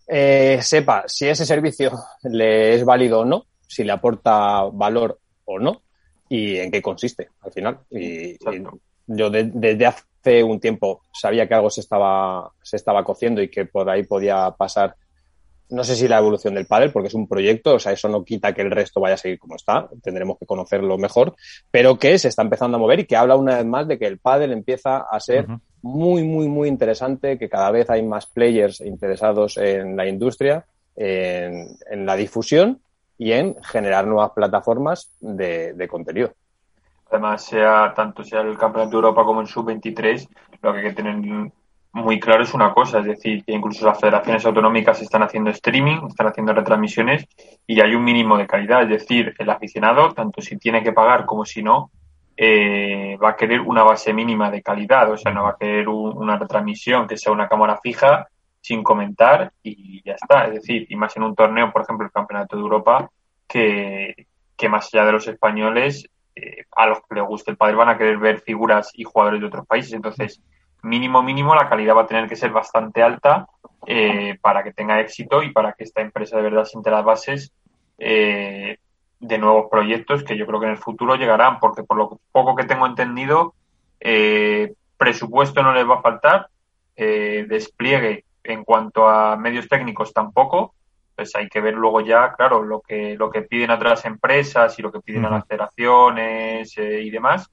eh, 0.06 0.58
sepa 0.62 1.04
si 1.06 1.28
ese 1.28 1.44
servicio 1.44 1.92
le 2.24 2.74
es 2.74 2.84
válido 2.84 3.20
o 3.20 3.24
no, 3.24 3.44
si 3.66 3.84
le 3.84 3.92
aporta 3.92 4.62
valor 4.72 5.18
o 5.44 5.58
no 5.58 5.82
y 6.28 6.56
en 6.56 6.70
qué 6.70 6.80
consiste 6.82 7.28
al 7.42 7.52
final. 7.52 7.78
Y, 7.90 8.36
yo 9.06 9.30
de- 9.30 9.50
desde 9.54 9.86
hace 9.86 10.42
un 10.42 10.60
tiempo 10.60 11.02
sabía 11.12 11.46
que 11.48 11.54
algo 11.54 11.70
se 11.70 11.80
estaba, 11.80 12.50
se 12.62 12.76
estaba 12.76 13.04
cociendo 13.04 13.40
y 13.42 13.48
que 13.50 13.64
por 13.66 13.88
ahí 13.88 14.04
podía 14.04 14.50
pasar 14.50 14.94
no 15.70 15.84
sé 15.84 15.96
si 15.96 16.08
la 16.08 16.18
evolución 16.18 16.54
del 16.54 16.66
pádel, 16.66 16.92
porque 16.92 17.08
es 17.08 17.14
un 17.14 17.28
proyecto, 17.28 17.74
o 17.74 17.78
sea, 17.78 17.92
eso 17.92 18.08
no 18.08 18.24
quita 18.24 18.54
que 18.54 18.62
el 18.62 18.70
resto 18.70 19.00
vaya 19.00 19.14
a 19.14 19.18
seguir 19.18 19.38
como 19.38 19.56
está, 19.56 19.88
tendremos 20.02 20.38
que 20.38 20.46
conocerlo 20.46 20.96
mejor, 20.98 21.34
pero 21.70 21.98
que 21.98 22.18
se 22.18 22.28
está 22.28 22.42
empezando 22.42 22.76
a 22.76 22.80
mover 22.80 23.00
y 23.00 23.06
que 23.06 23.16
habla 23.16 23.36
una 23.36 23.56
vez 23.56 23.66
más 23.66 23.86
de 23.86 23.98
que 23.98 24.06
el 24.06 24.18
pádel 24.18 24.52
empieza 24.52 24.98
a 24.98 25.20
ser 25.20 25.46
muy, 25.82 26.24
muy, 26.24 26.48
muy 26.48 26.68
interesante, 26.68 27.38
que 27.38 27.48
cada 27.48 27.70
vez 27.70 27.88
hay 27.90 28.02
más 28.02 28.26
players 28.26 28.80
interesados 28.80 29.56
en 29.58 29.96
la 29.96 30.06
industria, 30.06 30.64
en, 30.96 31.76
en 31.90 32.06
la 32.06 32.16
difusión 32.16 32.80
y 33.16 33.32
en 33.32 33.56
generar 33.62 34.06
nuevas 34.06 34.30
plataformas 34.30 35.10
de, 35.20 35.72
de 35.74 35.88
contenido. 35.88 36.32
Además, 37.10 37.44
sea 37.44 37.92
tanto 37.94 38.22
sea 38.22 38.40
el 38.42 38.58
Campeonato 38.58 38.90
de 38.90 38.96
Europa 38.96 39.24
como 39.24 39.40
el 39.40 39.46
Sub-23, 39.46 40.28
lo 40.62 40.72
que 40.72 40.78
hay 40.78 40.84
que 40.84 40.92
tener 40.92 41.16
muy 41.98 42.18
claro 42.18 42.42
es 42.42 42.54
una 42.54 42.72
cosa, 42.72 43.00
es 43.00 43.06
decir, 43.06 43.44
que 43.44 43.52
incluso 43.52 43.84
las 43.86 44.00
federaciones 44.00 44.44
autonómicas 44.46 45.02
están 45.02 45.22
haciendo 45.22 45.50
streaming, 45.50 46.06
están 46.08 46.28
haciendo 46.28 46.52
retransmisiones 46.52 47.26
y 47.66 47.80
hay 47.80 47.94
un 47.94 48.04
mínimo 48.04 48.38
de 48.38 48.46
calidad, 48.46 48.82
es 48.82 48.88
decir, 48.88 49.34
el 49.38 49.50
aficionado, 49.50 50.12
tanto 50.12 50.40
si 50.40 50.56
tiene 50.56 50.82
que 50.82 50.92
pagar 50.92 51.26
como 51.26 51.44
si 51.44 51.62
no, 51.62 51.90
eh, 52.36 53.18
va 53.22 53.30
a 53.30 53.36
querer 53.36 53.60
una 53.60 53.82
base 53.82 54.12
mínima 54.12 54.50
de 54.50 54.62
calidad, 54.62 55.10
o 55.10 55.16
sea, 55.16 55.32
no 55.32 55.44
va 55.44 55.50
a 55.50 55.56
querer 55.58 55.88
una 55.88 56.38
retransmisión 56.38 57.06
que 57.06 57.16
sea 57.16 57.32
una 57.32 57.48
cámara 57.48 57.80
fija 57.82 58.28
sin 58.60 58.82
comentar 58.82 59.52
y 59.62 60.02
ya 60.04 60.14
está, 60.14 60.46
es 60.46 60.54
decir, 60.54 60.86
y 60.88 60.96
más 60.96 61.16
en 61.16 61.24
un 61.24 61.34
torneo, 61.34 61.72
por 61.72 61.82
ejemplo, 61.82 62.06
el 62.06 62.12
Campeonato 62.12 62.56
de 62.56 62.62
Europa, 62.62 63.10
que, 63.46 64.26
que 64.56 64.68
más 64.68 64.88
allá 64.92 65.06
de 65.06 65.12
los 65.12 65.26
españoles, 65.26 66.08
eh, 66.36 66.64
a 66.76 66.86
los 66.86 66.98
que 66.98 67.16
les 67.16 67.24
guste 67.24 67.50
el 67.50 67.56
padre 67.56 67.74
van 67.74 67.88
a 67.88 67.98
querer 67.98 68.18
ver 68.18 68.40
figuras 68.40 68.92
y 68.94 69.04
jugadores 69.04 69.40
de 69.40 69.46
otros 69.46 69.66
países, 69.66 69.92
entonces 69.92 70.40
mínimo, 70.82 71.22
mínimo, 71.22 71.54
la 71.54 71.68
calidad 71.68 71.96
va 71.96 72.02
a 72.02 72.06
tener 72.06 72.28
que 72.28 72.36
ser 72.36 72.50
bastante 72.50 73.02
alta 73.02 73.46
eh, 73.86 74.38
para 74.40 74.62
que 74.62 74.72
tenga 74.72 75.00
éxito 75.00 75.42
y 75.42 75.52
para 75.52 75.72
que 75.72 75.84
esta 75.84 76.00
empresa 76.00 76.36
de 76.36 76.42
verdad 76.42 76.64
siente 76.64 76.90
las 76.90 77.04
bases 77.04 77.52
eh, 77.98 78.78
de 79.20 79.38
nuevos 79.38 79.66
proyectos 79.70 80.22
que 80.22 80.36
yo 80.36 80.46
creo 80.46 80.60
que 80.60 80.66
en 80.66 80.72
el 80.72 80.78
futuro 80.78 81.16
llegarán, 81.16 81.58
porque 81.58 81.82
por 81.82 81.96
lo 81.96 82.20
poco 82.32 82.54
que 82.54 82.64
tengo 82.64 82.86
entendido, 82.86 83.54
eh, 84.00 84.74
presupuesto 84.96 85.62
no 85.62 85.72
les 85.72 85.88
va 85.88 85.96
a 85.96 86.02
faltar, 86.02 86.48
despliegue 86.96 88.24
en 88.42 88.64
cuanto 88.64 89.08
a 89.08 89.36
medios 89.36 89.68
técnicos 89.68 90.12
tampoco, 90.12 90.74
pues 91.14 91.34
hay 91.36 91.48
que 91.48 91.60
ver 91.60 91.74
luego 91.74 92.00
ya, 92.00 92.32
claro, 92.32 92.64
lo 92.64 92.80
que, 92.80 93.14
lo 93.16 93.30
que 93.30 93.42
piden 93.42 93.70
a 93.70 93.76
otras 93.76 94.04
empresas 94.04 94.76
y 94.78 94.82
lo 94.82 94.90
que 94.90 95.00
piden 95.00 95.24
a 95.24 95.30
las 95.30 95.46
federaciones 95.46 96.76
y 96.76 97.10
demás 97.10 97.48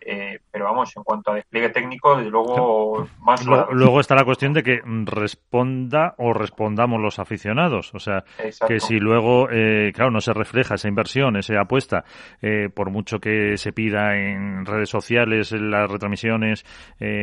eh, 0.00 0.40
pero 0.50 0.64
vamos, 0.64 0.96
en 0.96 1.02
cuanto 1.02 1.30
a 1.30 1.34
despliegue 1.34 1.70
técnico, 1.70 2.16
desde 2.16 2.30
luego 2.30 3.06
más 3.20 3.44
Luego 3.44 4.00
está 4.00 4.14
la 4.14 4.24
cuestión 4.24 4.52
de 4.52 4.62
que 4.62 4.80
responda 5.04 6.14
o 6.18 6.32
respondamos 6.32 7.00
los 7.00 7.18
aficionados. 7.18 7.94
O 7.94 7.98
sea, 7.98 8.24
que 8.66 8.80
si 8.80 8.98
luego, 8.98 9.48
eh, 9.50 9.92
claro, 9.94 10.10
no 10.10 10.20
se 10.20 10.32
refleja 10.32 10.74
esa 10.74 10.88
inversión, 10.88 11.36
esa 11.36 11.60
apuesta, 11.60 12.04
eh, 12.40 12.68
por 12.72 12.90
mucho 12.90 13.18
que 13.18 13.56
se 13.56 13.72
pida 13.72 14.16
en 14.16 14.64
redes 14.64 14.88
sociales, 14.88 15.52
en 15.52 15.70
las 15.70 15.90
retransmisiones, 15.90 16.64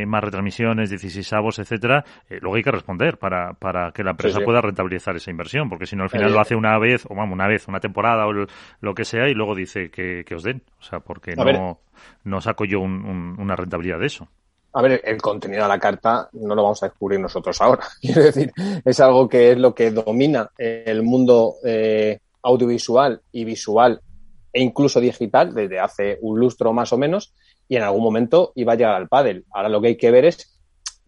más 0.08 0.24
retransmisiones, 0.24 0.90
16 0.90 1.34
avos, 1.34 1.60
etcétera, 1.60 2.04
luego 2.30 2.56
hay 2.56 2.64
que 2.64 2.72
responder 2.72 3.18
para, 3.18 3.54
para 3.54 3.92
que 3.92 4.04
la 4.04 4.12
empresa 4.12 4.40
pueda 4.42 4.62
rentabilizar 4.62 5.16
esa 5.16 5.32
inversión, 5.32 5.70
porque 5.70 5.86
si 5.86 5.96
no 5.96 6.04
al 6.04 6.10
final 6.10 6.32
lo 6.32 6.40
hace 6.40 6.56
una 6.56 6.78
vez, 6.78 7.06
o 7.10 7.16
vamos, 7.16 7.34
una 7.34 7.48
vez, 7.48 7.68
una 7.68 7.80
temporada 7.80 8.28
o 8.28 8.34
lo 8.34 8.94
que 8.94 9.06
sea, 9.06 9.28
y 9.30 9.34
luego 9.34 9.56
dice 9.56 9.90
que, 9.90 10.24
que 10.26 10.36
os 10.36 10.44
den. 10.44 10.62
O 10.80 10.84
sea, 10.84 11.00
porque 11.00 11.36
no 11.36 11.80
no 12.24 12.42
saco 12.42 12.66
yo 12.66 12.82
una 12.82 13.56
rentabilidad 13.56 14.00
de 14.00 14.08
eso. 14.08 14.28
A 14.74 14.82
ver, 14.82 15.02
el 15.04 15.20
contenido 15.22 15.64
de 15.64 15.70
la 15.70 15.80
carta 15.80 16.30
no 16.34 16.54
lo 16.54 16.64
vamos 16.64 16.84
a 16.84 16.88
descubrir 16.88 17.20
nosotros 17.20 17.60
ahora. 17.62 17.84
Quiero 18.02 18.24
decir, 18.24 18.52
es 18.86 19.00
algo 19.00 19.28
que 19.28 19.52
es 19.52 19.58
lo 19.58 19.74
que 19.74 19.92
domina 19.92 20.52
el 20.58 21.02
mundo 21.04 21.56
eh, 21.64 22.20
audiovisual 22.44 23.22
y 23.32 23.44
visual 23.44 24.00
e 24.54 24.62
incluso 24.62 25.00
digital 25.00 25.54
desde 25.54 25.80
hace 25.80 26.20
un 26.22 26.40
lustro 26.40 26.74
más 26.74 26.94
o 26.94 26.98
menos 26.98 27.34
y 27.68 27.76
en 27.76 27.84
algún 27.84 28.04
momento 28.04 28.52
iba 28.56 28.74
a 28.74 28.76
llegar 28.76 28.96
al 28.96 29.08
pádel. 29.08 29.46
Ahora 29.52 29.70
lo 29.70 29.82
que 29.82 29.88
hay 29.88 29.98
que 29.98 30.12
ver 30.12 30.26
es 30.26 30.58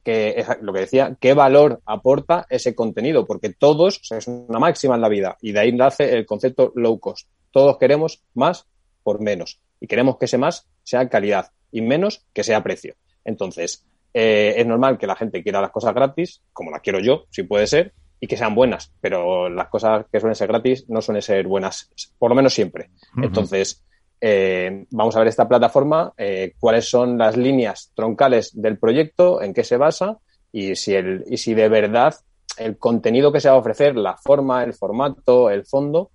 que 0.04 0.44
lo 0.62 0.74
que 0.74 0.80
decía, 0.80 1.16
qué 1.20 1.34
valor 1.34 1.82
aporta 1.86 2.48
ese 2.50 2.74
contenido, 2.74 3.26
porque 3.26 3.50
todos, 3.50 4.02
es 4.10 4.28
una 4.28 4.58
máxima 4.58 4.96
en 4.96 5.02
la 5.02 5.10
vida, 5.10 5.38
y 5.42 5.52
de 5.52 5.60
ahí 5.60 5.72
nace 5.74 6.18
el 6.18 6.26
concepto 6.26 6.72
low 6.76 7.00
cost. 7.00 7.28
Todos 7.52 7.78
queremos 7.78 8.24
más 8.34 8.66
por 9.04 9.22
menos 9.22 9.60
y 9.80 9.88
queremos 9.88 10.18
que 10.18 10.26
ese 10.26 10.38
más 10.38 10.68
sea 10.84 11.08
calidad 11.10 11.52
y 11.72 11.82
menos 11.82 12.26
que 12.34 12.44
sea 12.44 12.64
precio. 12.64 12.96
Entonces, 13.24 13.86
eh, 14.14 14.56
es 14.58 14.66
normal 14.66 14.98
que 14.98 15.08
la 15.08 15.16
gente 15.16 15.44
quiera 15.44 15.62
las 15.62 15.72
cosas 15.72 15.94
gratis, 15.94 16.42
como 16.52 16.72
las 16.72 16.82
quiero 16.82 17.00
yo, 17.00 17.26
si 17.30 17.44
puede 17.44 17.68
ser, 17.68 17.94
y 18.20 18.28
que 18.28 18.38
sean 18.38 18.56
buenas, 18.56 18.92
pero 19.00 19.50
las 19.50 19.70
cosas 19.70 20.06
que 20.12 20.20
suelen 20.20 20.36
ser 20.36 20.50
gratis 20.50 20.86
no 20.90 21.02
suelen 21.02 21.22
ser 21.22 21.48
buenas, 21.48 21.90
por 22.18 22.30
lo 22.30 22.36
menos 22.36 22.54
siempre. 22.54 22.90
Entonces, 23.22 23.86
eh, 24.20 24.86
vamos 24.90 25.16
a 25.16 25.20
ver 25.20 25.30
esta 25.30 25.48
plataforma, 25.48 26.14
eh, 26.18 26.54
cuáles 26.60 26.90
son 26.90 27.18
las 27.18 27.38
líneas 27.38 27.94
troncales 27.96 28.52
del 28.60 28.78
proyecto, 28.78 29.42
en 29.42 29.54
qué 29.54 29.64
se 29.64 29.78
basa 29.78 30.18
y 30.52 30.76
si, 30.76 30.96
el, 30.96 31.24
y 31.30 31.38
si 31.38 31.54
de 31.54 31.70
verdad 31.70 32.16
el 32.58 32.78
contenido 32.78 33.32
que 33.32 33.40
se 33.40 33.48
va 33.48 33.56
a 33.56 33.60
ofrecer, 33.60 33.96
la 33.96 34.18
forma, 34.18 34.64
el 34.64 34.74
formato, 34.74 35.50
el 35.50 35.66
fondo, 35.66 36.12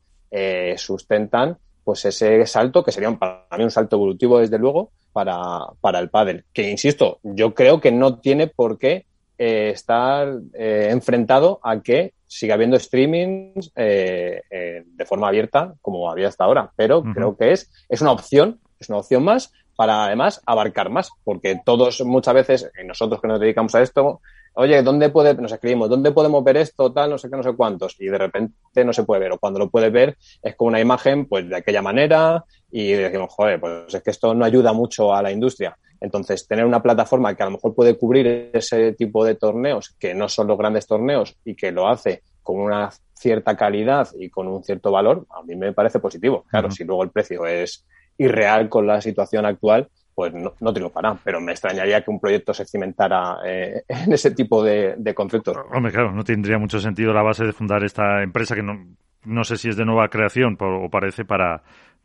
sustentan 0.77 1.57
pues 1.85 2.05
ese 2.05 2.47
salto, 2.47 2.83
que 2.83 2.93
sería 2.93 3.13
para 3.17 3.47
mí 3.57 3.65
un 3.65 3.71
salto 3.71 3.97
evolutivo, 3.97 4.39
desde 4.39 4.59
luego, 4.59 4.91
para, 5.13 5.61
para 5.81 6.01
el 6.01 6.11
pádel. 6.11 6.45
Que, 6.53 6.71
insisto, 6.71 7.19
yo 7.23 7.55
creo 7.55 7.81
que 7.81 7.93
no 7.93 8.19
tiene 8.19 8.47
por 8.49 8.79
qué 8.79 9.07
eh, 9.37 9.71
estar 9.71 10.29
eh, 10.55 10.89
enfrentado 10.91 11.61
a 11.63 11.81
que 11.83 12.15
siga 12.27 12.55
habiendo 12.55 12.79
streamings 12.79 13.71
eh, 13.77 14.43
de 14.51 15.07
forma 15.07 15.29
abierta 15.29 15.75
como 15.83 16.11
había 16.11 16.29
hasta 16.29 16.45
ahora. 16.45 16.73
Pero 16.75 17.03
creo 17.03 17.37
que 17.37 17.53
es, 17.53 17.71
es 17.89 18.01
una 18.01 18.13
opción, 18.13 18.61
es 18.79 18.89
una 18.89 18.99
opción 18.99 19.23
más 19.23 19.53
para 19.77 20.05
además 20.05 20.41
abarcar 20.47 20.91
más, 20.91 21.11
porque 21.25 21.61
todos 21.65 22.01
muchas 22.03 22.35
veces, 22.35 22.71
nosotros 22.85 23.21
que 23.21 23.29
nos 23.29 23.41
dedicamos 23.41 23.75
a 23.75 23.83
esto, 23.83 24.21
oye, 24.55 24.83
¿dónde 24.83 25.09
puede, 25.11 25.35
nos 25.35 25.53
escribimos, 25.53 25.89
¿dónde 25.89 26.13
podemos 26.13 26.43
ver 26.45 26.57
esto, 26.59 26.93
tal, 26.93 27.11
no 27.11 27.19
sé 27.19 27.29
qué, 27.29 27.37
no 27.37 27.43
sé 27.43 27.55
cuántos? 27.55 27.97
Y 28.01 28.07
de 28.07 28.19
repente 28.19 28.85
no 28.85 28.93
se 28.93 29.03
puede 29.03 29.23
ver, 29.23 29.33
o 29.33 29.39
cuando 29.39 29.59
lo 29.59 29.71
puedes 29.71 29.93
ver 29.93 30.17
es 30.43 30.55
con 30.55 30.69
una 30.69 30.81
imagen, 30.81 31.27
pues 31.27 31.49
de 31.49 31.57
aquella 31.57 31.83
manera, 31.83 32.45
y 32.71 32.93
decimos, 32.93 33.33
joder, 33.33 33.61
pues 33.61 33.95
es 33.95 34.03
que 34.03 34.11
esto 34.11 34.35
no 34.35 34.45
ayuda 34.45 34.73
mucho 34.73 35.13
a 35.15 35.23
la 35.23 35.33
industria. 35.33 35.77
Entonces, 36.01 36.47
tener 36.47 36.67
una 36.67 36.83
plataforma 36.83 37.35
que 37.35 37.43
a 37.43 37.47
lo 37.47 37.53
mejor 37.53 37.75
puede 37.75 37.97
cubrir 37.97 38.51
ese 38.53 38.93
tipo 38.93 39.25
de 39.25 39.37
torneos, 39.37 39.95
que 39.99 40.15
no 40.15 40.29
son 40.29 40.47
los 40.49 40.59
grandes 40.59 40.87
torneos, 40.87 41.37
y 41.45 41.55
que 41.55 41.73
lo 41.73 41.89
hace 41.89 42.23
con 42.43 42.61
una 42.61 42.91
cierta 43.15 43.57
calidad 43.57 44.09
y 44.19 44.29
con 44.29 44.47
un 44.49 44.63
cierto 44.63 44.91
valor, 44.91 45.27
a 45.31 45.43
mí 45.43 45.57
me 45.57 45.73
parece 45.73 45.99
positivo. 45.99 46.45
Claro, 46.51 46.71
si 46.71 46.85
luego 46.85 47.03
el 47.03 47.11
precio 47.11 47.47
es 47.47 47.87
irreal 48.19 48.69
con 48.69 48.87
la 48.87 49.01
situación 49.01 49.47
actual, 49.47 49.89
pues 50.15 50.33
no, 50.33 50.55
no 50.61 50.73
triunfará. 50.73 51.17
Pero 51.23 51.41
me 51.41 51.53
extrañaría 51.53 52.03
que 52.03 52.11
un 52.11 52.21
proyecto 52.21 52.55
se 52.55 52.65
cimentara 52.65 53.39
eh, 53.45 53.83
en 53.89 54.13
ese 54.13 54.31
tipo 54.33 54.63
de, 54.63 54.97
conceptos. 55.15 55.57
Hombre, 55.73 55.93
claro, 55.93 56.13
no 56.13 56.25
tendría 56.25 56.59
mucho 56.59 56.81
sentido 56.81 57.13
la 57.13 57.23
base 57.23 57.45
de 57.45 57.53
fundar 57.53 57.85
esta 57.85 58.23
empresa 58.23 58.55
que 58.55 58.63
no, 58.63 58.87
no 59.25 59.45
sé 59.45 59.57
si 59.57 59.69
es 59.69 59.77
de 59.77 59.85
nueva 59.85 60.09
creación 60.09 60.57
o 60.61 60.89
parece 60.91 61.25
para 61.25 61.63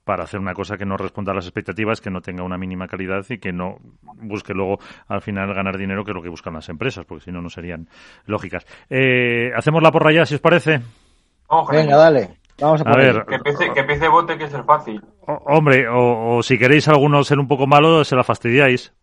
para 0.10 0.24
hacer 0.24 0.40
una 0.40 0.56
cosa 0.56 0.76
que 0.76 0.88
no 0.88 0.98
responda 0.98 1.34
a 1.34 1.36
las 1.36 1.46
expectativas, 1.46 2.02
que 2.02 2.10
no 2.10 2.20
tenga 2.20 2.44
una 2.44 2.58
mínima 2.58 2.88
calidad 2.88 3.24
y 3.30 3.38
que 3.38 3.54
no 3.54 3.78
busque 4.02 4.56
luego 4.56 4.80
al 5.08 5.22
final 5.22 5.54
ganar 5.54 5.78
dinero, 5.78 6.04
que 6.04 6.10
es 6.10 6.16
lo 6.16 6.24
que 6.24 6.30
buscan 6.30 6.56
las 6.56 6.68
empresas, 6.68 7.06
porque 7.06 7.26
si 7.26 7.32
no, 7.32 7.44
no 7.44 7.50
serían 7.52 7.88
lógicas. 8.26 8.66
Eh, 8.90 9.52
¿Hacemos 9.56 9.84
la 9.84 9.92
porra 9.92 10.12
ya, 10.12 10.26
si 10.26 10.34
os 10.34 10.42
parece? 10.42 10.82
Venga, 11.72 11.96
dale. 11.96 12.30
Vamos 12.60 12.82
a, 12.86 12.96
ver. 12.96 13.26
Que 13.26 13.36
empiece, 13.36 13.74
que 13.74 13.80
empiece 13.80 14.08
bote, 14.08 14.38
que 14.38 14.46
es 14.46 14.54
el 14.54 14.64
fácil. 14.64 15.02
hombre, 15.26 15.88
o, 15.90 16.42
si 16.44 16.58
queréis 16.58 16.88
alguno 16.88 17.24
ser 17.24 17.40
un 17.40 17.48
poco 17.48 17.68
malo, 17.68 18.04
se 18.04 18.16
la 18.16 18.24
fastidiáis. 18.24 18.94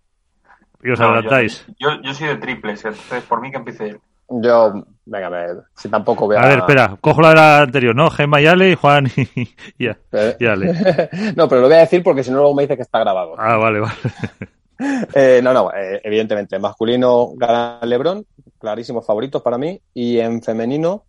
Y 0.83 0.91
os 0.91 1.01
adelantáis. 1.01 1.67
Yo, 1.79 2.01
yo, 2.03 2.15
soy 2.15 2.29
de 2.29 2.37
triples, 2.37 2.85
entonces 2.85 3.25
por 3.25 3.41
mí 3.41 3.51
que 3.51 3.57
empiece 3.57 3.89
él. 3.89 4.01
Yo, 4.29 4.85
venga, 5.05 5.29
a 5.29 5.31
ver, 5.31 5.57
si 5.75 5.89
tampoco 5.89 6.27
voy 6.27 6.37
a... 6.37 6.41
A 6.41 6.49
ver, 6.49 6.59
espera, 6.59 6.97
cojo 7.01 7.23
la 7.23 7.29
de 7.31 7.35
la 7.37 7.63
anterior, 7.63 7.95
¿no? 7.95 8.11
Gemma 8.11 8.41
y 8.41 8.47
Ale 8.47 8.71
y 8.71 8.75
Juan 8.75 9.07
y, 9.17 9.49
ya, 9.79 9.97
Ale. 10.11 10.75
no, 11.37 11.49
pero 11.49 11.61
lo 11.63 11.69
voy 11.69 11.77
a 11.77 11.81
decir 11.81 12.03
porque 12.03 12.25
si 12.25 12.31
no 12.31 12.39
luego 12.39 12.55
me 12.55 12.63
dice 12.63 12.77
que 12.77 12.83
está 12.83 12.99
grabado. 12.99 13.35
Ah, 13.39 13.57
vale, 13.57 13.81
vale. 13.81 13.95
eh, 15.15 15.41
no, 15.43 15.53
no, 15.53 15.73
eh, 15.73 16.01
evidentemente, 16.03 16.59
masculino 16.59 17.33
gana 17.37 17.79
Lebron, 17.83 18.27
clarísimos 18.59 19.07
favoritos 19.07 19.43
para 19.43 19.59
mí, 19.59 19.81
y 19.95 20.19
en 20.19 20.43
femenino 20.43 21.05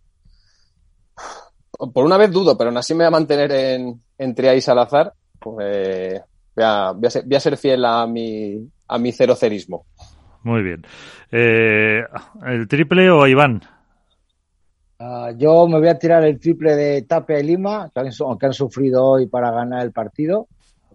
por 1.78 2.04
una 2.04 2.16
vez 2.16 2.30
dudo, 2.30 2.58
pero 2.58 2.70
aún 2.70 2.78
así 2.78 2.92
me 2.94 3.04
voy 3.04 3.08
a 3.08 3.18
mantener 3.18 3.52
en, 3.52 4.02
entre 4.18 4.48
ahí 4.48 4.60
Salazar. 4.60 5.12
Pues, 5.38 6.20
voy, 6.56 6.64
a, 6.64 6.92
voy, 6.92 7.36
a 7.36 7.40
ser, 7.40 7.56
fiel 7.56 7.84
a 7.84 8.06
mi, 8.06 8.68
a 8.88 8.98
mi 8.98 9.12
cerocerismo. 9.12 9.86
Muy 10.42 10.62
bien. 10.62 10.84
Eh, 11.30 12.02
¿El 12.44 12.66
triple 12.66 13.10
o 13.10 13.26
Iván? 13.26 13.62
Ah, 14.98 15.30
yo 15.36 15.68
me 15.68 15.78
voy 15.78 15.88
a 15.88 15.98
tirar 15.98 16.24
el 16.24 16.40
triple 16.40 16.74
de 16.74 17.02
Tapia 17.02 17.38
y 17.38 17.44
Lima, 17.44 17.90
que 17.94 18.00
han, 18.00 18.52
sufrido 18.52 19.04
hoy 19.04 19.28
para 19.28 19.52
ganar 19.52 19.84
el 19.84 19.92
partido, 19.92 20.48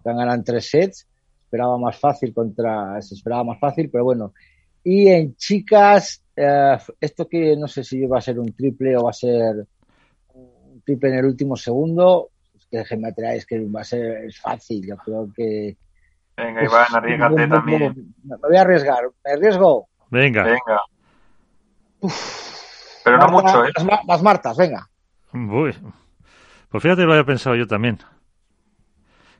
que 0.03 0.09
han 0.09 0.17
ganado 0.17 0.37
en 0.37 0.43
tres 0.43 0.69
sets. 0.69 1.07
Esperaba 1.45 1.77
más 1.77 1.97
fácil 1.97 2.33
contra, 2.33 3.01
se 3.01 3.15
esperaba 3.15 3.45
más 3.45 3.59
fácil, 3.59 3.89
pero 3.89 4.03
bueno. 4.03 4.33
Y 4.83 5.07
en 5.07 5.35
chicas, 5.37 6.21
eh, 6.35 6.77
esto 6.99 7.29
que 7.29 7.55
no 7.55 7.67
sé 7.69 7.85
si 7.85 8.05
va 8.05 8.17
a 8.17 8.21
ser 8.21 8.39
un 8.39 8.51
triple 8.53 8.97
o 8.97 9.03
va 9.03 9.11
a 9.11 9.13
ser 9.13 9.65
triple 10.83 11.09
en 11.09 11.15
el 11.15 11.25
último 11.25 11.55
segundo, 11.55 12.29
que 12.73 12.79
déjenme 12.79 13.09
atrás, 13.09 13.35
es 13.35 13.45
que 13.45 13.63
va 13.69 13.81
a 13.81 13.83
ser 13.83 14.25
es 14.25 14.39
fácil, 14.39 14.83
yo 14.87 14.97
creo 14.97 15.29
que... 15.35 15.77
Venga, 16.35 16.63
Iván, 16.63 16.87
arriesgate 16.91 17.47
también. 17.47 18.15
Me 18.23 18.35
voy 18.37 18.57
a 18.57 18.61
arriesgar, 18.61 19.03
¿me 19.23 19.31
arriesgo? 19.33 19.87
Venga. 20.09 20.43
Venga. 20.43 20.81
Pero 23.03 23.17
no 23.19 23.27
mucho, 23.27 23.65
¿eh? 23.65 23.71
Las, 24.07 24.23
Martas, 24.23 24.57
venga. 24.57 24.89
Uy. 25.33 25.75
Pues 26.69 26.81
fíjate, 26.81 27.03
lo 27.03 27.11
había 27.11 27.25
pensado 27.25 27.55
yo 27.55 27.67
también. 27.67 27.99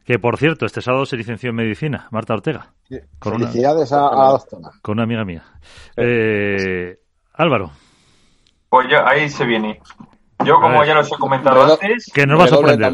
Que 0.06 0.20
por 0.20 0.38
cierto, 0.38 0.68
este 0.68 0.82
sábado 0.82 1.08
se 1.08 1.18
licenció 1.18 1.50
en 1.50 1.56
medicina, 1.56 2.08
Marta 2.12 2.36
Ortega. 2.36 2.74
Con 3.18 3.40
Felicidades 3.40 3.92
una, 3.92 4.02
a, 4.02 4.10
a 4.10 4.16
la 4.16 4.30
doctora. 4.32 4.70
Con 4.84 4.94
una 4.94 5.04
amiga 5.04 5.26
mía. 5.26 5.44
Eh, 5.98 7.00
Álvaro. 7.34 7.72
Pues 8.70 8.88
yo, 8.92 9.04
ahí 9.04 9.28
se 9.30 9.46
viene. 9.46 9.82
Yo, 10.46 10.60
como 10.60 10.84
ya 10.84 10.94
los 10.94 11.12
he 11.12 11.16
comentado 11.18 11.64
Redo, 11.64 11.74
antes, 11.82 12.12
que 12.14 12.26
nos 12.26 12.40
va 12.40 12.46
a 12.46 12.48
sorprender. 12.48 12.94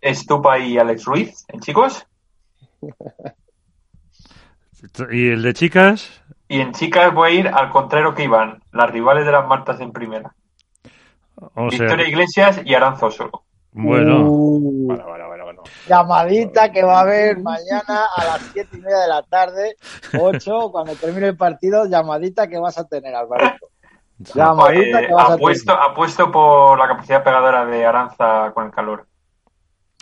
Estupa 0.00 0.58
y 0.58 0.78
Alex 0.78 1.04
Ruiz, 1.04 1.44
¿en 1.48 1.60
chicos? 1.60 2.06
¿Y 5.10 5.28
el 5.28 5.42
de 5.42 5.54
chicas? 5.54 6.22
Y 6.48 6.60
en 6.60 6.72
chicas 6.72 7.12
voy 7.14 7.30
a 7.30 7.34
ir 7.34 7.48
al 7.48 7.70
contrario 7.70 8.14
que 8.14 8.24
Iván, 8.24 8.62
las 8.72 8.90
rivales 8.90 9.24
de 9.24 9.32
las 9.32 9.46
Martas 9.46 9.80
en 9.80 9.92
primera. 9.92 10.34
O 11.54 11.70
sea, 11.70 11.80
Victoria 11.80 12.08
Iglesias 12.08 12.60
y 12.64 12.74
Aranzo 12.74 13.10
solo. 13.10 13.44
Bueno. 13.72 14.28
Uh, 14.30 14.86
Bueno, 14.86 15.04
bueno, 15.06 15.26
bueno, 15.26 15.44
bueno. 15.44 15.62
llamadita 15.88 16.70
que 16.70 16.84
va 16.84 16.98
a 16.98 17.02
haber 17.02 17.38
mañana 17.40 18.06
a 18.16 18.24
las 18.24 18.42
siete 18.52 18.76
y 18.76 18.80
media 18.80 18.98
de 18.98 19.08
la 19.08 19.22
tarde, 19.22 19.76
8, 20.18 20.70
cuando 20.70 20.94
termine 20.94 21.28
el 21.28 21.36
partido, 21.36 21.86
llamadita 21.86 22.46
que 22.46 22.58
vas 22.58 22.78
a 22.78 22.86
tener, 22.86 23.14
Alvarito. 23.14 23.70
Eh, 24.18 25.06
que 25.06 25.12
vas 25.14 25.30
a 25.30 25.36
apuesto, 25.36 25.72
tener. 25.72 25.82
apuesto 25.82 26.30
por 26.30 26.78
la 26.78 26.88
capacidad 26.88 27.24
pegadora 27.24 27.64
de 27.66 27.84
Aranza 27.86 28.52
con 28.54 28.66
el 28.66 28.72
calor. 28.72 29.06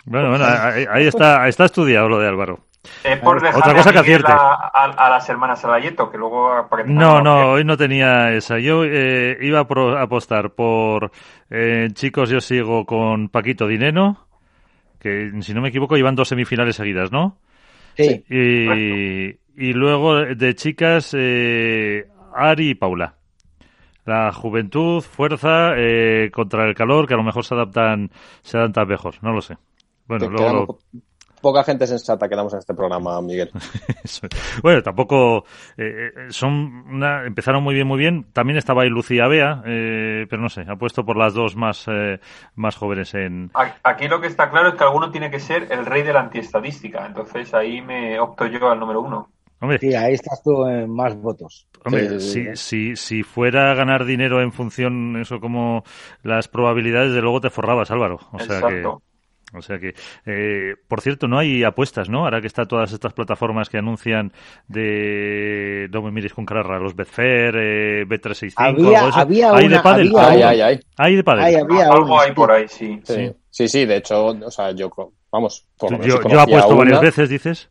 Bueno, 0.05 0.29
bueno, 0.29 0.45
ahí, 0.45 0.85
ahí 0.89 1.07
está, 1.07 1.43
ahí 1.43 1.49
está 1.49 1.65
estudiado 1.65 2.09
lo 2.09 2.19
de 2.19 2.27
Álvaro. 2.27 2.59
Es 3.03 3.19
por 3.19 3.35
Otra 3.37 3.73
dejar 3.73 3.75
cosa 3.75 3.91
que 3.91 3.99
acierte. 3.99 4.31
a, 4.31 4.53
a- 4.53 4.85
a 5.05 5.09
las 5.09 5.27
hermanas 5.29 5.59
Salayeto, 5.61 6.09
que 6.09 6.17
luego... 6.17 6.67
para 6.69 6.83
que 6.83 6.89
tengan 6.89 7.07
No, 7.07 7.21
no, 7.21 7.51
hoy 7.51 7.63
no 7.63 7.77
tenía 7.77 8.33
esa. 8.33 8.59
Yo 8.59 8.83
eh, 8.85 9.37
iba 9.41 9.59
a, 9.61 9.67
pro- 9.67 9.97
apostar 9.97 10.51
por 10.53 11.11
eh, 11.49 11.89
chicos, 11.93 12.29
yo 12.29 12.41
sigo 12.41 12.85
con 12.85 13.29
Paquito 13.29 13.67
Dineno, 13.67 14.27
que 14.99 15.31
si 15.41 15.53
no 15.53 15.61
me 15.61 15.69
equivoco 15.69 15.97
llevan 15.97 16.15
dos 16.15 16.29
semifinales 16.29 16.75
seguidas, 16.77 17.11
¿no? 17.11 17.39
Sí, 17.97 18.25
Y, 18.29 19.29
y 19.57 19.73
luego 19.73 20.17
de 20.17 20.55
chicas, 20.55 21.15
eh, 21.17 22.07
Ari 22.35 22.71
y 22.71 22.75
Paula. 22.75 23.15
La 24.05 24.31
juventud, 24.33 25.01
fuerza, 25.01 25.73
eh, 25.77 26.29
contra 26.33 26.65
el 26.67 26.75
calor, 26.75 27.07
que 27.07 27.13
a 27.13 27.17
lo 27.17 27.23
mejor 27.23 27.45
se 27.45 27.53
adaptan, 27.55 28.11
se 28.41 28.57
adaptan 28.57 28.87
mejor, 28.87 29.15
no 29.21 29.31
lo 29.33 29.41
sé. 29.41 29.57
Bueno, 30.07 30.25
Que 30.25 30.31
luego 30.31 30.43
quedamos- 30.49 30.67
lo- 30.93 31.01
Poca 31.41 31.61
gente 31.65 31.85
sensata 31.87 32.29
quedamos 32.29 32.53
en 32.53 32.59
este 32.59 32.73
programa, 32.73 33.21
Miguel. 33.21 33.51
Bueno, 34.63 34.81
tampoco 34.81 35.43
eh, 35.77 36.09
eh, 36.15 36.25
son 36.29 36.85
una, 36.89 37.25
empezaron 37.25 37.61
muy 37.63 37.75
bien, 37.75 37.85
muy 37.85 37.97
bien. 37.97 38.25
También 38.31 38.57
estaba 38.57 38.83
ahí 38.83 38.89
Lucía 38.89 39.27
Bea, 39.27 39.61
eh, 39.65 40.25
pero 40.29 40.41
no 40.41 40.47
sé, 40.47 40.61
ha 40.67 40.77
puesto 40.77 41.03
por 41.05 41.17
las 41.17 41.33
dos 41.33 41.57
más 41.57 41.85
eh, 41.89 42.19
más 42.55 42.77
jóvenes 42.77 43.13
en. 43.13 43.51
A- 43.55 43.75
Aquí 43.83 44.07
lo 44.07 44.21
que 44.21 44.27
está 44.27 44.49
claro 44.49 44.69
es 44.69 44.75
que 44.75 44.85
alguno 44.85 45.11
tiene 45.11 45.29
que 45.29 45.39
ser 45.41 45.67
el 45.69 45.85
rey 45.85 46.03
de 46.03 46.13
la 46.13 46.21
antiestadística. 46.21 47.05
Entonces 47.05 47.53
ahí 47.53 47.81
me 47.81 48.17
opto 48.21 48.45
yo 48.45 48.69
al 48.71 48.79
número 48.79 49.01
uno. 49.01 49.29
Hombre, 49.63 49.79
sí, 49.79 49.95
ahí 49.95 50.13
estás 50.13 50.43
tú 50.43 50.67
en 50.67 50.89
más 50.93 51.15
votos. 51.15 51.67
hombre, 51.85 52.19
Sí, 52.19 52.19
sí, 52.19 52.55
si, 52.55 52.55
si, 52.55 52.95
si 52.95 53.23
fuera 53.23 53.71
a 53.71 53.75
ganar 53.75 54.05
dinero 54.05 54.41
en 54.41 54.51
función 54.51 55.15
eso 55.19 55.39
como 55.39 55.83
las 56.21 56.47
probabilidades, 56.47 57.13
de 57.13 57.21
luego 57.21 57.41
te 57.41 57.49
forrabas, 57.49 57.89
Álvaro. 57.89 58.19
O 58.31 58.39
sea 58.39 58.61
que, 58.61 58.85
o 59.55 59.61
sea 59.61 59.79
que, 59.79 59.93
eh, 60.25 60.75
por 60.87 60.99
cierto, 61.01 61.27
no 61.27 61.37
hay 61.39 61.63
apuestas, 61.63 62.09
¿no? 62.09 62.25
Ahora 62.25 62.41
que 62.41 62.47
está 62.47 62.65
todas 62.65 62.91
estas 62.91 63.13
plataformas 63.13 63.69
que 63.69 63.77
anuncian 63.77 64.33
de, 64.67 65.87
no 65.91 66.01
me 66.01 66.11
mires 66.11 66.33
con 66.33 66.45
cara 66.45 66.79
los 66.79 66.95
Betfair, 66.95 67.55
eh, 67.57 68.05
Bet365, 68.07 68.53
Había- 68.57 68.99
algo 69.05 69.17
había 69.17 69.55
¿Hay 69.55 69.67
de 69.67 69.75
había 69.77 70.49
ay. 70.67 70.79
¿Hay 70.97 71.15
de 71.15 71.23
pádel? 71.23 71.55
Había 71.65 71.85
Algo 71.89 72.19
hay 72.19 72.29
sí. 72.29 72.35
por 72.35 72.51
ahí, 72.51 72.67
sí. 72.67 72.99
Sí, 73.03 73.13
Sí. 73.13 73.31
sí, 73.49 73.67
sí, 73.67 73.85
de 73.85 73.97
hecho, 73.97 74.25
o 74.25 74.51
sea, 74.51 74.71
yo, 74.71 74.89
vamos, 75.31 75.65
por 75.77 75.91
lo 75.91 75.99
menos 75.99 76.15
Yo, 76.21 76.29
yo 76.29 76.39
apuesto 76.41 76.75
varias 76.75 77.01
veces, 77.01 77.29
dices. 77.29 77.69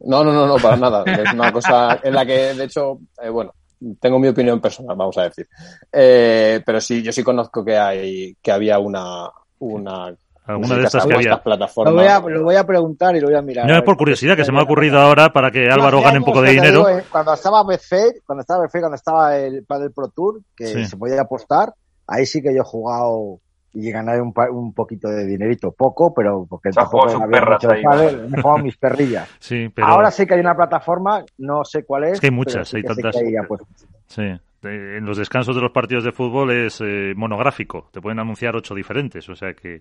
No, 0.00 0.22
no, 0.24 0.32
no, 0.32 0.46
no, 0.46 0.56
para 0.56 0.76
nada. 0.76 1.02
Es 1.06 1.32
una 1.32 1.52
cosa 1.52 1.98
en 2.02 2.14
la 2.14 2.24
que, 2.24 2.54
de 2.54 2.64
hecho, 2.64 2.98
eh, 3.22 3.28
bueno, 3.30 3.52
tengo 4.00 4.18
mi 4.18 4.28
opinión 4.28 4.60
personal, 4.60 4.96
vamos 4.96 5.18
a 5.18 5.24
decir. 5.24 5.48
Eh, 5.92 6.60
pero 6.64 6.80
sí, 6.80 7.02
yo 7.02 7.12
sí 7.12 7.22
conozco 7.22 7.64
que 7.64 7.76
hay, 7.76 8.36
que 8.40 8.52
había 8.52 8.78
una, 8.78 9.28
una, 9.58 10.14
Alguna 10.46 10.76
de 10.76 10.84
estas 10.84 11.04
que 11.04 11.08
estas 11.10 11.16
había. 11.18 11.30
Lo 11.32 11.42
plataformas. 11.42 11.94
voy, 11.94 12.06
a, 12.06 12.20
lo 12.20 12.42
voy 12.44 12.56
a 12.56 12.64
preguntar 12.66 13.14
y 13.16 13.20
lo 13.20 13.26
voy 13.26 13.36
a 13.36 13.42
mirar. 13.42 13.66
No 13.66 13.76
es 13.76 13.82
por 13.82 13.96
curiosidad, 13.96 14.34
que 14.36 14.44
se 14.44 14.52
me 14.52 14.60
ha 14.60 14.62
ocurrido 14.62 14.98
ahora 14.98 15.30
para 15.32 15.50
que 15.50 15.68
Álvaro 15.68 16.00
gane 16.00 16.18
un 16.18 16.24
poco 16.24 16.40
de 16.42 16.52
dinero. 16.52 16.86
digo, 16.86 16.88
eh, 16.88 17.04
cuando 17.10 17.34
estaba 17.34 17.62
Betfair, 17.64 18.22
cuando 18.24 18.40
estaba 18.40 18.62
Betfair, 18.62 18.82
cuando 18.82 18.96
estaba 18.96 19.36
el 19.36 19.64
Padel 19.64 19.92
Pro 19.92 20.08
Tour, 20.08 20.40
que 20.56 20.66
Sí. 20.68 20.84
se 20.86 20.96
podía 20.96 21.20
apostar, 21.20 21.74
ahí 22.06 22.24
sí 22.24 22.40
que 22.40 22.54
yo 22.54 22.62
he 22.62 22.64
jugado 22.64 23.40
y 23.80 23.90
gané 23.90 24.20
un, 24.20 24.32
pa- 24.32 24.50
un 24.50 24.72
poquito 24.72 25.08
de 25.08 25.24
dinerito, 25.24 25.70
poco, 25.72 26.12
pero 26.12 26.46
porque 26.48 26.70
tampoco 26.70 27.08
sus 27.10 27.22
había 27.22 27.40
perras 27.40 27.62
mucho 27.62 27.72
ahí. 27.74 27.84
me 28.28 28.38
he 28.38 28.42
jugado 28.42 28.62
mis 28.62 28.76
perrillas. 28.76 29.28
Sí, 29.38 29.68
pero 29.74 29.86
Ahora 29.86 30.10
sí 30.10 30.26
que 30.26 30.34
hay 30.34 30.40
una 30.40 30.56
plataforma, 30.56 31.24
no 31.38 31.64
sé 31.64 31.84
cuál 31.84 32.04
es. 32.04 32.12
Es 32.14 32.20
que 32.20 32.26
hay 32.26 32.30
pero 32.30 32.36
muchas, 32.36 32.68
sí 32.68 32.76
hay 32.78 32.82
que 32.82 32.88
sé 32.94 33.02
tantas. 33.02 33.20
que 33.22 33.26
hay 33.28 33.36
apuestas. 33.36 33.86
sí. 34.06 34.22
En 34.62 35.04
los 35.04 35.16
descansos 35.16 35.54
de 35.54 35.62
los 35.62 35.70
partidos 35.70 36.02
de 36.02 36.10
fútbol 36.10 36.50
es 36.50 36.80
eh, 36.80 37.12
monográfico. 37.14 37.88
Te 37.92 38.00
pueden 38.00 38.18
anunciar 38.18 38.56
ocho 38.56 38.74
diferentes. 38.74 39.28
O 39.28 39.36
sea 39.36 39.52
que, 39.54 39.80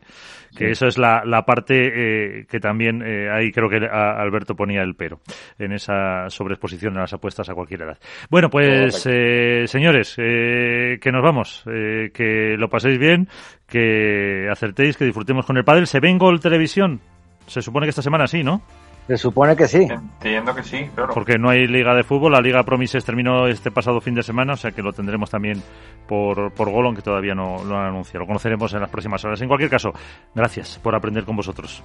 que 0.55 0.69
eso 0.69 0.85
es 0.85 0.97
la, 0.99 1.23
la 1.25 1.43
parte 1.45 2.41
eh, 2.41 2.45
que 2.47 2.59
también 2.59 3.01
eh, 3.01 3.27
ahí 3.31 3.51
creo 3.51 3.69
que 3.69 3.77
a- 3.85 4.21
Alberto 4.21 4.55
ponía 4.55 4.83
el 4.83 4.93
pero 4.95 5.19
en 5.57 5.71
esa 5.71 6.29
sobreexposición 6.29 6.93
de 6.93 6.99
las 6.99 7.13
apuestas 7.13 7.49
a 7.49 7.55
cualquier 7.55 7.81
edad. 7.81 7.97
Bueno, 8.29 8.49
pues 8.51 9.07
eh, 9.09 9.63
señores, 9.65 10.15
eh, 10.19 10.99
que 11.01 11.11
nos 11.11 11.23
vamos. 11.23 11.63
Eh, 11.71 12.11
que 12.13 12.55
lo 12.57 12.69
paséis 12.69 12.99
bien, 12.99 13.27
que 13.67 14.47
acertéis, 14.51 14.95
que 14.95 15.05
disfrutemos 15.05 15.45
con 15.45 15.57
el 15.57 15.63
pádel. 15.63 15.87
¿Se 15.87 15.99
ve 15.99 16.09
en 16.09 16.17
Gol 16.17 16.39
Televisión? 16.39 17.01
Se 17.47 17.61
supone 17.61 17.85
que 17.85 17.89
esta 17.91 18.01
semana 18.01 18.27
sí, 18.27 18.43
¿no? 18.43 18.61
Se 19.07 19.15
supone 19.17 19.55
que 19.55 19.67
sí. 19.69 19.87
Entiendo 19.89 20.53
que 20.53 20.63
sí, 20.63 20.89
claro. 20.93 21.13
Porque 21.13 21.37
no 21.37 21.49
hay 21.49 21.65
liga 21.65 21.95
de 21.95 22.03
fútbol, 22.03 22.33
la 22.33 22.41
liga 22.41 22.63
Promises 22.63 23.05
terminó 23.05 23.47
este 23.47 23.71
pasado 23.71 24.01
fin 24.01 24.13
de 24.13 24.21
semana, 24.21 24.53
o 24.53 24.57
sea 24.57 24.71
que 24.71 24.81
lo 24.81 24.91
tendremos 24.91 25.29
también 25.29 25.63
por, 26.07 26.51
por 26.51 26.69
Golon, 26.69 26.93
que 26.93 27.01
todavía 27.01 27.33
no 27.33 27.63
lo 27.63 27.77
han 27.77 27.87
anunciado. 27.87 28.19
Lo 28.19 28.27
conoceremos 28.27 28.73
en 28.73 28.81
las 28.81 28.89
próximas 28.89 29.23
horas. 29.23 29.41
En 29.41 29.47
cualquier 29.47 29.69
caso, 29.69 29.93
gracias 30.35 30.77
por 30.83 30.93
aprender 30.93 31.23
con 31.23 31.37
vosotros. 31.37 31.81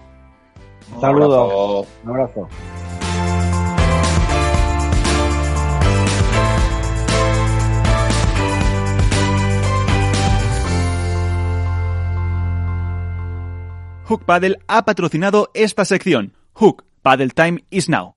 Un 0.92 1.00
saludo, 1.00 1.84
abrazo. 1.84 1.86
un 2.02 2.10
abrazo. 2.10 2.48
Hook 14.06 14.24
Paddle 14.24 14.58
ha 14.66 14.84
patrocinado 14.84 15.50
esta 15.54 15.84
sección. 15.84 16.32
Hook 16.54 16.84
Paddle 17.04 17.30
Time 17.30 17.58
is 17.70 17.88
now. 17.88 18.10